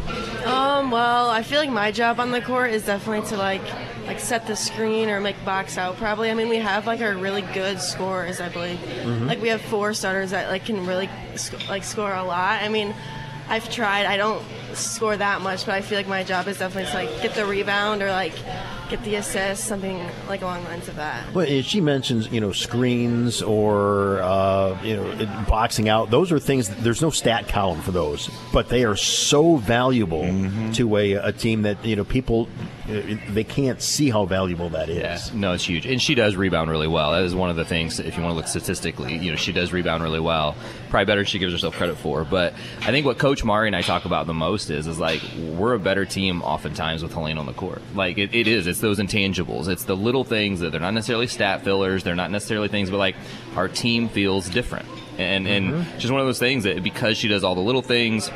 Um, 0.45 0.91
well, 0.91 1.29
I 1.29 1.43
feel 1.43 1.59
like 1.59 1.69
my 1.69 1.91
job 1.91 2.19
on 2.19 2.31
the 2.31 2.41
court 2.41 2.71
is 2.71 2.85
definitely 2.85 3.27
to 3.29 3.37
like 3.37 3.61
like 4.05 4.19
set 4.19 4.45
the 4.45 4.55
screen 4.55 5.09
or 5.09 5.19
make 5.19 5.43
box 5.43 5.77
out. 5.79 5.97
Probably. 5.97 6.29
I 6.29 6.35
mean, 6.35 6.47
we 6.49 6.57
have 6.57 6.85
like 6.85 7.01
our 7.01 7.15
really 7.15 7.41
good 7.53 7.79
scorers. 7.81 8.39
I 8.39 8.49
believe. 8.49 8.77
Mhm. 8.77 9.27
Like 9.27 9.41
we 9.41 9.49
have 9.49 9.61
four 9.61 9.93
starters 9.93 10.31
that 10.31 10.49
like 10.49 10.65
can 10.65 10.85
really 10.85 11.09
sc- 11.35 11.67
like 11.69 11.83
score 11.83 12.13
a 12.13 12.23
lot. 12.23 12.61
I 12.61 12.69
mean, 12.69 12.93
I've 13.49 13.69
tried. 13.69 14.05
I 14.05 14.17
don't 14.17 14.43
score 14.75 15.15
that 15.17 15.41
much, 15.41 15.65
but 15.65 15.75
I 15.75 15.81
feel 15.81 15.97
like 15.97 16.07
my 16.07 16.23
job 16.23 16.47
is 16.47 16.59
definitely 16.59 16.91
to 16.91 16.97
like 16.97 17.21
get 17.21 17.35
the 17.35 17.45
rebound 17.45 18.01
or 18.01 18.09
like 18.09 18.33
get 18.89 19.03
the 19.03 19.15
assist, 19.15 19.65
something 19.65 19.99
like 20.27 20.41
along 20.41 20.63
the 20.63 20.69
lines 20.69 20.87
of 20.87 20.95
that. 20.95 21.33
Well, 21.33 21.45
she 21.61 21.81
mentions, 21.81 22.29
you 22.29 22.39
know, 22.39 22.51
screens 22.51 23.41
or, 23.41 24.19
uh, 24.21 24.79
you 24.83 24.95
know, 24.95 25.45
boxing 25.47 25.89
out. 25.89 26.11
Those 26.11 26.31
are 26.31 26.39
things, 26.39 26.69
there's 26.83 27.01
no 27.01 27.09
stat 27.09 27.47
column 27.47 27.81
for 27.81 27.91
those, 27.91 28.29
but 28.53 28.69
they 28.69 28.83
are 28.83 28.95
so 28.95 29.55
valuable 29.55 30.23
to 30.73 30.97
a, 30.97 31.13
a 31.13 31.31
team 31.31 31.63
that, 31.63 31.83
you 31.83 31.95
know, 31.95 32.03
people 32.03 32.47
uh, 32.87 33.01
they 33.29 33.43
can't 33.43 33.81
see 33.81 34.11
how 34.11 34.25
valuable 34.25 34.69
that 34.69 34.89
is. 34.89 34.97
Yeah, 35.31 35.39
no, 35.39 35.53
it's 35.53 35.67
huge, 35.67 35.87
and 35.87 35.99
she 35.99 36.13
does 36.13 36.35
rebound 36.35 36.69
really 36.69 36.87
well. 36.87 37.13
That 37.13 37.23
is 37.23 37.33
one 37.33 37.49
of 37.49 37.55
the 37.55 37.65
things. 37.65 37.99
If 37.99 38.15
you 38.15 38.21
want 38.21 38.33
to 38.33 38.35
look 38.35 38.47
statistically, 38.47 39.17
you 39.17 39.31
know, 39.31 39.37
she 39.37 39.51
does 39.51 39.73
rebound 39.73 40.03
really 40.03 40.19
well. 40.19 40.55
Probably 40.95 41.11
better 41.11 41.25
she 41.25 41.39
gives 41.39 41.51
herself 41.51 41.75
credit 41.75 41.97
for. 41.97 42.23
But 42.23 42.53
I 42.79 42.91
think 42.91 43.05
what 43.05 43.17
Coach 43.17 43.43
Mari 43.43 43.67
and 43.67 43.75
I 43.75 43.81
talk 43.81 44.05
about 44.05 44.27
the 44.27 44.33
most 44.33 44.69
is 44.69 44.87
is 44.87 44.97
like 44.97 45.21
we're 45.37 45.73
a 45.73 45.77
better 45.77 46.05
team 46.05 46.41
oftentimes 46.41 47.03
with 47.03 47.11
Helene 47.11 47.37
on 47.37 47.45
the 47.45 47.51
court. 47.51 47.81
Like 47.93 48.17
it, 48.17 48.33
it 48.33 48.47
is. 48.47 48.65
It's 48.65 48.79
those 48.79 48.97
intangibles. 48.97 49.67
It's 49.67 49.83
the 49.83 49.95
little 49.97 50.23
things 50.23 50.61
that 50.61 50.71
they're 50.71 50.79
not 50.79 50.93
necessarily 50.93 51.27
stat 51.27 51.65
fillers. 51.65 52.05
They're 52.05 52.15
not 52.15 52.31
necessarily 52.31 52.69
things, 52.69 52.89
but 52.89 52.95
like 52.95 53.17
our 53.57 53.67
team 53.67 54.07
feels 54.07 54.49
different. 54.49 54.87
And 55.17 55.47
and 55.47 55.73
Mm-hmm. 55.73 55.97
just 55.99 56.11
one 56.11 56.21
of 56.21 56.27
those 56.27 56.39
things 56.39 56.63
that 56.65 56.83
because 56.83 57.17
she 57.17 57.27
does 57.27 57.43
all 57.43 57.55
the 57.55 57.61
little 57.61 57.81
things, 57.81 58.29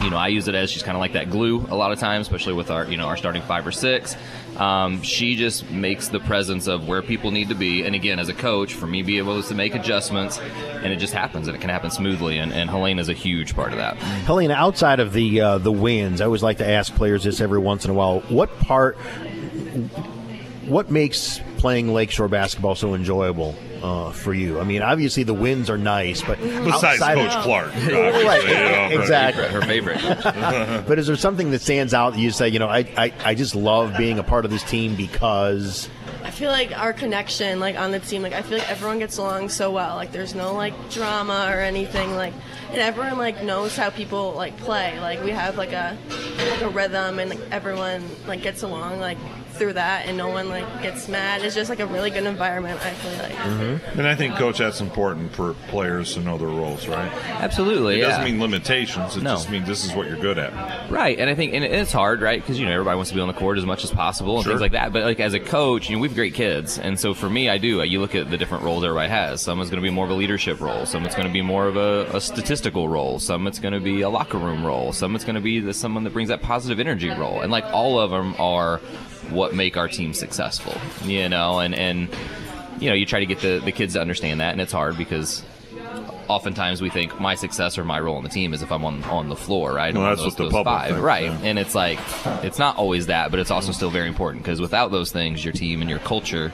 you 0.00 0.10
know, 0.10 0.16
I 0.16 0.28
use 0.28 0.48
it 0.48 0.54
as 0.54 0.70
she's 0.70 0.82
kind 0.82 0.96
of 0.96 1.00
like 1.00 1.12
that 1.12 1.30
glue 1.30 1.66
a 1.68 1.76
lot 1.76 1.92
of 1.92 1.98
times, 1.98 2.26
especially 2.26 2.54
with 2.54 2.70
our, 2.70 2.86
you 2.86 2.96
know, 2.96 3.06
our 3.06 3.16
starting 3.16 3.42
five 3.42 3.66
or 3.66 3.72
six. 3.72 4.16
Um, 4.56 5.02
she 5.02 5.34
just 5.36 5.68
makes 5.70 6.08
the 6.08 6.20
presence 6.20 6.68
of 6.68 6.86
where 6.86 7.02
people 7.02 7.30
need 7.32 7.48
to 7.48 7.54
be. 7.56 7.84
And 7.84 7.94
again, 7.94 8.18
as 8.20 8.28
a 8.28 8.32
coach, 8.34 8.72
for 8.72 8.86
me, 8.86 9.02
be 9.02 9.18
able 9.18 9.42
to 9.42 9.54
make 9.54 9.74
adjustments, 9.74 10.38
and 10.38 10.92
it 10.92 10.96
just 10.96 11.12
happens, 11.12 11.48
and 11.48 11.56
it 11.56 11.60
can 11.60 11.70
happen 11.70 11.90
smoothly. 11.90 12.38
And, 12.38 12.52
and 12.52 12.70
Helene 12.70 12.98
is 13.00 13.08
a 13.08 13.14
huge 13.14 13.54
part 13.56 13.72
of 13.72 13.78
that. 13.78 13.96
Helena, 13.96 14.54
outside 14.54 15.00
of 15.00 15.12
the 15.12 15.40
uh, 15.40 15.58
the 15.58 15.72
wins, 15.72 16.20
I 16.20 16.26
always 16.26 16.42
like 16.42 16.58
to 16.58 16.68
ask 16.68 16.94
players 16.94 17.24
this 17.24 17.40
every 17.40 17.58
once 17.58 17.84
in 17.84 17.90
a 17.90 17.94
while. 17.94 18.20
What 18.28 18.56
part, 18.60 18.96
what 20.66 20.90
makes 20.90 21.40
playing 21.58 21.92
Lakeshore 21.92 22.28
basketball 22.28 22.74
so 22.74 22.94
enjoyable 22.94 23.54
uh, 23.82 24.10
for 24.12 24.32
you? 24.34 24.60
I 24.60 24.64
mean, 24.64 24.82
obviously 24.82 25.22
the 25.22 25.34
wins 25.34 25.68
are 25.70 25.78
nice, 25.78 26.22
but 26.22 26.38
Besides 26.40 27.00
Coach 27.00 27.32
of, 27.32 27.42
Clark, 27.42 27.74
right, 27.74 27.94
obviously, 27.94 28.50
you 28.50 28.54
know. 28.54 28.88
exactly, 29.00 29.44
Her 29.44 29.62
favorite. 29.62 30.00
but 30.86 30.98
is 30.98 31.06
there 31.06 31.16
something 31.16 31.50
that 31.50 31.60
stands 31.60 31.94
out 31.94 32.14
that 32.14 32.20
you 32.20 32.30
say, 32.30 32.48
you 32.48 32.58
know, 32.58 32.68
I, 32.68 32.78
I 32.96 33.12
I 33.24 33.34
just 33.34 33.54
love 33.54 33.96
being 33.96 34.18
a 34.18 34.22
part 34.22 34.44
of 34.44 34.50
this 34.50 34.62
team 34.62 34.94
because 34.94 35.88
I 36.22 36.30
feel 36.30 36.50
like 36.50 36.76
our 36.76 36.92
connection, 36.92 37.60
like 37.60 37.76
on 37.78 37.90
the 37.90 38.00
team, 38.00 38.22
like 38.22 38.32
I 38.32 38.42
feel 38.42 38.58
like 38.58 38.70
everyone 38.70 38.98
gets 38.98 39.18
along 39.18 39.50
so 39.50 39.70
well. 39.70 39.96
Like 39.96 40.12
there's 40.12 40.34
no 40.34 40.54
like 40.54 40.74
drama 40.90 41.50
or 41.50 41.60
anything. 41.60 42.14
Like 42.14 42.32
and 42.70 42.78
everyone 42.78 43.18
like 43.18 43.42
knows 43.42 43.76
how 43.76 43.90
people 43.90 44.32
like 44.32 44.56
play. 44.58 44.98
Like 45.00 45.22
we 45.22 45.30
have 45.30 45.56
like 45.56 45.72
a 45.72 45.96
like 46.38 46.62
a 46.62 46.68
rhythm, 46.68 47.18
and 47.18 47.30
like 47.30 47.40
everyone 47.50 48.08
like 48.26 48.42
gets 48.42 48.62
along 48.62 49.00
like 49.00 49.18
through 49.54 49.74
that, 49.74 50.06
and 50.06 50.16
no 50.16 50.28
one 50.28 50.48
like 50.48 50.82
gets 50.82 51.08
mad. 51.08 51.42
It's 51.42 51.54
just 51.54 51.70
like 51.70 51.80
a 51.80 51.86
really 51.86 52.10
good 52.10 52.24
environment. 52.24 52.80
I 52.84 52.90
feel 52.90 53.12
like. 53.22 53.32
Mm-hmm. 53.32 53.98
And 53.98 54.06
I 54.08 54.14
think, 54.14 54.36
Coach, 54.36 54.58
that's 54.58 54.80
important 54.80 55.32
for 55.34 55.54
players 55.68 56.14
to 56.14 56.20
know 56.20 56.36
their 56.38 56.48
roles, 56.48 56.86
right? 56.88 57.10
Absolutely, 57.40 57.94
It 57.96 57.98
yeah. 58.00 58.08
doesn't 58.08 58.24
mean 58.24 58.40
limitations. 58.40 59.16
It 59.16 59.22
No. 59.22 59.34
just 59.34 59.50
means 59.50 59.66
this 59.66 59.84
is 59.84 59.94
what 59.94 60.06
you're 60.08 60.16
good 60.18 60.38
at. 60.38 60.90
Right, 60.90 61.18
and 61.18 61.28
I 61.30 61.34
think 61.34 61.54
and 61.54 61.64
it's 61.64 61.92
hard, 61.92 62.20
right? 62.20 62.40
Because 62.40 62.58
you 62.58 62.66
know 62.66 62.72
everybody 62.72 62.96
wants 62.96 63.10
to 63.10 63.14
be 63.16 63.20
on 63.20 63.28
the 63.28 63.34
court 63.34 63.58
as 63.58 63.66
much 63.66 63.84
as 63.84 63.90
possible 63.90 64.36
and 64.36 64.44
Sure. 64.44 64.52
things 64.52 64.60
like 64.60 64.72
that. 64.72 64.92
But 64.92 65.04
like 65.04 65.20
as 65.20 65.34
a 65.34 65.40
coach, 65.40 65.88
you 65.88 65.96
know 65.96 66.02
we 66.02 66.08
have 66.08 66.16
great 66.16 66.34
kids, 66.34 66.78
and 66.78 66.98
so 66.98 67.14
for 67.14 67.28
me, 67.30 67.48
I 67.48 67.58
do. 67.58 67.82
You 67.84 68.00
look 68.00 68.14
at 68.14 68.30
the 68.30 68.36
different 68.38 68.64
roles 68.64 68.84
everybody 68.84 69.08
has. 69.10 69.40
Some 69.42 69.60
is 69.60 69.70
going 69.70 69.82
to 69.82 69.86
be 69.86 69.90
more 69.90 70.04
of 70.04 70.10
a 70.10 70.14
leadership 70.14 70.60
role. 70.60 70.86
Some 70.86 71.04
it's 71.04 71.14
going 71.14 71.26
to 71.28 71.32
be 71.32 71.42
more 71.42 71.66
of 71.66 71.76
a, 71.76 72.06
a 72.16 72.20
statistical 72.20 72.88
role. 72.88 73.18
Some 73.18 73.46
it's 73.46 73.58
going 73.58 73.74
to 73.74 73.80
be 73.80 74.00
a 74.02 74.08
locker 74.08 74.38
room 74.38 74.64
role. 74.64 74.92
Some 74.92 75.14
it's 75.14 75.24
going 75.24 75.34
to 75.36 75.40
be 75.40 75.60
the, 75.60 75.74
someone 75.74 76.04
that 76.04 76.12
brings 76.12 76.28
that 76.28 76.42
positive 76.42 76.80
energy 76.80 77.10
role. 77.10 77.40
And 77.40 77.52
like 77.52 77.64
all 77.66 77.98
of 78.00 78.10
them 78.10 78.34
are 78.38 78.78
what 79.30 79.43
make 79.52 79.76
our 79.76 79.88
team 79.88 80.14
successful. 80.14 80.74
You 81.04 81.28
know, 81.28 81.58
and 81.58 81.74
and 81.74 82.08
you 82.80 82.88
know 82.88 82.94
you 82.94 83.04
try 83.04 83.20
to 83.20 83.26
get 83.26 83.40
the 83.40 83.60
the 83.64 83.72
kids 83.72 83.94
to 83.94 84.00
understand 84.00 84.40
that, 84.40 84.52
and 84.52 84.60
it's 84.60 84.72
hard 84.72 84.96
because 84.96 85.42
oftentimes 86.28 86.80
we 86.80 86.88
think 86.88 87.20
my 87.20 87.34
success 87.34 87.76
or 87.76 87.84
my 87.84 88.00
role 88.00 88.16
on 88.16 88.22
the 88.22 88.28
team 88.30 88.54
is 88.54 88.62
if 88.62 88.72
I'm 88.72 88.84
on 88.84 89.04
on 89.04 89.28
the 89.28 89.36
floor, 89.36 89.74
right? 89.74 89.92
Well, 89.94 90.04
that's 90.04 90.22
those- 90.22 90.32
what 90.32 90.36
the 90.38 90.50
public 90.50 90.64
five, 90.64 90.88
thinks, 90.90 91.02
right? 91.02 91.24
yeah. 91.24 91.38
And 91.42 91.58
it's 91.58 91.74
like 91.74 91.98
it's 92.42 92.58
not 92.58 92.76
always 92.76 93.06
that, 93.06 93.30
but 93.30 93.40
it's 93.40 93.50
also 93.50 93.72
still 93.72 93.90
very 93.90 94.08
important 94.08 94.42
because 94.42 94.60
without 94.60 94.90
those 94.90 95.12
things, 95.12 95.44
your 95.44 95.52
team 95.52 95.80
and 95.80 95.90
your 95.90 95.98
culture 95.98 96.52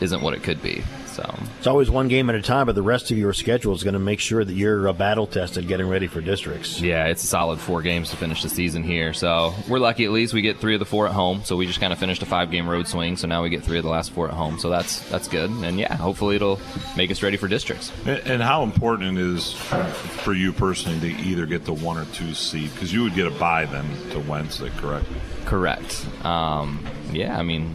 isn't 0.00 0.20
what 0.20 0.34
it 0.34 0.42
could 0.42 0.62
be. 0.62 0.82
So 1.18 1.34
it's 1.58 1.66
always 1.66 1.90
one 1.90 2.06
game 2.06 2.30
at 2.30 2.36
a 2.36 2.42
time, 2.42 2.66
but 2.66 2.76
the 2.76 2.82
rest 2.82 3.10
of 3.10 3.18
your 3.18 3.32
schedule 3.32 3.74
is 3.74 3.82
going 3.82 3.94
to 3.94 3.98
make 3.98 4.20
sure 4.20 4.44
that 4.44 4.52
you're 4.52 4.88
uh, 4.88 4.92
battle 4.92 5.26
tested 5.26 5.66
getting 5.66 5.88
ready 5.88 6.06
for 6.06 6.20
districts. 6.20 6.80
yeah, 6.80 7.06
it's 7.06 7.24
a 7.24 7.26
solid 7.26 7.58
four 7.58 7.82
games 7.82 8.10
to 8.10 8.16
finish 8.16 8.42
the 8.44 8.48
season 8.48 8.84
here. 8.84 9.12
So 9.12 9.52
we're 9.68 9.80
lucky 9.80 10.04
at 10.04 10.12
least 10.12 10.32
we 10.32 10.42
get 10.42 10.58
three 10.58 10.74
of 10.74 10.78
the 10.78 10.86
four 10.86 11.08
at 11.08 11.12
home. 11.12 11.42
So 11.44 11.56
we 11.56 11.66
just 11.66 11.80
kind 11.80 11.92
of 11.92 11.98
finished 11.98 12.22
a 12.22 12.26
five 12.26 12.52
game 12.52 12.68
road 12.68 12.86
swing. 12.86 13.16
So 13.16 13.26
now 13.26 13.42
we 13.42 13.50
get 13.50 13.64
three 13.64 13.78
of 13.78 13.84
the 13.84 13.90
last 13.90 14.12
four 14.12 14.28
at 14.28 14.34
home. 14.34 14.60
So 14.60 14.70
that's 14.70 15.00
that's 15.08 15.26
good. 15.26 15.50
And 15.50 15.76
yeah, 15.78 15.96
hopefully 15.96 16.36
it'll 16.36 16.60
make 16.96 17.10
us 17.10 17.20
ready 17.20 17.36
for 17.36 17.48
districts. 17.48 17.90
And 18.06 18.20
and 18.28 18.42
how 18.42 18.62
important 18.62 19.18
it 19.18 19.24
is 19.24 19.52
for 19.52 20.34
you 20.34 20.52
personally 20.52 21.00
to 21.00 21.20
either 21.22 21.46
get 21.46 21.64
the 21.64 21.74
one 21.74 21.98
or 21.98 22.04
two 22.12 22.32
seed? 22.32 22.72
Because 22.74 22.92
you 22.92 23.02
would 23.02 23.14
get 23.14 23.26
a 23.26 23.32
bye 23.32 23.66
then 23.66 23.86
to 24.10 24.20
Wednesday, 24.20 24.70
correct? 24.76 25.06
Correct. 25.46 26.06
Um, 26.24 26.86
yeah, 27.10 27.36
I 27.36 27.42
mean, 27.42 27.74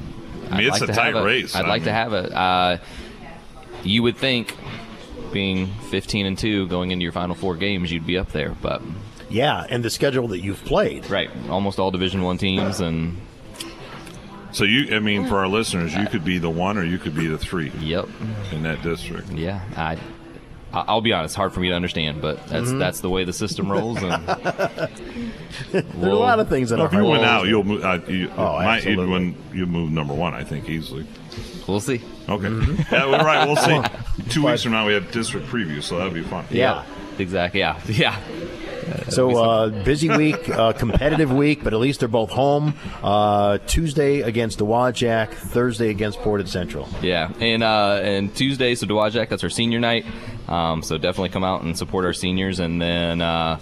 I 0.50 0.58
mean, 0.58 0.68
I'd 0.68 0.74
it's 0.74 0.82
like 0.82 0.90
a 0.90 0.94
tight 0.94 1.16
have 1.16 1.26
race. 1.26 1.56
I'd 1.56 1.66
I 1.66 1.70
like 1.70 1.84
to 1.86 1.92
have 1.92 2.14
it. 2.14 2.32
Uh, 2.32 2.78
you 3.84 4.04
would 4.04 4.18
think, 4.18 4.56
being 5.32 5.68
15 5.90 6.26
and 6.26 6.38
two, 6.38 6.68
going 6.68 6.92
into 6.92 7.04
your 7.04 7.12
final 7.12 7.36
four 7.36 7.56
games, 7.56 7.92
you'd 7.92 8.06
be 8.06 8.18
up 8.18 8.32
there, 8.32 8.56
but 8.62 8.82
Yeah, 9.30 9.66
and 9.70 9.84
the 9.84 9.90
schedule 9.90 10.28
that 10.30 10.40
you've 10.42 10.64
played. 10.66 11.10
right, 11.10 11.30
almost 11.50 11.80
all 11.80 11.92
Division 11.92 12.22
One 12.22 12.38
teams, 12.38 12.80
and 12.80 13.18
So 14.52 14.64
you, 14.66 14.96
I 14.96 15.00
mean, 15.00 15.26
for 15.26 15.38
our 15.40 15.48
listeners, 15.48 15.96
you 15.96 16.06
could 16.06 16.24
be 16.24 16.38
the 16.38 16.50
one 16.50 16.78
or 16.78 16.84
you 16.84 17.00
could 17.00 17.16
be 17.16 17.26
the 17.28 17.40
three. 17.40 17.72
Yep. 17.80 18.08
In 18.52 18.62
that 18.64 18.84
district. 18.84 19.30
yeah, 19.32 19.62
I. 19.76 19.98
I- 20.72 20.86
I'll 20.88 21.02
be 21.02 21.14
honest, 21.14 21.36
hard 21.36 21.54
for 21.54 21.60
me 21.60 21.70
to 21.70 21.76
understand, 21.76 22.20
but 22.20 22.48
that's 22.48 22.70
Mhm. 22.72 22.80
that's 22.80 23.02
the 23.02 23.10
way 23.10 23.24
the 23.26 23.34
system 23.34 23.72
rolls. 23.72 24.02
And 24.02 24.26
There's 25.72 25.84
a 26.04 26.08
lot 26.16 26.40
of 26.40 26.50
things 26.50 26.70
that 26.72 26.78
Well, 26.78 26.86
are 26.86 26.88
if 26.88 26.94
you 26.94 27.00
hard 27.00 27.12
win 27.12 27.24
out, 27.24 27.48
you'll 27.48 27.64
move. 27.64 27.84
Uh, 27.84 28.00
you, 28.08 28.30
Oh, 28.36 28.54
might, 28.54 28.78
absolutely. 28.78 29.06
you 29.06 29.12
win, 29.12 29.36
you 29.54 29.66
move 29.68 29.92
number 29.92 30.14
one, 30.16 30.34
I 30.34 30.44
think, 30.44 30.70
easily. 30.70 31.06
We'll 31.68 31.80
see. 31.80 32.02
Okay. 32.28 32.50
yeah, 32.92 33.06
we're 33.06 33.24
right. 33.24 33.46
We'll 33.48 33.56
see. 33.56 33.82
Two 34.30 34.46
weeks 34.46 34.64
from 34.64 34.74
now, 34.74 34.86
we 34.86 34.94
have 34.94 35.12
district 35.12 35.48
preview, 35.48 35.82
so 35.82 35.98
that'll 35.98 36.14
be 36.14 36.24
fun. 36.24 36.46
Yeah. 36.50 36.86
exactly. 37.18 37.62
Yeah, 37.62 37.80
yeah. 37.88 38.20
So 39.10 39.38
uh, 39.38 39.84
busy 39.84 40.10
week, 40.10 40.50
uh, 40.50 40.74
competitive 40.74 41.32
week, 41.32 41.64
but 41.64 41.74
at 41.74 41.80
least 41.80 42.00
they're 42.00 42.10
both 42.10 42.32
home. 42.32 42.74
Uh, 43.02 43.58
Tuesday 43.60 44.22
against 44.22 44.60
Dowagiac, 44.60 45.32
Thursday 45.34 45.90
against 45.90 46.20
Portage 46.20 46.50
Central. 46.50 46.88
Yeah, 47.02 47.32
and 47.40 47.64
uh, 47.64 48.02
and 48.04 48.36
Tuesday, 48.36 48.76
so 48.76 48.86
Dowagiac, 48.86 49.30
that's 49.30 49.44
our 49.44 49.50
senior 49.50 49.80
night. 49.80 50.06
Um, 50.48 50.84
so 50.84 50.98
definitely 50.98 51.30
come 51.30 51.44
out 51.44 51.62
and 51.62 51.78
support 51.78 52.06
our 52.06 52.14
seniors, 52.14 52.60
and 52.60 52.82
then 52.82 53.22
uh, 53.22 53.60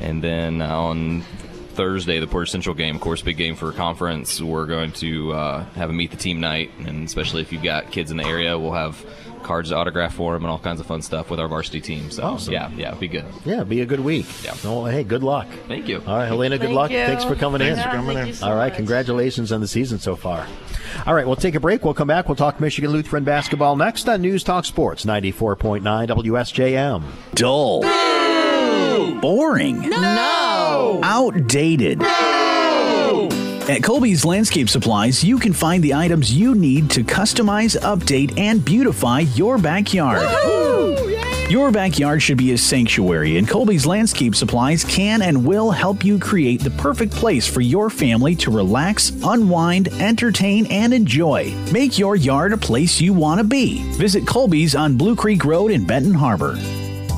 and 0.00 0.22
then 0.22 0.62
on 0.62 1.24
Thursday, 1.72 2.18
the 2.20 2.26
Portage 2.26 2.50
Central 2.52 2.74
game, 2.74 2.94
of 2.96 3.00
course, 3.00 3.22
big 3.22 3.36
game 3.36 3.54
for 3.56 3.72
conference. 3.72 4.40
We're 4.40 4.66
going 4.66 4.92
to 4.92 5.32
uh, 5.32 5.64
have 5.74 5.90
a 5.90 5.92
meet 5.92 6.10
the 6.10 6.16
team 6.16 6.40
night, 6.40 6.70
and 6.78 7.04
especially 7.04 7.42
if 7.42 7.52
you've 7.52 7.62
got 7.62 7.90
kids 7.90 8.10
in 8.10 8.16
the 8.16 8.24
area, 8.24 8.58
we'll 8.58 8.72
have 8.72 9.04
cards 9.42 9.70
to 9.70 9.76
autograph 9.76 10.14
for 10.14 10.34
them 10.34 10.44
and 10.44 10.50
all 10.52 10.58
kinds 10.60 10.78
of 10.78 10.86
fun 10.86 11.02
stuff 11.02 11.28
with 11.28 11.40
our 11.40 11.48
varsity 11.48 11.80
team. 11.80 12.12
So 12.12 12.22
Awesome. 12.22 12.52
yeah, 12.52 12.70
yeah, 12.76 12.94
be 12.94 13.08
good. 13.08 13.24
Yeah, 13.44 13.64
be 13.64 13.80
a 13.80 13.86
good 13.86 13.98
week. 13.98 14.26
Yeah. 14.44 14.54
No, 14.62 14.84
hey, 14.84 15.02
good 15.02 15.24
luck. 15.24 15.48
Thank 15.66 15.88
you. 15.88 16.00
All 16.06 16.16
right, 16.16 16.26
Helena, 16.26 16.58
good 16.58 16.66
Thank 16.66 16.76
luck. 16.76 16.90
you. 16.92 16.98
Thanks 16.98 17.24
for 17.24 17.34
coming 17.34 17.58
Thanks 17.58 17.78
in. 17.78 17.84
for 17.84 17.90
coming 17.90 18.16
Thank 18.16 18.28
in. 18.28 18.34
so 18.34 18.46
All 18.46 18.54
right, 18.54 18.68
much. 18.70 18.76
congratulations 18.76 19.50
on 19.50 19.60
the 19.60 19.66
season 19.66 19.98
so 19.98 20.14
far. 20.14 20.46
All 21.06 21.14
right, 21.14 21.26
we'll 21.26 21.34
take 21.34 21.56
a 21.56 21.60
break. 21.60 21.84
We'll 21.84 21.92
come 21.94 22.06
back. 22.06 22.28
We'll 22.28 22.36
talk 22.36 22.60
Michigan 22.60 22.92
Lutheran 22.92 23.24
basketball 23.24 23.74
next 23.74 24.08
on 24.08 24.22
News 24.22 24.44
Talk 24.44 24.64
Sports 24.64 25.04
94.9 25.04 25.82
WSJM. 26.08 27.02
Dull. 27.34 27.82
Boring. 29.22 29.88
No. 29.88 30.98
Outdated. 31.04 32.02
At 32.02 33.80
Colby's 33.84 34.24
Landscape 34.24 34.68
Supplies, 34.68 35.22
you 35.22 35.38
can 35.38 35.52
find 35.52 35.80
the 35.84 35.94
items 35.94 36.36
you 36.36 36.56
need 36.56 36.90
to 36.90 37.04
customize, 37.04 37.78
update, 37.82 38.36
and 38.36 38.64
beautify 38.64 39.20
your 39.20 39.58
backyard. 39.58 40.28
Your 41.48 41.70
backyard 41.70 42.20
should 42.20 42.36
be 42.38 42.50
a 42.50 42.58
sanctuary, 42.58 43.38
and 43.38 43.46
Colby's 43.46 43.86
Landscape 43.86 44.34
Supplies 44.34 44.82
can 44.82 45.22
and 45.22 45.46
will 45.46 45.70
help 45.70 46.04
you 46.04 46.18
create 46.18 46.60
the 46.60 46.70
perfect 46.70 47.12
place 47.12 47.46
for 47.46 47.60
your 47.60 47.90
family 47.90 48.34
to 48.36 48.50
relax, 48.50 49.12
unwind, 49.22 49.86
entertain, 50.00 50.66
and 50.66 50.92
enjoy. 50.92 51.54
Make 51.70 51.96
your 51.96 52.16
yard 52.16 52.54
a 52.54 52.56
place 52.56 53.00
you 53.00 53.12
want 53.12 53.38
to 53.38 53.44
be. 53.44 53.84
Visit 53.92 54.26
Colby's 54.26 54.74
on 54.74 54.96
Blue 54.96 55.14
Creek 55.14 55.44
Road 55.44 55.70
in 55.70 55.86
Benton 55.86 56.14
Harbor. 56.14 56.58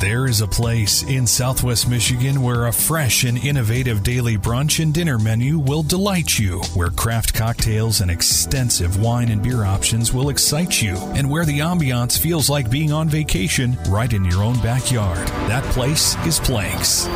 There 0.05 0.26
is 0.26 0.43
a 0.43 0.47
place 0.47 1.02
in 1.02 1.26
southwest 1.26 1.89
Michigan 1.89 2.43
where 2.43 2.66
a 2.66 2.72
fresh 2.72 3.24
and 3.24 3.43
innovative 3.43 4.02
daily 4.02 4.36
brunch 4.36 4.82
and 4.82 4.93
dinner 4.93 5.18
menu 5.18 5.59
will 5.59 5.82
delight 5.82 6.39
you, 6.39 6.60
where 6.74 6.90
craft 6.90 7.32
cocktails 7.32 8.02
and 8.02 8.10
extensive 8.10 9.01
wine 9.01 9.31
and 9.31 9.43
beer 9.43 9.64
options 9.64 10.12
will 10.12 10.28
excite 10.28 10.82
you, 10.82 10.94
and 11.14 11.31
where 11.31 11.47
the 11.47 11.60
ambiance 11.60 12.18
feels 12.18 12.51
like 12.51 12.70
being 12.70 12.93
on 12.93 13.09
vacation 13.09 13.78
right 13.89 14.12
in 14.12 14.26
your 14.26 14.43
own 14.43 14.60
backyard. 14.60 15.26
That 15.48 15.64
place 15.72 16.16
is 16.26 16.39
Planks. 16.39 17.06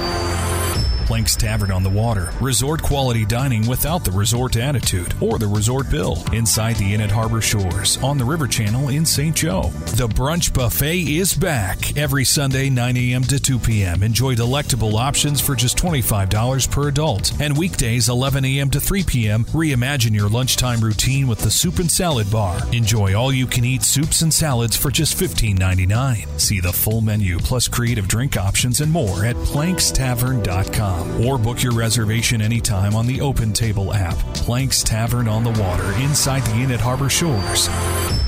Planks 1.09 1.36
Tavern 1.36 1.70
on 1.70 1.82
the 1.82 1.89
Water, 1.89 2.30
resort 2.39 2.82
quality 2.82 3.24
dining 3.24 3.66
without 3.66 4.05
the 4.05 4.10
resort 4.10 4.59
attitude 4.59 5.14
or 5.22 5.39
the 5.39 5.47
resort 5.47 5.89
bill. 5.89 6.22
Inside 6.35 6.76
the 6.76 6.93
Inn 6.93 7.01
at 7.01 7.10
Harbor 7.10 7.40
Shores 7.40 7.97
on 8.02 8.18
the 8.18 8.26
River 8.26 8.47
Channel 8.47 8.90
in 8.90 9.06
St. 9.06 9.35
Joe. 9.35 9.70
The 9.97 10.06
Brunch 10.06 10.52
Buffet 10.52 11.16
is 11.16 11.32
back 11.32 11.97
every 11.97 12.26
Sunday, 12.26 12.68
9 12.68 12.94
a.m. 12.98 13.22
to 13.22 13.40
2 13.40 13.59
p.m. 13.59 14.02
Enjoy 14.02 14.35
delectable 14.35 14.98
options 14.98 15.40
for 15.40 15.56
just 15.56 15.78
$25 15.78 16.70
per 16.70 16.89
adult. 16.89 17.32
And 17.40 17.56
weekdays, 17.56 18.10
11 18.10 18.44
a.m. 18.44 18.68
to 18.68 18.78
3 18.78 19.02
p.m., 19.05 19.44
reimagine 19.47 20.14
your 20.14 20.28
lunchtime 20.28 20.80
routine 20.80 21.26
with 21.26 21.39
the 21.39 21.51
Soup 21.51 21.78
and 21.78 21.90
Salad 21.90 22.30
Bar. 22.30 22.60
Enjoy 22.74 23.18
all 23.18 23.32
you 23.32 23.47
can 23.47 23.64
eat 23.64 23.82
soups 23.82 24.20
and 24.20 24.35
salads 24.35 24.76
for 24.76 24.90
just 24.90 25.18
$15.99. 25.18 26.39
See 26.39 26.60
the 26.60 26.74
full 26.74 27.01
menu 27.01 27.39
plus 27.39 27.66
creative 27.66 28.09
drink 28.09 28.36
options 28.36 28.82
and 28.82 28.93
more 28.93 29.24
at 29.24 29.36
plankstavern.com 29.36 30.98
or 31.25 31.39
book 31.39 31.62
your 31.62 31.73
reservation 31.73 32.41
anytime 32.41 32.95
on 32.95 33.07
the 33.07 33.20
Open 33.20 33.53
Table 33.53 33.93
app. 33.93 34.16
Planks 34.35 34.83
Tavern 34.83 35.29
on 35.29 35.45
the 35.45 35.51
Water 35.61 35.93
inside 36.03 36.45
the 36.45 36.57
Inn 36.57 36.70
at 36.70 36.81
Harbor 36.81 37.09
Shores. 37.09 37.69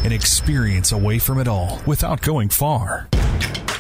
An 0.05 0.13
experience 0.13 0.93
away 0.93 1.19
from 1.19 1.39
it 1.39 1.49
all 1.49 1.81
without 1.87 2.21
going 2.23 2.49
far. 2.49 3.09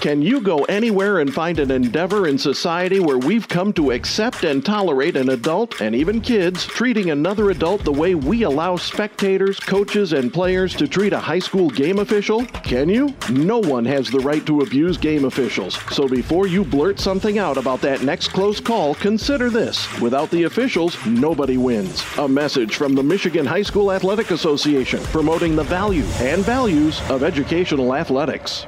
Can 0.00 0.22
you 0.22 0.40
go 0.40 0.64
anywhere 0.64 1.18
and 1.18 1.30
find 1.32 1.58
an 1.58 1.70
endeavor 1.70 2.26
in 2.26 2.38
society 2.38 3.00
where 3.00 3.18
we've 3.18 3.46
come 3.46 3.70
to 3.74 3.90
accept 3.90 4.44
and 4.44 4.64
tolerate 4.64 5.14
an 5.14 5.28
adult 5.28 5.82
and 5.82 5.94
even 5.94 6.22
kids 6.22 6.64
treating 6.64 7.10
another 7.10 7.50
adult 7.50 7.84
the 7.84 7.92
way 7.92 8.14
we 8.14 8.44
allow 8.44 8.76
spectators, 8.76 9.60
coaches, 9.60 10.14
and 10.14 10.32
players 10.32 10.74
to 10.76 10.88
treat 10.88 11.12
a 11.12 11.18
high 11.18 11.38
school 11.38 11.68
game 11.68 11.98
official? 11.98 12.46
Can 12.46 12.88
you? 12.88 13.14
No 13.30 13.58
one 13.58 13.84
has 13.84 14.08
the 14.08 14.20
right 14.20 14.44
to 14.46 14.62
abuse 14.62 14.96
game 14.96 15.26
officials. 15.26 15.78
So 15.94 16.08
before 16.08 16.46
you 16.46 16.64
blurt 16.64 16.98
something 16.98 17.38
out 17.38 17.58
about 17.58 17.82
that 17.82 18.02
next 18.02 18.28
close 18.28 18.58
call, 18.58 18.94
consider 18.94 19.50
this. 19.50 19.86
Without 20.00 20.30
the 20.30 20.44
officials, 20.44 20.96
nobody 21.04 21.58
wins. 21.58 22.02
A 22.16 22.26
message 22.26 22.76
from 22.76 22.94
the 22.94 23.02
Michigan 23.02 23.44
High 23.44 23.64
School 23.64 23.92
Athletic 23.92 24.30
Association 24.30 25.02
promoting 25.12 25.56
the 25.56 25.64
value 25.64 26.04
and 26.20 26.42
values 26.42 26.98
of 27.10 27.22
educational 27.22 27.94
athletics. 27.94 28.66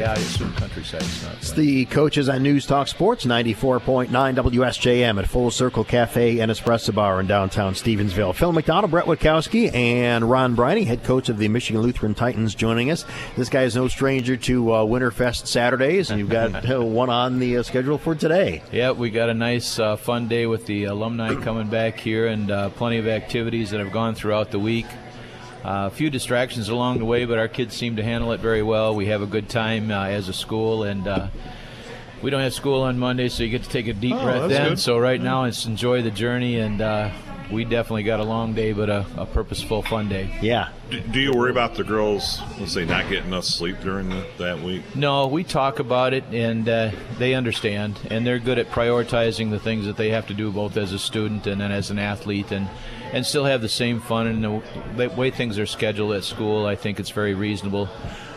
Yeah, 0.00 0.12
I 0.12 0.14
assume 0.14 0.50
countryside's 0.54 1.22
not. 1.24 1.34
It's 1.34 1.52
the 1.52 1.84
coaches 1.84 2.30
on 2.30 2.42
News 2.42 2.64
Talk 2.64 2.88
Sports 2.88 3.26
94.9 3.26 4.08
WSJM 4.08 5.18
at 5.18 5.28
Full 5.28 5.50
Circle 5.50 5.84
Cafe 5.84 6.38
and 6.38 6.50
Espresso 6.50 6.94
Bar 6.94 7.20
in 7.20 7.26
downtown 7.26 7.74
Stevensville. 7.74 8.34
Phil 8.34 8.50
McDonald, 8.50 8.92
Brett 8.92 9.04
Witkowski, 9.04 9.70
and 9.74 10.30
Ron 10.30 10.54
Briney, 10.54 10.84
head 10.84 11.04
coach 11.04 11.28
of 11.28 11.36
the 11.36 11.48
Michigan 11.48 11.82
Lutheran 11.82 12.14
Titans, 12.14 12.54
joining 12.54 12.90
us. 12.90 13.04
This 13.36 13.50
guy 13.50 13.64
is 13.64 13.76
no 13.76 13.88
stranger 13.88 14.38
to 14.38 14.72
uh, 14.72 14.84
Winterfest 14.86 15.46
Saturdays, 15.46 16.08
and 16.08 16.18
you've 16.18 16.30
got 16.30 16.70
uh, 16.70 16.82
one 16.82 17.10
on 17.10 17.38
the 17.38 17.58
uh, 17.58 17.62
schedule 17.62 17.98
for 17.98 18.14
today. 18.14 18.62
Yeah, 18.72 18.92
we 18.92 19.10
got 19.10 19.28
a 19.28 19.34
nice, 19.34 19.78
uh, 19.78 19.96
fun 19.96 20.28
day 20.28 20.46
with 20.46 20.64
the 20.64 20.84
alumni 20.84 21.34
coming 21.34 21.68
back 21.68 22.00
here 22.00 22.26
and 22.26 22.50
uh, 22.50 22.70
plenty 22.70 22.96
of 22.96 23.06
activities 23.06 23.68
that 23.68 23.80
have 23.80 23.92
gone 23.92 24.14
throughout 24.14 24.50
the 24.50 24.58
week. 24.58 24.86
Uh, 25.64 25.86
a 25.86 25.90
few 25.90 26.08
distractions 26.08 26.68
along 26.70 26.98
the 26.98 27.04
way, 27.04 27.26
but 27.26 27.38
our 27.38 27.48
kids 27.48 27.76
seem 27.76 27.96
to 27.96 28.02
handle 28.02 28.32
it 28.32 28.40
very 28.40 28.62
well. 28.62 28.94
We 28.94 29.06
have 29.06 29.20
a 29.20 29.26
good 29.26 29.48
time 29.48 29.90
uh, 29.90 30.04
as 30.06 30.28
a 30.28 30.32
school, 30.32 30.84
and 30.84 31.06
uh, 31.06 31.28
we 32.22 32.30
don't 32.30 32.40
have 32.40 32.54
school 32.54 32.82
on 32.82 32.98
Monday, 32.98 33.28
so 33.28 33.42
you 33.42 33.50
get 33.50 33.62
to 33.64 33.68
take 33.68 33.86
a 33.86 33.92
deep 33.92 34.14
Oh, 34.14 34.24
breath 34.24 34.48
that's 34.48 34.60
in. 34.64 34.68
good. 34.70 34.78
So 34.78 34.98
right 34.98 35.20
now, 35.20 35.44
it's 35.44 35.66
enjoy 35.66 36.00
the 36.02 36.10
journey, 36.10 36.56
and 36.58 36.80
uh, 36.80 37.10
we 37.50 37.64
definitely 37.64 38.04
got 38.04 38.20
a 38.20 38.24
long 38.24 38.54
day, 38.54 38.72
but 38.72 38.88
a, 38.88 39.04
a 39.18 39.26
purposeful, 39.26 39.82
fun 39.82 40.08
day. 40.08 40.34
Yeah. 40.40 40.70
Do, 40.90 41.00
do 41.00 41.20
you 41.20 41.32
worry 41.34 41.50
about 41.50 41.74
the 41.74 41.84
girls, 41.84 42.40
let's 42.58 42.72
say, 42.72 42.86
not 42.86 43.10
getting 43.10 43.26
enough 43.26 43.44
sleep 43.44 43.76
during 43.82 44.08
the, 44.08 44.24
that 44.38 44.60
week? 44.62 44.82
No, 44.96 45.26
we 45.26 45.44
talk 45.44 45.78
about 45.78 46.14
it, 46.14 46.24
and 46.32 46.66
uh, 46.68 46.90
they 47.18 47.34
understand, 47.34 47.98
and 48.10 48.26
they're 48.26 48.38
good 48.38 48.58
at 48.58 48.70
prioritizing 48.70 49.50
the 49.50 49.58
things 49.58 49.84
that 49.84 49.98
they 49.98 50.08
have 50.08 50.26
to 50.28 50.34
do, 50.34 50.50
both 50.50 50.78
as 50.78 50.92
a 50.94 50.98
student 50.98 51.46
and 51.46 51.60
then 51.60 51.70
as 51.70 51.90
an 51.90 51.98
athlete, 51.98 52.50
and 52.50 52.66
and 53.12 53.26
still 53.26 53.44
have 53.44 53.60
the 53.60 53.68
same 53.68 54.00
fun. 54.00 54.26
And 54.26 54.62
the, 54.96 55.08
way 55.10 55.30
things 55.30 55.58
are 55.58 55.66
scheduled 55.66 56.12
at 56.12 56.24
school, 56.24 56.66
I 56.66 56.76
think 56.76 57.00
it's 57.00 57.10
very 57.10 57.34
reasonable. 57.34 57.88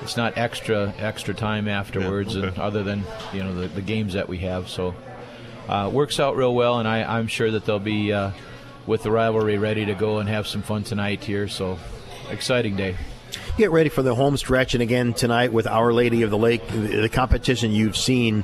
It's 0.01 0.17
not 0.17 0.37
extra 0.37 0.93
extra 0.97 1.33
time 1.33 1.67
afterwards, 1.67 2.35
and 2.35 2.57
other 2.59 2.83
than 2.83 3.03
you 3.31 3.43
know 3.43 3.53
the, 3.53 3.67
the 3.67 3.81
games 3.81 4.13
that 4.13 4.27
we 4.27 4.39
have, 4.39 4.67
so 4.67 4.93
uh, 5.69 5.89
works 5.93 6.19
out 6.19 6.35
real 6.35 6.53
well, 6.53 6.79
and 6.79 6.87
I, 6.87 7.03
I'm 7.03 7.27
sure 7.27 7.51
that 7.51 7.65
they'll 7.65 7.79
be 7.79 8.11
uh, 8.11 8.31
with 8.85 9.03
the 9.03 9.11
rivalry 9.11 9.57
ready 9.57 9.85
to 9.85 9.93
go 9.93 10.19
and 10.19 10.27
have 10.27 10.47
some 10.47 10.61
fun 10.61 10.83
tonight 10.83 11.23
here. 11.23 11.47
So 11.47 11.79
exciting 12.29 12.75
day. 12.75 12.97
Get 13.55 13.69
ready 13.69 13.89
for 13.89 14.01
the 14.01 14.15
home 14.15 14.35
stretch, 14.35 14.73
and 14.73 14.81
again 14.81 15.13
tonight 15.13 15.53
with 15.53 15.67
Our 15.67 15.93
Lady 15.93 16.23
of 16.23 16.31
the 16.31 16.37
Lake, 16.39 16.67
the 16.69 17.07
competition 17.07 17.71
you've 17.71 17.95
seen. 17.95 18.43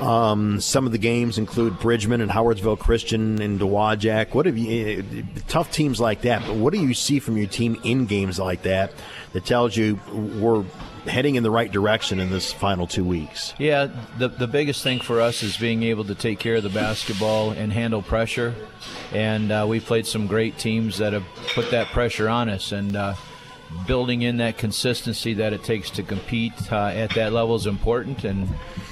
Um, 0.00 0.60
some 0.60 0.84
of 0.84 0.92
the 0.92 0.98
games 0.98 1.38
include 1.38 1.78
Bridgman 1.80 2.20
and 2.20 2.30
Howardsville 2.30 2.78
Christian 2.78 3.40
and 3.40 3.58
Dowagiac. 3.58 4.34
What 4.34 4.44
have 4.44 4.58
you? 4.58 4.98
eh, 5.16 5.22
Tough 5.48 5.72
teams 5.72 5.98
like 5.98 6.20
that, 6.22 6.46
but 6.46 6.56
what 6.56 6.74
do 6.74 6.78
you 6.78 6.92
see 6.92 7.20
from 7.20 7.38
your 7.38 7.46
team 7.46 7.80
in 7.84 8.04
games 8.04 8.38
like 8.38 8.60
that 8.64 8.92
that 9.32 9.46
tells 9.46 9.78
you 9.78 9.98
we're 10.12 10.64
heading 11.06 11.36
in 11.36 11.42
the 11.42 11.50
right 11.50 11.72
direction 11.72 12.20
in 12.20 12.28
this 12.30 12.52
final 12.52 12.86
two 12.86 13.02
weeks? 13.04 13.54
Yeah, 13.58 13.88
the 14.18 14.28
the 14.28 14.46
biggest 14.46 14.82
thing 14.82 15.00
for 15.00 15.22
us 15.22 15.42
is 15.42 15.56
being 15.56 15.84
able 15.84 16.04
to 16.04 16.14
take 16.14 16.38
care 16.38 16.56
of 16.56 16.62
the 16.64 16.68
basketball 16.68 17.52
and 17.52 17.72
handle 17.72 18.02
pressure. 18.02 18.54
And 19.10 19.50
uh, 19.50 19.64
we 19.66 19.80
played 19.80 20.06
some 20.06 20.26
great 20.26 20.58
teams 20.58 20.98
that 20.98 21.14
have 21.14 21.24
put 21.54 21.70
that 21.70 21.86
pressure 21.86 22.28
on 22.28 22.50
us, 22.50 22.72
and 22.72 22.94
uh, 22.94 23.14
building 23.86 24.22
in 24.22 24.38
that 24.38 24.58
consistency 24.58 25.34
that 25.34 25.52
it 25.52 25.62
takes 25.62 25.90
to 25.90 26.02
compete 26.02 26.52
uh, 26.72 26.86
at 26.86 27.14
that 27.14 27.32
level 27.32 27.54
is 27.54 27.66
important. 27.66 28.24
And 28.24 28.48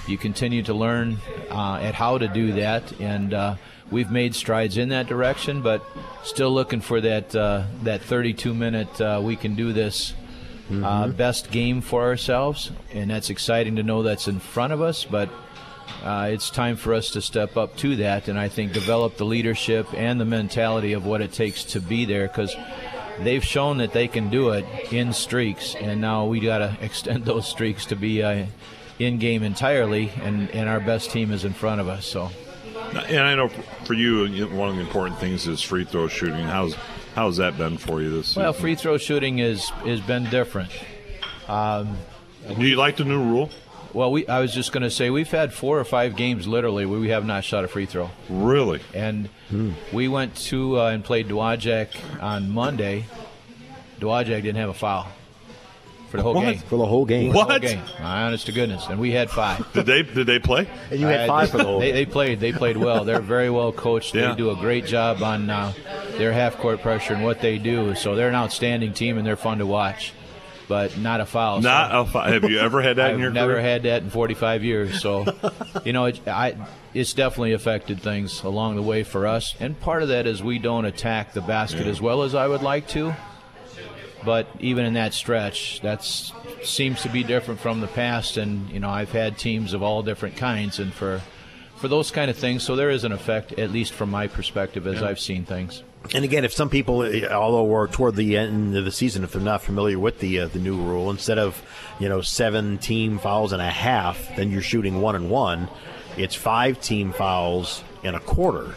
you 0.07 0.19
continue 0.19 0.63
to 0.65 0.75
learn 0.75 1.19
uh, 1.51 1.79
at 1.83 1.95
how 1.95 2.19
to 2.19 2.29
do 2.29 2.53
that, 2.53 2.99
and 3.01 3.35
uh, 3.35 3.57
we've 3.91 4.11
made 4.11 4.35
strides 4.35 4.79
in 4.79 4.89
that 4.91 5.07
direction, 5.07 5.63
but 5.63 5.85
still 6.23 6.53
looking 6.53 6.81
for 6.81 7.01
that 7.01 7.35
uh, 7.35 7.65
that 7.83 8.03
32 8.03 8.55
minute 8.55 9.01
uh, 9.01 9.21
we 9.23 9.37
can 9.37 9.55
do 9.55 9.73
this 9.73 10.15
uh, 10.73 11.09
best 11.09 11.51
game 11.51 11.81
for 11.81 12.03
ourselves, 12.03 12.71
and 12.93 13.11
that's 13.11 13.31
exciting 13.31 13.77
to 13.77 13.83
know 13.83 14.03
that's 14.03 14.29
in 14.29 14.39
front 14.39 14.73
of 14.73 14.83
us. 14.83 15.05
But 15.05 15.31
uh, 16.05 16.29
it's 16.31 16.51
time 16.51 16.77
for 16.77 16.95
us 16.95 17.11
to 17.11 17.23
step 17.23 17.57
up 17.57 17.77
to 17.79 17.97
that, 17.97 18.29
and 18.29 18.39
I 18.39 18.49
think 18.49 18.73
develop 18.73 19.17
the 19.17 19.25
leadership 19.25 19.87
and 19.95 20.21
the 20.21 20.25
mentality 20.25 20.93
of 20.93 21.07
what 21.07 21.23
it 21.23 21.33
takes 21.33 21.65
to 21.65 21.81
be 21.81 22.05
there, 22.05 22.29
because 22.29 22.55
they've 23.23 23.45
shown 23.45 23.79
that 23.79 23.93
they 23.93 24.09
can 24.09 24.31
do 24.31 24.51
it 24.51 24.65
in 24.93 25.13
streaks, 25.13 25.75
and 25.75 26.01
now 26.01 26.27
we 26.27 26.41
got 26.41 26.59
to 26.59 26.77
extend 26.85 27.25
those 27.25 27.47
streaks 27.49 27.87
to 27.87 27.97
be 27.97 28.23
uh, 28.23 28.47
in 28.99 29.19
game 29.19 29.43
entirely, 29.43 30.11
and, 30.23 30.51
and 30.51 30.69
our 30.69 30.81
best 30.81 31.11
team 31.11 31.31
is 31.33 31.45
in 31.45 31.53
front 31.53 31.81
of 31.81 31.89
us. 31.89 32.07
So. 32.07 32.31
And 33.09 33.21
I 33.21 33.35
know 33.35 33.49
for 33.85 33.95
you, 33.95 34.47
one 34.49 34.69
of 34.71 34.77
the 34.77 34.81
important 34.81 35.19
things 35.19 35.47
is 35.47 35.61
free 35.61 35.85
throw 35.85 36.09
shooting. 36.09 36.45
How's 36.45 36.75
how's 37.15 37.37
that 37.37 37.59
been 37.59 37.77
for 37.77 38.01
you 38.01 38.09
this 38.11 38.35
Well, 38.37 38.53
season? 38.53 38.63
free 38.63 38.75
throw 38.77 38.97
shooting 38.97 39.41
is 39.41 39.69
has 39.85 40.01
been 40.01 40.25
different. 40.31 40.71
Um, 41.49 41.97
Do 42.59 42.67
you 42.67 42.77
like 42.77 42.97
the 42.97 43.05
new 43.05 43.23
rule? 43.23 43.51
Well, 43.95 44.13
we 44.13 44.27
I 44.29 44.41
was 44.41 44.53
just 44.53 44.73
going 44.73 44.83
to 44.83 44.91
say 44.91 45.09
we've 45.11 45.31
had 45.31 45.53
four 45.53 45.79
or 45.81 45.85
five 45.85 46.15
games 46.17 46.47
literally 46.47 46.85
where 46.87 47.01
we 47.01 47.09
have 47.09 47.25
not 47.25 47.45
shot 47.45 47.65
a 47.65 47.69
free 47.69 47.87
throw. 47.87 48.11
Really? 48.29 48.81
And 48.95 49.29
we 49.93 50.09
went 50.09 50.37
to 50.37 50.81
uh, 50.81 50.89
and 50.91 51.03
played 51.05 51.29
Dowagiac 51.29 51.89
on 52.23 52.51
Monday. 52.51 53.07
Dowagiac 54.01 54.43
didn't 54.43 54.57
have 54.57 54.69
a 54.69 54.75
foul 54.75 55.09
for 56.11 56.19
the 56.19 56.23
whole 56.23 56.35
What? 56.35 56.43
game. 56.45 56.59
For 56.59 56.77
the 56.79 56.87
whole 56.87 57.05
game. 57.05 57.33
For 57.33 57.39
the 57.39 57.45
whole 57.45 57.49
What? 57.53 57.63
game. 57.63 57.81
Honest 58.01 58.47
to 58.47 58.53
goodness, 58.53 58.87
and 58.89 58.99
we 59.01 59.11
had 59.11 59.31
five. 59.31 59.67
Did 59.73 59.87
they 59.87 60.03
did 60.03 60.27
they 60.27 60.39
play? 60.39 60.69
And 60.91 61.01
you 61.01 61.07
had 61.07 61.21
Uh, 61.21 61.27
five 61.27 61.51
for 61.51 61.57
the 61.59 61.65
whole 61.65 61.81
they, 61.81 61.87
game. 61.87 61.95
they 61.95 62.07
played. 62.07 62.41
They 62.41 62.53
played 62.53 62.77
well. 62.77 63.05
They're 63.05 63.21
very 63.21 63.51
well 63.51 63.73
coached. 63.73 64.15
Yeah. 64.15 64.31
They 64.31 64.37
do 64.37 64.51
a 64.51 64.57
great 64.57 64.85
job 64.87 65.23
on 65.23 65.49
uh, 65.51 65.73
their 66.19 66.33
half 66.33 66.57
court 66.59 66.83
pressure 66.83 67.15
and 67.15 67.25
what 67.25 67.41
they 67.41 67.57
do. 67.59 67.95
So 67.95 68.15
they're 68.15 68.29
an 68.29 68.35
outstanding 68.35 68.93
team 68.93 69.17
and 69.19 69.27
they're 69.27 69.37
fun 69.37 69.59
to 69.59 69.67
watch. 69.67 70.13
But 70.69 70.99
not 70.99 71.21
a 71.21 71.27
foul. 71.27 71.63
so- 71.63 71.69
Not 71.69 71.95
a 71.95 72.05
fi- 72.11 72.31
have 72.31 72.45
you 72.45 72.59
ever 72.61 72.83
had 72.83 72.97
that 72.97 73.09
in 73.11 73.15
I've 73.15 73.21
your 73.21 73.31
never 73.31 73.55
career? 73.55 73.63
had 73.63 73.83
that 73.85 74.03
in 74.03 74.11
45 74.11 74.63
years. 74.65 75.01
So, 75.01 75.25
you 75.85 75.95
know, 75.95 76.05
it, 76.05 76.21
I, 76.29 76.57
it's 76.93 77.15
definitely 77.15 77.55
affected 77.55 78.01
things 78.03 78.43
along 78.43 78.77
the 78.77 78.83
way 78.83 79.03
for 79.03 79.27
us. 79.27 79.55
And 79.61 79.81
part 79.81 80.03
of 80.03 80.09
that 80.11 80.27
is 80.27 80.43
we 80.43 80.59
don't 80.59 80.85
attack 80.85 81.33
the 81.33 81.41
basket 81.41 81.87
Yeah. 81.87 81.93
as 81.93 82.01
well 82.03 82.23
as 82.23 82.35
I 82.35 82.47
would 82.47 82.61
like 82.63 82.87
to. 82.89 83.15
But 84.25 84.49
even 84.61 84.85
in 84.85 84.95
that 84.95 85.15
stretch, 85.15 85.81
that 85.83 86.03
seems 86.65 87.03
to 87.03 87.09
be 87.09 87.23
different 87.23 87.61
from 87.61 87.81
the 87.81 87.87
past. 87.87 88.37
And 88.37 88.69
you 88.71 88.81
know, 88.81 88.91
I've 88.91 89.13
had 89.13 89.39
teams 89.39 89.73
of 89.75 89.83
all 89.83 90.03
different 90.03 90.37
kinds, 90.37 90.81
and 90.81 90.93
for 90.93 91.23
for 91.77 91.87
those 91.87 92.11
kind 92.11 92.29
of 92.29 92.37
things, 92.37 92.65
so 92.65 92.75
there 92.75 92.91
is 92.91 93.05
an 93.05 93.13
effect, 93.13 93.53
at 93.53 93.71
least 93.71 93.93
from 93.93 94.11
my 94.11 94.27
perspective, 94.27 94.87
as 94.89 95.01
Yeah. 95.01 95.07
I've 95.09 95.21
seen 95.21 95.45
things. 95.45 95.85
And 96.15 96.25
again, 96.25 96.45
if 96.45 96.53
some 96.55 96.71
people, 96.71 97.03
eh, 97.03 97.27
although 97.27 97.65
we're 97.65 97.87
toward 97.89 98.17
the 98.17 98.37
end 98.39 98.75
of 98.77 98.85
the 98.85 98.91
season, 98.93 99.25
if 99.25 99.33
they're 99.33 99.43
not 99.43 99.63
familiar 99.63 99.99
with 99.99 100.21
the 100.21 100.41
uh, 100.41 100.49
the 100.49 100.59
new 100.59 100.77
rule, 100.77 101.11
instead 101.11 101.39
of 101.39 101.61
you 102.01 102.09
know 102.09 102.21
seven 102.23 102.79
team 102.79 103.19
fouls 103.19 103.53
and 103.53 103.61
a 103.61 103.69
half, 103.71 104.35
then 104.37 104.51
you're 104.51 104.63
shooting 104.63 105.01
one 105.03 105.15
and 105.17 105.29
one. 105.31 105.69
It's 106.17 106.35
five 106.35 106.81
team 106.81 107.13
fouls 107.13 107.85
in 108.03 108.15
a 108.15 108.21
quarter. 108.21 108.75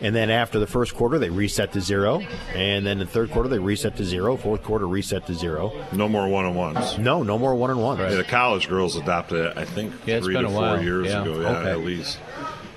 And 0.00 0.14
then 0.16 0.28
after 0.30 0.58
the 0.58 0.66
first 0.66 0.94
quarter, 0.96 1.18
they 1.20 1.30
reset 1.30 1.72
to 1.74 1.80
zero. 1.80 2.20
And 2.54 2.84
then 2.84 2.98
the 2.98 3.06
third 3.06 3.30
quarter, 3.30 3.48
they 3.48 3.60
reset 3.60 3.96
to 3.98 4.04
zero. 4.04 4.36
Fourth 4.36 4.64
quarter, 4.64 4.88
reset 4.88 5.26
to 5.28 5.34
zero. 5.34 5.72
No 5.92 6.08
more 6.08 6.26
one 6.28 6.44
on 6.46 6.54
ones. 6.56 6.98
No, 6.98 7.22
no 7.22 7.38
more 7.38 7.54
one 7.54 7.70
on 7.70 7.78
ones. 7.78 8.00
Yeah, 8.00 8.14
the 8.16 8.24
college 8.24 8.68
girls 8.68 8.96
adopted 8.96 9.46
it, 9.46 9.56
I 9.58 9.64
think, 9.64 9.92
Yeah, 10.06 10.18
three 10.20 10.34
to 10.34 10.48
four 10.48 10.60
while. 10.60 10.82
years 10.82 11.06
Yeah. 11.06 11.22
ago. 11.22 11.40
Yeah, 11.40 11.48
Okay. 11.58 11.70
at 11.70 11.80
least. 11.80 12.18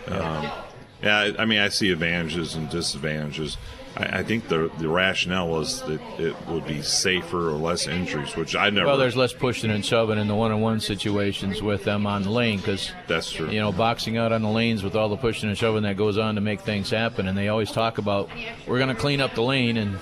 Um, 0.10 0.48
yeah, 1.02 1.18
I 1.20 1.44
I 1.44 1.46
mean, 1.46 1.60
I 1.60 1.70
see 1.70 1.92
advantages 1.92 2.56
and 2.56 2.70
disadvantages. 2.70 3.58
I, 3.96 4.20
I 4.20 4.24
think 4.24 4.48
the 4.48 4.72
the 4.78 4.88
rationale 4.88 5.50
was 5.50 5.82
that 5.84 6.02
it 6.20 6.36
would 6.48 6.66
be 6.66 6.82
safer 6.82 7.50
or 7.50 7.54
less 7.54 7.88
injuries, 7.88 8.36
which 8.36 8.56
I 8.56 8.70
never. 8.70 8.88
Well, 8.88 8.98
there's 8.98 9.16
less 9.16 9.34
pushing 9.34 9.72
and 9.72 9.84
shoving 9.84 10.18
in 10.18 10.28
the 10.28 10.36
one-on-one 10.36 10.80
situations 10.80 11.62
with 11.62 11.84
them 11.84 12.06
on 12.06 12.24
the 12.24 12.32
lane 12.32 12.58
because 12.60 12.92
that's 13.08 13.32
true. 13.32 13.50
You 13.50 13.60
know, 13.60 13.72
boxing 13.72 14.18
out 14.18 14.32
on 14.32 14.42
the 14.42 14.50
lanes 14.50 14.84
with 14.84 14.96
all 14.96 15.10
the 15.10 15.18
pushing 15.18 15.50
and 15.50 15.58
shoving 15.58 15.84
that 15.84 15.98
goes 15.98 16.18
on 16.18 16.36
to 16.36 16.42
make 16.42 16.62
things 16.62 16.90
happen, 16.90 17.28
and 17.28 17.38
they 17.38 17.48
always 17.48 17.72
talk 17.72 17.98
about 17.98 18.30
we're 18.68 18.80
going 18.80 18.94
to 18.94 19.02
clean 19.02 19.22
up 19.22 19.34
the 19.36 19.44
lane 19.44 19.78
and 19.78 19.98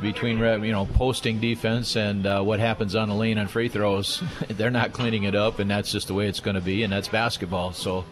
between 0.00 0.38
you 0.38 0.72
know 0.72 0.84
posting 0.84 1.40
defense 1.40 1.96
and 1.96 2.26
uh, 2.26 2.42
what 2.42 2.58
happens 2.58 2.94
on 2.94 3.08
the 3.08 3.14
lane 3.14 3.38
on 3.38 3.46
free 3.46 3.68
throws, 3.68 4.22
they're 4.48 4.70
not 4.70 4.92
cleaning 4.92 5.22
it 5.24 5.34
up, 5.34 5.58
and 5.58 5.70
that's 5.70 5.92
just 5.92 6.08
the 6.08 6.14
way 6.14 6.26
it's 6.28 6.40
going 6.40 6.56
to 6.56 6.60
be, 6.60 6.82
and 6.82 6.92
that's 6.92 7.08
basketball. 7.08 7.72
So. 7.72 8.04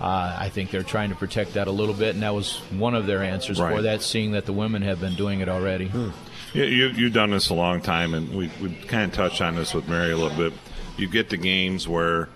Uh, 0.00 0.36
I 0.38 0.48
think 0.48 0.70
they're 0.70 0.82
trying 0.82 1.10
to 1.10 1.16
protect 1.16 1.54
that 1.54 1.68
a 1.68 1.72
little 1.72 1.94
bit, 1.94 2.14
and 2.14 2.22
that 2.22 2.34
was 2.34 2.58
one 2.70 2.94
of 2.94 3.06
their 3.06 3.22
answers 3.22 3.58
for 3.58 3.82
that, 3.82 4.02
seeing 4.02 4.32
that 4.32 4.46
the 4.46 4.52
women 4.52 4.82
have 4.82 5.00
been 5.00 5.14
doing 5.14 5.40
it 5.40 5.48
already. 5.48 5.90
Yeah, 6.52 6.64
you, 6.64 6.88
you've 6.88 7.12
done 7.12 7.30
this 7.30 7.50
a 7.50 7.54
long 7.54 7.80
time, 7.80 8.14
and 8.14 8.34
we, 8.34 8.50
we 8.60 8.74
kind 8.74 9.10
of 9.10 9.16
touched 9.16 9.40
on 9.40 9.54
this 9.54 9.72
with 9.72 9.88
Mary 9.88 10.12
a 10.12 10.16
little 10.16 10.36
bit. 10.36 10.52
You 10.96 11.08
get 11.08 11.30
to 11.30 11.36
games 11.36 11.86
where 11.86 12.28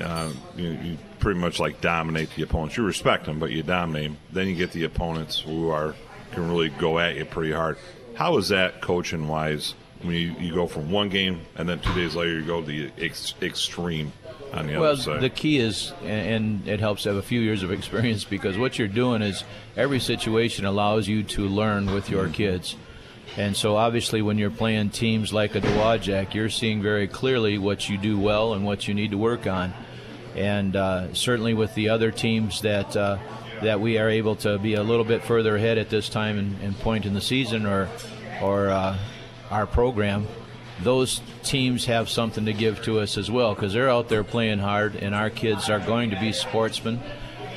uh, 0.00 0.32
you, 0.56 0.70
you 0.70 0.98
pretty 1.18 1.38
much 1.38 1.60
like 1.60 1.80
dominate 1.80 2.34
the 2.34 2.42
opponents. 2.42 2.76
You 2.76 2.84
respect 2.84 3.26
them, 3.26 3.38
but 3.38 3.50
you 3.50 3.62
dominate 3.62 4.04
them. 4.04 4.16
Then 4.32 4.48
you 4.48 4.56
get 4.56 4.72
the 4.72 4.84
opponents 4.84 5.40
who 5.40 5.68
are 5.68 5.94
can 6.32 6.48
really 6.48 6.70
go 6.70 6.98
at 6.98 7.16
you 7.16 7.24
pretty 7.24 7.52
hard. 7.52 7.76
How 8.14 8.38
is 8.38 8.48
that 8.48 8.80
coaching 8.80 9.28
wise 9.28 9.74
when 10.02 10.14
you, 10.14 10.34
you 10.38 10.54
go 10.54 10.66
from 10.66 10.90
one 10.90 11.08
game 11.08 11.40
and 11.56 11.68
then 11.68 11.80
two 11.80 11.94
days 11.94 12.14
later 12.14 12.32
you 12.32 12.44
go 12.44 12.60
to 12.60 12.66
the 12.66 12.90
ex- 12.98 13.34
extreme 13.40 14.12
on 14.52 14.66
the 14.66 14.76
well, 14.76 14.92
other 14.92 15.02
side? 15.02 15.10
Well, 15.12 15.20
the 15.20 15.30
key 15.30 15.58
is, 15.58 15.92
and 16.04 16.66
it 16.68 16.80
helps 16.80 17.04
to 17.04 17.10
have 17.10 17.18
a 17.18 17.22
few 17.22 17.40
years 17.40 17.62
of 17.62 17.70
experience 17.70 18.24
because 18.24 18.58
what 18.58 18.78
you're 18.78 18.88
doing 18.88 19.22
is 19.22 19.44
every 19.76 20.00
situation 20.00 20.64
allows 20.64 21.08
you 21.08 21.22
to 21.22 21.46
learn 21.46 21.92
with 21.92 22.10
your 22.10 22.28
kids. 22.28 22.76
And 23.36 23.56
so, 23.56 23.76
obviously, 23.76 24.20
when 24.20 24.36
you're 24.36 24.50
playing 24.50 24.90
teams 24.90 25.32
like 25.32 25.54
a 25.54 25.60
Dowagiac, 25.60 26.34
you're 26.34 26.50
seeing 26.50 26.82
very 26.82 27.08
clearly 27.08 27.56
what 27.56 27.88
you 27.88 27.96
do 27.96 28.18
well 28.18 28.52
and 28.52 28.62
what 28.62 28.86
you 28.86 28.92
need 28.92 29.12
to 29.12 29.18
work 29.18 29.46
on. 29.46 29.72
And 30.36 30.76
uh, 30.76 31.14
certainly, 31.14 31.54
with 31.54 31.74
the 31.74 31.88
other 31.88 32.10
teams 32.10 32.60
that 32.60 32.94
uh, 32.94 33.16
that 33.62 33.80
we 33.80 33.96
are 33.96 34.10
able 34.10 34.36
to 34.36 34.58
be 34.58 34.74
a 34.74 34.82
little 34.82 35.04
bit 35.04 35.24
further 35.24 35.56
ahead 35.56 35.78
at 35.78 35.88
this 35.88 36.10
time 36.10 36.36
and, 36.38 36.60
and 36.60 36.78
point 36.80 37.06
in 37.06 37.14
the 37.14 37.22
season, 37.22 37.64
or 37.64 37.88
or 38.42 38.68
uh, 38.68 38.98
our 39.52 39.66
program, 39.66 40.26
those 40.82 41.20
teams 41.44 41.84
have 41.84 42.08
something 42.08 42.46
to 42.46 42.52
give 42.52 42.82
to 42.82 42.98
us 42.98 43.18
as 43.18 43.30
well 43.30 43.54
because 43.54 43.72
they're 43.72 43.90
out 43.90 44.08
there 44.08 44.24
playing 44.24 44.58
hard, 44.58 44.96
and 44.96 45.14
our 45.14 45.30
kids 45.30 45.70
are 45.70 45.78
going 45.78 46.10
to 46.10 46.18
be 46.18 46.32
sportsmen, 46.32 47.00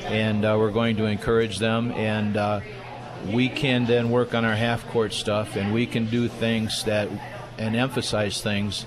and 0.04 0.44
uh, 0.44 0.56
we're 0.58 0.70
going 0.70 0.96
to 0.96 1.06
encourage 1.06 1.58
them, 1.58 1.90
and 1.92 2.36
uh, 2.36 2.60
we 3.32 3.48
can 3.48 3.86
then 3.86 4.10
work 4.10 4.34
on 4.34 4.44
our 4.44 4.54
half 4.54 4.86
court 4.88 5.12
stuff, 5.12 5.56
and 5.56 5.72
we 5.72 5.86
can 5.86 6.06
do 6.06 6.28
things 6.28 6.84
that 6.84 7.08
and 7.58 7.74
emphasize 7.74 8.42
things 8.42 8.84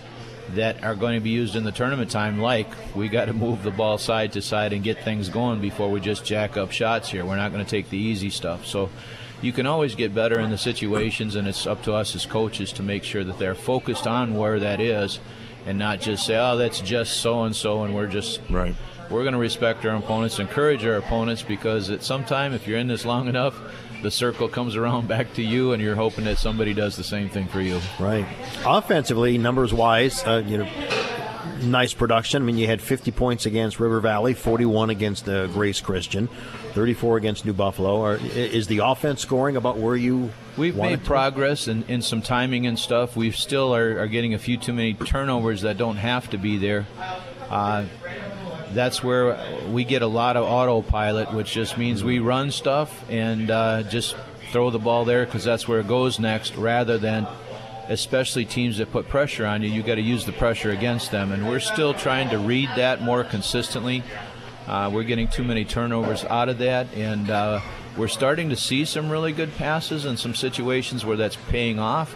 that 0.53 0.83
are 0.83 0.95
going 0.95 1.15
to 1.15 1.23
be 1.23 1.31
used 1.31 1.55
in 1.55 1.63
the 1.63 1.71
tournament 1.71 2.11
time, 2.11 2.39
like 2.39 2.67
we 2.95 3.07
got 3.09 3.25
to 3.25 3.33
move 3.33 3.63
the 3.63 3.71
ball 3.71 3.97
side 3.97 4.33
to 4.33 4.41
side 4.41 4.73
and 4.73 4.83
get 4.83 5.03
things 5.03 5.29
going 5.29 5.59
before 5.59 5.89
we 5.89 5.99
just 5.99 6.25
jack 6.25 6.57
up 6.57 6.71
shots 6.71 7.09
here. 7.09 7.25
We're 7.25 7.35
not 7.35 7.51
going 7.51 7.63
to 7.63 7.69
take 7.69 7.89
the 7.89 7.97
easy 7.97 8.29
stuff. 8.29 8.65
So 8.65 8.89
you 9.41 9.51
can 9.51 9.65
always 9.65 9.95
get 9.95 10.13
better 10.13 10.39
in 10.39 10.49
the 10.49 10.57
situations, 10.57 11.35
and 11.35 11.47
it's 11.47 11.65
up 11.65 11.83
to 11.83 11.93
us 11.93 12.15
as 12.15 12.25
coaches 12.25 12.73
to 12.73 12.83
make 12.83 13.03
sure 13.03 13.23
that 13.23 13.39
they're 13.39 13.55
focused 13.55 14.07
on 14.07 14.35
where 14.35 14.59
that 14.59 14.79
is 14.81 15.19
and 15.65 15.77
not 15.77 16.01
just 16.01 16.25
say, 16.25 16.37
oh, 16.37 16.57
that's 16.57 16.81
just 16.81 17.17
so 17.17 17.43
and 17.43 17.55
so, 17.55 17.83
and 17.83 17.93
we're 17.93 18.07
just. 18.07 18.41
Right. 18.49 18.75
We're 19.09 19.23
going 19.23 19.33
to 19.33 19.39
respect 19.39 19.85
our 19.85 19.95
opponents, 19.95 20.37
encourage 20.37 20.85
our 20.85 20.93
opponents, 20.93 21.41
because 21.41 21.89
at 21.89 22.03
some 22.03 22.23
time, 22.25 22.53
if 22.53 22.67
you're 22.67 22.77
in 22.77 22.87
this 22.87 23.05
long 23.05 23.27
enough, 23.27 23.55
the 24.03 24.11
circle 24.11 24.47
comes 24.47 24.75
around 24.75 25.07
back 25.07 25.33
to 25.33 25.41
you, 25.41 25.73
and 25.73 25.81
you're 25.81 25.95
hoping 25.95 26.25
that 26.25 26.37
somebody 26.37 26.75
does 26.75 26.95
the 26.95 27.03
same 27.03 27.27
thing 27.27 27.47
for 27.47 27.59
you. 27.59 27.81
Right. 27.99 28.27
Offensively, 28.65 29.37
numbers 29.39 29.73
wise, 29.73 30.23
uh, 30.25 30.43
you 30.45 30.59
know, 30.59 30.69
nice 31.61 31.93
production. 31.93 32.41
I 32.41 32.45
mean, 32.45 32.57
you 32.57 32.67
had 32.67 32.81
50 32.81 33.11
points 33.11 33.45
against 33.45 33.79
River 33.79 33.99
Valley, 33.99 34.33
41 34.33 34.89
against 34.89 35.27
uh, 35.27 35.47
Grace 35.47 35.81
Christian, 35.81 36.27
34 36.73 37.17
against 37.17 37.45
New 37.45 37.53
Buffalo. 37.53 38.01
Are, 38.01 38.17
is 38.17 38.67
the 38.67 38.79
offense 38.79 39.21
scoring 39.21 39.55
about 39.55 39.77
where 39.77 39.95
you? 39.95 40.31
We've 40.57 40.75
made 40.75 41.03
progress 41.03 41.67
in, 41.67 41.83
in 41.83 42.01
some 42.01 42.21
timing 42.21 42.67
and 42.67 42.77
stuff. 42.77 43.15
We 43.15 43.31
still 43.31 43.73
are, 43.73 43.99
are 43.99 44.07
getting 44.07 44.33
a 44.33 44.39
few 44.39 44.57
too 44.57 44.73
many 44.73 44.93
turnovers 44.93 45.61
that 45.61 45.77
don't 45.77 45.97
have 45.97 46.29
to 46.31 46.37
be 46.37 46.57
there. 46.57 46.85
Uh, 47.49 47.85
that's 48.73 49.03
where 49.03 49.39
we 49.69 49.83
get 49.83 50.01
a 50.01 50.07
lot 50.07 50.37
of 50.37 50.43
autopilot, 50.43 51.33
which 51.33 51.51
just 51.51 51.77
means 51.77 52.03
we 52.03 52.19
run 52.19 52.51
stuff 52.51 53.09
and 53.09 53.49
uh, 53.49 53.83
just 53.83 54.15
throw 54.51 54.69
the 54.69 54.79
ball 54.79 55.05
there 55.05 55.25
because 55.25 55.43
that's 55.43 55.67
where 55.67 55.79
it 55.79 55.87
goes 55.87 56.19
next, 56.19 56.55
rather 56.55 56.97
than, 56.97 57.27
especially 57.89 58.45
teams 58.45 58.77
that 58.77 58.91
put 58.91 59.09
pressure 59.09 59.45
on 59.45 59.61
you, 59.63 59.69
you 59.69 59.83
got 59.83 59.95
to 59.95 60.01
use 60.01 60.23
the 60.25 60.31
pressure 60.31 60.69
against 60.71 61.11
them. 61.11 61.31
And 61.31 61.47
we're 61.49 61.59
still 61.59 61.93
trying 61.93 62.29
to 62.29 62.37
read 62.37 62.69
that 62.77 63.01
more 63.01 63.23
consistently. 63.23 64.03
Uh, 64.67 64.89
we're 64.93 65.03
getting 65.03 65.27
too 65.27 65.43
many 65.43 65.65
turnovers 65.65 66.23
out 66.25 66.47
of 66.47 66.59
that, 66.59 66.85
and 66.93 67.29
uh, 67.31 67.59
we're 67.97 68.07
starting 68.07 68.49
to 68.49 68.55
see 68.55 68.85
some 68.85 69.09
really 69.09 69.31
good 69.33 69.53
passes 69.55 70.05
and 70.05 70.19
some 70.19 70.35
situations 70.35 71.03
where 71.03 71.17
that's 71.17 71.37
paying 71.49 71.79
off, 71.79 72.15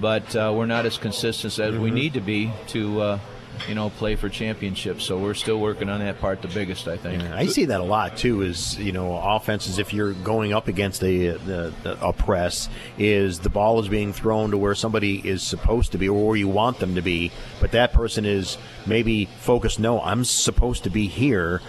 but 0.00 0.34
uh, 0.36 0.52
we're 0.54 0.66
not 0.66 0.86
as 0.86 0.96
consistent 0.96 1.58
as 1.58 1.76
we 1.76 1.90
Mhm. 1.90 1.94
need 1.94 2.12
to 2.14 2.20
be 2.20 2.52
to, 2.68 3.00
uh, 3.00 3.18
you 3.68 3.74
know, 3.74 3.90
play 3.90 4.14
for 4.16 4.28
championships. 4.28 5.04
So 5.04 5.18
we're 5.18 5.34
still 5.34 5.58
working 5.58 5.88
on 5.88 6.00
that 6.00 6.20
part, 6.20 6.42
the 6.42 6.48
biggest, 6.48 6.86
I 6.86 6.96
think. 6.96 7.22
I 7.22 7.46
see 7.46 7.64
that 7.66 7.80
a 7.80 7.84
lot 7.84 8.16
too. 8.16 8.42
Is 8.42 8.78
you 8.78 8.92
know, 8.92 9.16
offenses 9.16 9.78
if 9.78 9.92
you're 9.92 10.12
going 10.12 10.52
up 10.52 10.68
against 10.68 11.02
a, 11.02 11.28
a, 11.28 11.72
a 12.00 12.12
press, 12.12 12.68
is 12.98 13.40
the 13.40 13.50
ball 13.50 13.80
is 13.80 13.88
being 13.88 14.12
thrown 14.12 14.50
to 14.52 14.58
where 14.58 14.74
somebody 14.74 15.16
is 15.26 15.42
supposed 15.42 15.92
to 15.92 15.98
be 15.98 16.08
or 16.08 16.28
where 16.28 16.36
you 16.36 16.48
want 16.48 16.78
them 16.78 16.94
to 16.94 17.02
be, 17.02 17.32
but 17.60 17.72
that 17.72 17.92
person 17.92 18.24
is 18.24 18.58
maybe 18.86 19.24
focused. 19.40 19.78
No, 19.80 20.00
I'm 20.00 20.24
supposed 20.24 20.84
to 20.84 20.90
be 20.90 21.06
here, 21.08 21.60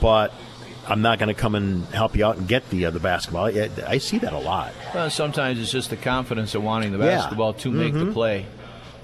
but 0.00 0.32
I'm 0.86 1.02
not 1.02 1.18
going 1.18 1.28
to 1.28 1.34
come 1.40 1.54
and 1.54 1.84
help 1.88 2.16
you 2.16 2.24
out 2.24 2.38
and 2.38 2.48
get 2.48 2.68
the 2.70 2.86
uh, 2.86 2.90
the 2.90 3.00
basketball. 3.00 3.46
I, 3.46 3.68
I 3.86 3.98
see 3.98 4.18
that 4.18 4.32
a 4.32 4.38
lot. 4.38 4.72
Well, 4.94 5.10
sometimes 5.10 5.58
it's 5.60 5.70
just 5.70 5.90
the 5.90 5.96
confidence 5.96 6.54
of 6.54 6.62
wanting 6.62 6.92
the 6.92 6.98
Yeah. 6.98 7.16
basketball 7.16 7.52
to 7.54 7.70
make 7.70 7.92
the 7.92 8.06
Mhm. 8.06 8.12
play. 8.14 8.46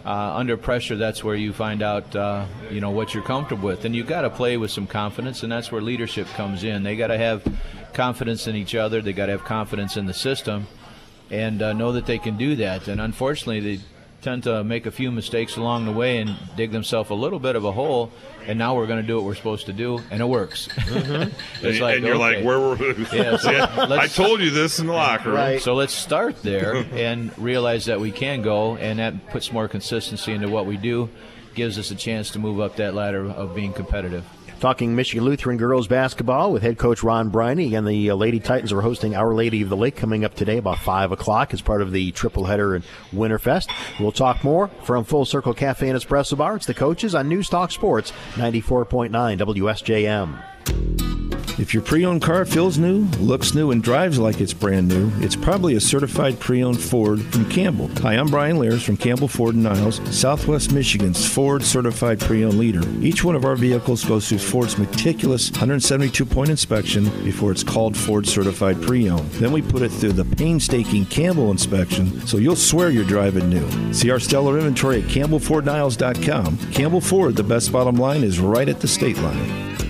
Uh, 0.04 0.34
under 0.36 0.58
pressure, 0.58 0.96
that's 0.96 1.24
where 1.24 1.34
you 1.34 1.50
find 1.50 1.82
out, 1.82 2.14
uh, 2.14 2.44
you 2.70 2.78
know, 2.78 2.90
what 2.90 3.14
you're 3.14 3.22
comfortable 3.22 3.68
with, 3.68 3.86
and 3.86 3.96
you've 3.96 4.06
got 4.06 4.20
to 4.20 4.28
play 4.28 4.58
with 4.58 4.70
some 4.70 4.86
confidence, 4.86 5.42
and 5.42 5.50
that's 5.50 5.72
where 5.72 5.80
leadership 5.80 6.26
comes 6.34 6.62
in. 6.62 6.82
They 6.82 6.94
got 6.94 7.06
to 7.06 7.16
have 7.16 7.42
confidence 7.94 8.46
in 8.46 8.54
each 8.54 8.74
other. 8.74 9.00
They 9.00 9.14
got 9.14 9.26
to 9.26 9.32
have 9.32 9.44
confidence 9.44 9.96
in 9.96 10.04
the 10.04 10.12
system, 10.12 10.66
and 11.30 11.62
uh, 11.62 11.72
know 11.72 11.92
that 11.92 12.04
they 12.04 12.18
can 12.18 12.36
do 12.36 12.54
that. 12.56 12.86
And 12.86 13.00
unfortunately, 13.00 13.60
they 13.60 13.82
tend 14.20 14.42
to 14.42 14.62
make 14.62 14.84
a 14.84 14.90
few 14.90 15.10
mistakes 15.10 15.56
along 15.56 15.86
the 15.86 15.92
way 15.92 16.18
and 16.18 16.36
dig 16.54 16.70
themselves 16.70 17.08
a 17.08 17.14
little 17.14 17.38
bit 17.38 17.56
of 17.56 17.64
a 17.64 17.72
hole. 17.72 18.12
And 18.46 18.58
now 18.58 18.76
we're 18.76 18.86
going 18.86 19.00
to 19.00 19.06
do 19.06 19.16
what 19.16 19.24
we're 19.24 19.34
supposed 19.34 19.66
to 19.66 19.72
do, 19.72 20.00
and 20.10 20.20
it 20.20 20.26
works. 20.26 20.68
Mm-hmm. 20.68 21.12
and, 21.12 21.34
It's 21.62 21.80
like, 21.80 21.96
and 21.96 22.06
you're 22.06 22.16
like, 22.18 22.44
where 22.44 22.60
were 22.60 22.74
we? 22.76 22.94
Yeah, 23.12 23.36
so 23.38 23.50
I 23.52 23.86
let's- 23.86 24.14
told 24.14 24.40
you 24.40 24.50
this 24.50 24.78
in 24.78 24.86
the 24.86 24.92
locker 24.92 25.32
room. 25.32 25.60
So 25.60 25.74
let's 25.74 25.94
start 25.94 26.42
there 26.42 26.76
and 26.92 27.36
realize 27.38 27.86
that 27.86 28.00
we 28.00 28.10
can 28.12 28.42
go, 28.42 28.76
and 28.76 28.98
that 28.98 29.30
puts 29.30 29.52
more 29.52 29.66
consistency 29.68 30.32
into 30.32 30.48
what 30.48 30.66
we 30.66 30.76
do, 30.76 31.08
gives 31.54 31.78
us 31.78 31.90
a 31.90 31.94
chance 31.94 32.30
to 32.32 32.38
move 32.38 32.60
up 32.60 32.76
that 32.76 32.94
ladder 32.94 33.24
of 33.30 33.54
being 33.54 33.72
competitive. 33.72 34.24
Talking 34.60 34.96
Michigan 34.96 35.24
Lutheran 35.24 35.58
girls 35.58 35.88
basketball 35.88 36.52
with 36.52 36.62
head 36.62 36.78
coach 36.78 37.02
Ron 37.02 37.28
Briney 37.28 37.74
and 37.74 37.86
the 37.86 38.10
uh, 38.10 38.14
Lady 38.14 38.40
Titans 38.40 38.72
are 38.72 38.80
hosting 38.80 39.14
Our 39.14 39.34
Lady 39.34 39.62
of 39.62 39.68
the 39.68 39.76
Lake 39.76 39.96
coming 39.96 40.24
up 40.24 40.34
today 40.34 40.58
about 40.58 40.78
five 40.78 41.12
o'clock 41.12 41.52
as 41.52 41.60
part 41.60 41.82
of 41.82 41.92
the 41.92 42.12
triple 42.12 42.44
header 42.44 42.74
and 42.74 42.84
Winterfest. 43.12 43.68
We'll 44.00 44.12
talk 44.12 44.42
more 44.42 44.68
from 44.84 45.04
Full 45.04 45.26
Circle 45.26 45.54
Cafe 45.54 45.88
and 45.88 45.98
Espresso 45.98 46.38
Bar. 46.38 46.56
It's 46.56 46.66
the 46.66 46.74
coaches 46.74 47.14
on 47.14 47.28
News 47.28 47.48
Talk 47.48 47.70
Sports 47.70 48.12
94.9 48.36 49.10
WSJM. 49.38 51.43
If 51.56 51.72
your 51.72 51.84
pre 51.84 52.04
owned 52.04 52.20
car 52.20 52.44
feels 52.44 52.78
new, 52.78 53.04
looks 53.20 53.54
new, 53.54 53.70
and 53.70 53.80
drives 53.80 54.18
like 54.18 54.40
it's 54.40 54.52
brand 54.52 54.88
new, 54.88 55.12
it's 55.18 55.36
probably 55.36 55.76
a 55.76 55.80
certified 55.80 56.40
pre 56.40 56.64
owned 56.64 56.80
Ford 56.80 57.22
from 57.22 57.48
Campbell. 57.48 57.88
Hi, 58.02 58.14
I'm 58.14 58.26
Brian 58.26 58.58
Lairs 58.58 58.82
from 58.82 58.96
Campbell 58.96 59.28
Ford 59.28 59.54
Niles, 59.54 60.00
Southwest 60.10 60.72
Michigan's 60.72 61.24
Ford 61.28 61.62
certified 61.62 62.18
pre 62.18 62.44
owned 62.44 62.58
leader. 62.58 62.82
Each 63.00 63.22
one 63.22 63.36
of 63.36 63.44
our 63.44 63.54
vehicles 63.54 64.04
goes 64.04 64.28
through 64.28 64.38
Ford's 64.38 64.78
meticulous 64.78 65.52
172 65.52 66.26
point 66.26 66.50
inspection 66.50 67.04
before 67.22 67.52
it's 67.52 67.62
called 67.62 67.96
Ford 67.96 68.26
certified 68.26 68.82
pre 68.82 69.08
owned. 69.08 69.30
Then 69.32 69.52
we 69.52 69.62
put 69.62 69.82
it 69.82 69.90
through 69.90 70.14
the 70.14 70.24
painstaking 70.24 71.06
Campbell 71.06 71.52
inspection 71.52 72.26
so 72.26 72.38
you'll 72.38 72.56
swear 72.56 72.90
you're 72.90 73.04
driving 73.04 73.48
new. 73.48 73.92
See 73.92 74.10
our 74.10 74.20
stellar 74.20 74.58
inventory 74.58 75.02
at 75.02 75.08
CampbellFordNiles.com. 75.08 76.72
Campbell 76.72 77.00
Ford, 77.00 77.36
the 77.36 77.44
best 77.44 77.70
bottom 77.70 77.94
line 77.94 78.24
is 78.24 78.40
right 78.40 78.68
at 78.68 78.80
the 78.80 78.88
state 78.88 79.18
line. 79.18 79.83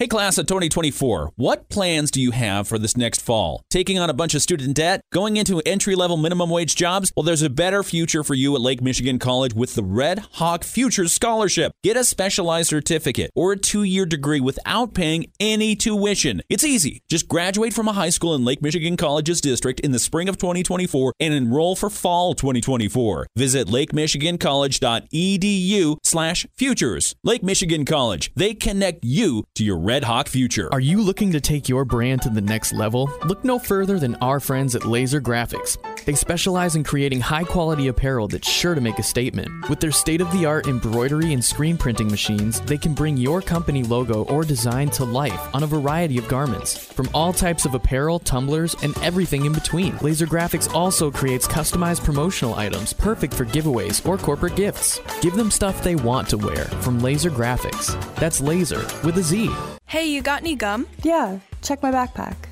Hey, 0.00 0.06
class 0.06 0.38
of 0.38 0.46
2024, 0.46 1.32
what 1.34 1.68
plans 1.68 2.12
do 2.12 2.22
you 2.22 2.30
have 2.30 2.68
for 2.68 2.78
this 2.78 2.96
next 2.96 3.20
fall? 3.20 3.64
Taking 3.68 3.98
on 3.98 4.08
a 4.08 4.14
bunch 4.14 4.36
of 4.36 4.42
student 4.42 4.76
debt? 4.76 5.00
Going 5.12 5.36
into 5.36 5.60
entry 5.66 5.96
level 5.96 6.16
minimum 6.16 6.50
wage 6.50 6.76
jobs? 6.76 7.12
Well, 7.16 7.24
there's 7.24 7.42
a 7.42 7.50
better 7.50 7.82
future 7.82 8.22
for 8.22 8.34
you 8.34 8.54
at 8.54 8.60
Lake 8.60 8.80
Michigan 8.80 9.18
College 9.18 9.54
with 9.54 9.74
the 9.74 9.82
Red 9.82 10.20
Hawk 10.34 10.62
Futures 10.62 11.12
Scholarship. 11.12 11.72
Get 11.82 11.96
a 11.96 12.04
specialized 12.04 12.68
certificate 12.68 13.32
or 13.34 13.50
a 13.50 13.56
two 13.56 13.82
year 13.82 14.06
degree 14.06 14.38
without 14.38 14.94
paying 14.94 15.32
any 15.40 15.74
tuition. 15.74 16.42
It's 16.48 16.62
easy. 16.62 17.02
Just 17.10 17.26
graduate 17.26 17.74
from 17.74 17.88
a 17.88 17.92
high 17.92 18.10
school 18.10 18.36
in 18.36 18.44
Lake 18.44 18.62
Michigan 18.62 18.96
College's 18.96 19.40
district 19.40 19.80
in 19.80 19.90
the 19.90 19.98
spring 19.98 20.28
of 20.28 20.38
2024 20.38 21.14
and 21.18 21.34
enroll 21.34 21.74
for 21.74 21.90
fall 21.90 22.34
2024. 22.34 23.26
Visit 23.34 23.66
lakemichigancollege.edu 23.66 25.96
slash 26.04 26.46
futures. 26.56 27.16
Lake 27.24 27.42
Michigan 27.42 27.84
College. 27.84 28.30
They 28.36 28.54
connect 28.54 29.02
you 29.02 29.42
to 29.56 29.64
your 29.64 29.87
Red 29.88 30.04
Hawk 30.04 30.28
future. 30.28 30.68
Are 30.70 30.80
you 30.80 31.00
looking 31.00 31.32
to 31.32 31.40
take 31.40 31.66
your 31.66 31.86
brand 31.86 32.20
to 32.20 32.28
the 32.28 32.42
next 32.42 32.74
level? 32.74 33.10
Look 33.24 33.42
no 33.42 33.58
further 33.58 33.98
than 33.98 34.16
our 34.16 34.38
friends 34.38 34.74
at 34.74 34.84
Laser 34.84 35.18
Graphics. 35.18 35.78
They 36.08 36.14
specialize 36.14 36.74
in 36.74 36.84
creating 36.84 37.20
high 37.20 37.44
quality 37.44 37.88
apparel 37.88 38.28
that's 38.28 38.50
sure 38.50 38.74
to 38.74 38.80
make 38.80 38.98
a 38.98 39.02
statement. 39.02 39.68
With 39.68 39.78
their 39.78 39.90
state 39.90 40.22
of 40.22 40.32
the 40.32 40.46
art 40.46 40.66
embroidery 40.66 41.34
and 41.34 41.44
screen 41.44 41.76
printing 41.76 42.08
machines, 42.10 42.62
they 42.62 42.78
can 42.78 42.94
bring 42.94 43.18
your 43.18 43.42
company 43.42 43.82
logo 43.82 44.24
or 44.24 44.42
design 44.42 44.88
to 44.92 45.04
life 45.04 45.54
on 45.54 45.64
a 45.64 45.66
variety 45.66 46.16
of 46.16 46.26
garments. 46.26 46.78
From 46.78 47.10
all 47.12 47.34
types 47.34 47.66
of 47.66 47.74
apparel, 47.74 48.18
tumblers, 48.18 48.74
and 48.82 48.96
everything 49.02 49.44
in 49.44 49.52
between. 49.52 49.98
Laser 49.98 50.24
Graphics 50.24 50.72
also 50.72 51.10
creates 51.10 51.46
customized 51.46 52.04
promotional 52.04 52.54
items 52.54 52.94
perfect 52.94 53.34
for 53.34 53.44
giveaways 53.44 54.00
or 54.08 54.16
corporate 54.16 54.56
gifts. 54.56 55.02
Give 55.20 55.34
them 55.34 55.50
stuff 55.50 55.84
they 55.84 55.94
want 55.94 56.26
to 56.30 56.38
wear 56.38 56.64
from 56.80 57.00
Laser 57.00 57.30
Graphics. 57.30 57.92
That's 58.14 58.40
laser 58.40 58.80
with 59.04 59.18
a 59.18 59.22
Z. 59.22 59.50
Hey, 59.84 60.06
you 60.06 60.22
got 60.22 60.40
any 60.40 60.56
gum? 60.56 60.86
Yeah, 61.02 61.40
check 61.60 61.82
my 61.82 61.92
backpack. 61.92 62.46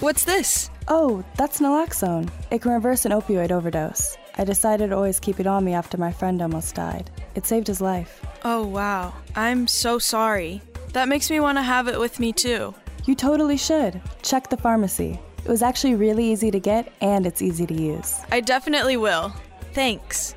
What's 0.00 0.26
this? 0.26 0.68
Oh, 0.92 1.24
that's 1.36 1.60
naloxone. 1.60 2.28
It 2.50 2.62
can 2.62 2.72
reverse 2.72 3.04
an 3.04 3.12
opioid 3.12 3.52
overdose. 3.52 4.18
I 4.36 4.42
decided 4.42 4.90
to 4.90 4.96
always 4.96 5.20
keep 5.20 5.38
it 5.38 5.46
on 5.46 5.64
me 5.64 5.72
after 5.72 5.96
my 5.96 6.10
friend 6.10 6.42
almost 6.42 6.74
died. 6.74 7.12
It 7.36 7.46
saved 7.46 7.68
his 7.68 7.80
life. 7.80 8.26
Oh, 8.44 8.66
wow. 8.66 9.14
I'm 9.36 9.68
so 9.68 10.00
sorry. 10.00 10.60
That 10.92 11.08
makes 11.08 11.30
me 11.30 11.38
want 11.38 11.58
to 11.58 11.62
have 11.62 11.86
it 11.86 12.00
with 12.00 12.18
me 12.18 12.32
too. 12.32 12.74
You 13.04 13.14
totally 13.14 13.56
should. 13.56 14.00
Check 14.22 14.50
the 14.50 14.56
pharmacy. 14.56 15.20
It 15.44 15.48
was 15.48 15.62
actually 15.62 15.94
really 15.94 16.24
easy 16.24 16.50
to 16.50 16.58
get 16.58 16.92
and 17.00 17.24
it's 17.24 17.40
easy 17.40 17.66
to 17.66 17.74
use. 17.74 18.18
I 18.32 18.40
definitely 18.40 18.96
will. 18.96 19.32
Thanks. 19.72 20.34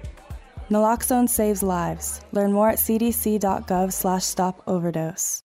Naloxone 0.69 1.27
saves 1.27 1.63
lives. 1.63 2.21
Learn 2.31 2.53
more 2.53 2.69
at 2.69 2.77
cdc.gov 2.77 3.91
slash 3.91 4.23
stop 4.23 4.61
overdose. 4.67 5.41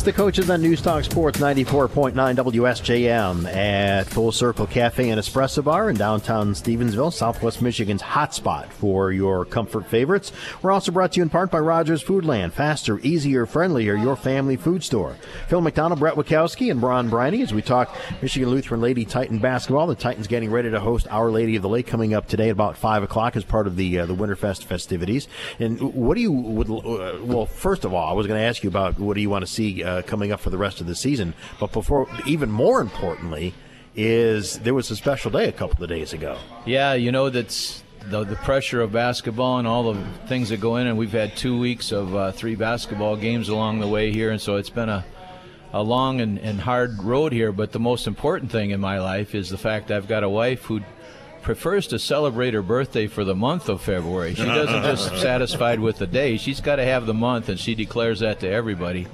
It's 0.00 0.06
the 0.06 0.12
coaches 0.14 0.48
on 0.48 0.62
News 0.62 0.80
Talk 0.80 1.04
Sports 1.04 1.40
94.9 1.40 2.14
WSJM 2.14 3.44
at 3.54 4.06
Full 4.06 4.32
Circle 4.32 4.66
Cafe 4.66 5.10
and 5.10 5.20
Espresso 5.20 5.62
Bar 5.62 5.90
in 5.90 5.96
downtown 5.96 6.54
Stevensville, 6.54 7.12
Southwest 7.12 7.60
Michigan's 7.60 8.00
hotspot 8.00 8.68
for 8.68 9.12
your 9.12 9.44
comfort 9.44 9.84
favorites. 9.84 10.32
We're 10.62 10.70
also 10.70 10.90
brought 10.90 11.12
to 11.12 11.16
you 11.18 11.22
in 11.22 11.28
part 11.28 11.50
by 11.50 11.58
Rogers 11.58 12.02
Foodland, 12.02 12.52
faster, 12.52 12.98
easier, 13.00 13.44
friendlier, 13.44 13.94
your 13.94 14.16
family 14.16 14.56
food 14.56 14.82
store. 14.82 15.16
Phil 15.48 15.60
McDonald, 15.60 16.00
Brett 16.00 16.14
Witkowski, 16.14 16.70
and 16.70 16.80
Ron 16.80 17.10
Briney 17.10 17.42
as 17.42 17.52
we 17.52 17.60
talk 17.60 17.94
Michigan 18.22 18.48
Lutheran 18.48 18.80
Lady 18.80 19.04
Titan 19.04 19.38
basketball. 19.38 19.86
The 19.86 19.96
Titans 19.96 20.28
getting 20.28 20.50
ready 20.50 20.70
to 20.70 20.80
host 20.80 21.08
Our 21.10 21.30
Lady 21.30 21.56
of 21.56 21.62
the 21.62 21.68
Lake 21.68 21.86
coming 21.86 22.14
up 22.14 22.26
today 22.26 22.48
at 22.48 22.52
about 22.52 22.78
5 22.78 23.02
o'clock 23.02 23.36
as 23.36 23.44
part 23.44 23.66
of 23.66 23.76
the 23.76 23.98
uh, 23.98 24.06
the 24.06 24.16
Winterfest 24.16 24.64
festivities. 24.64 25.28
And 25.58 25.78
what 25.78 26.14
do 26.14 26.22
you, 26.22 26.32
would, 26.32 26.70
uh, 26.70 27.18
well, 27.22 27.44
first 27.44 27.84
of 27.84 27.92
all, 27.92 28.08
I 28.08 28.14
was 28.14 28.26
going 28.26 28.40
to 28.40 28.46
ask 28.46 28.64
you 28.64 28.70
about 28.70 28.98
what 28.98 29.12
do 29.12 29.20
you 29.20 29.28
want 29.28 29.44
to 29.44 29.52
see 29.52 29.84
uh, 29.84 29.89
coming 30.06 30.32
up 30.32 30.40
for 30.40 30.50
the 30.50 30.58
rest 30.58 30.80
of 30.80 30.86
the 30.86 30.94
season. 30.94 31.34
But 31.58 31.72
before, 31.72 32.08
even 32.26 32.50
more 32.50 32.80
importantly, 32.80 33.54
is 33.94 34.58
there 34.60 34.74
was 34.74 34.90
a 34.90 34.96
special 34.96 35.30
day 35.30 35.48
a 35.48 35.52
couple 35.52 35.82
of 35.82 35.90
days 35.90 36.12
ago. 36.12 36.38
Yeah, 36.64 36.94
you 36.94 37.12
know 37.12 37.30
that's 37.30 37.82
the, 38.08 38.24
the 38.24 38.36
pressure 38.36 38.80
of 38.80 38.92
basketball 38.92 39.58
and 39.58 39.68
all 39.68 39.92
the 39.92 40.02
things 40.26 40.48
that 40.48 40.60
go 40.60 40.76
in, 40.76 40.86
and 40.86 40.96
we've 40.96 41.12
had 41.12 41.36
two 41.36 41.58
weeks 41.58 41.92
of 41.92 42.14
uh, 42.14 42.32
three 42.32 42.54
basketball 42.54 43.16
games 43.16 43.48
along 43.48 43.80
the 43.80 43.88
way 43.88 44.12
here, 44.12 44.30
and 44.30 44.40
so 44.40 44.56
it's 44.56 44.70
been 44.70 44.88
a 44.88 45.04
a 45.72 45.82
long 45.82 46.20
and, 46.20 46.38
and 46.38 46.60
hard 46.60 47.02
road 47.02 47.32
here. 47.32 47.52
But 47.52 47.72
the 47.72 47.78
most 47.78 48.06
important 48.06 48.50
thing 48.50 48.70
in 48.70 48.80
my 48.80 48.98
life 48.98 49.34
is 49.34 49.50
the 49.50 49.58
fact 49.58 49.90
I've 49.90 50.08
got 50.08 50.24
a 50.24 50.28
wife 50.28 50.64
who 50.64 50.80
prefers 51.42 51.86
to 51.88 51.98
celebrate 51.98 52.54
her 52.54 52.62
birthday 52.62 53.06
for 53.06 53.24
the 53.24 53.34
month 53.34 53.68
of 53.68 53.80
February. 53.80 54.34
She 54.34 54.44
doesn't 54.44 54.82
just 54.82 55.16
satisfied 55.22 55.80
with 55.80 55.98
the 55.98 56.06
day; 56.06 56.36
she's 56.36 56.60
got 56.60 56.76
to 56.76 56.84
have 56.84 57.06
the 57.06 57.14
month, 57.14 57.48
and 57.48 57.58
she 57.58 57.74
declares 57.74 58.20
that 58.20 58.40
to 58.40 58.48
everybody. 58.48 59.06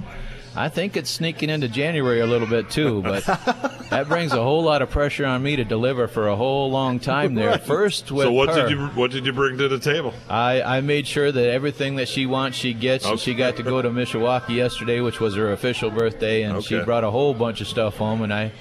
I 0.57 0.69
think 0.69 0.97
it's 0.97 1.09
sneaking 1.09 1.49
into 1.51 1.67
January 1.67 2.19
a 2.19 2.25
little 2.25 2.47
bit 2.47 2.69
too, 2.69 3.01
but 3.03 3.23
that 3.89 4.07
brings 4.07 4.33
a 4.33 4.41
whole 4.41 4.63
lot 4.63 4.81
of 4.81 4.89
pressure 4.89 5.25
on 5.25 5.43
me 5.43 5.55
to 5.57 5.63
deliver 5.63 6.07
for 6.07 6.27
a 6.27 6.35
whole 6.35 6.71
long 6.71 6.99
time 6.99 7.35
there. 7.35 7.51
Right. 7.51 7.61
First 7.61 8.11
with 8.11 8.25
so 8.25 8.31
what 8.31 8.49
her, 8.49 8.63
did 8.63 8.71
you 8.71 8.87
what 8.87 9.11
did 9.11 9.25
you 9.25 9.33
bring 9.33 9.57
to 9.59 9.67
the 9.67 9.79
table? 9.79 10.13
I, 10.27 10.61
I 10.61 10.81
made 10.81 11.05
sure 11.07 11.31
that 11.31 11.49
everything 11.51 11.97
that 11.97 12.07
she 12.07 12.25
wants 12.25 12.57
she 12.57 12.73
gets. 12.73 13.05
And 13.05 13.19
she 13.19 13.35
got 13.35 13.57
to 13.57 13.63
go 13.63 13.81
to 13.81 13.89
Mishawaka 13.89 14.49
yesterday, 14.49 14.99
which 14.99 15.19
was 15.19 15.35
her 15.35 15.51
official 15.51 15.91
birthday, 15.91 16.41
and 16.41 16.63
she 16.63 16.79
brought 16.81 17.03
a 17.03 17.11
whole 17.11 17.33
bunch 17.33 17.61
of 17.61 17.67
stuff 17.67 17.97
home. 17.97 18.23
And 18.23 18.33
I 18.33 18.51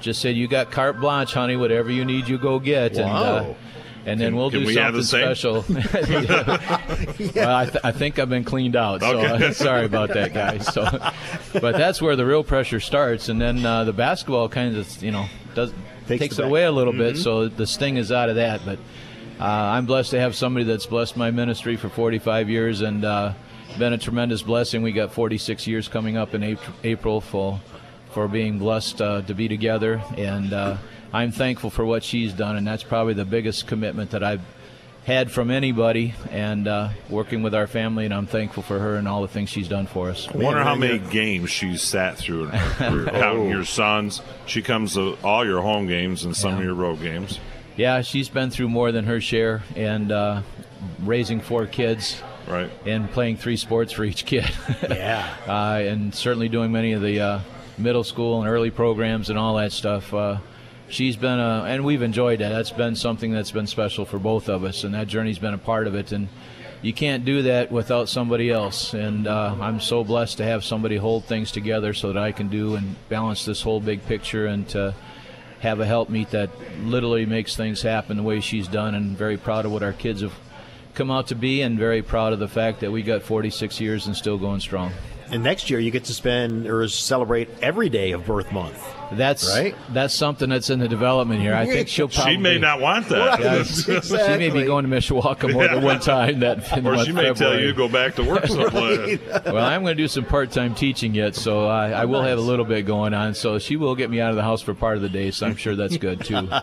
just 0.00 0.20
said, 0.22 0.34
"You 0.36 0.48
got 0.48 0.70
carte 0.70 1.00
blanche, 1.00 1.34
honey. 1.34 1.56
Whatever 1.56 1.90
you 1.90 2.04
need, 2.04 2.28
you 2.28 2.38
go 2.38 2.58
get." 2.58 2.92
And, 2.92 3.10
uh, 3.10 3.44
Wow. 3.44 3.56
And 4.06 4.20
then 4.20 4.28
Can- 4.28 4.36
we'll 4.36 4.50
do 4.50 4.64
we 4.66 4.74
something 4.74 5.02
special. 5.02 5.64
Well, 7.34 7.56
I, 7.56 7.64
th- 7.66 7.84
I 7.84 7.92
think 7.92 8.18
I've 8.18 8.28
been 8.28 8.44
cleaned 8.44 8.76
out, 8.76 9.00
so 9.00 9.18
Okay. 9.20 9.46
uh, 9.46 9.52
sorry 9.52 9.84
about 9.86 10.10
that, 10.10 10.32
guys. 10.34 10.66
So, 10.72 10.82
but 11.60 11.76
that's 11.76 12.00
where 12.02 12.16
the 12.16 12.26
real 12.26 12.42
pressure 12.44 12.80
starts, 12.80 13.28
and 13.28 13.40
then 13.40 13.64
uh, 13.64 13.84
the 13.84 13.92
basketball 13.92 14.48
kind 14.48 14.76
of, 14.76 15.02
you 15.02 15.10
know, 15.12 15.26
does 15.54 15.72
Takes 16.08 16.20
takes 16.20 16.38
it 16.40 16.44
away 16.44 16.64
a 16.64 16.72
little 16.72 16.92
bit. 16.92 17.14
Mhm. 17.14 17.22
So 17.22 17.46
the 17.48 17.66
sting 17.66 17.96
is 17.96 18.10
out 18.10 18.28
of 18.28 18.34
that. 18.34 18.62
But 18.64 18.78
uh, 19.40 19.44
I'm 19.44 19.86
blessed 19.86 20.10
to 20.10 20.20
have 20.20 20.34
somebody 20.34 20.64
that's 20.64 20.84
blessed 20.86 21.16
my 21.16 21.30
ministry 21.30 21.76
for 21.76 21.88
45 21.88 22.50
years 22.50 22.80
and 22.80 23.04
uh, 23.04 23.34
been 23.78 23.92
a 23.92 23.98
tremendous 23.98 24.42
blessing. 24.42 24.82
We 24.82 24.90
got 24.92 25.12
46 25.12 25.66
years 25.68 25.86
coming 25.86 26.16
up 26.16 26.34
in 26.34 26.42
April, 26.42 26.76
April 26.82 27.20
for 27.20 27.60
for 28.10 28.26
being 28.28 28.58
blessed 28.58 29.00
uh, 29.00 29.22
to 29.22 29.32
be 29.34 29.46
together, 29.48 30.02
and 30.18 30.52
uh, 30.52 30.76
I'm 31.12 31.30
thankful 31.30 31.70
for 31.70 31.84
what 31.84 32.02
she's 32.02 32.32
done, 32.32 32.56
and 32.56 32.66
that's 32.66 32.82
probably 32.82 33.14
the 33.14 33.24
biggest 33.24 33.66
commitment 33.66 34.12
that 34.12 34.24
I've 34.24 34.40
had 35.04 35.30
from 35.30 35.50
anybody, 35.50 36.14
and 36.30 36.68
uh, 36.68 36.88
working 37.10 37.42
with 37.42 37.54
our 37.54 37.66
family, 37.66 38.04
and 38.04 38.14
I'm 38.14 38.26
thankful 38.26 38.62
for 38.62 38.78
her 38.78 38.94
and 38.94 39.08
all 39.08 39.20
the 39.20 39.28
things 39.28 39.50
she's 39.50 39.68
done 39.68 39.86
for 39.86 40.10
us. 40.10 40.28
I 40.28 40.36
wonder 40.38 40.62
how 40.62 40.76
many 40.76 40.98
games 40.98 41.50
she's 41.50 41.82
sat 41.82 42.16
through 42.16 42.44
in 42.44 42.50
her 42.50 42.74
career. 42.90 43.20
Counting 43.20 43.48
your 43.48 43.64
sons, 43.64 44.22
she 44.46 44.62
comes 44.62 44.94
to 44.94 45.18
all 45.24 45.44
your 45.44 45.60
home 45.60 45.86
games 45.86 46.24
and 46.24 46.36
some 46.36 46.54
of 46.54 46.62
your 46.62 46.74
road 46.74 47.00
games. 47.00 47.40
Yeah, 47.76 48.02
she's 48.02 48.28
been 48.28 48.50
through 48.50 48.68
more 48.68 48.92
than 48.92 49.04
her 49.06 49.20
share, 49.20 49.62
and 49.74 50.12
uh, 50.12 50.42
raising 51.00 51.40
four 51.40 51.66
kids, 51.66 52.22
right, 52.46 52.70
and 52.86 53.10
playing 53.10 53.38
three 53.38 53.56
sports 53.56 53.92
for 53.92 54.04
each 54.04 54.24
kid. 54.24 54.48
yeah, 54.88 55.34
uh, 55.48 55.80
and 55.82 56.14
certainly 56.14 56.48
doing 56.48 56.70
many 56.70 56.92
of 56.92 57.02
the 57.02 57.20
uh, 57.20 57.40
middle 57.76 58.04
school 58.04 58.40
and 58.40 58.48
early 58.48 58.70
programs 58.70 59.30
and 59.30 59.38
all 59.38 59.56
that 59.56 59.72
stuff. 59.72 60.14
She's 60.92 61.16
been, 61.16 61.38
a, 61.38 61.64
and 61.66 61.86
we've 61.86 62.02
enjoyed 62.02 62.40
that. 62.40 62.50
That's 62.50 62.70
been 62.70 62.96
something 62.96 63.32
that's 63.32 63.50
been 63.50 63.66
special 63.66 64.04
for 64.04 64.18
both 64.18 64.50
of 64.50 64.62
us, 64.62 64.84
and 64.84 64.94
that 64.94 65.06
journey's 65.06 65.38
been 65.38 65.54
a 65.54 65.58
part 65.58 65.86
of 65.86 65.94
it. 65.94 66.12
And 66.12 66.28
you 66.82 66.92
can't 66.92 67.24
do 67.24 67.40
that 67.44 67.72
without 67.72 68.10
somebody 68.10 68.50
else. 68.50 68.92
And 68.92 69.26
uh, 69.26 69.56
I'm 69.58 69.80
so 69.80 70.04
blessed 70.04 70.36
to 70.36 70.44
have 70.44 70.64
somebody 70.64 70.96
hold 70.96 71.24
things 71.24 71.50
together 71.50 71.94
so 71.94 72.12
that 72.12 72.22
I 72.22 72.30
can 72.30 72.48
do 72.48 72.74
and 72.74 72.94
balance 73.08 73.46
this 73.46 73.62
whole 73.62 73.80
big 73.80 74.04
picture 74.04 74.44
and 74.44 74.68
to 74.68 74.94
have 75.60 75.80
a 75.80 75.86
helpmeet 75.86 76.28
that 76.32 76.50
literally 76.82 77.24
makes 77.24 77.56
things 77.56 77.80
happen 77.80 78.18
the 78.18 78.22
way 78.22 78.40
she's 78.40 78.68
done. 78.68 78.94
And 78.94 79.16
very 79.16 79.38
proud 79.38 79.64
of 79.64 79.72
what 79.72 79.82
our 79.82 79.94
kids 79.94 80.20
have 80.20 80.34
come 80.92 81.10
out 81.10 81.28
to 81.28 81.34
be, 81.34 81.62
and 81.62 81.78
very 81.78 82.02
proud 82.02 82.34
of 82.34 82.38
the 82.38 82.48
fact 82.48 82.80
that 82.80 82.92
we 82.92 83.02
got 83.02 83.22
46 83.22 83.80
years 83.80 84.08
and 84.08 84.14
still 84.14 84.36
going 84.36 84.60
strong. 84.60 84.92
And 85.30 85.42
next 85.42 85.70
year 85.70 85.80
you 85.80 85.90
get 85.90 86.04
to 86.04 86.12
spend 86.12 86.66
or 86.66 86.86
celebrate 86.86 87.48
every 87.62 87.88
day 87.88 88.12
of 88.12 88.26
birth 88.26 88.52
month. 88.52 88.78
That's 89.16 89.48
right. 89.48 89.74
That's 89.90 90.14
something 90.14 90.48
that's 90.48 90.70
in 90.70 90.78
the 90.78 90.88
development 90.88 91.40
here. 91.40 91.54
I 91.54 91.66
think 91.66 91.88
she'll 91.88 92.08
She 92.08 92.36
may 92.36 92.58
not 92.58 92.80
want 92.80 93.08
that. 93.08 93.40
Yeah, 93.40 93.62
She 94.00 94.38
may 94.38 94.50
be 94.50 94.64
going 94.64 94.84
to 94.84 94.90
Mishawaka 94.90 95.52
more 95.52 95.68
than 95.68 95.82
one 95.82 96.00
time. 96.00 96.40
That 96.40 96.76
in 96.76 96.86
or 96.86 96.96
the 96.96 97.04
she 97.04 97.12
may 97.12 97.28
of 97.28 97.36
tell 97.36 97.58
you 97.58 97.68
to 97.68 97.72
go 97.72 97.88
back 97.88 98.14
to 98.16 98.24
work 98.24 98.46
someplace. 98.46 99.20
well, 99.44 99.64
I'm 99.64 99.82
going 99.82 99.96
to 99.96 100.02
do 100.02 100.08
some 100.08 100.24
part-time 100.24 100.74
teaching 100.74 101.14
yet, 101.14 101.34
so 101.34 101.66
I, 101.66 101.90
I 101.90 102.04
will 102.04 102.22
have 102.22 102.38
a 102.38 102.42
little 102.42 102.64
bit 102.64 102.82
going 102.86 103.14
on. 103.14 103.34
So 103.34 103.58
she 103.58 103.76
will 103.76 103.94
get 103.94 104.10
me 104.10 104.20
out 104.20 104.30
of 104.30 104.36
the 104.36 104.42
house 104.42 104.62
for 104.62 104.74
part 104.74 104.96
of 104.96 105.02
the 105.02 105.08
day, 105.08 105.30
so 105.30 105.46
I'm 105.46 105.56
sure 105.56 105.76
that's 105.76 105.96
good 105.96 106.24
too. 106.24 106.48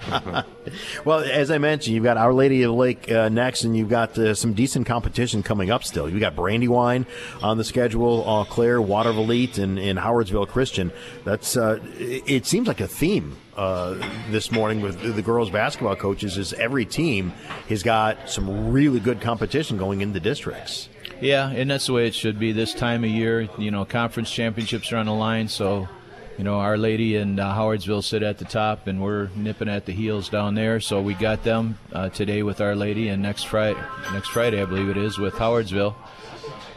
Well, 1.06 1.20
as 1.20 1.50
I 1.50 1.58
mentioned, 1.58 1.96
you've 1.96 2.04
got 2.04 2.18
Our 2.18 2.34
Lady 2.34 2.62
of 2.64 2.72
the 2.72 2.78
Lake 2.78 3.10
uh, 3.12 3.30
next, 3.30 3.64
and 3.64 3.76
you've 3.76 3.90
got 3.90 4.18
uh, 4.18 4.34
some 4.36 4.54
decent 4.54 4.86
competition 4.86 5.42
coming 5.44 5.72
up 5.72 5.84
still. 5.84 6.10
You've 6.10 6.20
got 6.20 6.36
Brandywine 6.36 7.06
on 7.42 7.58
the 7.58 7.64
schedule, 7.64 8.24
Eau 8.28 8.46
Claire, 8.46 8.80
Watervliet, 8.80 9.58
and, 9.58 9.80
and 9.80 9.98
Howardsville 9.98 10.48
Christian. 10.48 10.92
That's 11.24 11.58
uh, 11.58 11.80
it, 11.98 12.24
it 12.40 12.46
seems 12.46 12.70
like 12.70 12.80
a 12.80 12.88
theme 12.88 13.36
uh, 13.58 13.96
this 14.30 14.50
morning 14.50 14.80
with 14.80 15.14
the 15.14 15.22
girls 15.22 15.50
basketball 15.50 15.98
coaches 15.98 16.38
is 16.38 16.54
every 16.54 16.86
team 16.86 17.32
has 17.68 17.84
got 17.84 18.30
some 18.30 18.72
really 18.72 19.02
good 19.02 19.20
competition 19.20 19.78
going 19.78 20.00
in 20.00 20.14
the 20.14 20.22
districts. 20.22 20.88
Yeah, 21.20 21.50
and 21.50 21.70
that's 21.70 21.88
the 21.88 21.92
way 21.92 22.08
it 22.08 22.16
should 22.16 22.40
be 22.40 22.54
this 22.54 22.74
time 22.74 23.04
of 23.04 23.10
year. 23.10 23.50
You 23.58 23.72
know, 23.72 23.84
conference 23.84 24.32
championships 24.32 24.94
are 24.94 24.96
on 24.96 25.08
the 25.08 25.14
line, 25.14 25.50
so 25.50 25.90
you 26.38 26.46
know, 26.46 26.60
Our 26.60 26.78
Lady 26.78 27.18
and 27.18 27.42
uh, 27.42 27.54
Howardsville 27.54 28.06
sit 28.06 28.24
at 28.24 28.38
the 28.38 28.46
top, 28.46 28.88
and 28.88 29.02
we're 29.02 29.28
nipping 29.36 29.68
at 29.68 29.86
the 29.86 29.92
heels 29.92 30.30
down 30.30 30.56
there. 30.56 30.80
So 30.80 31.02
we 31.02 31.16
got 31.16 31.44
them 31.44 31.78
uh, 31.92 32.08
today 32.08 32.42
with 32.42 32.62
Our 32.62 32.74
Lady, 32.74 33.10
and 33.10 33.22
next 33.22 33.48
Friday, 33.48 33.78
next 34.14 34.30
Friday, 34.30 34.62
I 34.62 34.66
believe 34.66 34.88
it 34.88 34.96
is, 34.96 35.18
with 35.18 35.34
Howardsville. 35.34 35.94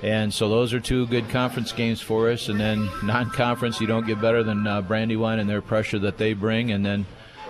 And 0.03 0.35
so 0.35 0.49
those 0.49 0.73
are 0.75 0.81
two 0.81 1.07
good 1.07 1.29
conference 1.29 1.73
games 1.73 2.01
for 2.01 2.31
us. 2.31 2.49
And 2.49 2.59
then 2.59 2.91
non-conference, 3.05 3.81
you 3.81 3.87
don't 3.87 4.07
get 4.07 4.21
better 4.21 4.43
than 4.43 4.67
uh, 4.67 4.83
Brandywine 4.83 5.39
and 5.39 5.49
their 5.49 5.63
pressure 5.63 6.01
that 6.01 6.19
they 6.19 6.35
bring, 6.35 6.73
and 6.73 6.85
then 6.85 7.07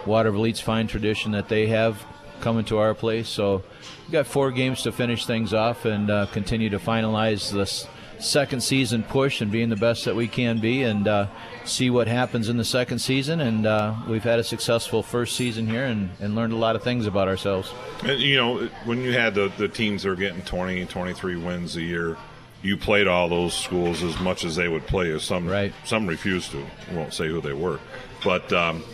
Water 0.07 0.31
Watervliet's 0.31 0.61
fine 0.61 0.87
tradition 0.87 1.33
that 1.33 1.49
they 1.49 1.69
have 1.69 2.05
coming 2.41 2.65
to 2.67 2.79
our 2.79 2.93
place. 2.93 3.29
So 3.29 3.63
we've 4.03 4.13
got 4.13 4.27
four 4.27 4.51
games 4.51 4.83
to 4.83 4.93
finish 4.93 5.27
things 5.27 5.55
off 5.55 5.85
and 5.85 6.11
uh, 6.11 6.27
continue 6.27 6.69
to 6.71 6.79
finalize 6.79 7.53
this 7.53 7.87
second 8.19 8.63
season 8.63 9.03
push 9.03 9.41
and 9.41 9.51
being 9.51 9.69
the 9.69 9.77
best 9.77 10.05
that 10.05 10.15
we 10.15 10.29
can 10.29 10.61
be 10.61 10.83
and 10.83 11.09
uh, 11.09 11.27
see 11.65 11.91
what 11.91 12.07
happens 12.07 12.49
in 12.49 12.57
the 12.57 12.65
second 12.65 12.99
season. 12.99 13.41
And 13.41 13.67
uh, 13.67 13.95
we've 14.09 14.23
had 14.23 14.39
a 14.39 14.45
successful 14.45 15.03
first 15.03 15.37
season 15.37 15.67
here 15.67 15.85
and, 15.85 16.11
and 16.21 16.35
learned 16.35 16.53
a 16.53 16.57
lot 16.57 16.77
of 16.77 16.83
things 16.83 17.07
about 17.07 17.29
ourselves. 17.29 17.73
And, 18.03 18.21
you 18.21 18.37
know, 18.37 18.69
when 18.85 19.01
you 19.01 19.13
had 19.13 19.35
the, 19.35 19.53
the 19.57 19.69
teams 19.69 20.03
that 20.03 20.11
are 20.11 20.17
getting 20.17 20.43
20, 20.43 20.85
23 20.87 21.37
wins 21.37 21.77
a 21.77 21.83
year, 21.83 22.17
you 22.63 22.77
played 22.77 23.09
all 23.09 23.29
those 23.29 23.55
schools 23.55 24.03
as 24.03 24.19
much 24.21 24.45
as 24.45 24.57
they 24.57 24.69
would 24.69 24.87
play. 24.87 25.09
you. 25.09 25.19
some 25.19 25.47
right. 25.47 25.73
some 25.85 26.07
refused 26.07 26.53
to. 26.53 26.65
I 26.91 26.95
won't 26.95 27.13
say 27.13 27.29
who 27.29 27.41
they 27.41 27.53
were, 27.53 27.81
but 28.25 28.53
um, 28.53 28.85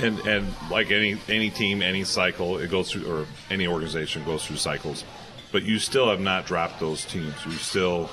and 0.00 0.18
and 0.20 0.46
like 0.70 0.90
any 0.90 1.18
any 1.28 1.50
team, 1.50 1.82
any 1.82 2.04
cycle, 2.04 2.58
it 2.58 2.70
goes 2.70 2.90
through, 2.90 3.10
or 3.10 3.26
any 3.50 3.66
organization 3.66 4.24
goes 4.24 4.46
through 4.46 4.56
cycles. 4.56 5.04
But 5.52 5.62
you 5.62 5.78
still 5.78 6.10
have 6.10 6.20
not 6.20 6.46
dropped 6.46 6.80
those 6.80 7.04
teams. 7.04 7.34
You 7.46 7.52
still 7.52 8.10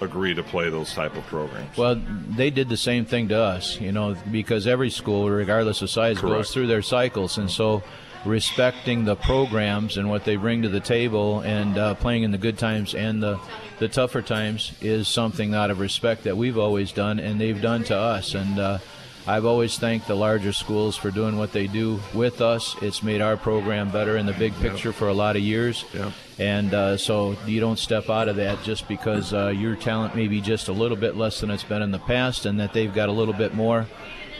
agree 0.00 0.34
to 0.34 0.42
play 0.42 0.68
those 0.68 0.92
type 0.92 1.16
of 1.16 1.24
programs. 1.26 1.76
Well, 1.76 2.00
they 2.28 2.50
did 2.50 2.68
the 2.68 2.76
same 2.76 3.04
thing 3.04 3.28
to 3.28 3.38
us, 3.38 3.80
you 3.80 3.92
know, 3.92 4.16
because 4.32 4.66
every 4.66 4.90
school, 4.90 5.30
regardless 5.30 5.80
of 5.82 5.90
size, 5.90 6.18
Correct. 6.18 6.36
goes 6.36 6.52
through 6.52 6.66
their 6.66 6.82
cycles, 6.82 7.38
and 7.38 7.48
so 7.50 7.84
respecting 8.24 9.04
the 9.04 9.16
programs 9.16 9.96
and 9.96 10.08
what 10.08 10.24
they 10.24 10.36
bring 10.36 10.62
to 10.62 10.68
the 10.68 10.80
table 10.80 11.40
and 11.40 11.76
uh, 11.76 11.94
playing 11.94 12.22
in 12.22 12.30
the 12.30 12.38
good 12.38 12.58
times 12.58 12.94
and 12.94 13.22
the, 13.22 13.38
the 13.78 13.88
tougher 13.88 14.22
times 14.22 14.72
is 14.80 15.08
something 15.08 15.54
out 15.54 15.70
of 15.70 15.80
respect 15.80 16.24
that 16.24 16.36
we've 16.36 16.58
always 16.58 16.92
done 16.92 17.18
and 17.18 17.40
they've 17.40 17.60
done 17.60 17.82
to 17.82 17.96
us 17.96 18.34
and 18.34 18.58
uh, 18.58 18.78
I've 19.24 19.44
always 19.44 19.78
thanked 19.78 20.08
the 20.08 20.16
larger 20.16 20.52
schools 20.52 20.96
for 20.96 21.12
doing 21.12 21.38
what 21.38 21.52
they 21.52 21.68
do 21.68 22.00
with 22.12 22.40
us. 22.40 22.74
It's 22.82 23.04
made 23.04 23.20
our 23.20 23.36
program 23.36 23.90
better 23.90 24.16
in 24.16 24.26
the 24.26 24.32
big 24.32 24.52
picture 24.54 24.88
yep. 24.88 24.96
for 24.96 25.06
a 25.06 25.14
lot 25.14 25.36
of 25.36 25.42
years. 25.42 25.84
Yep. 25.94 26.12
And 26.40 26.74
uh, 26.74 26.96
so 26.96 27.36
you 27.46 27.60
don't 27.60 27.78
step 27.78 28.10
out 28.10 28.28
of 28.28 28.36
that 28.36 28.64
just 28.64 28.88
because 28.88 29.32
uh, 29.32 29.48
your 29.48 29.76
talent 29.76 30.16
may 30.16 30.26
be 30.26 30.40
just 30.40 30.66
a 30.66 30.72
little 30.72 30.96
bit 30.96 31.16
less 31.16 31.40
than 31.40 31.52
it's 31.52 31.62
been 31.62 31.82
in 31.82 31.92
the 31.92 32.00
past 32.00 32.46
and 32.46 32.58
that 32.58 32.72
they've 32.72 32.92
got 32.92 33.08
a 33.08 33.12
little 33.12 33.34
bit 33.34 33.54
more. 33.54 33.86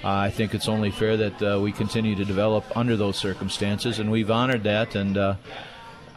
I 0.05 0.31
think 0.31 0.55
it's 0.55 0.69
only 0.69 0.91
fair 0.91 1.17
that 1.17 1.43
uh, 1.43 1.61
we 1.61 1.71
continue 1.71 2.17
to 2.17 2.25
develop 2.25 2.65
under 2.77 2.97
those 2.97 3.17
circumstances, 3.17 4.01
and 4.01 4.11
we've 4.11 4.31
honored 4.31 4.65
that. 4.65 4.97
And 4.97 5.17
uh, 5.17 5.37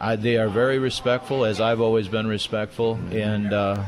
I, 0.00 0.16
they 0.16 0.36
are 0.38 0.48
very 0.48 0.78
respectful, 0.78 1.44
as 1.44 1.60
I've 1.60 1.80
always 1.80 2.08
been 2.08 2.26
respectful. 2.26 2.98
And 3.12 3.52
uh, 3.52 3.84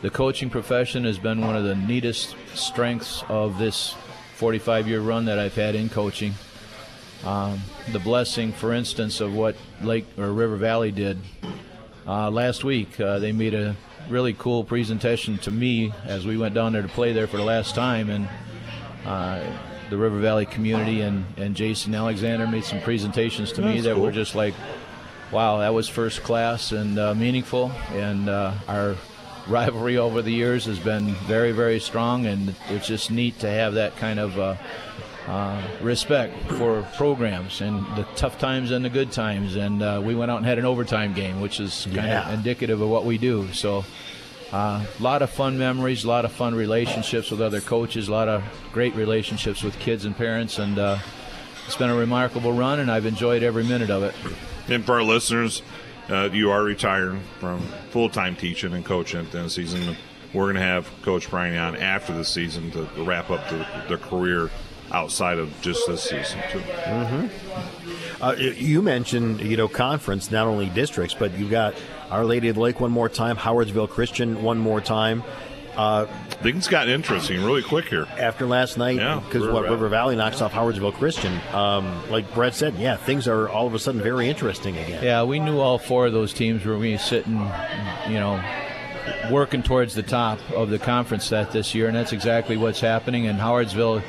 the 0.00 0.10
coaching 0.10 0.48
profession 0.48 1.04
has 1.04 1.18
been 1.18 1.42
one 1.42 1.56
of 1.56 1.64
the 1.64 1.74
neatest 1.74 2.36
strengths 2.54 3.22
of 3.28 3.58
this 3.58 3.94
45 4.36 4.88
year 4.88 5.00
run 5.00 5.26
that 5.26 5.38
I've 5.38 5.54
had 5.54 5.74
in 5.74 5.88
coaching. 5.90 6.34
Um, 7.24 7.60
the 7.92 7.98
blessing, 7.98 8.52
for 8.52 8.72
instance, 8.72 9.20
of 9.20 9.34
what 9.34 9.56
Lake 9.82 10.06
or 10.16 10.32
River 10.32 10.56
Valley 10.56 10.92
did 10.92 11.18
uh, 12.06 12.30
last 12.30 12.64
week. 12.64 12.98
Uh, 12.98 13.18
they 13.18 13.32
made 13.32 13.54
a 13.54 13.76
really 14.08 14.32
cool 14.32 14.64
presentation 14.64 15.36
to 15.38 15.50
me 15.50 15.92
as 16.04 16.26
we 16.26 16.38
went 16.38 16.54
down 16.54 16.72
there 16.72 16.82
to 16.82 16.88
play 16.88 17.12
there 17.12 17.26
for 17.26 17.36
the 17.36 17.44
last 17.44 17.74
time, 17.74 18.08
and 18.08 18.28
uh, 19.08 19.42
the 19.88 19.96
River 19.96 20.18
Valley 20.20 20.44
community 20.44 21.00
and, 21.00 21.24
and 21.38 21.56
Jason 21.56 21.94
Alexander 21.94 22.46
made 22.46 22.64
some 22.64 22.80
presentations 22.80 23.52
to 23.52 23.62
That's 23.62 23.74
me 23.74 23.80
that 23.80 23.94
cool. 23.94 24.04
were 24.04 24.12
just 24.12 24.34
like, 24.34 24.54
wow, 25.32 25.58
that 25.58 25.72
was 25.72 25.88
first 25.88 26.22
class 26.22 26.72
and 26.72 26.98
uh, 26.98 27.14
meaningful, 27.14 27.72
and 27.92 28.28
uh, 28.28 28.52
our 28.68 28.96
rivalry 29.48 29.96
over 29.96 30.20
the 30.20 30.30
years 30.30 30.66
has 30.66 30.78
been 30.78 31.14
very, 31.26 31.52
very 31.52 31.80
strong, 31.80 32.26
and 32.26 32.54
it's 32.68 32.86
just 32.86 33.10
neat 33.10 33.38
to 33.38 33.48
have 33.48 33.74
that 33.74 33.96
kind 33.96 34.20
of 34.20 34.38
uh, 34.38 34.56
uh, 35.26 35.62
respect 35.80 36.34
for 36.52 36.82
programs 36.96 37.62
and 37.62 37.86
the 37.96 38.04
tough 38.14 38.38
times 38.38 38.70
and 38.72 38.84
the 38.84 38.90
good 38.90 39.10
times. 39.10 39.56
And 39.56 39.82
uh, 39.82 40.02
we 40.04 40.14
went 40.14 40.30
out 40.30 40.36
and 40.36 40.46
had 40.46 40.58
an 40.58 40.66
overtime 40.66 41.14
game, 41.14 41.40
which 41.40 41.60
is 41.60 41.84
kind 41.86 42.08
yeah. 42.08 42.28
of 42.28 42.34
indicative 42.34 42.82
of 42.82 42.90
what 42.90 43.06
we 43.06 43.16
do. 43.16 43.50
So. 43.54 43.86
A 44.50 44.56
uh, 44.56 44.86
lot 44.98 45.20
of 45.20 45.28
fun 45.28 45.58
memories, 45.58 46.04
a 46.04 46.08
lot 46.08 46.24
of 46.24 46.32
fun 46.32 46.54
relationships 46.54 47.30
with 47.30 47.42
other 47.42 47.60
coaches, 47.60 48.08
a 48.08 48.12
lot 48.12 48.28
of 48.28 48.42
great 48.72 48.94
relationships 48.94 49.62
with 49.62 49.78
kids 49.78 50.06
and 50.06 50.16
parents, 50.16 50.58
and 50.58 50.78
uh, 50.78 50.98
it's 51.66 51.76
been 51.76 51.90
a 51.90 51.94
remarkable 51.94 52.54
run, 52.54 52.80
and 52.80 52.90
I've 52.90 53.04
enjoyed 53.04 53.42
every 53.42 53.64
minute 53.64 53.90
of 53.90 54.02
it. 54.02 54.14
And 54.68 54.86
for 54.86 54.94
our 54.94 55.02
listeners, 55.02 55.60
uh, 56.08 56.30
you 56.32 56.50
are 56.50 56.62
retiring 56.62 57.20
from 57.40 57.60
full 57.90 58.08
time 58.08 58.36
teaching 58.36 58.72
and 58.72 58.84
coaching 58.84 59.20
at 59.20 59.30
the 59.30 59.38
end 59.38 59.44
of 59.44 59.54
the 59.54 59.66
season. 59.66 59.96
We're 60.32 60.44
going 60.44 60.56
to 60.56 60.62
have 60.62 60.90
Coach 61.02 61.28
Brian 61.28 61.56
on 61.58 61.76
after 61.76 62.14
the 62.14 62.24
season 62.24 62.70
to, 62.70 62.86
to 62.86 63.04
wrap 63.04 63.30
up 63.30 63.46
the, 63.50 63.66
the, 63.88 63.98
career 63.98 64.50
outside 64.92 65.38
of 65.38 65.58
just 65.60 65.86
this 65.86 66.02
season 66.04 66.40
too. 66.50 66.60
Mm-hmm. 66.60 68.22
Uh, 68.22 68.32
you 68.32 68.80
mentioned 68.80 69.40
you 69.40 69.58
know 69.58 69.68
conference, 69.68 70.30
not 70.30 70.46
only 70.46 70.70
districts, 70.70 71.14
but 71.14 71.38
you've 71.38 71.50
got 71.50 71.74
Our 72.10 72.24
Lady 72.24 72.48
of 72.48 72.54
the 72.54 72.60
Lake 72.60 72.80
one 72.80 72.90
more 72.90 73.08
time, 73.08 73.36
Howardsville 73.36 73.88
Christian 73.88 74.42
one 74.42 74.58
more 74.58 74.80
time. 74.80 75.22
Uh, 75.76 76.06
Things 76.42 76.66
got 76.66 76.88
interesting 76.88 77.44
really 77.44 77.62
quick 77.62 77.84
here 77.84 78.04
after 78.18 78.46
last 78.46 78.78
night 78.78 78.96
because 78.96 79.44
yeah, 79.44 79.52
what 79.52 79.62
Valley. 79.62 79.70
River 79.70 79.88
Valley 79.88 80.16
knocks 80.16 80.40
off 80.40 80.52
Howardsville 80.52 80.94
Christian. 80.94 81.38
Um, 81.52 82.10
like 82.10 82.34
Brett 82.34 82.54
said, 82.54 82.74
yeah, 82.74 82.96
things 82.96 83.28
are 83.28 83.48
all 83.48 83.68
of 83.68 83.74
a 83.74 83.78
sudden 83.78 84.00
very 84.00 84.28
interesting 84.28 84.76
again. 84.76 85.04
Yeah, 85.04 85.22
we 85.22 85.38
knew 85.38 85.60
all 85.60 85.78
four 85.78 86.06
of 86.06 86.12
those 86.12 86.32
teams 86.32 86.64
were 86.64 86.72
going 86.72 86.82
to 86.82 86.88
be 86.88 86.98
sitting, 86.98 87.34
you 88.08 88.18
know, 88.18 88.42
working 89.30 89.62
towards 89.62 89.94
the 89.94 90.02
top 90.02 90.40
of 90.50 90.68
the 90.68 90.80
conference 90.80 91.26
set 91.26 91.52
this 91.52 91.74
year, 91.76 91.86
and 91.86 91.94
that's 91.94 92.12
exactly 92.12 92.56
what's 92.56 92.80
happening. 92.80 93.28
And 93.28 93.38
Howardsville 93.38 94.02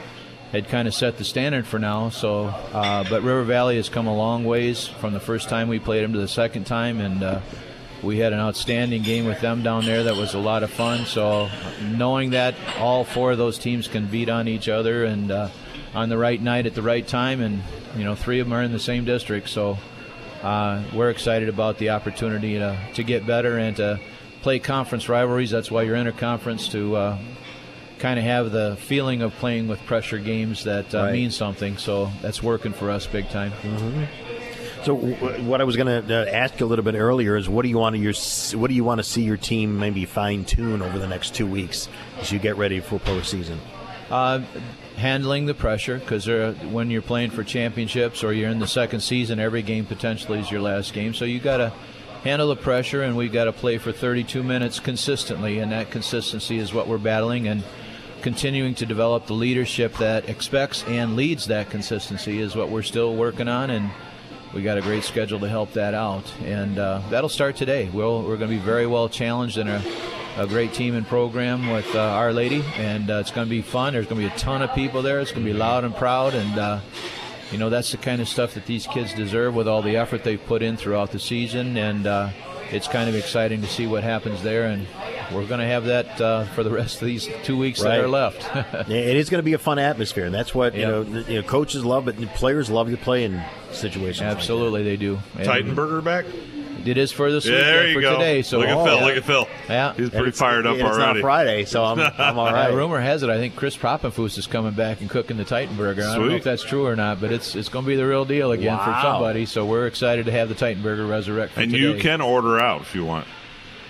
had 0.51 0.69
kind 0.69 0.87
of 0.87 0.95
set 0.95 1.17
the 1.17 1.23
standard 1.23 1.67
for 1.67 1.77
now. 1.77 2.09
So, 2.09 2.45
uh, 2.45 3.03
but 3.07 3.21
River 3.21 3.43
Valley 3.43 3.75
has 3.75 3.89
come 3.89 4.07
a 4.07 4.15
long 4.15 4.43
ways 4.43 4.87
from 4.87 5.13
the 5.13 5.19
first 5.19 5.49
time 5.49 5.67
we 5.67 5.77
played 5.77 6.03
them 6.03 6.13
to 6.13 6.19
the 6.19 6.27
second 6.27 6.63
time, 6.65 6.99
and. 6.99 7.21
Uh, 7.21 7.41
we 8.03 8.17
had 8.17 8.33
an 8.33 8.39
outstanding 8.39 9.03
game 9.03 9.25
with 9.25 9.41
them 9.41 9.63
down 9.63 9.85
there 9.85 10.03
that 10.03 10.15
was 10.15 10.33
a 10.33 10.39
lot 10.39 10.63
of 10.63 10.69
fun. 10.69 11.05
So 11.05 11.49
knowing 11.81 12.31
that 12.31 12.55
all 12.77 13.03
four 13.03 13.31
of 13.31 13.37
those 13.37 13.59
teams 13.59 13.87
can 13.87 14.07
beat 14.07 14.29
on 14.29 14.47
each 14.47 14.69
other 14.69 15.03
and 15.03 15.31
uh, 15.31 15.49
on 15.93 16.09
the 16.09 16.17
right 16.17 16.41
night 16.41 16.65
at 16.65 16.75
the 16.75 16.81
right 16.81 17.05
time, 17.05 17.41
and 17.41 17.61
you 17.97 18.03
know 18.03 18.15
three 18.15 18.39
of 18.39 18.47
them 18.47 18.53
are 18.53 18.63
in 18.63 18.71
the 18.71 18.79
same 18.79 19.05
district, 19.05 19.49
so 19.49 19.77
uh, 20.43 20.83
we're 20.93 21.09
excited 21.09 21.49
about 21.49 21.77
the 21.77 21.89
opportunity 21.89 22.53
to, 22.53 22.79
to 22.93 23.03
get 23.03 23.25
better 23.25 23.57
and 23.57 23.75
to 23.77 23.99
play 24.41 24.59
conference 24.59 25.09
rivalries. 25.09 25.51
That's 25.51 25.69
why 25.69 25.83
you're 25.83 25.95
in 25.95 26.07
a 26.07 26.13
conference 26.13 26.69
to 26.69 26.95
uh, 26.95 27.17
kind 27.97 28.17
of 28.17 28.25
have 28.25 28.51
the 28.51 28.77
feeling 28.79 29.21
of 29.21 29.33
playing 29.35 29.67
with 29.67 29.83
pressure 29.85 30.17
games 30.17 30.63
that 30.63 30.93
uh, 30.95 30.99
right. 30.99 31.13
mean 31.13 31.31
something. 31.31 31.77
So 31.77 32.09
that's 32.21 32.41
working 32.41 32.73
for 32.73 32.89
us 32.89 33.05
big 33.05 33.29
time. 33.29 33.51
Mm-hmm. 33.51 34.03
So, 34.83 34.95
what 34.95 35.59
I 35.59 35.65
was 35.65 35.75
going 35.75 36.05
to 36.05 36.21
uh, 36.21 36.31
ask 36.31 36.61
a 36.61 36.65
little 36.65 36.85
bit 36.85 36.95
earlier 36.95 37.35
is, 37.35 37.49
what 37.49 37.63
do 37.63 37.69
you 37.69 37.77
want 37.77 37.95
to 37.95 38.01
your 38.01 38.13
what 38.57 38.69
do 38.69 38.73
you 38.73 38.83
want 38.83 38.99
to 38.99 39.03
see 39.03 39.23
your 39.23 39.37
team 39.37 39.77
maybe 39.77 40.05
fine 40.05 40.45
tune 40.45 40.81
over 40.81 40.97
the 40.97 41.07
next 41.07 41.35
two 41.35 41.45
weeks 41.45 41.89
as 42.19 42.31
you 42.31 42.39
get 42.39 42.55
ready 42.55 42.79
for 42.79 42.99
postseason? 42.99 43.57
Uh, 44.09 44.41
handling 44.95 45.45
the 45.45 45.53
pressure 45.53 45.99
because 45.99 46.27
when 46.27 46.89
you're 46.89 47.01
playing 47.01 47.29
for 47.29 47.43
championships 47.43 48.23
or 48.23 48.33
you're 48.33 48.49
in 48.49 48.59
the 48.59 48.67
second 48.67 49.01
season, 49.01 49.39
every 49.39 49.61
game 49.61 49.85
potentially 49.85 50.39
is 50.39 50.49
your 50.49 50.61
last 50.61 50.93
game. 50.93 51.13
So 51.13 51.25
you 51.25 51.39
got 51.39 51.57
to 51.57 51.73
handle 52.23 52.47
the 52.47 52.55
pressure, 52.55 53.03
and 53.03 53.15
we've 53.15 53.31
got 53.31 53.45
to 53.45 53.53
play 53.53 53.77
for 53.77 53.91
32 53.91 54.43
minutes 54.43 54.79
consistently, 54.79 55.59
and 55.59 55.71
that 55.71 55.91
consistency 55.91 56.57
is 56.57 56.73
what 56.73 56.87
we're 56.87 56.97
battling 56.97 57.47
and 57.47 57.63
continuing 58.21 58.75
to 58.75 58.85
develop 58.85 59.27
the 59.27 59.33
leadership 59.33 59.93
that 59.97 60.27
expects 60.27 60.83
and 60.83 61.15
leads 61.15 61.47
that 61.47 61.69
consistency 61.69 62.39
is 62.39 62.55
what 62.55 62.69
we're 62.69 62.83
still 62.83 63.15
working 63.15 63.47
on 63.47 63.69
and 63.69 63.89
we 64.53 64.63
got 64.63 64.77
a 64.77 64.81
great 64.81 65.03
schedule 65.03 65.39
to 65.39 65.47
help 65.47 65.73
that 65.73 65.93
out, 65.93 66.31
and 66.43 66.79
uh, 66.79 67.01
that'll 67.09 67.29
start 67.29 67.55
today. 67.55 67.89
We'll, 67.93 68.23
we're 68.23 68.37
going 68.37 68.49
to 68.49 68.57
be 68.57 68.61
very 68.63 68.87
well 68.87 69.07
challenged 69.07 69.57
in 69.57 69.67
a, 69.67 69.83
a 70.37 70.47
great 70.47 70.73
team 70.73 70.95
and 70.95 71.05
program 71.05 71.69
with 71.69 71.93
uh, 71.95 71.99
Our 71.99 72.33
Lady, 72.33 72.63
and 72.75 73.09
uh, 73.09 73.15
it's 73.15 73.31
going 73.31 73.45
to 73.45 73.49
be 73.49 73.61
fun. 73.61 73.93
There's 73.93 74.07
going 74.07 74.21
to 74.21 74.27
be 74.27 74.33
a 74.33 74.37
ton 74.37 74.61
of 74.61 74.73
people 74.73 75.01
there. 75.01 75.19
It's 75.19 75.31
going 75.31 75.45
to 75.45 75.51
be 75.51 75.57
loud 75.57 75.83
and 75.83 75.95
proud, 75.95 76.33
and 76.33 76.57
uh, 76.57 76.79
you 77.51 77.57
know 77.59 77.69
that's 77.69 77.91
the 77.91 77.97
kind 77.97 78.21
of 78.21 78.27
stuff 78.27 78.55
that 78.55 78.65
these 78.65 78.87
kids 78.87 79.13
deserve 79.13 79.53
with 79.53 79.67
all 79.67 79.83
the 79.83 79.97
effort 79.97 80.23
they've 80.23 80.43
put 80.43 80.63
in 80.63 80.77
throughout 80.77 81.11
the 81.11 81.19
season, 81.19 81.77
and 81.77 82.07
uh, 82.07 82.29
it's 82.71 82.87
kind 82.87 83.09
of 83.09 83.15
exciting 83.15 83.61
to 83.61 83.67
see 83.67 83.87
what 83.87 84.03
happens 84.03 84.41
there. 84.43 84.65
And 84.65 84.87
we're 85.33 85.45
going 85.45 85.59
to 85.59 85.65
have 85.65 85.85
that 85.85 86.21
uh, 86.21 86.45
for 86.45 86.63
the 86.63 86.71
rest 86.71 87.01
of 87.01 87.07
these 87.07 87.27
two 87.43 87.57
weeks 87.57 87.81
right. 87.81 87.97
that 87.97 88.03
are 88.03 88.07
left. 88.07 88.45
it 88.89 89.17
is 89.17 89.29
going 89.29 89.39
to 89.39 89.43
be 89.43 89.53
a 89.53 89.59
fun 89.59 89.79
atmosphere, 89.79 90.25
and 90.25 90.33
that's 90.33 90.53
what 90.53 90.75
you, 90.75 90.85
know, 90.85 91.01
you 91.01 91.41
know. 91.41 91.47
Coaches 91.47 91.85
love 91.85 92.07
it, 92.07 92.17
and 92.17 92.27
players 92.29 92.69
love 92.69 92.89
to 92.89 92.97
play 92.97 93.23
in 93.23 93.41
situations. 93.71 94.21
Absolutely, 94.21 94.81
like 94.81 94.85
they 94.85 94.97
do. 94.97 95.17
Titanburger 95.37 96.03
back. 96.03 96.25
It 96.87 96.97
is 96.97 97.11
for 97.11 97.31
this 97.31 97.45
week. 97.45 97.53
There 97.55 97.83
yeah, 97.83 97.87
you 97.89 97.93
for 97.95 98.01
go. 98.01 98.13
today. 98.17 98.41
So 98.41 98.59
Look 98.59 98.67
at 98.67 98.77
oh, 98.77 98.85
Phil. 98.85 98.95
yeah. 98.97 99.05
Look 99.05 99.17
at 99.17 99.23
Phil. 99.23 99.47
Yeah, 99.69 99.93
He's 99.93 100.09
pretty 100.09 100.31
fired 100.31 100.65
up 100.65 100.77
and 100.77 100.87
it's 100.87 100.97
not 100.97 101.05
already. 101.07 101.21
Friday, 101.21 101.65
so 101.65 101.83
I'm, 101.83 101.99
I'm 102.17 102.37
all 102.39 102.47
Uh, 102.47 102.71
rumor 102.73 102.99
has 102.99 103.23
it, 103.23 103.29
I 103.29 103.37
think 103.37 103.55
Chris 103.55 103.75
Proppenfuss 103.77 104.37
is 104.37 104.47
coming 104.47 104.73
back 104.73 105.01
and 105.01 105.09
cooking 105.09 105.37
the 105.37 105.45
Titanburger. 105.45 106.03
I 106.07 106.15
don't 106.17 106.29
know 106.29 106.35
if 106.35 106.43
that's 106.43 106.63
true 106.63 106.85
or 106.85 106.95
not, 106.95 107.19
but 107.21 107.31
it's 107.31 107.55
it's 107.55 107.69
going 107.69 107.85
to 107.85 107.89
be 107.89 107.95
the 107.95 108.05
real 108.07 108.25
deal 108.25 108.51
again 108.51 108.77
Wow. 108.77 108.85
for 108.85 109.01
somebody. 109.01 109.45
So 109.45 109.65
we're 109.65 109.87
excited 109.87 110.25
to 110.25 110.31
have 110.31 110.49
the 110.49 110.55
Titanburger 110.55 111.09
resurrect. 111.09 111.53
For 111.53 111.61
And 111.61 111.71
today. 111.71 111.81
you 111.83 111.95
can 111.99 112.21
order 112.21 112.59
out 112.59 112.81
if 112.81 112.93
you 112.95 113.05
want. 113.05 113.25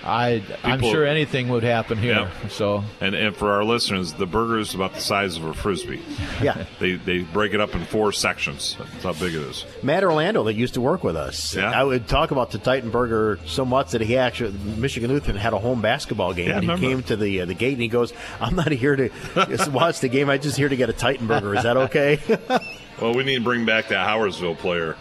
I 0.03 0.41
I'm 0.63 0.79
People- 0.79 0.91
sure 0.91 1.05
anything 1.05 1.49
would 1.49 1.63
happen 1.63 1.97
here. 1.97 2.29
So 2.49 2.83
And 3.01 3.13
and 3.15 3.35
for 3.35 3.51
our 3.51 3.63
listeners, 3.63 4.13
the 4.13 4.25
burger 4.25 4.57
is 4.59 4.73
about 4.73 4.93
the 4.93 5.01
size 5.01 5.35
of 5.37 5.43
a 5.45 5.53
frisbee. 5.53 6.01
Yeah. 6.41 6.63
They 6.79 6.93
they 6.95 7.19
break 7.19 7.53
it 7.53 7.59
up 7.59 7.75
in 7.75 7.83
four 7.85 8.11
sections. 8.13 8.77
That's 8.79 9.03
how 9.03 9.13
big 9.13 9.33
it 9.35 9.41
is. 9.41 9.65
Matt 9.83 10.03
Orlando 10.03 10.43
that 10.45 10.53
used 10.53 10.75
to 10.75 10.81
work 10.81 11.03
with 11.03 11.15
us. 11.17 11.55
Yeah. 11.55 11.69
I 11.71 11.83
would 11.83 12.07
talk 12.07 12.31
about 12.31 12.51
the 12.51 12.57
Titan 12.59 12.89
Burger 12.89 13.39
so 13.45 13.65
much 13.65 13.91
that 13.91 14.01
he 14.01 14.17
actually 14.17 14.53
Michigan 14.77 15.11
Lutheran 15.11 15.35
had 15.37 15.51
a 15.53 15.59
home 15.59 15.81
basketball 15.81 16.33
game 16.33 16.47
Yeah, 16.47 16.53
I 16.53 16.57
and 16.57 16.63
he 16.63 16.69
remember. 16.71 16.87
came 16.95 17.03
to 17.03 17.15
the 17.17 17.41
uh, 17.41 17.45
the 17.45 17.53
gate 17.53 17.73
and 17.73 17.81
he 17.81 17.87
goes, 17.89 18.13
"I'm 18.39 18.55
not 18.55 18.71
here 18.71 18.95
to 18.95 19.09
just 19.49 19.69
watch 19.71 19.99
the 19.99 20.07
game. 20.09 20.29
I'm 20.29 20.39
just 20.41 20.55
here 20.57 20.69
to 20.69 20.75
get 20.77 20.89
a 20.89 20.93
Titan 20.93 21.27
Burger. 21.27 21.55
Is 21.55 21.63
that 21.63 21.75
okay?" 21.77 22.19
Well, 23.01 23.13
we 23.13 23.23
need 23.23 23.35
to 23.35 23.41
bring 23.45 23.63
back 23.65 23.87
that 23.89 24.05
Howardsville 24.09 24.57
player 24.57 24.97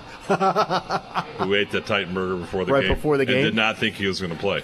who 1.38 1.54
ate 1.54 1.70
the 1.72 1.80
Titan 1.80 2.14
burger 2.14 2.36
before 2.36 2.64
the 2.64 2.72
Right 2.72 2.84
game. 2.84 2.94
before 2.94 3.16
the 3.16 3.22
and 3.22 3.28
game? 3.30 3.42
did 3.44 3.54
not 3.56 3.78
think 3.78 3.96
he 3.96 4.06
was 4.06 4.20
going 4.20 4.32
to 4.32 4.38
play. 4.38 4.62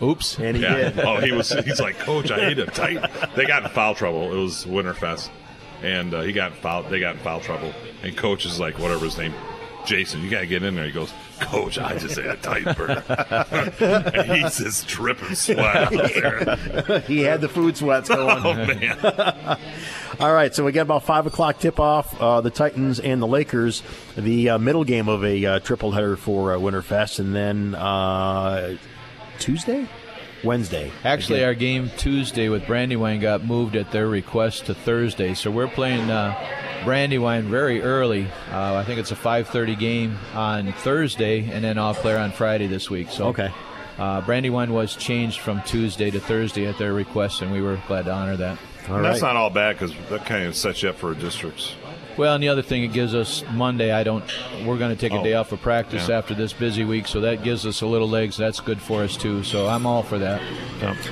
Oops. 0.00 0.38
And 0.38 0.56
he 0.56 0.62
yeah. 0.62 0.90
did. 0.90 1.00
Oh, 1.00 1.20
he 1.20 1.32
was. 1.32 1.50
He's 1.50 1.80
like, 1.80 1.98
Coach, 1.98 2.30
I 2.30 2.46
ate 2.46 2.58
a 2.58 2.66
Titan. 2.66 3.08
They 3.36 3.44
got 3.44 3.64
in 3.64 3.70
foul 3.70 3.94
trouble. 3.94 4.32
It 4.32 4.40
was 4.40 4.64
Winterfest, 4.64 5.30
and 5.82 6.14
uh, 6.14 6.22
he 6.22 6.32
got 6.32 6.54
foul. 6.54 6.82
They 6.84 7.00
got 7.00 7.16
in 7.16 7.20
foul 7.20 7.40
trouble, 7.40 7.72
and 8.02 8.16
Coach 8.16 8.46
is 8.46 8.58
like, 8.58 8.78
whatever 8.78 9.04
his 9.04 9.18
name, 9.18 9.34
Jason, 9.84 10.22
you 10.22 10.30
got 10.30 10.40
to 10.40 10.46
get 10.46 10.62
in 10.62 10.74
there. 10.74 10.84
He 10.84 10.92
goes, 10.92 11.12
Coach, 11.40 11.78
I 11.78 11.98
just 11.98 12.18
ate 12.18 12.26
a 12.26 12.36
Titan 12.36 12.74
burger, 12.74 13.02
and 14.14 14.32
he's 14.32 14.58
just 14.58 14.86
dripping 14.86 15.34
sweat 15.34 15.58
out 15.58 15.90
there. 15.90 17.00
he 17.06 17.20
had 17.20 17.40
the 17.40 17.48
food 17.48 17.76
sweats 17.76 18.08
going. 18.08 18.44
Oh 18.44 18.54
man. 18.54 19.58
All 20.20 20.32
right, 20.32 20.54
so 20.54 20.64
we 20.64 20.72
got 20.72 20.82
about 20.82 21.04
five 21.04 21.26
o'clock 21.26 21.58
tip 21.58 21.80
off. 21.80 22.20
Uh, 22.20 22.40
the 22.40 22.50
Titans 22.50 23.00
and 23.00 23.20
the 23.20 23.26
Lakers, 23.26 23.82
the 24.16 24.50
uh, 24.50 24.58
middle 24.58 24.84
game 24.84 25.08
of 25.08 25.24
a 25.24 25.44
uh, 25.44 25.58
triple 25.60 25.90
header 25.90 26.16
for 26.16 26.54
uh, 26.54 26.58
Winterfest, 26.58 27.18
and 27.18 27.34
then 27.34 27.74
uh, 27.74 28.76
Tuesday, 29.42 29.88
Wednesday. 30.44 30.92
Actually, 31.04 31.40
Again. 31.40 31.48
our 31.48 31.54
game 31.54 31.90
Tuesday 31.96 32.48
with 32.48 32.64
Brandywine 32.66 33.18
got 33.18 33.44
moved 33.44 33.74
at 33.74 33.90
their 33.90 34.06
request 34.06 34.66
to 34.66 34.74
Thursday, 34.74 35.34
so 35.34 35.50
we're 35.50 35.66
playing 35.66 36.08
uh, 36.10 36.32
Brandywine 36.84 37.44
very 37.50 37.82
early. 37.82 38.26
Uh, 38.52 38.74
I 38.74 38.84
think 38.84 39.00
it's 39.00 39.10
a 39.10 39.16
5:30 39.16 39.76
game 39.78 40.16
on 40.34 40.72
Thursday, 40.72 41.50
and 41.50 41.64
then 41.64 41.76
off 41.76 41.98
player 41.98 42.18
on 42.18 42.30
Friday 42.30 42.68
this 42.68 42.88
week. 42.88 43.10
So 43.10 43.26
Okay. 43.26 43.50
Uh, 43.98 44.20
Brandywine 44.22 44.72
was 44.72 44.94
changed 44.96 45.40
from 45.40 45.60
Tuesday 45.62 46.10
to 46.10 46.18
Thursday 46.20 46.66
at 46.66 46.78
their 46.78 46.92
request, 46.94 47.42
and 47.42 47.52
we 47.52 47.60
were 47.60 47.78
glad 47.88 48.04
to 48.06 48.12
honor 48.12 48.36
that. 48.36 48.58
And 48.88 49.04
that's 49.04 49.20
not 49.22 49.36
all 49.36 49.50
bad 49.50 49.78
because 49.78 49.92
that 50.08 50.24
kind 50.24 50.46
of 50.46 50.56
sets 50.56 50.82
you 50.82 50.88
up 50.88 50.96
for 50.96 51.12
a 51.12 51.14
districts. 51.14 51.74
Well, 52.18 52.34
and 52.34 52.42
the 52.42 52.48
other 52.48 52.62
thing 52.62 52.82
it 52.84 52.92
gives 52.92 53.14
us 53.14 53.44
Monday. 53.52 53.92
I 53.92 54.02
don't. 54.02 54.24
We're 54.64 54.78
going 54.78 54.94
to 54.94 55.00
take 55.00 55.12
a 55.12 55.18
Oh, 55.18 55.22
day 55.24 55.34
off 55.34 55.52
of 55.52 55.60
practice 55.60 56.08
yeah. 56.08 56.18
after 56.18 56.34
this 56.34 56.52
busy 56.52 56.84
week, 56.84 57.06
so 57.06 57.20
that 57.20 57.42
gives 57.42 57.66
us 57.66 57.82
a 57.82 57.86
little 57.86 58.08
legs. 58.08 58.36
That's 58.36 58.60
good 58.60 58.80
for 58.80 59.02
us 59.02 59.16
too. 59.16 59.42
So 59.44 59.68
I'm 59.68 59.86
all 59.86 60.02
for 60.02 60.18
that. 60.18 60.40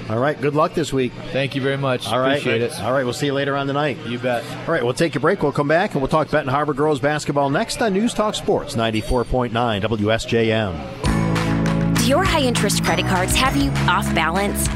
All 0.09 0.19
right, 0.19 0.41
good 0.41 0.55
luck 0.55 0.75
this 0.75 0.93
week. 0.93 1.13
Thank 1.33 1.55
you 1.55 1.63
very 1.63 1.77
much. 1.77 2.07
All 2.09 2.19
right, 2.19 2.39
Appreciate 2.39 2.63
it. 2.63 2.81
All 2.81 2.93
right, 2.93 3.05
we'll 3.05 3.13
see 3.13 3.27
you 3.27 3.35
later 3.35 3.57
on 3.57 3.67
tonight. 3.67 3.99
You 4.07 4.19
bet. 4.19 4.45
All 4.67 4.73
right, 4.75 4.85
we'll 4.85 4.95
take 4.95 5.15
a 5.17 5.21
break. 5.21 5.43
We'll 5.43 5.53
come 5.53 5.69
back 5.69 5.93
and 5.93 6.01
we'll 6.03 6.09
talk 6.09 6.31
Benton 6.31 6.53
Harbor 6.53 6.75
girls 6.75 7.01
basketball 7.01 7.51
next 7.51 7.81
on 7.81 7.93
News 7.93 8.15
Talk 8.15 8.35
Sports 8.35 8.75
94.9 8.75 9.51
WSJM. 9.83 11.97
Do 11.99 12.07
your 12.07 12.25
high 12.25 12.43
interest 12.43 12.85
credit 12.85 13.07
cards 13.07 13.35
have 13.37 13.57
you 13.57 13.71
off 13.89 14.13
balance? 14.15 14.69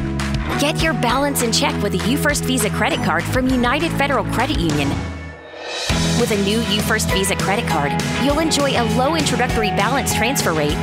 Get 0.61 0.83
your 0.83 0.95
balance 0.95 1.43
in 1.43 1.53
check 1.53 1.81
with 1.83 1.95
a 1.95 1.99
UFirst 1.99 2.45
Visa 2.45 2.71
credit 2.71 3.03
card 3.05 3.25
from 3.25 3.49
United 3.49 3.91
Federal 3.93 4.25
Credit 4.27 4.59
Union. 4.59 4.91
With 6.21 6.31
a 6.31 6.43
new 6.43 6.61
UFirst 6.61 7.13
Visa 7.13 7.37
credit 7.37 7.67
card, 7.67 7.93
you'll 8.23 8.39
enjoy 8.39 8.71
a 8.71 8.85
low 8.97 9.17
introductory 9.17 9.71
balance 9.71 10.15
transfer 10.15 10.53
rate, 10.53 10.77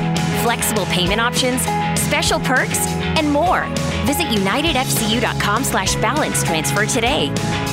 flexible 0.44 0.86
payment 0.88 1.22
options, 1.22 1.62
special 2.00 2.40
perks, 2.40 2.86
and 3.18 3.32
more. 3.32 3.66
Visit 4.06 4.28
unitedfcu.com 4.28 5.64
slash 5.64 5.96
balance 5.96 6.44
transfer 6.44 6.86
today. 6.86 7.28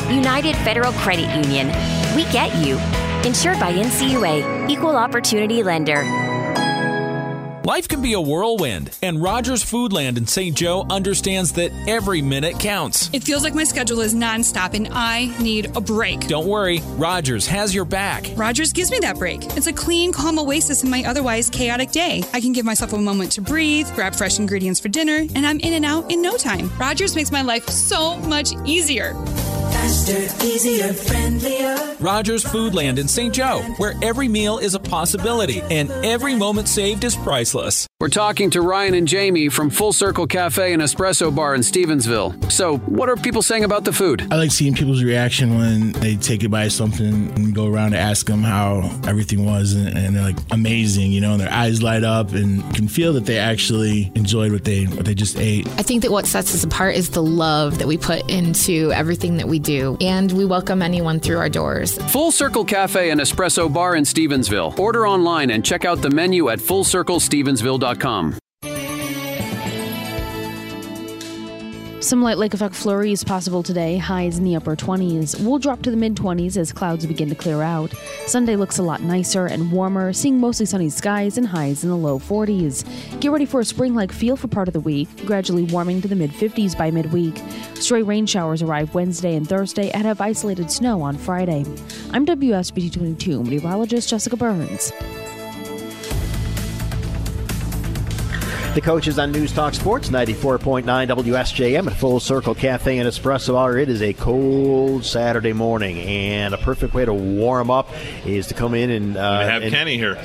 United 0.09 0.57
Federal 0.59 0.93
Credit 0.93 1.29
Union. 1.35 1.67
We 2.15 2.25
get 2.33 2.55
you. 2.65 2.79
Insured 3.25 3.59
by 3.59 3.73
NCUA, 3.73 4.71
Equal 4.71 4.97
Opportunity 4.97 5.63
Lender. 5.63 6.05
Life 7.69 7.87
can 7.87 8.01
be 8.01 8.15
a 8.15 8.21
whirlwind, 8.21 8.97
and 9.03 9.23
Rogers 9.23 9.63
Foodland 9.63 10.17
in 10.17 10.27
St. 10.27 10.57
Joe 10.57 10.87
understands 10.89 11.53
that 11.53 11.71
every 11.87 12.23
minute 12.23 12.59
counts. 12.59 13.11
It 13.13 13.23
feels 13.23 13.45
like 13.45 13.55
my 13.55 13.65
schedule 13.65 14.01
is 14.01 14.15
nonstop 14.15 14.73
and 14.73 14.89
I 14.91 15.27
need 15.39 15.77
a 15.77 15.81
break. 15.83 16.29
Don't 16.29 16.47
worry, 16.47 16.81
Rogers 16.97 17.47
has 17.49 17.75
your 17.75 17.85
back. 17.85 18.31
Rogers 18.37 18.73
gives 18.73 18.91
me 18.91 19.01
that 19.01 19.19
break. 19.19 19.45
It's 19.55 19.67
a 19.67 19.73
clean, 19.75 20.15
calm 20.15 20.39
oasis 20.39 20.83
in 20.83 20.89
my 20.89 21.05
otherwise 21.05 21.51
chaotic 21.51 21.91
day. 21.91 22.25
I 22.33 22.41
can 22.41 22.53
give 22.53 22.65
myself 22.65 22.95
a 22.95 22.99
moment 22.99 23.33
to 23.33 23.43
breathe, 23.43 23.87
grab 23.95 24.15
fresh 24.15 24.39
ingredients 24.39 24.81
for 24.81 24.89
dinner, 24.89 25.27
and 25.35 25.47
I'm 25.47 25.61
in 25.61 25.75
and 25.75 25.85
out 25.85 26.11
in 26.11 26.23
no 26.23 26.39
time. 26.39 26.71
Rogers 26.79 27.15
makes 27.15 27.31
my 27.31 27.43
life 27.43 27.69
so 27.69 28.17
much 28.21 28.55
easier. 28.65 29.13
Faster, 29.79 30.45
easier, 30.45 30.93
friendlier. 30.93 31.77
Rogers 32.01 32.45
Foodland 32.45 32.99
in 32.99 33.07
St. 33.07 33.33
Joe, 33.33 33.63
where 33.79 33.95
every 34.03 34.27
meal 34.29 34.59
is 34.59 34.75
a 34.75 34.79
possibility 34.79 35.63
and 35.71 35.91
every 36.05 36.35
moment 36.35 36.69
saved 36.69 37.05
is 37.05 37.15
priceless. 37.17 37.87
We're 38.01 38.09
talking 38.09 38.51
to 38.51 38.63
Ryan 38.63 38.95
and 38.95 39.09
Jamie 39.09 39.49
from 39.49 39.71
Full 39.71 39.93
Circle 39.93 40.29
Cafe 40.29 40.73
and 40.73 40.81
Espresso 40.81 41.35
Bar 41.35 41.57
in 41.57 41.63
Stevensville. 41.63 42.51
So, 42.53 42.79
what 42.79 43.09
are 43.09 43.17
people 43.17 43.43
saying 43.43 43.65
about 43.65 43.85
the 43.85 43.93
food? 43.93 44.25
I 44.31 44.37
like 44.37 44.53
seeing 44.53 44.73
people's 44.75 45.03
reaction 45.03 45.59
when 45.59 45.91
they 45.93 46.15
take 46.15 46.45
it 46.45 46.49
by 46.49 46.69
something 46.69 47.33
and 47.35 47.53
go 47.53 47.67
around 47.67 47.87
and 47.87 47.97
ask 47.97 48.27
them 48.27 48.45
how 48.45 48.89
everything 49.05 49.45
was, 49.45 49.73
and, 49.75 49.99
and 49.99 50.15
they're 50.15 50.23
like 50.23 50.37
amazing, 50.53 51.11
you 51.11 51.21
know, 51.21 51.33
and 51.33 51.41
their 51.41 51.53
eyes 51.53 51.83
light 51.83 52.05
up 52.05 52.31
and 52.35 52.63
can 52.73 52.87
feel 52.87 53.13
that 53.15 53.27
they 53.27 53.37
actually 53.39 54.13
enjoyed 54.15 54.53
what 54.53 54.63
they 54.65 54.85
what 54.85 55.05
they 55.05 55.15
just 55.15 55.37
ate. 55.37 55.67
I 55.71 55.83
think 55.83 56.03
that 56.03 56.13
what 56.13 56.25
sets 56.25 56.55
us 56.55 56.63
apart 56.63 56.95
is 56.95 57.11
the 57.11 57.23
love 57.23 57.79
that 57.79 57.89
we 57.89 57.97
put 57.97 58.31
into 58.31 58.93
everything 58.93 59.39
that 59.39 59.49
we 59.49 59.59
do, 59.59 59.68
and 59.69 60.33
we 60.33 60.45
welcome 60.45 60.83
anyone 60.83 61.21
through 61.21 61.39
our 61.39 61.49
doors. 61.49 61.99
Full 62.11 62.33
Circle 62.33 62.65
Cafe 62.65 63.11
and 63.11 63.21
Espresso 63.21 63.73
Bar 63.73 63.97
in 63.97 64.05
Stevensville. 64.05 64.79
Order 64.79 65.07
online 65.07 65.51
and 65.51 65.65
check 65.65 65.85
out 65.85 66.01
the 66.01 66.11
menu 66.11 66.49
at 66.49 66.59
fullcirclestevensville.com. 66.59 68.39
Some 72.01 72.23
light 72.23 72.39
lake 72.39 72.55
effect 72.55 72.77
flurries 72.77 73.25
possible 73.25 73.65
today, 73.65 73.99
highs 73.99 74.39
in 74.39 74.45
the 74.45 74.55
upper 74.55 74.77
20s. 74.77 75.45
We'll 75.45 75.59
drop 75.59 75.83
to 75.83 75.91
the 75.91 75.97
mid 75.97 76.15
20s 76.15 76.57
as 76.57 76.73
clouds 76.73 77.05
begin 77.05 77.29
to 77.29 77.35
clear 77.35 77.61
out. 77.61 77.93
Sunday 78.25 78.55
looks 78.55 78.79
a 78.79 78.85
lot 78.85 79.03
nicer 79.03 79.47
and 79.47 79.73
warmer, 79.73 80.13
seeing 80.13 80.39
mostly 80.39 80.65
sunny 80.65 80.91
skies 80.91 81.39
and 81.39 81.47
highs 81.47 81.83
in 81.83 81.91
the 81.91 81.97
low 81.97 82.21
40s. 82.21 82.85
Get 83.21 83.33
ready 83.33 83.47
for 83.47 83.59
a 83.59 83.65
spring 83.65 83.97
like 83.97 84.13
feel 84.13 84.37
for 84.37 84.47
part 84.47 84.69
of 84.69 84.75
the 84.75 84.81
week, 84.81 85.09
gradually 85.27 85.65
warming 85.65 86.01
to 86.03 86.07
the 86.07 86.15
mid 86.15 86.31
50s 86.31 86.79
by 86.79 86.93
midweek. 86.93 87.37
Stray 87.75 88.03
rain 88.03 88.27
showers 88.27 88.63
arrive 88.63 88.95
Wednesday 88.95 89.35
and 89.35 89.49
Thursday 89.49 89.91
and 89.91 90.07
have 90.07 90.21
isolated 90.21 90.71
snow 90.71 91.03
on 91.03 91.19
Friday. 91.19 91.65
I'm 92.13 92.25
WSBT 92.25 92.93
22 92.93 93.43
meteorologist 93.43 94.09
Jessica 94.09 94.37
Burns. 94.37 94.93
The 98.79 98.85
coaches 98.85 99.19
on 99.19 99.33
News 99.33 99.53
Talk 99.53 99.75
Sports 99.75 100.09
94.9 100.09 100.85
WSJM 100.85 101.89
at 101.89 101.97
Full 101.97 102.21
Circle 102.21 102.55
Cafe 102.55 102.97
and 102.97 103.09
Espresso 103.09 103.55
Bar. 103.55 103.77
It 103.77 103.89
is 103.89 104.03
a 104.03 104.13
cold 104.13 105.05
Saturday 105.05 105.53
morning, 105.53 105.99
and 105.99 106.55
a 106.55 106.59
perfect 106.59 106.95
way 106.95 107.05
to 107.05 107.13
warm 107.13 107.73
up 107.73 107.91
is 108.25 108.47
to 108.47 108.55
come 108.55 108.75
in 108.75 108.91
and 108.91 109.17
uh, 109.17 109.41
have 109.41 109.65
and- 109.65 109.73
Kenny 109.73 109.97
here. 109.97 110.17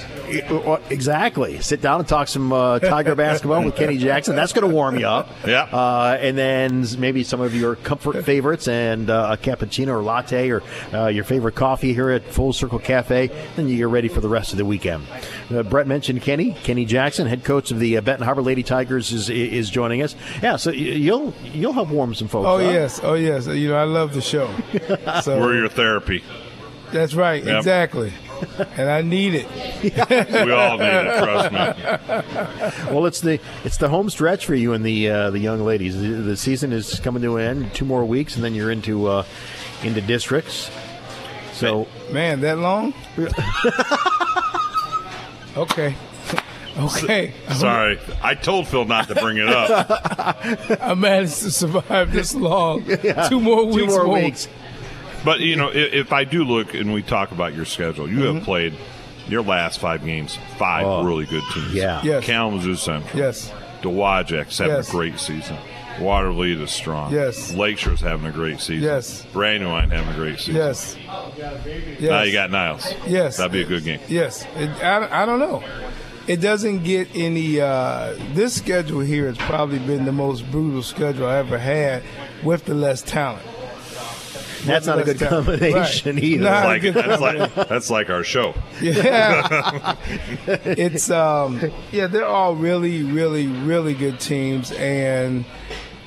Exactly. 0.91 1.61
Sit 1.61 1.81
down 1.81 1.99
and 1.99 2.07
talk 2.07 2.27
some 2.27 2.53
uh, 2.53 2.77
Tiger 2.77 3.15
basketball 3.15 3.63
with 3.63 3.75
Kenny 3.75 3.97
Jackson. 3.97 4.35
That's 4.35 4.53
going 4.53 4.69
to 4.69 4.73
warm 4.73 4.99
you 4.99 5.07
up. 5.07 5.30
Yeah. 5.47 5.63
Uh, 5.63 6.15
and 6.19 6.38
then 6.38 6.85
maybe 6.99 7.23
some 7.23 7.41
of 7.41 7.55
your 7.55 7.75
comfort 7.75 8.23
favorites 8.23 8.67
and 8.67 9.09
uh, 9.09 9.30
a 9.31 9.38
cappuccino 9.38 9.88
or 9.88 10.03
latte 10.03 10.51
or 10.51 10.61
uh, 10.93 11.07
your 11.07 11.23
favorite 11.23 11.55
coffee 11.55 11.95
here 11.95 12.11
at 12.11 12.23
Full 12.25 12.53
Circle 12.53 12.80
Cafe. 12.80 13.31
Then 13.55 13.67
you 13.67 13.77
get 13.77 13.88
ready 13.88 14.09
for 14.09 14.21
the 14.21 14.30
rest 14.30 14.51
of 14.51 14.59
the 14.59 14.65
weekend. 14.65 15.07
Uh, 15.49 15.63
Brett 15.63 15.88
mentioned 15.88 16.21
Kenny. 16.21 16.51
Kenny 16.63 16.85
Jackson, 16.85 17.25
head 17.25 17.43
coach 17.43 17.71
of 17.71 17.80
the 17.80 17.97
uh, 17.97 18.01
Benton 18.01 18.25
Harbor 18.25 18.42
Lady 18.43 18.63
Tigers, 18.63 19.11
is 19.11 19.29
is 19.29 19.69
joining 19.69 20.01
us. 20.03 20.15
Yeah. 20.41 20.57
So 20.57 20.71
you'll 20.71 21.33
you'll 21.53 21.73
help 21.73 21.89
warm 21.89 22.13
some 22.15 22.27
folks. 22.27 22.45
Oh 22.47 22.55
up. 22.57 22.61
yes, 22.73 22.99
oh 23.03 23.13
yes. 23.15 23.47
You 23.47 23.69
know 23.69 23.75
I 23.77 23.83
love 23.85 24.13
the 24.13 24.21
show. 24.21 24.53
So 25.23 25.39
We're 25.39 25.55
your 25.55 25.69
therapy. 25.69 26.23
that's 26.91 27.13
right, 27.13 27.43
Yep. 27.43 27.57
exactly. 27.57 28.13
And 28.75 28.89
I 28.89 29.01
need 29.01 29.35
it. 29.35 29.47
We 30.45 30.51
all 30.51 30.77
need 30.77 30.85
it. 30.85 31.17
Trust 31.17 31.51
me. 31.51 32.93
well, 32.93 33.05
it's 33.05 33.21
the 33.21 33.39
it's 33.63 33.77
the 33.77 33.87
home 33.89 34.09
stretch 34.09 34.45
for 34.45 34.55
you 34.55 34.73
and 34.73 34.83
the 34.85 35.09
uh, 35.09 35.29
the 35.31 35.39
young 35.39 35.63
ladies. 35.63 35.99
The, 35.99 36.07
the 36.09 36.35
season 36.37 36.73
is 36.73 36.99
coming 36.99 37.21
to 37.23 37.37
an 37.37 37.45
end. 37.63 37.73
Two 37.73 37.85
more 37.85 38.03
weeks, 38.05 38.35
and 38.35 38.43
then 38.43 38.53
you're 38.53 38.71
into 38.71 39.07
uh, 39.07 39.23
into 39.83 40.01
districts. 40.01 40.69
So, 41.53 41.87
Man, 42.11 42.41
that 42.41 42.57
long? 42.57 42.93
okay. 45.57 45.95
Okay. 46.77 47.33
Sorry, 47.53 47.99
I 48.21 48.35
told 48.35 48.67
Phil 48.67 48.85
not 48.85 49.07
to 49.09 49.15
bring 49.15 49.37
it 49.37 49.47
up. 49.47 49.87
I 50.81 50.93
managed 50.95 51.39
to 51.41 51.51
survive 51.51 52.11
this 52.11 52.33
long. 52.33 52.83
Yeah. 53.03 53.27
Two 53.29 53.39
more 53.39 53.65
weeks. 53.65 53.75
Two 53.75 53.81
weeks. 53.83 53.93
more 53.93 54.07
won't. 54.07 54.23
weeks. 54.25 54.47
But 55.25 55.39
you 55.41 55.55
know, 55.55 55.69
if, 55.69 55.93
if 55.93 56.13
I 56.13 56.23
do 56.23 56.43
look 56.43 56.73
and 56.73 56.93
we 56.93 57.01
talk 57.03 57.31
about 57.31 57.53
your 57.53 57.65
schedule, 57.65 58.09
you 58.09 58.19
Mhm. 58.19 58.35
have 58.35 58.43
played 58.43 58.73
your 59.27 59.41
last 59.41 59.79
five 59.79 60.03
games, 60.05 60.37
five 60.57 60.85
Oh. 60.85 61.03
really 61.03 61.25
good 61.25 61.43
teams. 61.53 61.73
Yeah. 61.73 62.01
Yes. 62.03 62.23
Kalamazoo 62.25 62.75
Central. 62.75 63.17
Yes. 63.21 63.51
Dowagiac's 63.81 64.57
having 64.57 64.75
Yes. 64.77 64.89
a 64.89 64.91
great 64.91 65.19
season. 65.19 65.57
Waterloo 65.99 66.63
is 66.63 66.71
strong. 66.71 67.13
Yes. 67.13 67.53
Lakeshore's 67.53 68.01
having 68.01 68.25
a 68.25 68.31
great 68.31 68.59
season. 68.59 68.83
Yes. 68.83 69.25
Brandywine 69.31 69.91
having 69.91 70.09
a 70.11 70.15
great 70.15 70.39
season. 70.39 70.55
Yes. 70.55 70.95
Yes. 71.37 72.01
Now 72.01 72.23
you 72.23 72.33
got 72.33 72.49
Niles. 72.51 72.91
Yes. 73.05 73.37
That'd 73.37 73.51
be 73.51 73.61
a 73.61 73.65
good 73.65 73.83
game. 73.83 73.99
Yes. 74.07 74.45
It, 74.55 74.69
I, 74.83 75.23
I 75.23 75.25
don't 75.25 75.39
know. 75.39 75.63
It 76.27 76.37
doesn't 76.37 76.83
get 76.83 77.09
any. 77.13 77.59
Uh, 77.59 78.15
this 78.33 78.55
schedule 78.55 79.01
here 79.01 79.27
has 79.27 79.37
probably 79.37 79.79
been 79.79 80.05
the 80.05 80.11
most 80.13 80.49
brutal 80.51 80.81
schedule 80.81 81.27
I 81.27 81.37
ever 81.37 81.57
had 81.57 82.03
with 82.43 82.65
the 82.65 82.73
less 82.73 83.01
talent. 83.01 83.45
That's 84.65 84.87
not 84.87 84.99
a 84.99 85.03
good 85.03 85.19
combination 85.19 86.15
Right. 86.15 86.23
either. 86.23 86.43
Not 86.45 86.65
Like, 86.67 86.81
good 86.83 86.93
that's 86.93 87.07
combination. 87.19 87.51
like 87.57 87.67
that's 87.67 87.89
like 87.89 88.09
our 88.09 88.23
show. 88.23 88.53
Yeah. 88.81 89.97
it's 90.47 91.09
um 91.11 91.59
yeah, 91.91 92.07
they're 92.07 92.25
all 92.25 92.55
really, 92.55 93.03
really, 93.03 93.47
really 93.47 93.93
good 93.93 94.21
teams 94.21 94.71
and 94.71 95.43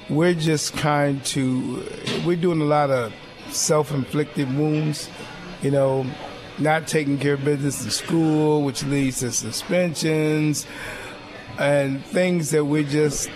we're 0.08 0.32
just 0.32 0.74
kind 0.74 1.22
to 1.26 1.84
we're 2.24 2.36
doing 2.36 2.62
a 2.62 2.64
lot 2.64 2.90
of 2.90 3.12
self 3.50 3.92
inflicted 3.92 4.56
wounds, 4.56 5.10
you 5.60 5.70
know, 5.70 6.06
not 6.58 6.86
taking 6.86 7.18
care 7.18 7.34
of 7.34 7.44
business 7.44 7.84
in 7.84 7.90
school, 7.90 8.62
which 8.62 8.82
leads 8.84 9.20
to 9.20 9.30
suspensions 9.32 10.66
and 11.58 12.04
things 12.04 12.50
that 12.50 12.64
we 12.64 12.84
just 12.84 13.28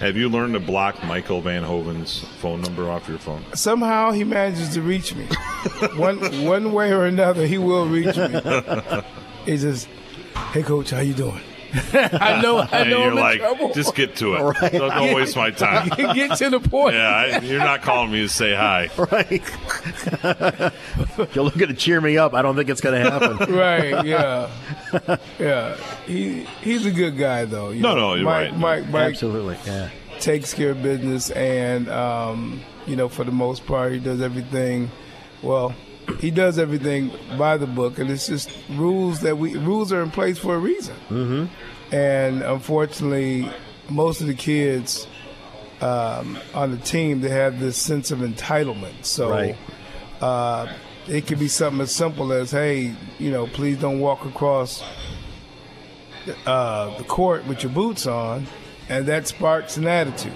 Have 0.00 0.16
you 0.16 0.28
learned 0.28 0.54
to 0.54 0.60
block 0.60 1.02
Michael 1.04 1.40
Van 1.40 1.62
Hoven's 1.62 2.20
phone 2.40 2.60
number 2.60 2.90
off 2.90 3.08
your 3.08 3.18
phone? 3.18 3.44
somehow 3.54 4.10
he 4.12 4.24
manages 4.24 4.70
to 4.74 4.82
reach 4.82 5.14
me. 5.14 5.26
one 5.96 6.18
one 6.44 6.72
way 6.72 6.92
or 6.92 7.06
another 7.06 7.46
he 7.46 7.58
will 7.58 7.86
reach 7.86 8.16
me. 8.16 8.40
He 9.46 9.56
just, 9.56 9.86
hey 10.52 10.62
coach, 10.62 10.90
how 10.90 11.00
you 11.00 11.14
doing? 11.14 11.40
I 11.92 12.40
know, 12.42 12.58
I 12.58 12.68
And 12.80 12.90
know. 12.90 12.98
you're 12.98 13.06
I'm 13.12 13.12
in 13.18 13.22
like, 13.22 13.38
trouble. 13.40 13.72
just 13.74 13.94
get 13.94 14.16
to 14.16 14.34
it. 14.34 14.40
Right. 14.62 14.72
Don't, 14.72 14.90
don't 14.90 15.14
waste 15.14 15.36
my 15.36 15.50
time. 15.66 15.88
Get 16.14 16.36
to 16.38 16.50
the 16.50 16.60
point. 16.60 16.94
Yeah, 16.94 17.08
I, 17.08 17.38
you're 17.40 17.58
not 17.58 17.82
calling 17.82 18.10
me 18.10 18.20
to 18.22 18.28
say 18.28 18.54
hi. 18.54 18.88
Right. 18.96 19.42
You're 21.34 21.44
looking 21.44 21.68
to 21.68 21.74
cheer 21.74 22.00
me 22.00 22.16
up. 22.18 22.34
I 22.34 22.42
don't 22.42 22.56
think 22.56 22.70
it's 22.70 22.80
going 22.80 23.02
to 23.02 23.10
happen. 23.10 23.54
right? 23.54 24.04
Yeah, 24.06 24.50
yeah. 25.38 25.76
He 26.06 26.44
he's 26.62 26.86
a 26.86 26.90
good 26.90 27.16
guy 27.18 27.44
though. 27.44 27.70
you 27.70 27.80
No, 27.82 27.94
know. 27.94 28.00
no, 28.00 28.14
you're 28.14 28.24
Mike, 28.24 28.50
right. 28.52 28.58
Mike, 28.58 28.88
Mike 28.88 29.10
Absolutely, 29.12 29.58
yeah. 29.66 29.90
Takes 30.20 30.54
care 30.54 30.70
of 30.70 30.82
business, 30.82 31.30
and 31.30 31.88
um, 31.90 32.60
you 32.86 32.96
know, 32.96 33.08
for 33.08 33.24
the 33.24 33.30
most 33.32 33.66
part, 33.66 33.92
he 33.92 33.98
does 33.98 34.20
everything. 34.20 34.90
Well, 35.42 35.74
he 36.20 36.30
does 36.30 36.58
everything 36.58 37.10
by 37.36 37.56
the 37.56 37.66
book, 37.66 37.98
and 37.98 38.10
it's 38.10 38.26
just 38.26 38.50
rules 38.70 39.20
that 39.20 39.36
we 39.38 39.56
rules 39.56 39.92
are 39.92 40.02
in 40.02 40.10
place 40.10 40.38
for 40.38 40.54
a 40.54 40.58
reason. 40.58 40.94
Mm-hmm. 41.08 41.94
And 41.94 42.42
unfortunately, 42.42 43.50
most 43.88 44.20
of 44.20 44.26
the 44.26 44.34
kids 44.34 45.06
um, 45.80 46.38
on 46.54 46.70
the 46.72 46.76
team 46.78 47.20
they 47.20 47.28
have 47.30 47.60
this 47.60 47.76
sense 47.76 48.10
of 48.10 48.18
entitlement. 48.18 49.04
So 49.04 49.30
Right. 49.30 49.56
uh, 50.20 50.72
it 51.06 51.26
could 51.26 51.38
be 51.38 51.48
something 51.48 51.80
as 51.80 51.92
simple 51.92 52.32
as, 52.32 52.50
"Hey, 52.50 52.94
you 53.18 53.30
know, 53.30 53.46
please 53.46 53.78
don't 53.78 54.00
walk 54.00 54.24
across 54.26 54.82
uh, 56.46 56.96
the 56.98 57.04
court 57.04 57.46
with 57.46 57.62
your 57.62 57.72
boots 57.72 58.06
on," 58.06 58.46
and 58.88 59.06
that 59.06 59.26
sparks 59.28 59.76
an 59.76 59.86
attitude. 59.86 60.32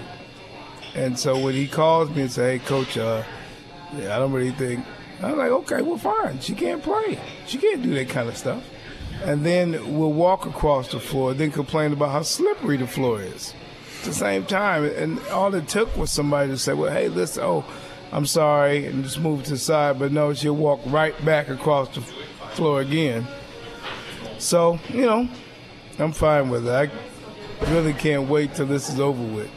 And 0.95 1.17
so 1.17 1.37
when 1.39 1.53
he 1.55 1.67
calls 1.67 2.09
me 2.09 2.21
and 2.23 2.31
says, 2.31 2.61
"Hey, 2.61 2.65
coach, 2.67 2.97
uh, 2.97 3.23
yeah, 3.97 4.15
I 4.15 4.19
don't 4.19 4.31
really 4.31 4.51
think," 4.51 4.85
I'm 5.21 5.37
like, 5.37 5.51
"Okay, 5.51 5.81
well, 5.81 5.97
fine. 5.97 6.39
She 6.39 6.53
can't 6.53 6.81
play. 6.81 7.19
She 7.45 7.57
can't 7.57 7.81
do 7.81 7.93
that 7.95 8.09
kind 8.09 8.27
of 8.27 8.37
stuff." 8.37 8.63
And 9.23 9.45
then 9.45 9.97
we'll 9.97 10.11
walk 10.11 10.45
across 10.45 10.91
the 10.91 10.99
floor, 10.99 11.33
then 11.33 11.51
complain 11.51 11.93
about 11.93 12.11
how 12.11 12.23
slippery 12.23 12.77
the 12.77 12.87
floor 12.87 13.21
is. 13.21 13.53
At 13.99 14.05
the 14.05 14.13
same 14.13 14.45
time, 14.45 14.83
and 14.83 15.19
all 15.27 15.53
it 15.55 15.67
took 15.67 15.95
was 15.95 16.11
somebody 16.11 16.49
to 16.49 16.57
say, 16.57 16.73
"Well, 16.73 16.91
hey, 16.91 17.07
listen, 17.07 17.43
oh, 17.43 17.63
I'm 18.11 18.25
sorry," 18.25 18.85
and 18.85 19.03
just 19.03 19.19
move 19.19 19.43
to 19.45 19.51
the 19.51 19.57
side. 19.57 19.97
But 19.99 20.11
no, 20.11 20.33
she'll 20.33 20.55
walk 20.55 20.81
right 20.85 21.15
back 21.23 21.47
across 21.49 21.95
the 21.95 22.01
floor 22.51 22.81
again. 22.81 23.27
So 24.39 24.79
you 24.89 25.05
know, 25.05 25.29
I'm 25.99 26.11
fine 26.11 26.49
with 26.49 26.67
it. 26.67 26.71
I 26.71 26.89
really 27.71 27.93
can't 27.93 28.27
wait 28.27 28.55
till 28.55 28.65
this 28.65 28.89
is 28.89 28.99
over 28.99 29.23
with. 29.23 29.49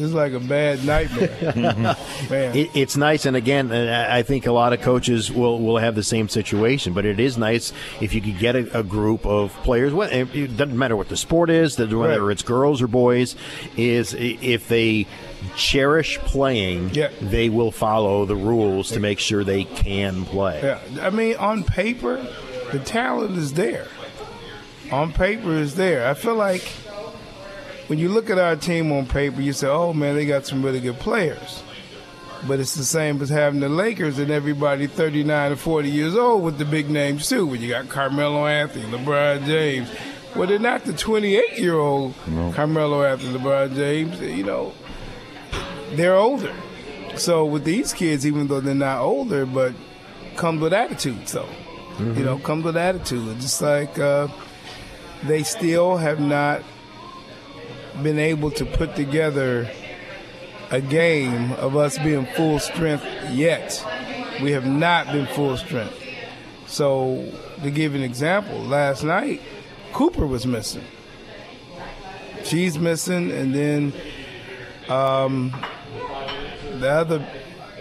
Is 0.00 0.14
like 0.14 0.32
a 0.32 0.40
bad 0.40 0.84
nightmare. 0.84 1.36
Man. 2.30 2.56
It, 2.56 2.70
it's 2.74 2.96
nice, 2.96 3.26
and 3.26 3.36
again, 3.36 3.70
uh, 3.70 4.06
I 4.10 4.18
I 4.20 4.22
think 4.22 4.46
a 4.46 4.52
lot 4.52 4.72
of 4.72 4.80
coaches 4.80 5.30
will, 5.30 5.58
will 5.60 5.78
have 5.78 5.94
the 5.94 6.02
same 6.02 6.28
situation. 6.28 6.92
But 6.94 7.04
it 7.06 7.20
is 7.20 7.36
nice 7.38 7.72
if 8.00 8.14
you 8.14 8.20
could 8.20 8.38
get 8.38 8.56
a, 8.56 8.78
a 8.80 8.82
group 8.82 9.26
of 9.26 9.52
players. 9.62 9.92
It 9.94 10.56
doesn't 10.56 10.76
matter 10.78 10.96
what 10.96 11.08
the 11.08 11.16
sport 11.16 11.50
is, 11.50 11.78
whether 11.78 11.96
Right. 12.22 12.32
it's 12.32 12.42
girls 12.42 12.80
or 12.82 12.86
boys. 12.86 13.36
Is 13.76 14.14
if 14.18 14.68
they 14.68 15.06
cherish 15.56 16.18
playing, 16.18 16.92
they 17.20 17.48
will 17.48 17.70
follow 17.70 18.24
the 18.26 18.36
rules 18.36 18.90
to 18.90 19.00
make 19.00 19.18
sure 19.18 19.44
they 19.44 19.64
can 19.64 20.24
play. 20.24 20.60
Yeah, 20.62 20.80
I 21.06 21.10
mean, 21.10 21.36
on 21.36 21.64
paper, 21.64 22.26
the 22.72 22.78
talent 22.78 23.36
is 23.36 23.52
there. 23.54 23.86
On 24.92 25.12
paper 25.12 25.52
is 25.52 25.74
there. 25.76 26.06
I 26.08 26.14
feel 26.14 26.34
like 26.34 26.62
when 27.90 27.98
you 27.98 28.08
look 28.08 28.30
at 28.30 28.38
our 28.38 28.54
team 28.54 28.92
on 28.92 29.04
paper, 29.04 29.40
you 29.40 29.52
say, 29.52 29.66
"Oh 29.66 29.92
man, 29.92 30.14
they 30.14 30.24
got 30.24 30.46
some 30.46 30.62
really 30.62 30.78
good 30.78 31.00
players." 31.00 31.64
But 32.46 32.60
it's 32.60 32.76
the 32.76 32.84
same 32.84 33.20
as 33.20 33.28
having 33.28 33.58
the 33.58 33.68
Lakers 33.68 34.20
and 34.20 34.30
everybody 34.30 34.86
39 34.86 35.52
or 35.52 35.56
40 35.56 35.90
years 35.90 36.14
old 36.14 36.44
with 36.44 36.56
the 36.56 36.64
big 36.64 36.88
names 36.88 37.28
too. 37.28 37.44
When 37.44 37.60
you 37.60 37.68
got 37.68 37.88
Carmelo 37.88 38.46
Anthony, 38.46 38.84
LeBron 38.84 39.44
James. 39.44 39.90
Well, 40.36 40.46
they're 40.46 40.60
not 40.60 40.84
the 40.84 40.92
28 40.92 41.58
year 41.58 41.74
old 41.74 42.14
Carmelo 42.54 43.02
Anthony, 43.02 43.36
LeBron 43.36 43.74
James. 43.74 44.20
You 44.20 44.44
know, 44.44 44.72
they're 45.94 46.14
older. 46.14 46.54
So 47.16 47.44
with 47.44 47.64
these 47.64 47.92
kids, 47.92 48.24
even 48.24 48.46
though 48.46 48.60
they're 48.60 48.72
not 48.72 49.00
older, 49.00 49.44
but 49.46 49.74
comes 50.36 50.60
with 50.60 50.72
attitude. 50.72 51.28
So 51.28 51.44
you 51.98 52.24
know, 52.24 52.38
comes 52.38 52.64
with 52.64 52.76
attitude. 52.76 53.40
Just 53.40 53.60
like 53.60 53.98
uh, 53.98 54.28
they 55.24 55.42
still 55.42 55.96
have 55.96 56.20
not 56.20 56.62
been 58.02 58.18
able 58.18 58.50
to 58.52 58.64
put 58.64 58.96
together 58.96 59.70
a 60.70 60.80
game 60.80 61.52
of 61.52 61.76
us 61.76 61.98
being 61.98 62.26
full 62.36 62.58
strength 62.58 63.04
yet. 63.30 63.84
We 64.42 64.52
have 64.52 64.66
not 64.66 65.06
been 65.08 65.26
full 65.26 65.56
strength. 65.56 65.96
So 66.66 67.32
to 67.62 67.70
give 67.70 67.94
an 67.94 68.02
example, 68.02 68.58
last 68.58 69.02
night 69.02 69.42
Cooper 69.92 70.26
was 70.26 70.46
missing. 70.46 70.84
She's 72.44 72.78
missing, 72.78 73.30
and 73.30 73.54
then 73.54 73.92
um, 74.88 75.54
the 76.78 76.88
other 76.88 77.26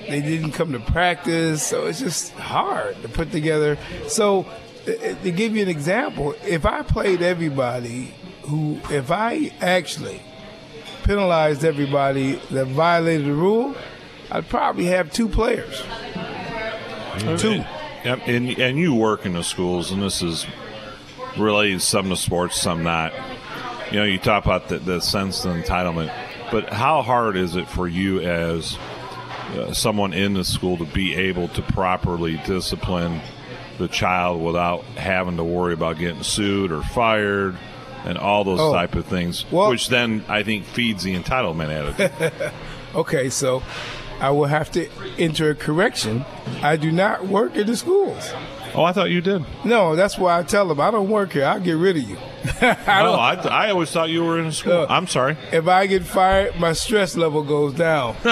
they 0.08 0.22
didn't 0.22 0.54
come 0.54 0.72
to 0.72 0.80
practice, 0.80 1.62
so 1.62 1.86
it's 1.86 2.00
just 2.00 2.34
hard 2.34 3.00
to 3.04 3.10
put 3.10 3.32
together. 3.32 3.78
So 4.08 4.48
to 4.86 5.32
give 5.32 5.56
you 5.56 5.62
an 5.62 5.70
example, 5.70 6.34
if 6.46 6.66
I 6.66 6.82
played 6.82 7.22
everybody 7.22 8.14
who, 8.50 8.80
if 8.94 9.12
I 9.12 9.52
actually 9.62 10.22
penalized 11.04 11.64
everybody 11.64 12.34
that 12.52 12.68
violated 12.68 13.28
the 13.28 13.34
rule, 13.34 13.76
I'd 14.32 14.50
probably 14.50 14.86
have 14.86 15.12
two 15.12 15.30
players. 15.30 15.82
Two. 17.38 17.64
Yep, 18.06 18.22
and 18.28 18.50
and 18.60 18.78
you 18.78 18.96
work 18.96 19.26
in 19.26 19.34
the 19.34 19.44
schools, 19.44 19.92
and 19.92 20.02
this 20.02 20.22
is 20.22 20.46
related 21.38 21.82
some 21.82 22.10
the 22.10 22.16
sports, 22.16 22.60
some 22.60 22.84
not. 22.84 23.14
You 23.92 24.00
know, 24.00 24.06
you 24.06 24.20
talk 24.20 24.46
about 24.46 24.70
the, 24.70 24.80
the 24.80 25.00
sense 25.00 25.44
of 25.46 25.56
entitlement, 25.56 26.14
but 26.52 26.72
how 26.72 27.02
hard 27.02 27.36
is 27.36 27.56
it 27.56 27.68
for 27.68 27.88
you 27.88 28.22
as 28.22 28.78
uh, 29.56 29.74
someone 29.74 30.14
in 30.14 30.34
the 30.34 30.46
school 30.46 30.78
to 30.78 30.86
be 30.86 31.16
able 31.16 31.48
to 31.50 31.62
properly 31.62 32.38
discipline 32.46 33.20
the 33.80 33.88
child 33.88 34.42
without 34.42 34.84
having 34.96 35.38
to 35.38 35.44
worry 35.44 35.74
about 35.74 35.98
getting 35.98 36.24
sued 36.24 36.72
or 36.72 36.84
fired 36.84 37.58
and 38.10 38.18
all 38.18 38.44
those 38.44 38.60
Oh. 38.60 38.74
type 38.74 38.96
of 38.96 39.06
things, 39.06 39.46
which 39.52 39.88
then 39.90 40.24
I 40.28 40.44
think 40.44 40.66
feeds 40.66 41.04
the 41.04 41.16
entitlement 41.16 41.70
attitude. 41.70 42.52
okay, 42.96 43.30
so 43.30 43.62
I 44.20 44.32
will 44.32 44.46
have 44.48 44.72
to 44.72 44.90
enter 45.18 45.52
a 45.52 45.56
correction. 45.56 46.26
I 46.62 46.76
do 46.76 46.92
not 46.92 47.28
work 47.28 47.56
in 47.56 47.68
the 47.68 47.78
schools. 47.78 48.34
Oh, 48.76 48.84
I 48.84 48.92
thought 48.92 49.10
you 49.10 49.22
did. 49.22 49.44
No, 49.66 49.96
that's 49.96 50.18
why 50.18 50.38
I 50.38 50.44
tell 50.44 50.68
them 50.68 50.80
I 50.80 50.92
don't 50.92 51.10
work 51.10 51.32
here. 51.34 51.46
I'll 51.46 51.60
get 51.60 51.74
rid 51.74 51.98
of 51.98 52.04
you. 52.04 52.18
I 52.62 53.02
no, 53.04 53.16
don't- 53.16 53.20
I, 53.48 53.68
I 53.68 53.70
always 53.72 53.90
thought 53.92 54.10
you 54.10 54.24
were 54.24 54.38
in 54.40 54.46
a 54.48 54.52
school. 54.52 54.86
I'm 54.90 55.08
sorry. 55.08 55.38
If 55.52 55.68
I 55.68 55.88
get 55.88 56.04
fired, 56.04 56.60
my 56.60 56.74
stress 56.74 57.16
level 57.18 57.44
goes 57.44 57.74
down. 57.74 58.16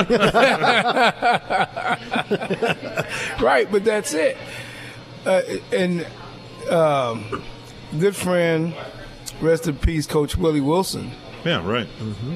right, 3.41 3.67
but 3.71 3.83
that's 3.83 4.13
it. 4.13 4.37
Uh, 5.25 5.41
and 5.73 6.05
um, 6.69 7.41
good 7.99 8.15
friend 8.15 8.73
rest 9.41 9.67
in 9.67 9.77
peace, 9.77 10.05
Coach 10.05 10.37
Willie 10.37 10.61
Wilson. 10.61 11.11
Yeah, 11.43 11.65
right. 11.65 11.87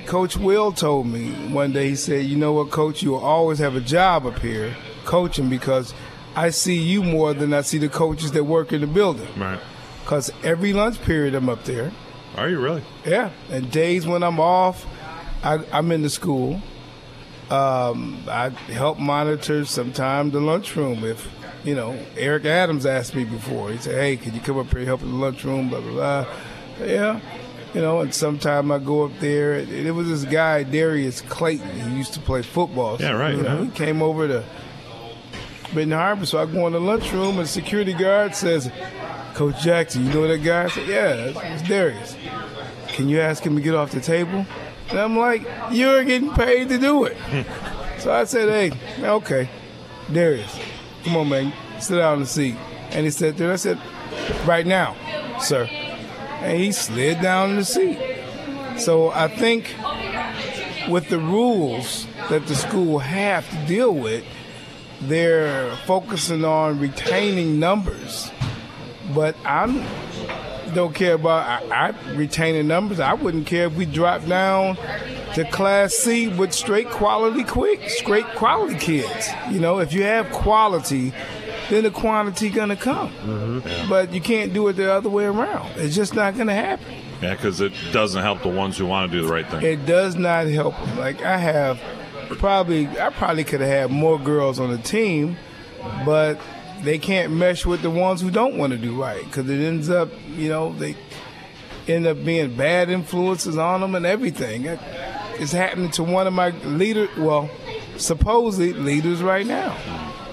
Coach 0.06 0.38
Will 0.38 0.72
told 0.72 1.08
me 1.08 1.32
one 1.52 1.74
day, 1.74 1.90
he 1.90 1.96
said, 1.96 2.26
You 2.26 2.38
know 2.38 2.54
what, 2.54 2.72
Coach, 2.72 3.02
you'll 3.04 3.18
always 3.18 3.60
have 3.60 3.76
a 3.76 3.82
job 3.82 4.26
up 4.26 4.40
here 4.40 4.76
coaching 5.06 5.50
because 5.50 5.94
I 6.36 6.50
see 6.50 6.76
you 6.76 7.04
more 7.04 7.34
than 7.34 7.54
I 7.54 7.62
see 7.62 7.78
the 7.78 7.90
coaches 7.90 8.32
that 8.32 8.44
work 8.44 8.72
in 8.72 8.82
the 8.82 8.88
building. 8.88 9.28
Right. 9.38 9.60
Because 10.04 10.32
every 10.44 10.74
lunch 10.74 11.02
period 11.02 11.36
I'm 11.36 11.50
up 11.50 11.64
there. 11.66 11.92
Are 12.38 12.48
you 12.48 12.60
really? 12.60 12.84
Yeah. 13.06 13.32
And 13.50 13.70
days 13.72 14.08
when 14.08 14.24
I'm 14.24 14.40
off, 14.40 14.86
I, 15.44 15.60
I'm 15.74 15.92
in 15.92 16.02
the 16.02 16.10
school. 16.10 16.62
Um, 17.50 18.24
I 18.30 18.50
help 18.70 18.98
monitor 18.98 19.66
sometime 19.66 20.32
the 20.32 20.40
lunchroom. 20.40 21.04
If, 21.04 21.30
you 21.66 21.76
know, 21.76 22.00
Eric 22.16 22.46
Adams 22.46 22.86
asked 22.86 23.14
me 23.14 23.26
before. 23.26 23.72
He 23.72 23.78
said, 23.78 23.96
Hey, 23.96 24.16
can 24.16 24.34
you 24.34 24.40
come 24.40 24.58
up 24.58 24.70
here 24.70 24.80
and 24.80 24.88
help 24.88 25.02
in 25.02 25.12
the 25.12 25.18
lunchroom? 25.18 25.70
Blah, 25.70 25.82
blah, 25.82 25.92
blah. 25.92 26.28
Yeah. 26.86 27.20
You 27.74 27.82
know, 27.82 28.02
and 28.02 28.14
sometime 28.14 28.70
I 28.72 28.80
go 28.80 29.06
up 29.06 29.12
there. 29.20 29.54
It, 29.54 29.70
it 29.70 29.92
was 29.92 30.10
this 30.10 30.26
guy, 30.26 30.64
Darius 30.64 31.22
Clayton. 31.22 31.70
He 31.90 31.98
used 31.98 32.14
to 32.14 32.20
play 32.20 32.42
football. 32.42 32.98
Yeah, 33.00 33.12
right, 33.12 33.36
You 33.36 33.44
know, 33.44 33.60
yeah. 33.60 33.66
he 33.66 33.72
came 33.72 34.02
over 34.02 34.28
to 34.28 34.44
Benton 35.74 35.92
Harbor. 35.92 36.26
So 36.26 36.40
I 36.40 36.46
go 36.46 36.68
in 36.68 36.74
the 36.74 36.82
lunchroom, 36.82 37.40
and 37.40 37.48
security 37.48 37.94
guard 37.94 38.36
says, 38.36 38.70
Coach 39.36 39.62
Jackson, 39.62 40.06
you 40.06 40.14
know 40.14 40.28
that 40.28 40.40
guy? 40.40 40.66
I 40.66 40.68
said, 40.68 40.88
Yeah, 40.88 41.54
it's, 41.54 41.68
Darius. 41.68 42.18
Can 42.90 43.08
you 43.08 43.22
ask 43.22 43.42
him 43.44 43.56
to 43.56 43.62
get 43.62 43.74
off 43.74 43.92
the 43.92 44.02
table? 44.02 44.46
And 44.90 45.00
I'm 45.00 45.18
like, 45.18 45.48
You're 45.72 46.04
getting 46.04 46.34
paid 46.34 46.68
to 46.70 46.78
do 46.78 47.06
it. 47.06 47.16
Hmm. 47.18 48.00
so 48.00 48.12
I 48.14 48.26
said, 48.26 48.50
Hey, 48.50 48.78
okay, 49.08 49.50
Darius, 50.12 50.60
come 51.06 51.16
on, 51.16 51.30
man, 51.30 51.54
sit 51.80 51.98
down 51.98 52.16
in 52.16 52.20
the 52.22 52.28
seat. 52.28 52.56
And 52.90 53.06
he 53.06 53.12
said, 53.12 53.38
there. 53.38 53.54
I 53.54 53.56
said, 53.56 53.80
Right 54.46 54.68
now, 54.68 54.96
sir. 55.40 55.70
And 56.42 56.58
he 56.58 56.72
slid 56.72 57.22
down 57.22 57.52
in 57.52 57.56
the 57.58 57.66
seat. 57.66 58.00
So 58.78 59.12
I 59.12 59.28
think 59.28 59.76
with 60.90 61.10
the 61.10 61.20
rules 61.20 62.08
that 62.30 62.48
the 62.48 62.56
school 62.56 63.00
have 63.00 63.50
to 63.50 63.68
deal 63.68 63.94
with, 63.94 64.26
they're 65.02 65.76
focusing 65.86 66.44
on 66.44 66.80
retaining 66.80 67.60
numbers. 67.60 68.32
But 69.14 69.36
I'm 69.46 69.84
don't 70.74 70.96
care 70.96 71.16
about 71.16 71.70
I, 71.72 71.90
I 71.90 72.14
retaining 72.14 72.68
numbers. 72.68 73.00
I 73.00 73.14
wouldn't 73.14 73.46
care 73.46 73.66
if 73.66 73.76
we 73.76 73.86
drop 73.86 74.26
down 74.26 74.78
to 75.36 75.46
Class 75.52 75.94
C 75.94 76.28
with 76.28 76.54
straight 76.54 76.90
quality 76.90 77.44
quick, 77.44 77.90
straight 77.90 78.28
quality 78.36 78.76
kids. 78.76 79.30
You 79.50 79.60
know, 79.60 79.80
if 79.80 79.94
you 79.94 80.04
have 80.04 80.32
quality, 80.32 81.14
then 81.72 81.84
the 81.84 81.90
quantity 81.92 82.50
gonna 82.50 82.76
come. 82.76 83.10
Mm-hmm. 83.14 83.90
But 83.90 84.14
you 84.14 84.22
can't 84.22 84.54
do 84.54 84.68
it 84.68 84.74
the 84.74 84.92
other 84.94 85.10
way 85.10 85.26
around. 85.26 85.72
It's 85.78 85.96
just 85.96 86.14
not 86.14 86.38
gonna 86.38 86.54
happen. 86.54 86.86
Yeah, 87.22 87.36
because 87.36 87.62
it 87.62 87.74
doesn't 87.92 88.22
help 88.22 88.42
the 88.42 88.50
ones 88.50 88.78
who 88.78 88.86
want 88.86 89.12
to 89.12 89.18
do 89.18 89.26
the 89.26 89.32
right 89.34 89.48
thing. 89.48 89.62
It 89.64 89.86
does 89.86 90.16
not 90.16 90.48
help. 90.48 90.76
them. 90.78 90.98
Like 90.98 91.22
I 91.22 91.38
have 91.38 91.80
probably, 92.38 92.88
I 93.00 93.10
probably 93.10 93.44
could 93.44 93.62
have 93.62 93.70
had 93.70 93.92
more 93.92 94.20
girls 94.20 94.60
on 94.60 94.70
the 94.72 94.78
team, 94.78 95.38
but 96.06 96.40
they 96.84 96.98
can't 96.98 97.32
mesh 97.34 97.66
with 97.66 97.82
the 97.84 97.90
ones 97.92 98.22
who 98.22 98.32
don't 98.32 98.58
want 98.58 98.72
to 98.74 98.78
do 98.80 99.00
right 99.02 99.24
because 99.24 99.50
it 99.50 99.60
ends 99.64 99.90
up, 99.90 100.10
you 100.36 100.50
know, 100.50 100.74
they 100.74 100.96
end 101.88 102.08
up 102.08 102.24
being 102.26 102.56
bad 102.56 102.90
influences 102.90 103.58
on 103.58 103.82
them 103.82 103.96
and 103.96 104.06
everything. 104.06 104.66
It- 104.66 104.80
It's 105.40 105.52
happening 105.54 105.90
to 105.92 106.04
one 106.04 106.28
of 106.28 106.34
my 106.34 106.50
leader, 106.66 107.08
well, 107.18 107.50
supposedly 107.98 108.74
leaders 108.74 109.24
right 109.24 109.46
now. 109.46 109.76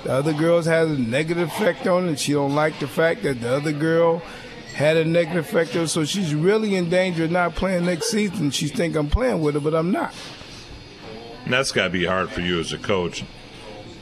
The 0.09 0.15
other 0.15 0.33
girls 0.33 0.65
has 0.65 0.91
a 0.91 0.99
negative 0.99 1.49
effect 1.49 1.87
on 1.87 2.05
her, 2.05 2.09
and 2.09 2.19
she 2.19 2.33
don't 2.33 2.55
like 2.55 2.79
the 2.81 2.89
fact 2.89 3.25
that 3.25 3.43
the 3.43 3.55
other 3.55 3.73
girl 3.73 4.23
had 4.75 4.97
a 4.97 5.05
negative 5.05 5.45
effect 5.45 5.73
on 5.75 5.83
her. 5.83 5.87
So 5.87 6.07
she's 6.07 6.35
really 6.35 6.77
in 6.77 6.89
danger 6.89 7.25
of 7.25 7.31
not 7.31 7.55
playing 7.55 7.85
next 7.85 8.07
season. 8.09 8.51
She 8.51 8.69
think 8.69 8.97
I'm 8.97 9.11
playing 9.11 9.43
with 9.43 9.53
her, 9.53 9.61
but 9.61 9.75
I'm 9.75 9.91
not. 9.93 10.15
And 11.45 11.53
that's 11.53 11.73
got 11.73 11.85
to 11.85 11.91
be 11.91 12.07
hard 12.07 12.31
for 12.31 12.41
you 12.41 12.59
as 12.59 12.73
a 12.73 12.79
coach. 12.79 13.23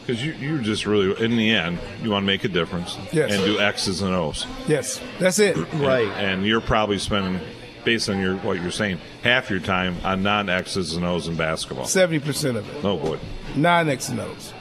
Because 0.07 0.25
you, 0.25 0.35
you 0.35 0.61
just 0.63 0.87
really, 0.87 1.21
in 1.25 1.37
the 1.37 1.51
end, 1.51 1.81
you 2.01 2.11
want 2.13 2.23
to 2.23 2.27
make 2.29 2.45
a 2.45 2.49
difference 2.49 2.97
Yes. 3.13 3.33
and 3.33 3.45
do 3.45 3.59
X's 3.59 4.01
and 4.01 4.15
O's. 4.15 4.47
Yes, 4.69 5.01
that's 5.19 5.41
it. 5.41 5.57
Right. 5.75 6.07
And, 6.07 6.47
you're 6.47 6.61
probably 6.61 7.01
spending, 7.01 7.41
based 7.85 8.09
on 8.09 8.21
your 8.21 8.37
what 8.37 8.63
you're 8.63 8.71
saying, 8.71 9.01
half 9.25 9.51
your 9.51 9.59
time 9.59 9.97
on 10.05 10.23
non 10.23 10.49
X's 10.51 10.95
and 10.95 11.05
O's 11.05 11.27
in 11.27 11.35
basketball. 11.35 11.87
Seventy 11.87 12.21
percent 12.21 12.59
of 12.59 12.69
it, 12.73 12.85
Oh, 12.85 12.97
boy. 12.97 13.19
nine 13.57 13.89
X 13.89 14.09
and 14.09 14.21
O's. 14.21 14.53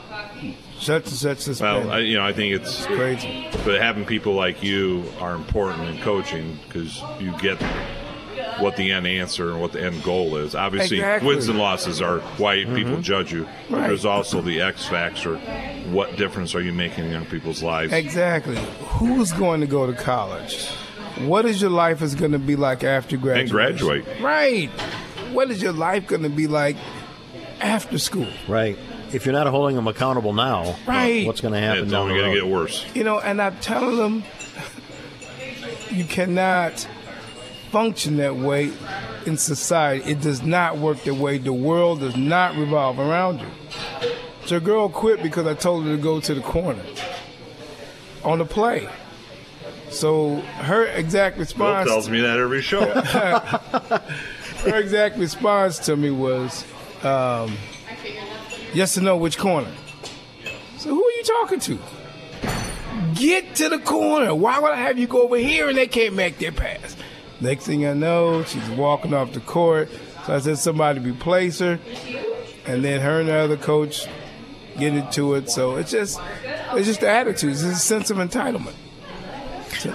Such 0.78 1.06
and 1.06 1.14
such 1.14 1.38
suspended. 1.38 1.86
Well, 1.86 1.96
I, 1.96 2.00
you 2.00 2.16
know, 2.16 2.24
I 2.24 2.32
think 2.32 2.54
it's 2.54 2.86
crazy. 2.86 3.48
But 3.64 3.80
having 3.80 4.04
people 4.04 4.34
like 4.34 4.62
you 4.62 5.04
are 5.20 5.34
important 5.34 5.88
in 5.88 5.98
coaching 6.02 6.58
because 6.66 7.02
you 7.18 7.32
get 7.38 7.60
what 8.60 8.76
the 8.76 8.92
end 8.92 9.06
answer 9.06 9.50
and 9.50 9.60
what 9.60 9.72
the 9.72 9.82
end 9.82 10.02
goal 10.02 10.36
is. 10.36 10.54
Obviously, 10.54 10.98
Exactly. 10.98 11.28
wins 11.28 11.48
and 11.48 11.58
losses 11.58 12.00
are 12.00 12.20
why 12.38 12.56
mm-hmm. 12.56 12.74
people 12.74 13.00
judge 13.00 13.32
you. 13.32 13.46
But 13.70 13.78
Right. 13.78 13.88
There's 13.88 14.04
also 14.04 14.40
the 14.40 14.60
X 14.60 14.86
factor. 14.86 15.36
What 15.90 16.16
difference 16.16 16.54
are 16.54 16.60
you 16.60 16.72
making 16.72 17.04
in 17.04 17.12
young 17.12 17.26
people's 17.26 17.62
lives? 17.62 17.92
Exactly. 17.92 18.56
Who's 18.80 19.32
going 19.32 19.60
to 19.60 19.66
go 19.66 19.86
to 19.86 19.92
college? 19.92 20.68
What 21.20 21.46
is 21.46 21.60
your 21.60 21.70
life 21.70 22.02
is 22.02 22.14
going 22.14 22.32
to 22.32 22.38
be 22.38 22.56
like 22.56 22.84
after 22.84 23.16
graduation? 23.16 23.40
And 23.40 23.50
graduate. 23.50 24.20
Right. 24.20 24.70
What 25.32 25.50
is 25.50 25.62
your 25.62 25.72
life 25.72 26.06
going 26.06 26.22
to 26.22 26.28
be 26.28 26.46
like 26.46 26.76
after 27.60 27.98
school? 27.98 28.28
Right. 28.48 28.78
If 29.16 29.24
you're 29.24 29.32
not 29.32 29.46
holding 29.46 29.76
them 29.76 29.88
accountable 29.88 30.34
now, 30.34 30.76
Right. 30.86 31.26
what's 31.26 31.40
going 31.40 31.54
to 31.54 31.60
happen 31.60 31.84
It's 31.84 31.90
down 31.90 32.02
only 32.02 32.20
going 32.20 32.34
to 32.34 32.38
get 32.38 32.46
worse. 32.46 32.84
You 32.94 33.02
know, 33.02 33.18
and 33.18 33.40
I'm 33.40 33.56
telling 33.60 33.96
them 33.96 34.24
you 35.90 36.04
cannot 36.04 36.86
function 37.70 38.18
that 38.18 38.36
way 38.36 38.72
in 39.24 39.38
society. 39.38 40.10
It 40.10 40.20
does 40.20 40.42
not 40.42 40.76
work 40.76 41.02
that 41.04 41.14
way. 41.14 41.38
The 41.38 41.50
world 41.54 42.00
does 42.00 42.14
not 42.14 42.56
revolve 42.56 42.98
around 42.98 43.40
you. 43.40 43.46
So 44.44 44.60
girl 44.60 44.90
quit 44.90 45.22
because 45.22 45.46
I 45.46 45.54
told 45.54 45.86
her 45.86 45.96
to 45.96 46.02
go 46.02 46.20
to 46.20 46.34
the 46.34 46.42
corner 46.42 46.84
on 48.22 48.36
the 48.36 48.44
play. 48.44 48.86
So 49.88 50.36
her 50.40 50.84
exact 50.84 51.36
Bill 51.36 51.44
response 51.44 51.88
tells 51.88 52.10
me 52.10 52.20
that 52.20 52.38
every 52.38 52.60
show. 52.60 52.84
her 52.84 54.76
exact 54.76 55.16
response 55.16 55.78
to 55.86 55.96
me 55.96 56.10
was, 56.10 56.66
um, 57.02 57.56
yes 58.76 58.98
or 58.98 59.00
no, 59.00 59.16
which 59.16 59.38
corner? 59.38 59.72
So 60.76 60.90
who 60.90 61.02
are 61.02 61.10
you 61.10 61.22
talking 61.24 61.60
to? 61.60 61.78
Get 63.14 63.54
to 63.56 63.70
the 63.70 63.78
corner. 63.78 64.34
Why 64.34 64.58
would 64.58 64.72
I 64.72 64.76
have 64.76 64.98
you 64.98 65.06
go 65.06 65.22
over 65.22 65.38
here 65.38 65.68
and 65.68 65.78
they 65.78 65.86
can't 65.86 66.14
make 66.14 66.38
their 66.38 66.52
pass? 66.52 66.94
Next 67.40 67.64
thing 67.64 67.86
I 67.86 67.94
know, 67.94 68.44
she's 68.44 68.68
walking 68.70 69.14
off 69.14 69.32
the 69.32 69.40
court. 69.40 69.88
So 70.26 70.34
I 70.34 70.38
said 70.40 70.58
somebody 70.58 71.00
replace 71.00 71.58
her. 71.60 71.78
And 72.66 72.84
then 72.84 73.00
her 73.00 73.20
and 73.20 73.28
the 73.28 73.34
other 73.34 73.56
coach 73.56 74.06
get 74.78 74.94
into 74.94 75.34
it. 75.34 75.48
So 75.50 75.76
it's 75.76 75.90
just 75.90 76.20
it's 76.72 76.86
just 76.86 77.00
the 77.00 77.08
attitudes. 77.08 77.62
It's 77.62 77.78
a 77.78 77.80
sense 77.80 78.10
of 78.10 78.18
entitlement. 78.18 78.74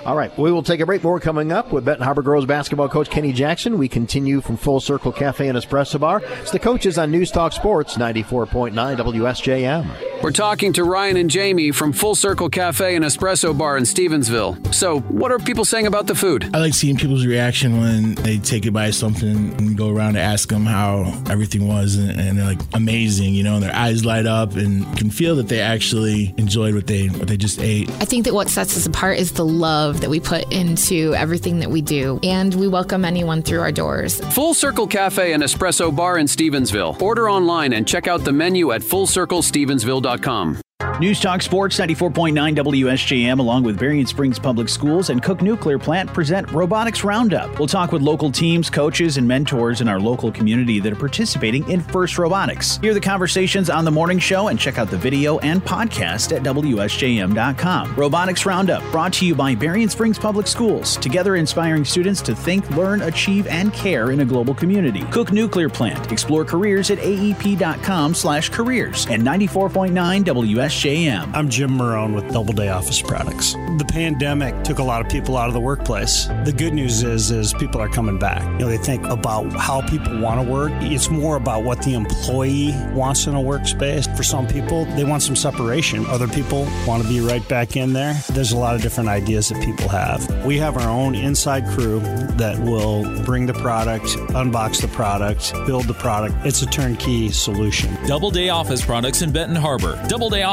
All 0.05 0.15
right, 0.15 0.35
we 0.37 0.51
will 0.51 0.63
take 0.63 0.79
a 0.79 0.85
break. 0.85 1.03
More 1.03 1.19
coming 1.19 1.51
up 1.51 1.71
with 1.71 1.85
Benton 1.85 2.03
Harbor 2.03 2.21
Girls 2.21 2.45
basketball 2.45 2.89
coach 2.89 3.09
Kenny 3.09 3.33
Jackson. 3.33 3.77
We 3.77 3.87
continue 3.87 4.41
from 4.41 4.57
Full 4.57 4.79
Circle 4.79 5.11
Cafe 5.11 5.47
and 5.47 5.57
Espresso 5.57 5.99
Bar. 5.99 6.21
It's 6.41 6.51
the 6.51 6.59
coaches 6.59 6.97
on 6.97 7.11
News 7.11 7.31
Talk 7.31 7.53
Sports 7.53 7.97
94.9 7.97 8.73
WSJM. 8.97 10.10
We're 10.23 10.29
talking 10.29 10.71
to 10.73 10.83
Ryan 10.83 11.17
and 11.17 11.31
Jamie 11.31 11.71
from 11.71 11.91
Full 11.93 12.13
Circle 12.13 12.49
Cafe 12.51 12.95
and 12.95 13.03
Espresso 13.03 13.57
Bar 13.57 13.77
in 13.77 13.85
Stevensville. 13.85 14.71
So, 14.71 14.99
what 14.99 15.31
are 15.31 15.39
people 15.39 15.65
saying 15.65 15.87
about 15.87 16.05
the 16.05 16.13
food? 16.13 16.47
I 16.53 16.59
like 16.59 16.75
seeing 16.75 16.95
people's 16.95 17.25
reaction 17.25 17.79
when 17.79 18.13
they 18.13 18.37
take 18.37 18.67
it 18.67 18.71
by 18.71 18.91
something 18.91 19.51
and 19.57 19.75
go 19.75 19.89
around 19.89 20.13
to 20.13 20.19
ask 20.19 20.47
them 20.49 20.63
how 20.63 21.11
everything 21.27 21.67
was, 21.67 21.95
and, 21.95 22.11
and 22.19 22.37
they're 22.37 22.45
like 22.45 22.59
amazing, 22.75 23.33
you 23.33 23.41
know, 23.41 23.55
and 23.55 23.63
their 23.63 23.73
eyes 23.73 24.05
light 24.05 24.27
up 24.27 24.55
and 24.55 24.85
can 24.95 25.09
feel 25.09 25.35
that 25.37 25.47
they 25.47 25.59
actually 25.59 26.35
enjoyed 26.37 26.75
what 26.75 26.85
they 26.85 27.07
what 27.07 27.27
they 27.27 27.37
just 27.37 27.59
ate. 27.59 27.89
I 27.99 28.05
think 28.05 28.25
that 28.25 28.35
what 28.35 28.47
sets 28.47 28.77
us 28.77 28.85
apart 28.85 29.17
is 29.17 29.31
the 29.31 29.45
love 29.45 30.01
that 30.01 30.09
we 30.11 30.19
put 30.19 30.53
into 30.53 31.15
everything 31.15 31.57
that 31.61 31.71
we 31.71 31.81
do, 31.81 32.19
and 32.21 32.53
we 32.53 32.67
welcome 32.67 33.05
anyone 33.05 33.41
through 33.41 33.61
our 33.61 33.71
doors. 33.71 34.21
Full 34.35 34.53
Circle 34.53 34.85
Cafe 34.85 35.33
and 35.33 35.41
Espresso 35.41 35.93
Bar 35.93 36.19
in 36.19 36.27
Stevensville. 36.27 37.01
Order 37.01 37.27
online 37.27 37.73
and 37.73 37.87
check 37.87 38.05
out 38.07 38.23
the 38.23 38.31
menu 38.31 38.71
at 38.71 38.81
fullcirclestevensville.com. 38.81 40.10
Inc.com. 40.11 40.70
News 41.01 41.19
Talk 41.19 41.41
Sports 41.41 41.79
94.9 41.79 42.55
WSJM, 42.55 43.39
along 43.39 43.63
with 43.63 43.79
Berrien 43.79 44.05
Springs 44.05 44.37
Public 44.37 44.69
Schools 44.69 45.09
and 45.09 45.23
Cook 45.23 45.41
Nuclear 45.41 45.79
Plant, 45.79 46.13
present 46.13 46.51
Robotics 46.51 47.03
Roundup. 47.03 47.57
We'll 47.57 47.67
talk 47.67 47.91
with 47.91 48.01
local 48.03 48.31
teams, 48.31 48.69
coaches, 48.69 49.17
and 49.17 49.27
mentors 49.27 49.81
in 49.81 49.87
our 49.87 49.99
local 49.99 50.31
community 50.31 50.79
that 50.79 50.93
are 50.93 50.95
participating 50.97 51.67
in 51.69 51.81
FIRST 51.81 52.17
Robotics. 52.19 52.77
Hear 52.77 52.93
the 52.93 52.99
conversations 52.99 53.69
on 53.69 53.83
the 53.83 53.91
morning 53.91 54.19
show 54.19 54.49
and 54.49 54.59
check 54.59 54.77
out 54.77 54.89
the 54.91 54.97
video 54.97 55.39
and 55.39 55.63
podcast 55.63 56.35
at 56.35 56.43
WSJM.com. 56.43 57.95
Robotics 57.95 58.45
Roundup, 58.45 58.83
brought 58.91 59.13
to 59.13 59.25
you 59.25 59.33
by 59.33 59.55
Berrien 59.55 59.89
Springs 59.89 60.19
Public 60.19 60.45
Schools, 60.45 60.97
together 60.97 61.35
inspiring 61.35 61.83
students 61.83 62.21
to 62.21 62.35
think, 62.35 62.69
learn, 62.71 63.01
achieve, 63.01 63.47
and 63.47 63.73
care 63.73 64.11
in 64.11 64.19
a 64.19 64.25
global 64.25 64.53
community. 64.53 65.01
Cook 65.11 65.31
Nuclear 65.31 65.69
Plant, 65.69 66.11
explore 66.11 66.45
careers 66.45 66.91
at 66.91 66.99
aep.com 66.99 68.13
slash 68.13 68.49
careers 68.49 69.07
and 69.07 69.23
94.9 69.23 70.23
WSJM. 70.23 70.70
WSJM. 70.71 71.31
I'm 71.33 71.49
Jim 71.49 71.71
Marone 71.71 72.15
with 72.15 72.31
Doubleday 72.31 72.69
Office 72.69 73.01
Products. 73.01 73.53
The 73.77 73.85
pandemic 73.85 74.63
took 74.63 74.79
a 74.79 74.83
lot 74.83 75.01
of 75.01 75.11
people 75.11 75.35
out 75.35 75.49
of 75.49 75.53
the 75.53 75.59
workplace. 75.59 76.27
The 76.45 76.53
good 76.55 76.73
news 76.73 77.03
is 77.03 77.29
is 77.29 77.53
people 77.55 77.81
are 77.81 77.89
coming 77.89 78.17
back. 78.17 78.41
You 78.53 78.59
know, 78.59 78.69
they 78.69 78.77
think 78.77 79.05
about 79.07 79.51
how 79.51 79.81
people 79.81 80.17
want 80.21 80.41
to 80.41 80.49
work. 80.49 80.71
It's 80.75 81.09
more 81.09 81.35
about 81.35 81.65
what 81.65 81.81
the 81.81 81.93
employee 81.93 82.73
wants 82.93 83.27
in 83.27 83.35
a 83.35 83.39
workspace. 83.39 84.15
For 84.15 84.23
some 84.23 84.47
people, 84.47 84.85
they 84.95 85.03
want 85.03 85.23
some 85.23 85.35
separation. 85.35 86.05
Other 86.05 86.29
people 86.29 86.65
want 86.87 87.03
to 87.03 87.09
be 87.09 87.19
right 87.19 87.45
back 87.49 87.75
in 87.75 87.91
there. 87.91 88.13
There's 88.29 88.53
a 88.53 88.57
lot 88.57 88.73
of 88.73 88.81
different 88.81 89.09
ideas 89.09 89.49
that 89.49 89.61
people 89.65 89.89
have. 89.89 90.45
We 90.45 90.57
have 90.59 90.77
our 90.77 90.89
own 90.89 91.15
inside 91.15 91.67
crew 91.67 91.99
that 92.37 92.57
will 92.59 93.03
bring 93.23 93.45
the 93.45 93.53
product, 93.55 94.05
unbox 94.31 94.79
the 94.81 94.87
product, 94.87 95.53
build 95.65 95.85
the 95.85 95.95
product. 95.95 96.35
It's 96.45 96.61
a 96.61 96.67
turnkey 96.67 97.29
solution. 97.29 97.93
Doubleday 98.07 98.47
Office 98.47 98.85
Products 98.85 99.21
in 99.21 99.33
Benton 99.33 99.57
Harbor. 99.57 100.01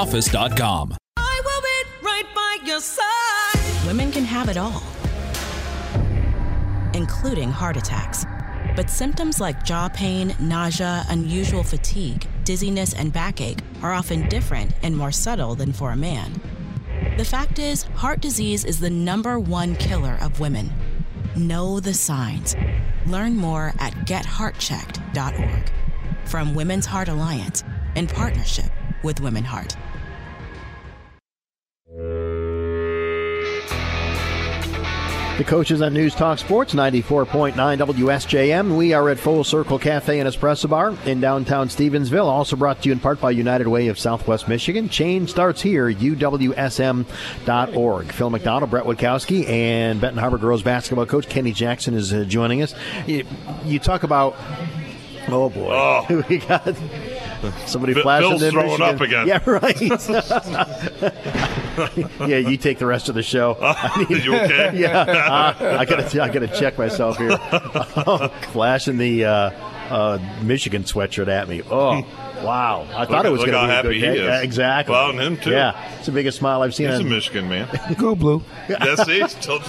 DoubledayOffice.com. 0.08 0.96
I 1.18 1.42
will 1.44 1.60
be 1.60 2.06
right 2.06 2.24
by 2.34 2.56
your 2.64 2.80
side. 2.80 3.86
Women 3.86 4.10
can 4.10 4.24
have 4.24 4.48
it 4.48 4.56
all, 4.56 4.82
including 6.94 7.50
heart 7.50 7.76
attacks. 7.76 8.24
But 8.74 8.88
symptoms 8.88 9.40
like 9.40 9.64
jaw 9.64 9.88
pain, 9.88 10.34
nausea, 10.40 11.04
unusual 11.08 11.62
fatigue, 11.62 12.26
dizziness, 12.44 12.94
and 12.94 13.12
backache 13.12 13.58
are 13.82 13.92
often 13.92 14.28
different 14.28 14.72
and 14.82 14.96
more 14.96 15.12
subtle 15.12 15.54
than 15.54 15.72
for 15.72 15.90
a 15.90 15.96
man. 15.96 16.40
The 17.18 17.24
fact 17.24 17.58
is, 17.58 17.82
heart 17.82 18.20
disease 18.20 18.64
is 18.64 18.80
the 18.80 18.90
number 18.90 19.38
one 19.38 19.74
killer 19.76 20.16
of 20.22 20.40
women. 20.40 20.72
Know 21.36 21.80
the 21.80 21.94
signs. 21.94 22.56
Learn 23.06 23.36
more 23.36 23.74
at 23.78 23.92
getheartchecked.org. 24.06 25.72
From 26.24 26.54
Women's 26.54 26.86
Heart 26.86 27.08
Alliance, 27.08 27.62
in 27.94 28.06
partnership 28.06 28.70
with 29.02 29.18
WomenHeart. 29.18 29.76
The 35.38 35.44
coaches 35.44 35.80
on 35.82 35.94
News 35.94 36.16
Talk 36.16 36.40
Sports 36.40 36.74
94.9 36.74 37.54
WSJM. 37.54 38.76
We 38.76 38.92
are 38.92 39.08
at 39.08 39.20
Full 39.20 39.44
Circle 39.44 39.78
Cafe 39.78 40.18
and 40.18 40.28
Espresso 40.28 40.68
Bar 40.68 40.96
in 41.06 41.20
downtown 41.20 41.68
Stevensville. 41.68 42.26
Also 42.26 42.56
brought 42.56 42.82
to 42.82 42.88
you 42.88 42.92
in 42.92 42.98
part 42.98 43.20
by 43.20 43.30
United 43.30 43.68
Way 43.68 43.86
of 43.86 44.00
Southwest 44.00 44.48
Michigan. 44.48 44.88
Change 44.88 45.30
starts 45.30 45.62
here, 45.62 45.94
uwsm.org. 45.94 47.06
Phil 48.12 48.30
McDonald, 48.30 48.68
Brett 48.72 48.82
Witkowski, 48.84 49.48
and 49.48 50.00
Benton 50.00 50.18
Harbor 50.18 50.38
girls 50.38 50.64
basketball 50.64 51.06
coach 51.06 51.28
Kenny 51.28 51.52
Jackson 51.52 51.94
is 51.94 52.12
uh, 52.12 52.24
joining 52.24 52.60
us. 52.62 52.74
You, 53.06 53.24
you 53.64 53.78
talk 53.78 54.02
about, 54.02 54.34
oh 55.28 55.50
boy, 55.50 56.24
we 56.28 56.38
got 56.38 56.64
somebody 57.66 57.94
Phil- 57.94 58.02
flashing 58.02 58.32
in 58.42 58.50
throwing 58.50 58.80
Michigan. 58.80 58.94
up 58.94 59.00
again. 59.00 59.28
Yeah, 59.28 59.50
right. 59.50 59.80
yeah, 62.28 62.38
you 62.38 62.56
take 62.56 62.78
the 62.78 62.86
rest 62.86 63.08
of 63.08 63.14
the 63.14 63.22
show. 63.22 63.56
I 63.60 64.04
need- 64.08 64.24
you 64.24 64.34
okay? 64.36 64.78
yeah, 64.78 65.00
uh, 65.00 65.76
I 65.78 65.84
gotta, 65.84 66.22
I 66.22 66.28
gotta 66.28 66.48
check 66.48 66.78
myself 66.78 67.16
here. 67.18 67.36
Flashing 68.52 68.98
the 68.98 69.24
uh, 69.24 69.50
uh, 69.90 70.18
Michigan 70.42 70.84
sweatshirt 70.84 71.28
at 71.28 71.48
me. 71.48 71.62
Oh, 71.70 72.02
wow! 72.44 72.86
I 72.94 73.04
thought 73.04 73.10
Look- 73.10 73.26
it 73.26 73.30
was 73.30 73.40
going 73.44 73.52
to 73.52 73.58
how 73.58 73.66
be 73.66 73.72
a 73.72 73.74
happy 73.74 73.88
good 73.88 73.94
he 73.94 74.00
game. 74.20 74.30
is. 74.30 74.42
Exactly. 74.42 74.92
Well, 74.92 75.10
and 75.10 75.20
him 75.20 75.36
too. 75.38 75.50
Yeah, 75.50 75.94
it's 75.96 76.06
the 76.06 76.12
biggest 76.12 76.38
smile 76.38 76.62
I've 76.62 76.74
seen. 76.74 76.88
He's 76.90 77.00
a 77.00 77.04
Michigan 77.04 77.48
man. 77.48 77.68
Go 77.98 78.14
blue. 78.14 78.42
Yes, 78.68 79.06
he's 79.06 79.30
still. 79.32 79.60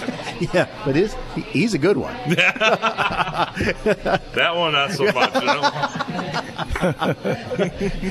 yeah, 0.52 0.68
but 0.84 0.94
his, 0.96 1.14
he's 1.52 1.74
a 1.74 1.78
good 1.78 1.96
one. 1.96 2.14
That 4.34 4.56
one, 4.56 4.72
not 4.72 4.90
so 4.92 5.04
much. 5.12 5.34
You 5.34 5.46
know? 5.46 5.70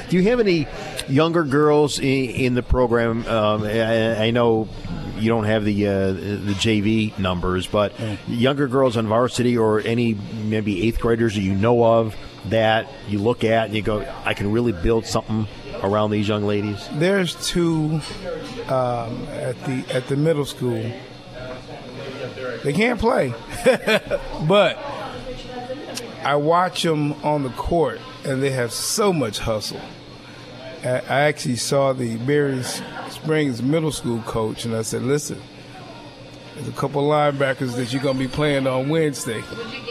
Do 0.09 0.17
you 0.17 0.23
have 0.29 0.39
any 0.39 0.67
younger 1.07 1.43
girls 1.43 1.99
in, 1.99 2.05
in 2.29 2.53
the 2.55 2.63
program? 2.63 3.25
Um, 3.27 3.63
I, 3.63 4.25
I 4.25 4.31
know 4.31 4.67
you 5.17 5.29
don't 5.29 5.43
have 5.45 5.63
the 5.65 5.87
uh, 5.87 6.11
the 6.13 6.53
JV 6.57 7.17
numbers, 7.19 7.67
but 7.67 7.93
younger 8.27 8.67
girls 8.67 8.97
on 8.97 9.07
varsity 9.07 9.57
or 9.57 9.81
any 9.81 10.15
maybe 10.45 10.87
eighth 10.87 10.99
graders 10.99 11.35
that 11.35 11.41
you 11.41 11.53
know 11.55 11.83
of 11.83 12.15
that 12.45 12.87
you 13.07 13.19
look 13.19 13.43
at 13.43 13.67
and 13.67 13.75
you 13.75 13.81
go, 13.81 14.05
I 14.25 14.33
can 14.33 14.51
really 14.51 14.71
build 14.71 15.05
something 15.05 15.47
around 15.83 16.11
these 16.11 16.27
young 16.27 16.45
ladies. 16.45 16.87
There's 16.93 17.35
two 17.47 18.01
um, 18.67 19.27
at 19.29 19.61
the 19.65 19.85
at 19.91 20.07
the 20.07 20.15
middle 20.15 20.45
school. 20.45 20.91
They 22.63 22.73
can't 22.73 22.99
play, 22.99 23.33
but 24.47 24.77
I 26.23 26.35
watch 26.35 26.83
them 26.83 27.13
on 27.23 27.43
the 27.43 27.49
court, 27.51 27.99
and 28.25 28.43
they 28.43 28.51
have 28.51 28.73
so 28.73 29.13
much 29.13 29.39
hustle. 29.39 29.79
I 30.83 31.01
actually 31.07 31.57
saw 31.57 31.93
the 31.93 32.17
Berrien 32.17 32.63
Springs 33.09 33.61
middle 33.61 33.91
school 33.91 34.21
coach, 34.21 34.65
and 34.65 34.75
I 34.75 34.81
said, 34.81 35.03
"Listen, 35.03 35.41
there's 36.59 36.67
a 36.67 36.77
couple 36.77 37.07
linebackers 37.07 37.77
that 37.77 37.93
you're 37.93 38.03
gonna 38.03 38.19
be 38.19 38.27
playing 38.27 38.67
on 38.67 38.89
Wednesday. 38.89 39.41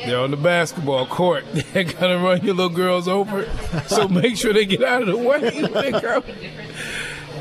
They're 0.05 0.20
on 0.20 0.31
the 0.31 0.36
basketball 0.36 1.07
court. 1.07 1.45
They're 1.73 1.85
gonna 1.85 2.19
run 2.19 2.45
your 2.45 2.55
little 2.55 2.74
girls 2.74 3.09
over, 3.09 3.49
so 3.86 4.07
make 4.07 4.36
sure 4.36 4.53
they 4.53 4.66
get 4.66 4.85
out 4.85 5.03
of 5.03 5.09
the 5.09 5.16
way." 5.16 5.62
when 5.62 5.73
they 5.73 5.93
go." 5.93 6.23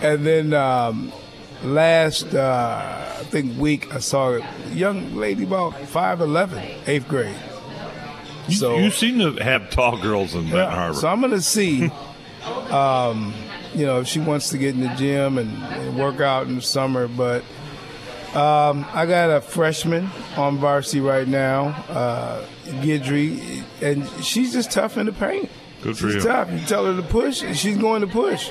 And 0.01 0.25
then 0.25 0.53
um, 0.53 1.11
last, 1.61 2.33
uh, 2.33 3.15
I 3.19 3.23
think 3.23 3.59
week, 3.59 3.93
I 3.93 3.99
saw 3.99 4.37
a 4.37 4.73
young 4.73 5.15
lady 5.15 5.43
about 5.43 5.73
5'11", 5.73 6.87
eighth 6.87 7.07
grade. 7.09 7.35
You, 8.47 8.77
you 8.77 8.91
seem 8.91 9.19
to 9.19 9.43
have 9.43 9.69
tall 9.71 9.97
girls 9.97 10.33
in 10.33 10.43
Benton 10.43 10.71
Harbor. 10.71 10.97
So 10.97 11.09
I'm 11.09 11.19
going 11.19 11.33
to 11.33 11.41
see, 11.41 11.89
um, 12.71 13.33
you 13.73 13.85
know, 13.85 13.99
if 13.99 14.07
she 14.07 14.21
wants 14.21 14.51
to 14.51 14.57
get 14.57 14.73
in 14.73 14.81
the 14.81 14.93
gym 14.95 15.37
and, 15.37 15.51
and 15.63 15.97
work 15.97 16.21
out 16.21 16.47
in 16.47 16.55
the 16.55 16.61
summer. 16.61 17.09
But 17.09 17.43
um, 18.37 18.85
I 18.93 19.05
got 19.05 19.29
a 19.29 19.41
freshman 19.41 20.09
on 20.35 20.57
varsity 20.57 20.99
right 21.01 21.27
now, 21.27 21.67
uh, 21.89 22.45
Gidry, 22.65 23.63
and 23.81 24.07
she's 24.23 24.53
just 24.53 24.71
tough 24.71 24.97
in 24.97 25.05
the 25.07 25.11
paint. 25.13 25.49
Good 25.81 25.97
for 25.97 26.07
she's 26.11 26.15
you. 26.23 26.29
tough. 26.29 26.51
You 26.51 26.59
tell 26.65 26.85
her 26.85 26.95
to 26.99 27.07
push, 27.07 27.41
and 27.43 27.55
she's 27.57 27.77
going 27.77 28.01
to 28.01 28.07
push. 28.07 28.49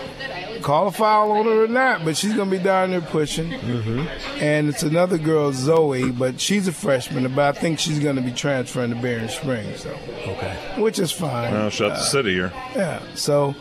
Call 0.63 0.87
a 0.89 0.93
foul 0.93 1.33
on 1.33 1.45
her 1.45 1.65
or 1.65 1.69
not, 1.69 2.05
but 2.05 2.17
she's 2.17 2.33
going 2.35 2.51
to 2.51 2.57
be 2.57 2.63
down 2.63 2.91
there 2.93 3.01
pushing. 3.01 3.51
Mm-hmm. 3.51 4.07
And 4.43 4.69
it's 4.69 4.83
another 4.83 5.19
girl, 5.19 5.53
Zoe, 5.53 6.11
but 6.11 6.41
she's 6.41 6.67
a 6.69 6.73
freshman, 6.73 7.33
but 7.35 7.57
I 7.57 7.61
think 7.61 7.79
she's 7.79 7.99
going 7.99 8.17
to 8.17 8.23
be 8.23 8.33
transferring 8.33 8.91
to 8.91 8.97
Berrien 8.97 9.29
Springs, 9.29 9.83
so. 9.83 9.91
Okay. 10.27 10.57
Which 10.79 10.99
is 10.99 11.13
fine. 11.13 11.53
Well, 11.53 11.71
shut 11.71 11.91
the 11.95 11.99
Uh, 12.01 12.03
city 12.03 12.33
here. 12.33 12.53
yeah. 12.75 13.03
So, 13.15 13.55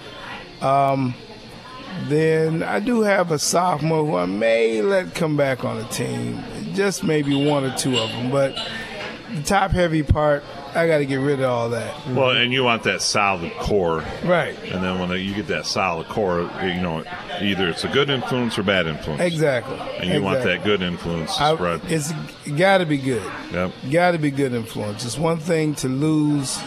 um, 0.61 1.13
then 2.07 2.61
I 2.63 2.79
do 2.79 3.01
have 3.01 3.31
a 3.31 3.39
sophomore 3.39 4.05
who 4.05 4.15
I 4.15 4.25
may 4.25 4.81
let 4.81 5.15
come 5.15 5.35
back 5.37 5.63
on 5.63 5.77
the 5.77 5.85
team, 5.85 6.43
just 6.73 7.03
maybe 7.03 7.33
one 7.35 7.63
or 7.63 7.75
two 7.75 7.97
of 7.97 8.09
them. 8.11 8.31
But 8.31 8.55
the 9.33 9.41
top 9.43 9.71
heavy 9.71 10.03
part, 10.03 10.43
I 10.75 10.87
got 10.87 10.97
to 10.99 11.05
get 11.05 11.15
rid 11.15 11.39
of 11.39 11.49
all 11.49 11.69
that. 11.69 11.93
Well, 12.09 12.31
and 12.31 12.51
you 12.53 12.63
want 12.63 12.83
that 12.83 13.01
solid 13.01 13.51
core, 13.53 14.03
Right. 14.25 14.55
and 14.71 14.83
then 14.83 14.99
when 14.99 15.09
you 15.17 15.33
get 15.33 15.47
that 15.47 15.65
solid 15.65 16.07
core, 16.09 16.41
you 16.61 16.81
know, 16.81 17.03
either 17.41 17.69
it's 17.69 17.85
a 17.85 17.87
good 17.87 18.09
influence 18.09 18.59
or 18.59 18.63
bad 18.63 18.85
influence. 18.85 19.21
Exactly. 19.21 19.77
And 19.99 20.09
you 20.13 20.21
want 20.21 20.43
that 20.43 20.63
good 20.65 20.81
influence 20.81 21.37
to 21.37 21.43
I- 21.43 21.55
spread. 21.55 21.81
It's 21.87 22.11
got 22.57 22.79
to 22.79 22.85
be 22.85 22.97
good. 22.97 23.23
Yep. 23.53 23.71
Got 23.89 24.11
to 24.11 24.17
be 24.17 24.31
good 24.31 24.53
influence. 24.53 25.05
It's 25.05 25.17
one 25.17 25.37
thing 25.37 25.75
to 25.75 25.87
lose 25.87 26.59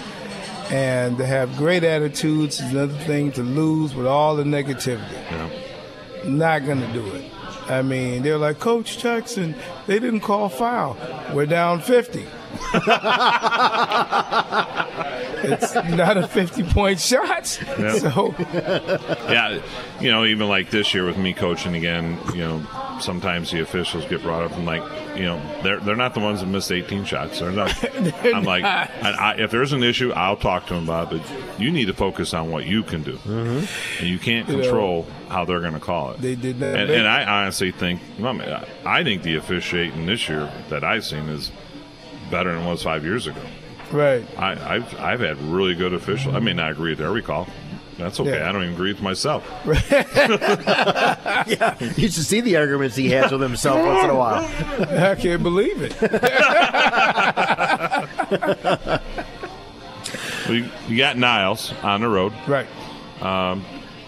and 0.70 1.18
to 1.18 1.26
have 1.26 1.56
great 1.56 1.84
attitudes. 1.84 2.60
is 2.60 2.72
another 2.72 2.98
thing 3.04 3.32
to 3.32 3.42
lose 3.42 3.94
with 3.94 4.06
all 4.06 4.36
the 4.36 4.44
negativity. 4.44 5.18
Not 6.24 6.64
going 6.64 6.80
to 6.80 6.92
do 6.92 7.06
it. 7.14 7.24
I 7.68 7.82
mean, 7.82 8.22
they're 8.22 8.38
like, 8.38 8.58
Coach 8.58 8.98
Jackson, 8.98 9.54
they 9.86 9.98
didn't 9.98 10.20
call 10.20 10.48
foul. 10.48 10.96
We're 11.34 11.46
down 11.46 11.80
50. 11.80 12.20
it's 15.44 15.74
not 15.74 16.16
a 16.16 16.26
50 16.26 16.62
point 16.64 16.98
shot. 16.98 17.60
Yeah. 17.78 17.94
So, 17.94 18.34
yeah, 19.28 19.60
you 20.00 20.10
know, 20.10 20.24
even 20.24 20.48
like 20.48 20.70
this 20.70 20.94
year 20.94 21.04
with 21.04 21.18
me 21.18 21.34
coaching 21.34 21.74
again, 21.74 22.18
you 22.32 22.38
know, 22.40 22.62
sometimes 23.00 23.50
the 23.50 23.60
officials 23.60 24.04
get 24.06 24.22
brought 24.22 24.42
up 24.42 24.52
and 24.52 24.66
like, 24.66 24.82
you 25.16 25.24
know, 25.24 25.40
they're 25.62 25.80
they're 25.80 25.96
not 25.96 26.14
the 26.14 26.20
ones 26.20 26.40
that 26.40 26.46
missed 26.46 26.70
18 26.72 27.04
shots. 27.04 27.40
They're 27.40 27.50
not. 27.50 27.72
I'm 28.24 28.44
like, 28.44 28.62
not. 28.62 28.90
I, 29.02 29.10
I, 29.10 29.34
if 29.36 29.50
there's 29.50 29.72
an 29.72 29.82
issue, 29.82 30.12
I'll 30.12 30.36
talk 30.36 30.66
to 30.68 30.74
them 30.74 30.84
about 30.84 31.12
it. 31.12 31.22
But 31.22 31.60
you 31.60 31.70
need 31.70 31.86
to 31.86 31.94
focus 31.94 32.34
on 32.34 32.50
what 32.50 32.66
you 32.66 32.82
can 32.82 33.02
do, 33.02 33.14
mm-hmm. 33.16 34.00
and 34.00 34.08
you 34.08 34.18
can't 34.18 34.48
You 34.48 34.56
know, 34.56 34.62
control 34.62 35.06
how 35.28 35.44
they're 35.44 35.60
going 35.60 35.74
to 35.74 35.80
call 35.80 36.12
it. 36.12 36.20
they 36.20 36.34
did 36.34 36.60
that. 36.60 36.76
And, 36.78 36.90
and 36.90 37.08
I 37.08 37.24
honestly 37.42 37.70
think, 37.72 38.00
I, 38.22 38.32
mean, 38.32 38.42
I- 38.42 38.66
I 38.84 39.04
think 39.04 39.22
the 39.22 39.36
officiating 39.36 40.06
this 40.06 40.28
year 40.28 40.50
that 40.70 40.84
I've 40.84 41.04
seen 41.04 41.28
is 41.28 41.50
better 42.30 42.52
than 42.52 42.62
it 42.62 42.66
was 42.68 42.82
five 42.82 43.04
years 43.04 43.26
ago. 43.26 43.40
right. 43.92 44.26
I, 44.38 44.74
I've 44.76 45.00
I've 45.00 45.20
had 45.20 45.38
really 45.42 45.74
good 45.74 45.92
officials. 45.94 46.34
I 46.34 46.40
may 46.40 46.52
not 46.52 46.70
agree 46.72 46.90
with 46.90 47.00
every 47.00 47.22
call. 47.22 47.48
That's 47.98 48.20
okay. 48.20 48.38
Yeah. 48.38 48.48
I 48.48 48.52
don't 48.52 48.62
even 48.62 48.74
agree 48.74 48.92
with 48.92 49.02
myself. 49.02 49.44
yeah, 49.66 51.74
you 51.96 52.08
should 52.08 52.24
see 52.24 52.40
the 52.40 52.56
arguments 52.56 52.94
he 52.96 53.10
has 53.10 53.32
with 53.32 53.40
himself 53.42 53.84
once 53.84 54.04
in 54.04 54.10
a 54.10 54.14
while. 54.14 54.44
I 55.10 55.16
can't 55.16 55.42
believe 55.42 55.82
it. 55.82 55.92
We 60.48 60.70
you 60.88 60.96
got 60.96 61.18
Niles 61.18 61.72
on 61.82 62.00
the 62.00 62.08
road, 62.08 62.32
right? 62.46 62.66
Um, 63.20 63.64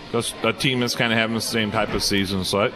Because 0.06 0.32
a 0.42 0.52
team 0.52 0.80
that's 0.80 0.94
kind 0.96 1.12
of 1.12 1.18
having 1.18 1.34
the 1.34 1.40
same 1.42 1.70
type 1.70 1.92
of 1.92 2.02
season, 2.02 2.44
so 2.44 2.60
that, 2.60 2.72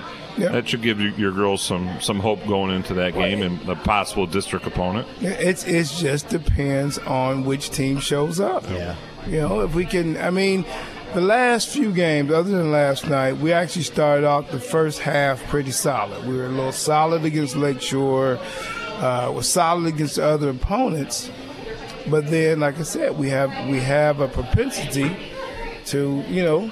that 0.53 0.69
should 0.69 0.83
give 0.83 1.01
you, 1.01 1.11
your 1.17 1.33
girls 1.33 1.63
some 1.63 1.99
some 2.01 2.21
hope 2.21 2.45
going 2.47 2.75
into 2.75 2.93
that 2.95 3.15
game 3.15 3.43
and 3.43 3.67
a 3.69 3.77
possible 3.77 4.27
district 4.27 4.67
opponent. 4.67 5.09
It's 5.21 5.65
it's 5.65 5.99
just 5.99 6.29
depends 6.29 6.99
on 6.99 7.45
which 7.45 7.71
team 7.71 7.99
shows 8.01 8.39
up. 8.39 8.65
Yeah. 8.69 8.97
You 9.27 9.41
know, 9.41 9.61
if 9.61 9.75
we 9.75 9.87
can, 9.87 10.19
I 10.19 10.29
mean, 10.29 10.67
the 11.15 11.21
last 11.21 11.69
few 11.69 11.93
games, 11.93 12.33
other 12.33 12.51
than 12.51 12.73
last 12.73 13.09
night, 13.09 13.39
we 13.39 13.53
actually 13.53 13.83
started 13.83 14.27
off 14.27 14.51
the 14.51 14.59
first 14.59 14.99
half 14.99 15.43
pretty 15.45 15.71
solid. 15.71 16.27
We 16.27 16.37
were 16.37 16.47
a 16.47 16.49
little 16.49 16.73
solid 16.73 17.25
against 17.25 17.55
Lakeshore, 17.55 18.39
uh, 18.97 19.33
was 19.35 19.49
solid 19.49 19.87
against 19.87 20.19
other 20.19 20.51
opponents, 20.51 21.31
but 22.09 22.27
then, 22.29 22.61
like 22.61 22.79
I 22.79 22.83
said, 22.83 23.17
we 23.17 23.31
have 23.31 23.51
we 23.69 23.79
have 23.79 24.21
a 24.21 24.29
propensity 24.29 25.17
to, 25.87 26.25
you 26.29 26.43
know, 26.43 26.71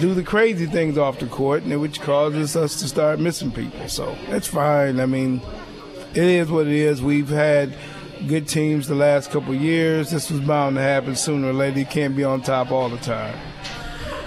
do 0.00 0.14
the 0.14 0.22
crazy 0.22 0.66
things 0.66 0.96
off 0.96 1.18
the 1.18 1.26
court, 1.26 1.64
and 1.64 1.80
which 1.80 2.00
causes 2.00 2.56
us 2.56 2.80
to 2.80 2.88
start 2.88 3.18
missing 3.18 3.50
people. 3.50 3.88
So 3.88 4.16
that's 4.28 4.46
fine. 4.46 5.00
I 5.00 5.06
mean, 5.06 5.42
it 6.14 6.24
is 6.24 6.50
what 6.50 6.66
it 6.68 6.72
is. 6.72 7.02
We've 7.02 7.28
had 7.28 7.76
good 8.28 8.48
teams 8.48 8.88
the 8.88 8.94
last 8.94 9.30
couple 9.30 9.54
of 9.54 9.60
years. 9.60 10.10
This 10.10 10.30
was 10.30 10.40
bound 10.40 10.76
to 10.76 10.82
happen 10.82 11.14
sooner 11.16 11.48
or 11.48 11.52
later. 11.52 11.78
You 11.78 11.86
can't 11.86 12.16
be 12.16 12.24
on 12.24 12.42
top 12.42 12.70
all 12.70 12.88
the 12.88 12.98
time. 12.98 13.38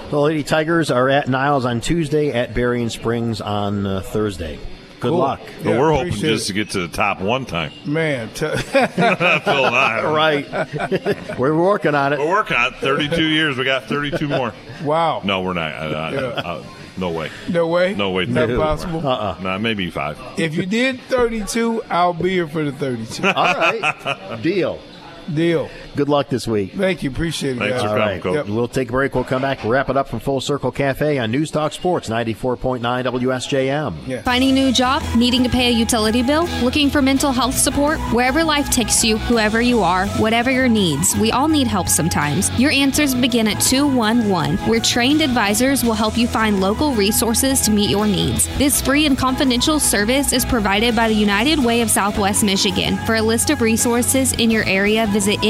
The 0.09 0.19
Lady 0.19 0.43
Tigers 0.43 0.89
are 0.89 1.09
at 1.09 1.27
Niles 1.27 1.65
on 1.65 1.81
Tuesday, 1.81 2.31
at 2.31 2.53
Berrien 2.53 2.89
Springs 2.89 3.41
on 3.41 3.85
uh, 3.85 4.01
Thursday. 4.01 4.57
Good 4.99 5.09
Cool. 5.09 5.17
luck. 5.19 5.41
But 5.63 5.69
Yeah, 5.71 5.79
we're 5.79 5.91
hoping 5.91 6.07
appreciate 6.07 6.29
just 6.29 6.47
to 6.47 6.53
get 6.53 6.69
to 6.71 6.79
the 6.79 6.87
top 6.87 7.21
one 7.21 7.45
time. 7.45 7.71
Man, 7.85 8.29
t- 8.29 8.47
Phil 8.57 8.85
and 8.87 9.75
I. 9.75 10.03
right. 10.11 11.37
we're 11.37 11.55
working 11.55 11.93
on 11.93 12.13
it. 12.13 12.19
We're 12.19 12.29
working 12.31 12.57
on 12.57 12.73
it. 12.73 12.77
32 12.79 13.21
years. 13.23 13.57
We 13.57 13.63
got 13.65 13.83
32 13.83 14.27
more. 14.27 14.53
Wow. 14.83 15.21
No, 15.23 15.41
we're 15.41 15.53
not. 15.53 15.71
Uh, 15.71 15.75
uh, 15.75 16.11
Yeah. 16.13 16.19
uh, 16.51 16.63
no 16.97 17.09
way. 17.11 17.31
No 17.49 17.67
way? 17.67 17.93
No 17.95 18.11
way. 18.11 18.25
Not 18.25 18.47
32 18.47 18.59
possible? 18.59 19.01
more. 19.01 19.11
Uh-uh. 19.11 19.39
Nah, 19.41 19.57
maybe 19.57 19.89
five. 19.89 20.19
if 20.37 20.55
you 20.55 20.65
did 20.65 20.99
32, 21.01 21.83
I'll 21.89 22.13
be 22.13 22.29
here 22.29 22.47
for 22.47 22.63
the 22.63 22.71
32. 22.71 23.25
All 23.27 23.33
right. 23.33 24.39
Deal. 24.41 24.79
Deal. 25.33 25.69
Good 25.97 26.09
luck 26.09 26.29
this 26.29 26.47
week. 26.47 26.73
Thank 26.73 27.01
you. 27.01 27.09
Appreciate 27.09 27.55
it. 27.55 27.59
Thanks 27.59 27.73
guys. 27.73 27.81
for 27.81 27.87
All 27.87 27.95
coming, 27.95 28.13
right. 28.13 28.21
Coach. 28.21 28.47
We'll 28.47 28.67
take 28.67 28.89
a 28.89 28.91
break. 28.91 29.15
We'll 29.15 29.23
come 29.23 29.41
back, 29.41 29.63
wrap 29.63 29.89
it 29.89 29.97
up 29.97 30.07
from 30.07 30.19
Full 30.19 30.39
Circle 30.39 30.71
Cafe 30.71 31.17
on 31.17 31.31
News 31.31 31.49
Talk 31.49 31.73
Sports 31.73 32.07
94.9 32.07 32.79
WSJM. 32.81 34.21
Finding 34.23 34.51
a 34.51 34.53
new 34.53 34.71
job? 34.71 35.01
Needing 35.15 35.43
to 35.43 35.49
pay 35.49 35.69
a 35.69 35.71
utility 35.71 36.21
bill? 36.21 36.43
Looking 36.61 36.91
for 36.91 37.01
mental 37.01 37.31
health 37.31 37.55
support? 37.55 37.97
Wherever 38.13 38.43
life 38.43 38.69
takes 38.69 39.03
you, 39.03 39.17
whoever 39.17 39.59
you 39.59 39.81
are, 39.81 40.05
whatever 40.19 40.51
your 40.51 40.67
needs, 40.67 41.15
we 41.17 41.31
all 41.31 41.47
need 41.47 41.65
help 41.65 41.87
sometimes. 41.87 42.51
Your 42.59 42.69
answers 42.69 43.15
begin 43.15 43.47
at 43.47 43.59
211, 43.59 44.57
where 44.69 44.79
trained 44.79 45.21
advisors 45.21 45.83
will 45.83 45.93
help 45.95 46.15
you 46.15 46.27
find 46.27 46.61
local 46.61 46.93
resources 46.93 47.59
to 47.61 47.71
meet 47.71 47.89
your 47.89 48.05
needs. 48.05 48.47
This 48.59 48.81
free 48.81 49.07
and 49.07 49.17
confidential 49.17 49.79
service 49.79 50.31
is 50.31 50.45
provided 50.45 50.95
by 50.95 51.07
the 51.07 51.15
United 51.15 51.57
Way 51.57 51.81
of 51.81 51.89
Southwest 51.89 52.43
Michigan. 52.43 52.97
For 53.07 53.15
a 53.15 53.21
list 53.23 53.49
of 53.49 53.61
resources 53.61 54.33
in 54.33 54.51
your 54.51 54.63
area, 54.65 55.07
visit 55.07 55.43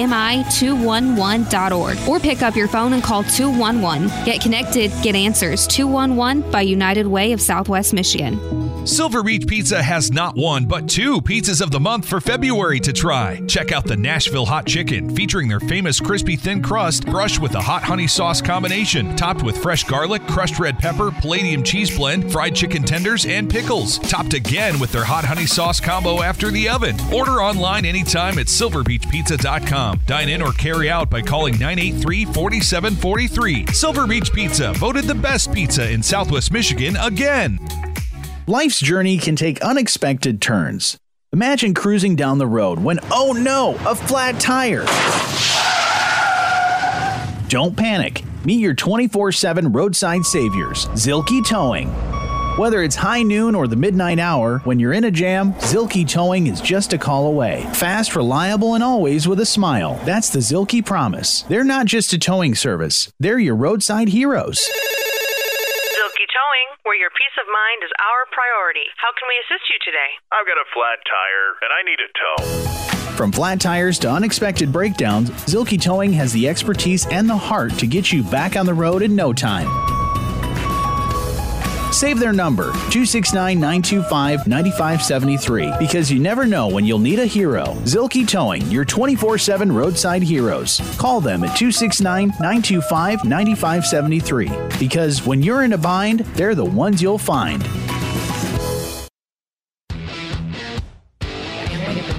mi211.org 0.43 2.07
or 2.07 2.19
pick 2.19 2.41
up 2.41 2.55
your 2.55 2.67
phone 2.67 2.93
and 2.93 3.03
call 3.03 3.23
211. 3.23 4.07
Get 4.25 4.41
connected, 4.41 4.91
get 5.01 5.15
answers. 5.15 5.67
211 5.67 6.51
by 6.51 6.61
United 6.61 7.07
Way 7.07 7.31
of 7.31 7.41
Southwest 7.41 7.93
Michigan. 7.93 8.39
Silver 8.87 9.21
Beach 9.21 9.45
Pizza 9.45 9.83
has 9.83 10.13
not 10.13 10.35
one, 10.37 10.65
but 10.65 10.87
two 10.87 11.19
pizzas 11.19 11.61
of 11.61 11.71
the 11.71 11.79
month 11.79 12.07
for 12.07 12.21
February 12.21 12.79
to 12.79 12.93
try. 12.93 13.41
Check 13.45 13.73
out 13.73 13.83
the 13.83 13.97
Nashville 13.97 14.45
Hot 14.45 14.65
Chicken, 14.65 15.13
featuring 15.13 15.49
their 15.49 15.59
famous 15.59 15.99
crispy 15.99 16.37
thin 16.37 16.63
crust 16.63 17.05
brushed 17.05 17.41
with 17.41 17.53
a 17.55 17.61
hot 17.61 17.83
honey 17.83 18.07
sauce 18.07 18.41
combination, 18.41 19.13
topped 19.17 19.43
with 19.43 19.57
fresh 19.57 19.83
garlic, 19.83 20.25
crushed 20.27 20.57
red 20.57 20.79
pepper, 20.79 21.11
palladium 21.11 21.63
cheese 21.63 21.95
blend, 21.95 22.31
fried 22.31 22.55
chicken 22.55 22.83
tenders, 22.83 23.25
and 23.25 23.49
pickles. 23.49 23.99
Topped 23.99 24.33
again 24.33 24.79
with 24.79 24.93
their 24.93 25.03
hot 25.03 25.25
honey 25.25 25.45
sauce 25.45 25.81
combo 25.81 26.21
after 26.21 26.49
the 26.49 26.69
oven. 26.69 26.95
Order 27.13 27.41
online 27.41 27.83
anytime 27.83 28.39
at 28.39 28.45
silverbeachpizza.com. 28.45 29.99
Dine 30.05 30.26
in 30.27 30.41
or 30.41 30.51
carry 30.53 30.89
out 30.89 31.09
by 31.09 31.21
calling 31.21 31.53
983 31.53 32.25
4743. 32.25 33.67
Silver 33.73 34.07
Beach 34.07 34.31
Pizza, 34.33 34.73
voted 34.73 35.05
the 35.05 35.15
best 35.15 35.53
pizza 35.53 35.89
in 35.91 36.01
Southwest 36.03 36.51
Michigan 36.51 36.95
again. 36.97 37.59
Life's 38.47 38.79
journey 38.79 39.17
can 39.17 39.35
take 39.35 39.61
unexpected 39.61 40.41
turns. 40.41 40.97
Imagine 41.33 41.73
cruising 41.73 42.15
down 42.15 42.37
the 42.37 42.47
road 42.47 42.79
when, 42.79 42.99
oh 43.11 43.33
no, 43.33 43.75
a 43.89 43.93
flat 43.93 44.39
tire. 44.39 44.85
Don't 47.49 47.75
panic. 47.75 48.23
Meet 48.45 48.59
your 48.59 48.73
24 48.73 49.33
7 49.33 49.71
roadside 49.71 50.25
saviors, 50.25 50.85
Zilke 50.87 51.45
Towing. 51.45 52.16
Whether 52.57 52.81
it's 52.81 52.95
high 52.95 53.21
noon 53.21 53.53
or 53.53 53.67
the 53.67 53.75
midnight 53.75 54.17
hour, 54.17 54.61
when 54.63 54.79
you're 54.79 54.93
in 54.93 55.03
a 55.03 55.11
jam, 55.11 55.53
Zilke 55.61 56.09
Towing 56.09 56.47
is 56.47 56.59
just 56.59 56.91
a 56.91 56.97
call 56.97 57.27
away. 57.27 57.69
Fast, 57.75 58.15
reliable, 58.15 58.73
and 58.73 58.83
always 58.83 59.27
with 59.27 59.39
a 59.41 59.45
smile. 59.45 60.01
That's 60.05 60.31
the 60.31 60.39
Zilke 60.39 60.83
promise. 60.83 61.43
They're 61.43 61.63
not 61.63 61.85
just 61.85 62.13
a 62.13 62.17
towing 62.17 62.55
service, 62.55 63.13
they're 63.19 63.37
your 63.37 63.55
roadside 63.55 64.09
heroes. 64.09 64.57
Zilke 64.57 66.25
Towing, 66.33 66.69
where 66.81 66.97
your 66.97 67.11
peace 67.11 67.37
of 67.39 67.45
mind 67.45 67.83
is 67.83 67.91
our 67.99 68.25
priority. 68.31 68.89
How 68.95 69.11
can 69.13 69.27
we 69.27 69.37
assist 69.45 69.69
you 69.69 69.77
today? 69.85 70.17
I've 70.31 70.47
got 70.47 70.57
a 70.57 70.65
flat 70.73 70.97
tire 71.05 71.61
and 71.61 71.71
I 71.71 71.83
need 71.85 71.99
a 72.01 72.09
tow. 72.17 73.15
From 73.15 73.31
flat 73.31 73.61
tires 73.61 73.99
to 73.99 74.09
unexpected 74.09 74.73
breakdowns, 74.73 75.29
Zilke 75.45 75.79
Towing 75.79 76.11
has 76.13 76.33
the 76.33 76.49
expertise 76.49 77.05
and 77.05 77.29
the 77.29 77.37
heart 77.37 77.73
to 77.73 77.85
get 77.85 78.11
you 78.11 78.23
back 78.23 78.55
on 78.55 78.65
the 78.65 78.73
road 78.73 79.03
in 79.03 79.15
no 79.15 79.31
time. 79.31 79.96
Save 81.97 82.19
their 82.19 82.31
number, 82.31 82.65
269 82.91 83.59
925 83.59 84.45
9573, 84.45 85.73
because 85.79 86.11
you 86.11 86.19
never 86.19 86.45
know 86.45 86.67
when 86.67 86.85
you'll 86.85 86.99
need 86.99 87.17
a 87.17 87.25
hero. 87.25 87.65
Zilke 87.85 88.27
Towing, 88.27 88.61
your 88.67 88.85
24 88.85 89.39
7 89.39 89.71
roadside 89.71 90.21
heroes. 90.21 90.79
Call 90.99 91.19
them 91.19 91.43
at 91.43 91.57
269 91.57 92.27
925 92.39 93.25
9573, 93.25 94.77
because 94.77 95.25
when 95.25 95.41
you're 95.41 95.63
in 95.63 95.73
a 95.73 95.77
bind, 95.77 96.19
they're 96.35 96.53
the 96.53 96.63
ones 96.63 97.01
you'll 97.01 97.17
find. 97.17 97.63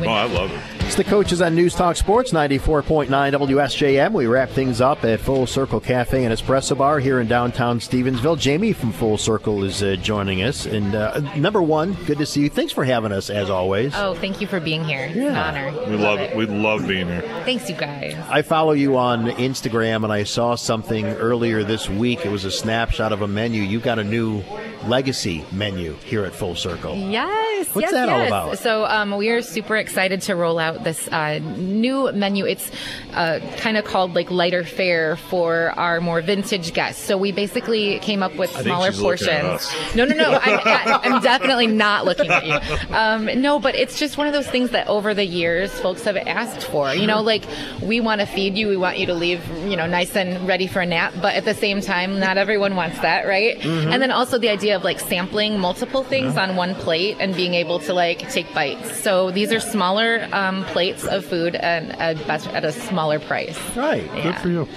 Oh, 0.00 0.09
I 0.09 0.26
love 0.26 0.50
it. 0.50 0.68
It's 0.99 1.07
the 1.07 1.11
coaches 1.12 1.41
on 1.41 1.55
News 1.55 1.77
Talk 1.77 1.95
Sports 1.95 2.33
94.9 2.33 3.07
WSJM. 3.07 4.12
We 4.12 4.27
wrap 4.27 4.49
things 4.49 4.81
up 4.81 5.05
at 5.05 5.20
Full 5.20 5.47
Circle 5.47 5.79
Cafe 5.79 6.25
and 6.25 6.35
Espresso 6.35 6.77
Bar 6.77 6.99
here 6.99 7.20
in 7.20 7.29
downtown 7.29 7.79
Stevensville. 7.79 8.37
Jamie 8.37 8.73
from 8.73 8.91
Full 8.91 9.16
Circle 9.16 9.62
is 9.62 9.81
uh, 9.81 9.95
joining 10.03 10.43
us. 10.43 10.66
And 10.66 10.97
uh, 10.97 11.20
number 11.37 11.62
one, 11.62 11.93
good 12.07 12.19
to 12.19 12.27
see 12.27 12.41
you. 12.41 12.51
Thanks 12.51 12.73
for 12.73 12.85
having 12.85 13.12
us 13.12 13.31
as 13.31 13.49
always. 13.49 13.95
Oh, 13.95 14.16
thank 14.16 14.41
you 14.41 14.49
for 14.49 14.59
being 14.59 14.83
here. 14.83 15.05
It's 15.05 15.16
an 15.16 15.37
honor. 15.37 15.70
We 15.89 15.95
love 15.95 16.19
it. 16.19 16.37
We 16.37 16.47
love 16.47 16.89
being 16.89 17.07
here. 17.07 17.23
Thanks, 17.45 17.70
you 17.70 17.77
guys. 17.77 18.16
I 18.29 18.43
follow 18.43 18.73
you 18.73 18.97
on 18.97 19.27
Instagram 19.27 20.03
and 20.03 20.12
I 20.12 20.25
saw 20.25 20.57
something 20.57 21.07
earlier 21.07 21.62
this 21.62 21.89
week. 21.89 22.27
It 22.27 22.33
was 22.33 22.45
a 22.45 22.51
snapshot 22.51 23.12
of 23.12 23.23
a 23.23 23.29
menu. 23.29 23.62
You 23.62 23.79
got 23.79 24.01
a 24.01 24.05
new 24.05 24.43
legacy 24.89 25.45
menu 25.53 25.95
here 26.05 26.25
at 26.25 26.35
Full 26.35 26.57
Circle. 26.57 26.97
Yes. 26.97 27.73
What's 27.73 27.87
yes, 27.87 27.93
that 27.93 28.09
all 28.09 28.27
about? 28.27 28.59
So 28.59 28.85
um, 28.87 29.16
we 29.16 29.29
are 29.29 29.43
super 29.43 29.77
excited 29.77 30.23
to 30.23 30.35
roll 30.35 30.59
out 30.59 30.85
this 30.89 31.09
uh, 31.09 31.39
new 31.56 32.10
menu. 32.12 32.47
It's 32.47 32.70
uh, 33.15 33.40
kind 33.59 33.77
of 33.77 33.85
called 33.85 34.15
like 34.15 34.31
lighter 34.31 34.65
fare 34.65 35.16
for 35.16 35.73
our 35.77 36.01
more 36.01 36.20
vintage 36.23 36.73
guests. 36.73 37.02
So 37.05 37.16
we 37.19 37.31
basically 37.32 37.98
came 38.01 38.23
up 38.23 38.35
with 38.36 38.51
smaller 38.51 38.90
she's 38.93 39.01
looking 39.01 39.28
at 39.28 39.43
portions. 39.59 39.94
No, 39.97 40.05
no, 40.05 40.15
no. 40.15 40.39
I'm, 40.43 41.15
I'm 41.15 41.23
definitely 41.23 41.66
not 41.66 42.05
looking 42.05 42.31
at 42.31 42.47
you. 42.47 42.56
Um, 42.94 43.40
no, 43.40 43.59
but 43.59 43.74
it's 43.74 43.98
just 43.98 44.16
one 44.19 44.27
of 44.27 44.32
those 44.32 44.48
things 44.48 44.70
that 44.70 44.89
over 44.89 45.15
the 45.15 45.24
years 45.24 45.70
folks 45.81 46.02
have 46.05 46.16
asked 46.16 46.65
for. 46.73 46.94
You 46.94 47.06
know, 47.06 47.20
like 47.20 47.44
we 47.82 48.01
want 48.01 48.20
to 48.20 48.27
feed 48.27 48.56
you, 48.56 48.69
we 48.69 48.77
want 48.77 48.98
you 48.98 49.06
to 49.06 49.15
leave, 49.15 49.47
you 49.70 49.77
know, 49.77 49.86
nice 49.86 50.16
and 50.16 50.48
ready 50.48 50.66
for 50.66 50.81
a 50.81 50.86
nap, 50.86 51.12
but 51.20 51.35
at 51.35 51.44
the 51.44 51.55
same 51.55 51.81
time, 51.81 52.19
not 52.19 52.39
everyone 52.39 52.74
wants 52.77 52.98
that, 53.01 53.27
right? 53.27 53.59
Mhm. 53.59 53.93
And 53.93 54.02
then 54.02 54.10
also 54.10 54.39
the 54.39 54.48
idea 54.48 54.77
of 54.77 54.85
like 54.85 55.01
sampling 55.01 55.59
multiple 55.59 56.02
things 56.02 56.36
on 56.36 56.56
one 56.56 56.74
plate 56.74 57.16
and 57.20 57.35
being 57.36 57.55
able 57.55 57.78
to 57.81 57.93
like 57.93 58.20
take 58.31 58.52
bites. 58.55 59.01
So 59.02 59.31
these 59.31 59.52
are 59.52 59.60
smaller 59.60 60.27
um, 60.32 60.65
plates 60.65 60.77
of 60.82 61.24
food 61.24 61.55
and 61.56 61.92
at, 62.00 62.24
best- 62.26 62.48
at 62.48 62.64
a 62.64 62.72
smaller 62.72 63.18
price. 63.18 63.59
Right. 63.76 64.05
Yeah. 64.14 64.22
Good 64.22 64.36
for 64.36 64.48
you. 64.48 64.68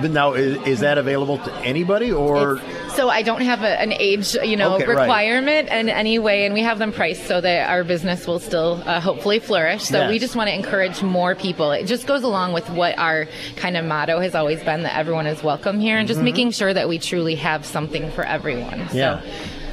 But 0.00 0.10
now, 0.12 0.34
is, 0.34 0.62
is 0.66 0.80
that 0.80 0.98
available 0.98 1.38
to 1.38 1.52
anybody 1.56 2.12
or? 2.12 2.60
So 2.94 3.08
I 3.08 3.22
don't 3.22 3.40
have 3.40 3.62
a, 3.62 3.80
an 3.80 3.92
age, 3.92 4.34
you 4.34 4.56
know, 4.56 4.74
Okay, 4.76 4.86
right. 4.86 5.00
requirement 5.00 5.68
in 5.68 5.88
any 5.88 6.18
way, 6.18 6.44
and 6.44 6.54
we 6.54 6.60
have 6.62 6.78
them 6.78 6.92
priced 6.92 7.26
so 7.26 7.40
that 7.40 7.68
our 7.70 7.82
business 7.82 8.26
will 8.26 8.38
still 8.38 8.82
uh, 8.84 9.00
hopefully 9.00 9.38
flourish. 9.40 9.84
So 9.84 10.08
we 10.08 10.18
just 10.18 10.36
want 10.36 10.48
to 10.48 10.54
encourage 10.54 11.02
more 11.02 11.34
people. 11.34 11.72
It 11.72 11.86
just 11.86 12.06
goes 12.06 12.22
along 12.22 12.52
with 12.52 12.68
what 12.70 12.98
our 12.98 13.26
kind 13.56 13.76
of 13.76 13.84
motto 13.84 14.20
has 14.20 14.34
always 14.34 14.62
been 14.62 14.82
that 14.84 14.96
everyone 14.96 15.26
is 15.26 15.42
welcome 15.42 15.80
here, 15.80 15.98
and 15.98 16.06
just 16.06 16.20
Mhm. 16.20 16.24
making 16.24 16.50
sure 16.52 16.72
that 16.72 16.88
we 16.88 16.98
truly 16.98 17.34
have 17.36 17.64
something 17.64 18.10
for 18.12 18.22
everyone. 18.24 18.86
Yeah. 18.92 19.22
So, 19.22 19.26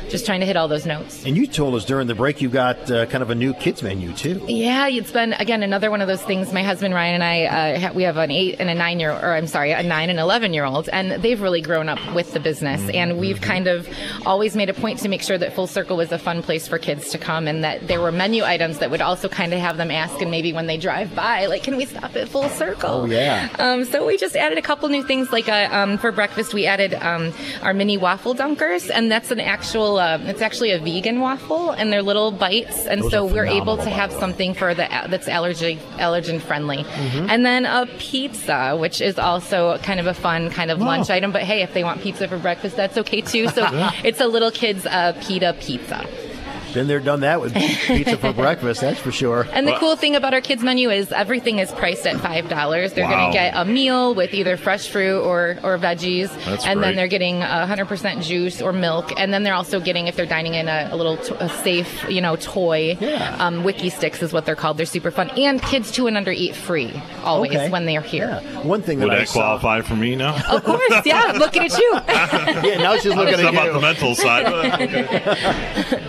just 0.10 0.26
trying 0.26 0.40
to 0.40 0.46
hit 0.46 0.56
all 0.58 0.68
those 0.68 0.86
notes. 0.86 1.26
And 1.26 1.36
you 1.36 1.48
told 1.48 1.76
us 1.76 1.86
during 1.86 2.08
the 2.08 2.16
break 2.16 2.42
you 2.42 2.50
got 2.50 2.90
uh, 2.90 3.06
kind 3.08 3.22
of 3.22 3.30
a 3.30 3.36
new 3.36 3.54
kids 3.54 3.84
menu 3.84 4.14
too. 4.14 4.44
Yeah, 4.48 4.88
it's 4.88 5.12
been 5.12 5.34
again 5.34 5.64
another 5.64 5.90
one 5.92 6.02
of 6.02 6.08
those 6.08 6.22
things. 6.24 6.54
My 6.54 6.64
husband 6.64 6.94
Ryan 6.94 7.16
and 7.16 7.24
I, 7.24 7.44
uh, 7.46 7.80
ha- 7.80 7.92
we 7.94 8.04
have 8.04 8.18
an 8.18 8.32
eight 8.32 8.58
and 8.60 8.70
a 8.70 8.76
nine 8.76 9.00
year, 9.00 9.12
or 9.12 9.36
I'm 9.36 9.48
sorry, 9.48 9.72
a 9.72 9.84
nine 9.84 10.10
and 10.10 10.20
eleven 10.20 10.54
year 10.54 10.66
old, 10.66 10.90
and 10.90 11.12
they've 11.22 11.42
really 11.42 11.62
grown 11.62 11.90
up 11.90 12.00
with 12.14 12.34
the 12.34 12.40
business. 12.40 12.90
And 12.90 13.18
we've 13.20 13.42
kind 13.42 13.68
of 13.68 13.88
always 14.26 14.56
made 14.56 14.70
a 14.70 14.74
point 14.74 15.00
to 15.00 15.10
make 15.10 15.22
sure 15.22 15.38
that 15.38 15.54
Full 15.54 15.68
Circle 15.68 15.98
was 15.98 16.12
a 16.12 16.18
fun 16.18 16.42
place 16.42 16.68
for 16.68 16.78
kids 16.78 17.10
to 17.10 17.18
come, 17.18 17.48
and 17.48 17.64
that 17.64 17.88
there 17.88 18.02
were 18.02 18.12
menu 18.12 18.44
items 18.44 18.80
that 18.80 18.92
would 18.92 19.02
also 19.02 19.30
kind 19.30 19.54
of 19.54 19.60
have 19.60 19.78
them 19.78 19.92
ask, 19.92 20.22
and 20.22 20.32
maybe 20.32 20.54
when 20.54 20.68
they 20.68 20.78
drive 20.78 21.14
by, 21.16 21.46
like, 21.48 21.64
can 21.64 21.78
we 21.78 21.86
stop 21.86 22.16
at 22.16 22.30
Full 22.30 22.50
Circle? 22.50 22.90
Oh, 22.90 23.06
yeah. 23.06 23.50
Um, 23.60 23.86
so 23.86 24.06
we 24.06 24.18
just 24.18 24.36
added 24.36 24.58
a 24.58 24.62
couple 24.62 24.90
new 24.90 25.04
things, 25.04 25.32
like 25.32 25.50
uh 25.50 25.68
um, 25.72 25.98
for 25.98 26.12
breakfast 26.12 26.54
we 26.54 26.66
added 26.66 26.94
um, 26.94 27.34
our 27.62 27.74
mini 27.74 27.98
waffle 27.98 28.34
dunkers, 28.36 28.90
and 28.94 29.12
that's 29.12 29.32
an 29.32 29.40
actual, 29.40 29.97
uh, 29.98 30.19
it's 30.24 30.41
actually 30.41 30.72
a 30.72 30.80
vegan 30.80 31.19
waffle, 31.19 31.72
and 31.72 31.91
they're 31.91 32.02
little 32.02 32.32
bites, 32.32 32.86
and 32.86 33.02
Those 33.03 33.11
so 33.11 33.26
we're 33.26 33.45
able 33.45 33.78
to 33.78 33.90
have 33.90 34.11
something 34.11 34.53
for 34.53 34.74
the 34.74 34.88
that's 35.10 35.28
allergy 35.28 35.78
allergen 35.98 36.40
friendly, 36.41 36.84
Mhm. 36.84 37.28
and 37.30 37.45
then 37.45 37.65
a 37.65 37.86
pizza, 37.98 38.76
which 38.78 39.02
is 39.02 39.18
also 39.19 39.78
kind 39.80 39.99
of 39.99 40.07
a 40.07 40.14
fun 40.14 40.49
kind 40.49 40.72
of 40.72 40.80
Wow. 40.80 40.88
lunch 40.88 41.10
item. 41.10 41.32
But 41.32 41.44
hey, 41.44 41.61
if 41.61 41.74
they 41.74 41.84
want 41.84 42.02
pizza 42.02 42.28
for 42.28 42.38
breakfast, 42.38 42.76
that's 42.78 42.98
okay 42.98 43.22
too. 43.22 43.48
So 43.49 43.61
Yeah. 43.74 43.91
it's 44.03 44.22
a 44.22 44.28
little 44.28 44.52
kid's 44.52 44.86
uh, 44.86 45.14
pita 45.22 45.56
pizza. 45.60 46.06
Been 46.73 46.88
there, 46.88 46.99
done 46.99 47.22
that 47.22 47.39
with 47.41 47.53
pizza 47.56 48.18
for 48.18 48.34
breakfast. 48.45 48.81
That's 48.81 48.99
for 48.99 49.11
sure. 49.11 49.48
And 49.52 49.68
the 49.68 49.73
cool 49.76 49.95
thing 49.95 50.15
about 50.15 50.34
our 50.34 50.41
kids 50.41 50.61
menu 50.64 50.89
is 50.89 51.11
everything 51.11 51.60
is 51.60 51.72
priced 51.72 52.06
at 52.06 52.18
five 52.19 52.49
dollars. 52.49 52.94
They're 52.94 53.06
Wow. 53.06 53.31
going 53.31 53.31
to 53.31 53.38
get 53.38 53.53
a 53.56 53.65
meal 53.65 54.14
with 54.14 54.34
either 54.34 54.57
fresh 54.57 54.88
fruit 54.89 55.22
or, 55.22 55.57
or 55.64 55.77
veggies, 55.77 56.30
That's 56.45 56.65
and 56.65 56.80
great. 56.80 56.88
then 56.89 56.95
they're 56.95 57.07
getting 57.07 57.41
hundred 57.41 57.85
percent 57.88 58.22
juice 58.22 58.61
or 58.61 58.73
milk, 58.73 59.11
and 59.18 59.34
then 59.34 59.44
they're 59.44 59.53
also 59.56 59.80
getting 59.80 60.07
if 60.07 60.15
they're 60.15 60.26
dining 60.26 60.53
in 60.56 60.68
a, 60.68 60.89
a 60.91 60.95
little 60.95 61.18
t- 61.18 61.35
a 61.39 61.49
safe, 61.49 62.06
you 62.10 62.22
know, 62.22 62.35
toy. 62.35 62.98
Yeah. 62.99 63.38
Um, 63.39 63.64
Wikki 63.64 63.91
Stix 63.91 64.22
is 64.22 64.34
what 64.34 64.45
they're 64.45 64.56
called. 64.56 64.77
They're 64.77 64.85
super 64.85 65.10
fun, 65.11 65.30
and 65.31 65.61
kids 65.61 65.89
two 65.91 66.07
and 66.07 66.18
under 66.18 66.31
eat 66.31 66.56
free 66.56 66.91
always 67.23 67.52
Okay. 67.56 67.69
when 67.69 67.85
they're 67.85 68.02
here. 68.02 68.35
One 68.64 68.81
thing 68.81 68.99
Would 68.99 69.10
that 69.11 69.15
I 69.15 69.19
that 69.19 69.27
saw- 69.30 69.57
qualify 69.60 69.81
for 69.81 69.95
me 69.95 70.15
now? 70.15 70.35
Of 70.49 70.64
course, 70.64 70.81
yeah. 71.06 71.34
Looking 71.38 71.64
at 71.64 71.77
you. 71.77 71.94
yeah, 72.07 72.77
now 72.77 72.95
she's 72.98 73.14
looking 73.15 73.34
at 73.35 73.39
How 73.39 73.49
about 73.49 73.73
the 73.73 73.80
mental 73.81 74.15
side? 74.15 74.48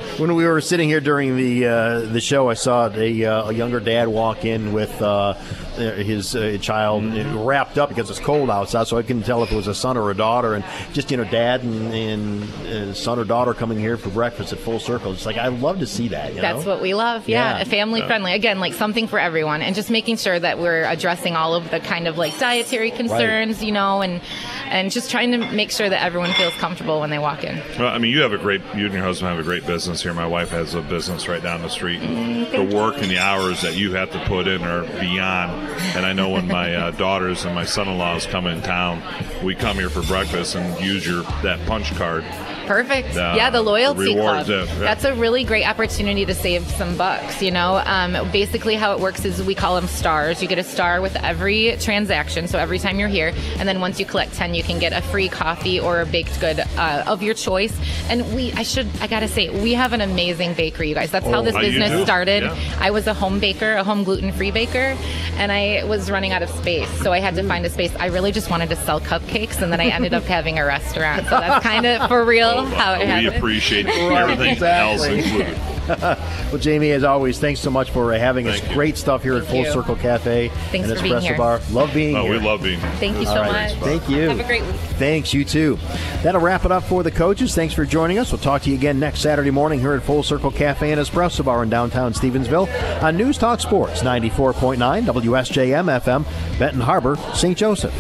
When 0.19 0.35
we 0.35 0.45
were 0.45 0.58
sitting 0.61 0.89
here 0.89 1.01
during 1.01 1.37
the 1.37 1.67
uh, 1.67 2.01
the 2.01 2.21
show, 2.21 2.49
I 2.51 2.55
saw 2.55 2.89
a, 2.89 3.25
uh, 3.25 3.51
a 3.51 3.53
younger 3.53 3.81
dad 3.81 4.09
walk 4.09 4.45
in 4.45 4.73
with 4.73 5.01
uh, 5.03 5.35
his 5.77 6.35
uh, 6.35 6.59
child 6.61 7.05
wrapped 7.35 7.79
up 7.79 7.89
because 7.89 8.11
it's 8.11 8.19
cold 8.19 8.51
outside, 8.51 8.87
so 8.87 8.97
I 8.99 9.03
couldn't 9.03 9.23
tell 9.25 9.43
if 9.43 9.53
it 9.53 9.57
was 9.57 9.67
a 9.69 9.75
son 9.75 9.97
or 9.97 10.11
a 10.11 10.15
daughter. 10.15 10.55
And 10.55 10.65
just 10.93 11.11
you 11.11 11.17
know, 11.17 11.25
dad 11.25 11.63
and, 11.63 11.93
and 11.95 12.43
uh, 12.67 12.95
son 12.95 13.19
or 13.19 13.25
daughter 13.25 13.55
coming 13.55 13.79
here 13.79 13.97
for 13.97 14.11
breakfast 14.11 14.53
at 14.53 14.59
Full 14.59 14.81
Circle. 14.81 15.13
It's 15.13 15.27
like 15.27 15.37
I 15.37 15.49
love 15.49 15.79
to 15.81 15.87
see 15.87 16.09
that. 16.09 16.35
You 16.35 16.41
That's 16.41 16.65
know? 16.65 16.73
what 16.73 16.83
we 16.83 16.95
love. 16.95 17.29
Yeah, 17.29 17.59
Yeah. 17.59 17.65
family 17.65 18.03
friendly. 18.03 18.33
Again, 18.33 18.61
like 18.61 18.75
something 18.75 19.07
for 19.07 19.19
everyone, 19.19 19.63
and 19.63 19.75
just 19.75 19.91
making 19.91 20.17
sure 20.17 20.39
that 20.39 20.59
we're 20.59 20.85
addressing 20.85 21.37
all 21.37 21.55
of 21.55 21.71
the 21.71 21.81
kind 21.81 22.09
of 22.09 22.19
like 22.19 22.39
dietary 22.39 22.91
concerns, 22.91 23.63
you 23.63 23.73
know, 23.73 24.03
and 24.03 24.21
and 24.67 24.91
just 24.91 25.11
trying 25.11 25.33
to 25.33 25.39
make 25.53 25.71
sure 25.71 25.89
that 25.89 26.03
everyone 26.03 26.31
feels 26.33 26.53
comfortable 26.55 27.01
when 27.01 27.11
they 27.11 27.19
walk 27.19 27.45
in. 27.45 27.57
Well, 27.79 27.89
I 27.89 27.99
mean, 27.99 28.13
you 28.13 28.21
have 28.21 28.33
a 28.33 28.39
great, 28.39 28.61
you 28.75 28.85
and 28.85 28.93
your 28.95 29.03
husband 29.03 29.31
have 29.31 29.39
a 29.39 29.43
great 29.43 29.67
business 29.67 30.03
here. 30.03 30.13
My 30.13 30.27
wife 30.27 30.38
has 30.47 30.75
a 30.75 30.83
business 30.83 31.29
right 31.29 31.43
down 31.43 31.63
the 31.63 31.69
street. 31.69 32.01
Mm, 32.01 32.51
the 32.53 32.77
work 32.77 32.97
and 32.99 33.11
the 33.11 33.19
hours 33.19 33.63
that 33.63 33.77
you 33.77 33.93
have 33.95 34.11
to 34.13 34.25
put 34.27 34.47
in 34.47 34.63
are 34.63 34.83
beyond. 35.01 35.53
And 35.97 36.07
I 36.07 36.13
know 36.13 36.31
when 36.31 36.47
my 36.47 36.75
uh, 36.75 36.91
daughters 36.93 37.45
and 37.45 37.55
my 37.55 37.65
son-in-laws 37.65 38.27
come 38.27 38.47
in 38.47 38.63
town, 38.63 39.03
we 39.43 39.55
come 39.55 39.77
here 39.77 39.91
for 39.91 40.03
breakfast 40.03 40.55
and 40.55 40.81
use 40.85 41.07
your 41.07 41.23
that 41.43 41.65
punch 41.67 41.95
card. 41.97 42.25
Perfect. 42.67 43.15
The- 43.15 43.33
yeah, 43.35 43.49
the 43.49 43.63
loyalty 43.63 44.15
club. 44.15 44.47
yeah. 44.47 44.67
That's 44.79 45.05
a 45.05 45.15
really 45.15 45.43
great 45.43 45.65
opportunity 45.67 46.27
to 46.27 46.35
save 46.35 46.69
some 46.73 46.99
bucks. 46.99 47.41
You 47.41 47.51
know, 47.51 47.81
um, 47.87 48.31
basically 48.31 48.75
how 48.75 48.93
it 48.93 49.01
works 49.01 49.25
is 49.25 49.43
we 49.43 49.55
call 49.55 49.75
them 49.75 49.89
stars. 49.89 50.43
You 50.43 50.49
get 50.49 50.59
a 50.59 50.63
star 50.65 51.01
with 51.01 51.17
every 51.17 51.77
transaction, 51.81 52.47
so 52.47 52.59
every 52.59 52.79
time 52.79 52.99
you're 52.99 53.09
here, 53.09 53.33
and 53.59 53.67
then 53.67 53.81
once 53.81 53.99
you 53.99 54.05
collect 54.05 54.35
ten, 54.35 54.55
you 54.55 54.63
can 54.63 54.79
get 54.79 54.93
a 54.93 55.01
free 55.01 55.31
coffee 55.31 55.81
or 55.81 56.03
a 56.03 56.07
baked 56.07 56.39
good 56.41 56.61
uh, 56.77 57.05
of 57.07 57.23
your 57.23 57.33
choice. 57.33 57.75
And 58.11 58.35
we, 58.35 58.53
I 58.53 58.65
should, 58.65 58.87
I 59.01 59.07
gotta 59.07 59.29
say, 59.29 59.49
we 59.49 59.73
have 59.73 59.95
an 59.95 60.03
amazing 60.03 60.28
bakery, 60.37 60.89
you 60.89 60.95
guys. 60.95 61.11
That's 61.11 61.27
how 61.27 61.39
Oh, 61.41 61.43
this 61.43 61.55
uh, 61.55 61.61
business 61.61 62.03
started. 62.05 62.43
Yeah. 62.43 62.77
I 62.81 62.91
was 62.91 63.07
a 63.07 63.15
home 63.15 63.39
baker, 63.41 63.75
a 63.75 63.85
home 63.85 64.05
gluten-free 64.05 64.51
baker, 64.51 64.97
and 65.37 65.51
I 65.53 65.85
was 65.85 66.11
running 66.11 66.33
out 66.33 66.43
of 66.43 66.51
space, 66.51 66.89
so 67.03 67.13
I 67.13 67.21
had 67.21 67.35
to 67.37 67.43
find 67.45 67.65
a 67.65 67.71
space. 67.71 67.95
I 67.99 68.07
really 68.07 68.33
just 68.33 68.51
wanted 68.51 68.69
to 68.71 68.77
sell 68.77 69.01
cupcakes, 69.01 69.63
and 69.63 69.73
then 69.73 69.81
I 69.81 69.87
ended 69.87 70.15
up 70.15 70.23
having 70.37 70.59
a 70.59 70.65
restaurant. 70.65 71.25
So 71.25 71.31
that's 71.31 71.63
kind 71.65 71.87
of 71.87 72.09
for 72.09 72.25
real 72.25 72.65
how 72.67 72.95
it 72.95 73.01
we 73.01 73.05
happened. 73.07 73.37
appreciate 73.37 73.87
everything 73.87 74.51
exactly. 74.53 75.19
else 75.19 75.27
included. 75.27 75.78
well, 76.53 76.59
Jamie, 76.59 76.91
as 76.93 77.05
always, 77.05 77.39
thanks 77.39 77.61
so 77.61 77.71
much 77.71 77.91
for 77.91 78.13
having 78.13 78.47
us. 78.49 78.61
Great 78.75 78.97
stuff 78.97 79.23
here 79.23 79.37
at 79.37 79.45
Full 79.47 79.65
you. 79.65 79.73
Circle 79.73 79.97
Cafe 79.97 80.49
Thanks 80.71 80.89
and 80.89 80.99
for 80.99 81.07
Espresso. 81.07 81.37
Bar. 81.37 81.61
Love 81.71 81.93
being 81.95 82.17
Oh, 82.17 82.23
here. 82.25 82.33
we 82.33 82.39
love 82.39 82.63
being 82.63 82.81
here. 82.81 82.91
Thank 82.93 83.19
you 83.19 83.27
so 83.27 83.37
right. 83.41 83.75
much. 83.75 83.83
Thank 83.85 84.09
you. 84.09 84.29
Have 84.29 84.41
a 84.41 84.45
great 84.45 84.63
week. 84.65 84.75
Thanks, 84.99 85.33
you 85.33 85.45
too. 85.45 85.79
That'll 86.23 86.41
wrap 86.41 86.65
it 86.65 86.73
up 86.73 86.85
for 86.85 87.03
the 87.03 87.11
coaches. 87.11 87.55
Thanks 87.55 87.75
for 87.75 87.85
joining 87.85 88.19
us. 88.19 88.31
We'll 88.33 88.41
talk 88.41 88.63
to 88.63 88.71
you 88.71 88.77
again 88.77 88.99
next 89.01 89.21
Saturday 89.21 89.51
morning 89.51 89.81
here 89.81 89.95
at 89.95 90.03
Full 90.03 90.23
Circle 90.23 90.51
Cafe 90.53 90.91
and 90.93 91.01
Espresso 91.01 91.45
Bar 91.45 91.63
in 91.63 91.71
downtown 91.71 92.13
Stevensville 92.13 92.69
on 93.03 93.17
News 93.17 93.39
Talk 93.39 93.61
Sports 93.61 94.03
94.9 94.03 95.05
WSJM 95.05 96.01
FM, 96.01 96.59
Benton 96.59 96.81
Harbor, 96.81 97.17
St. 97.35 97.57
Joseph. 97.57 97.95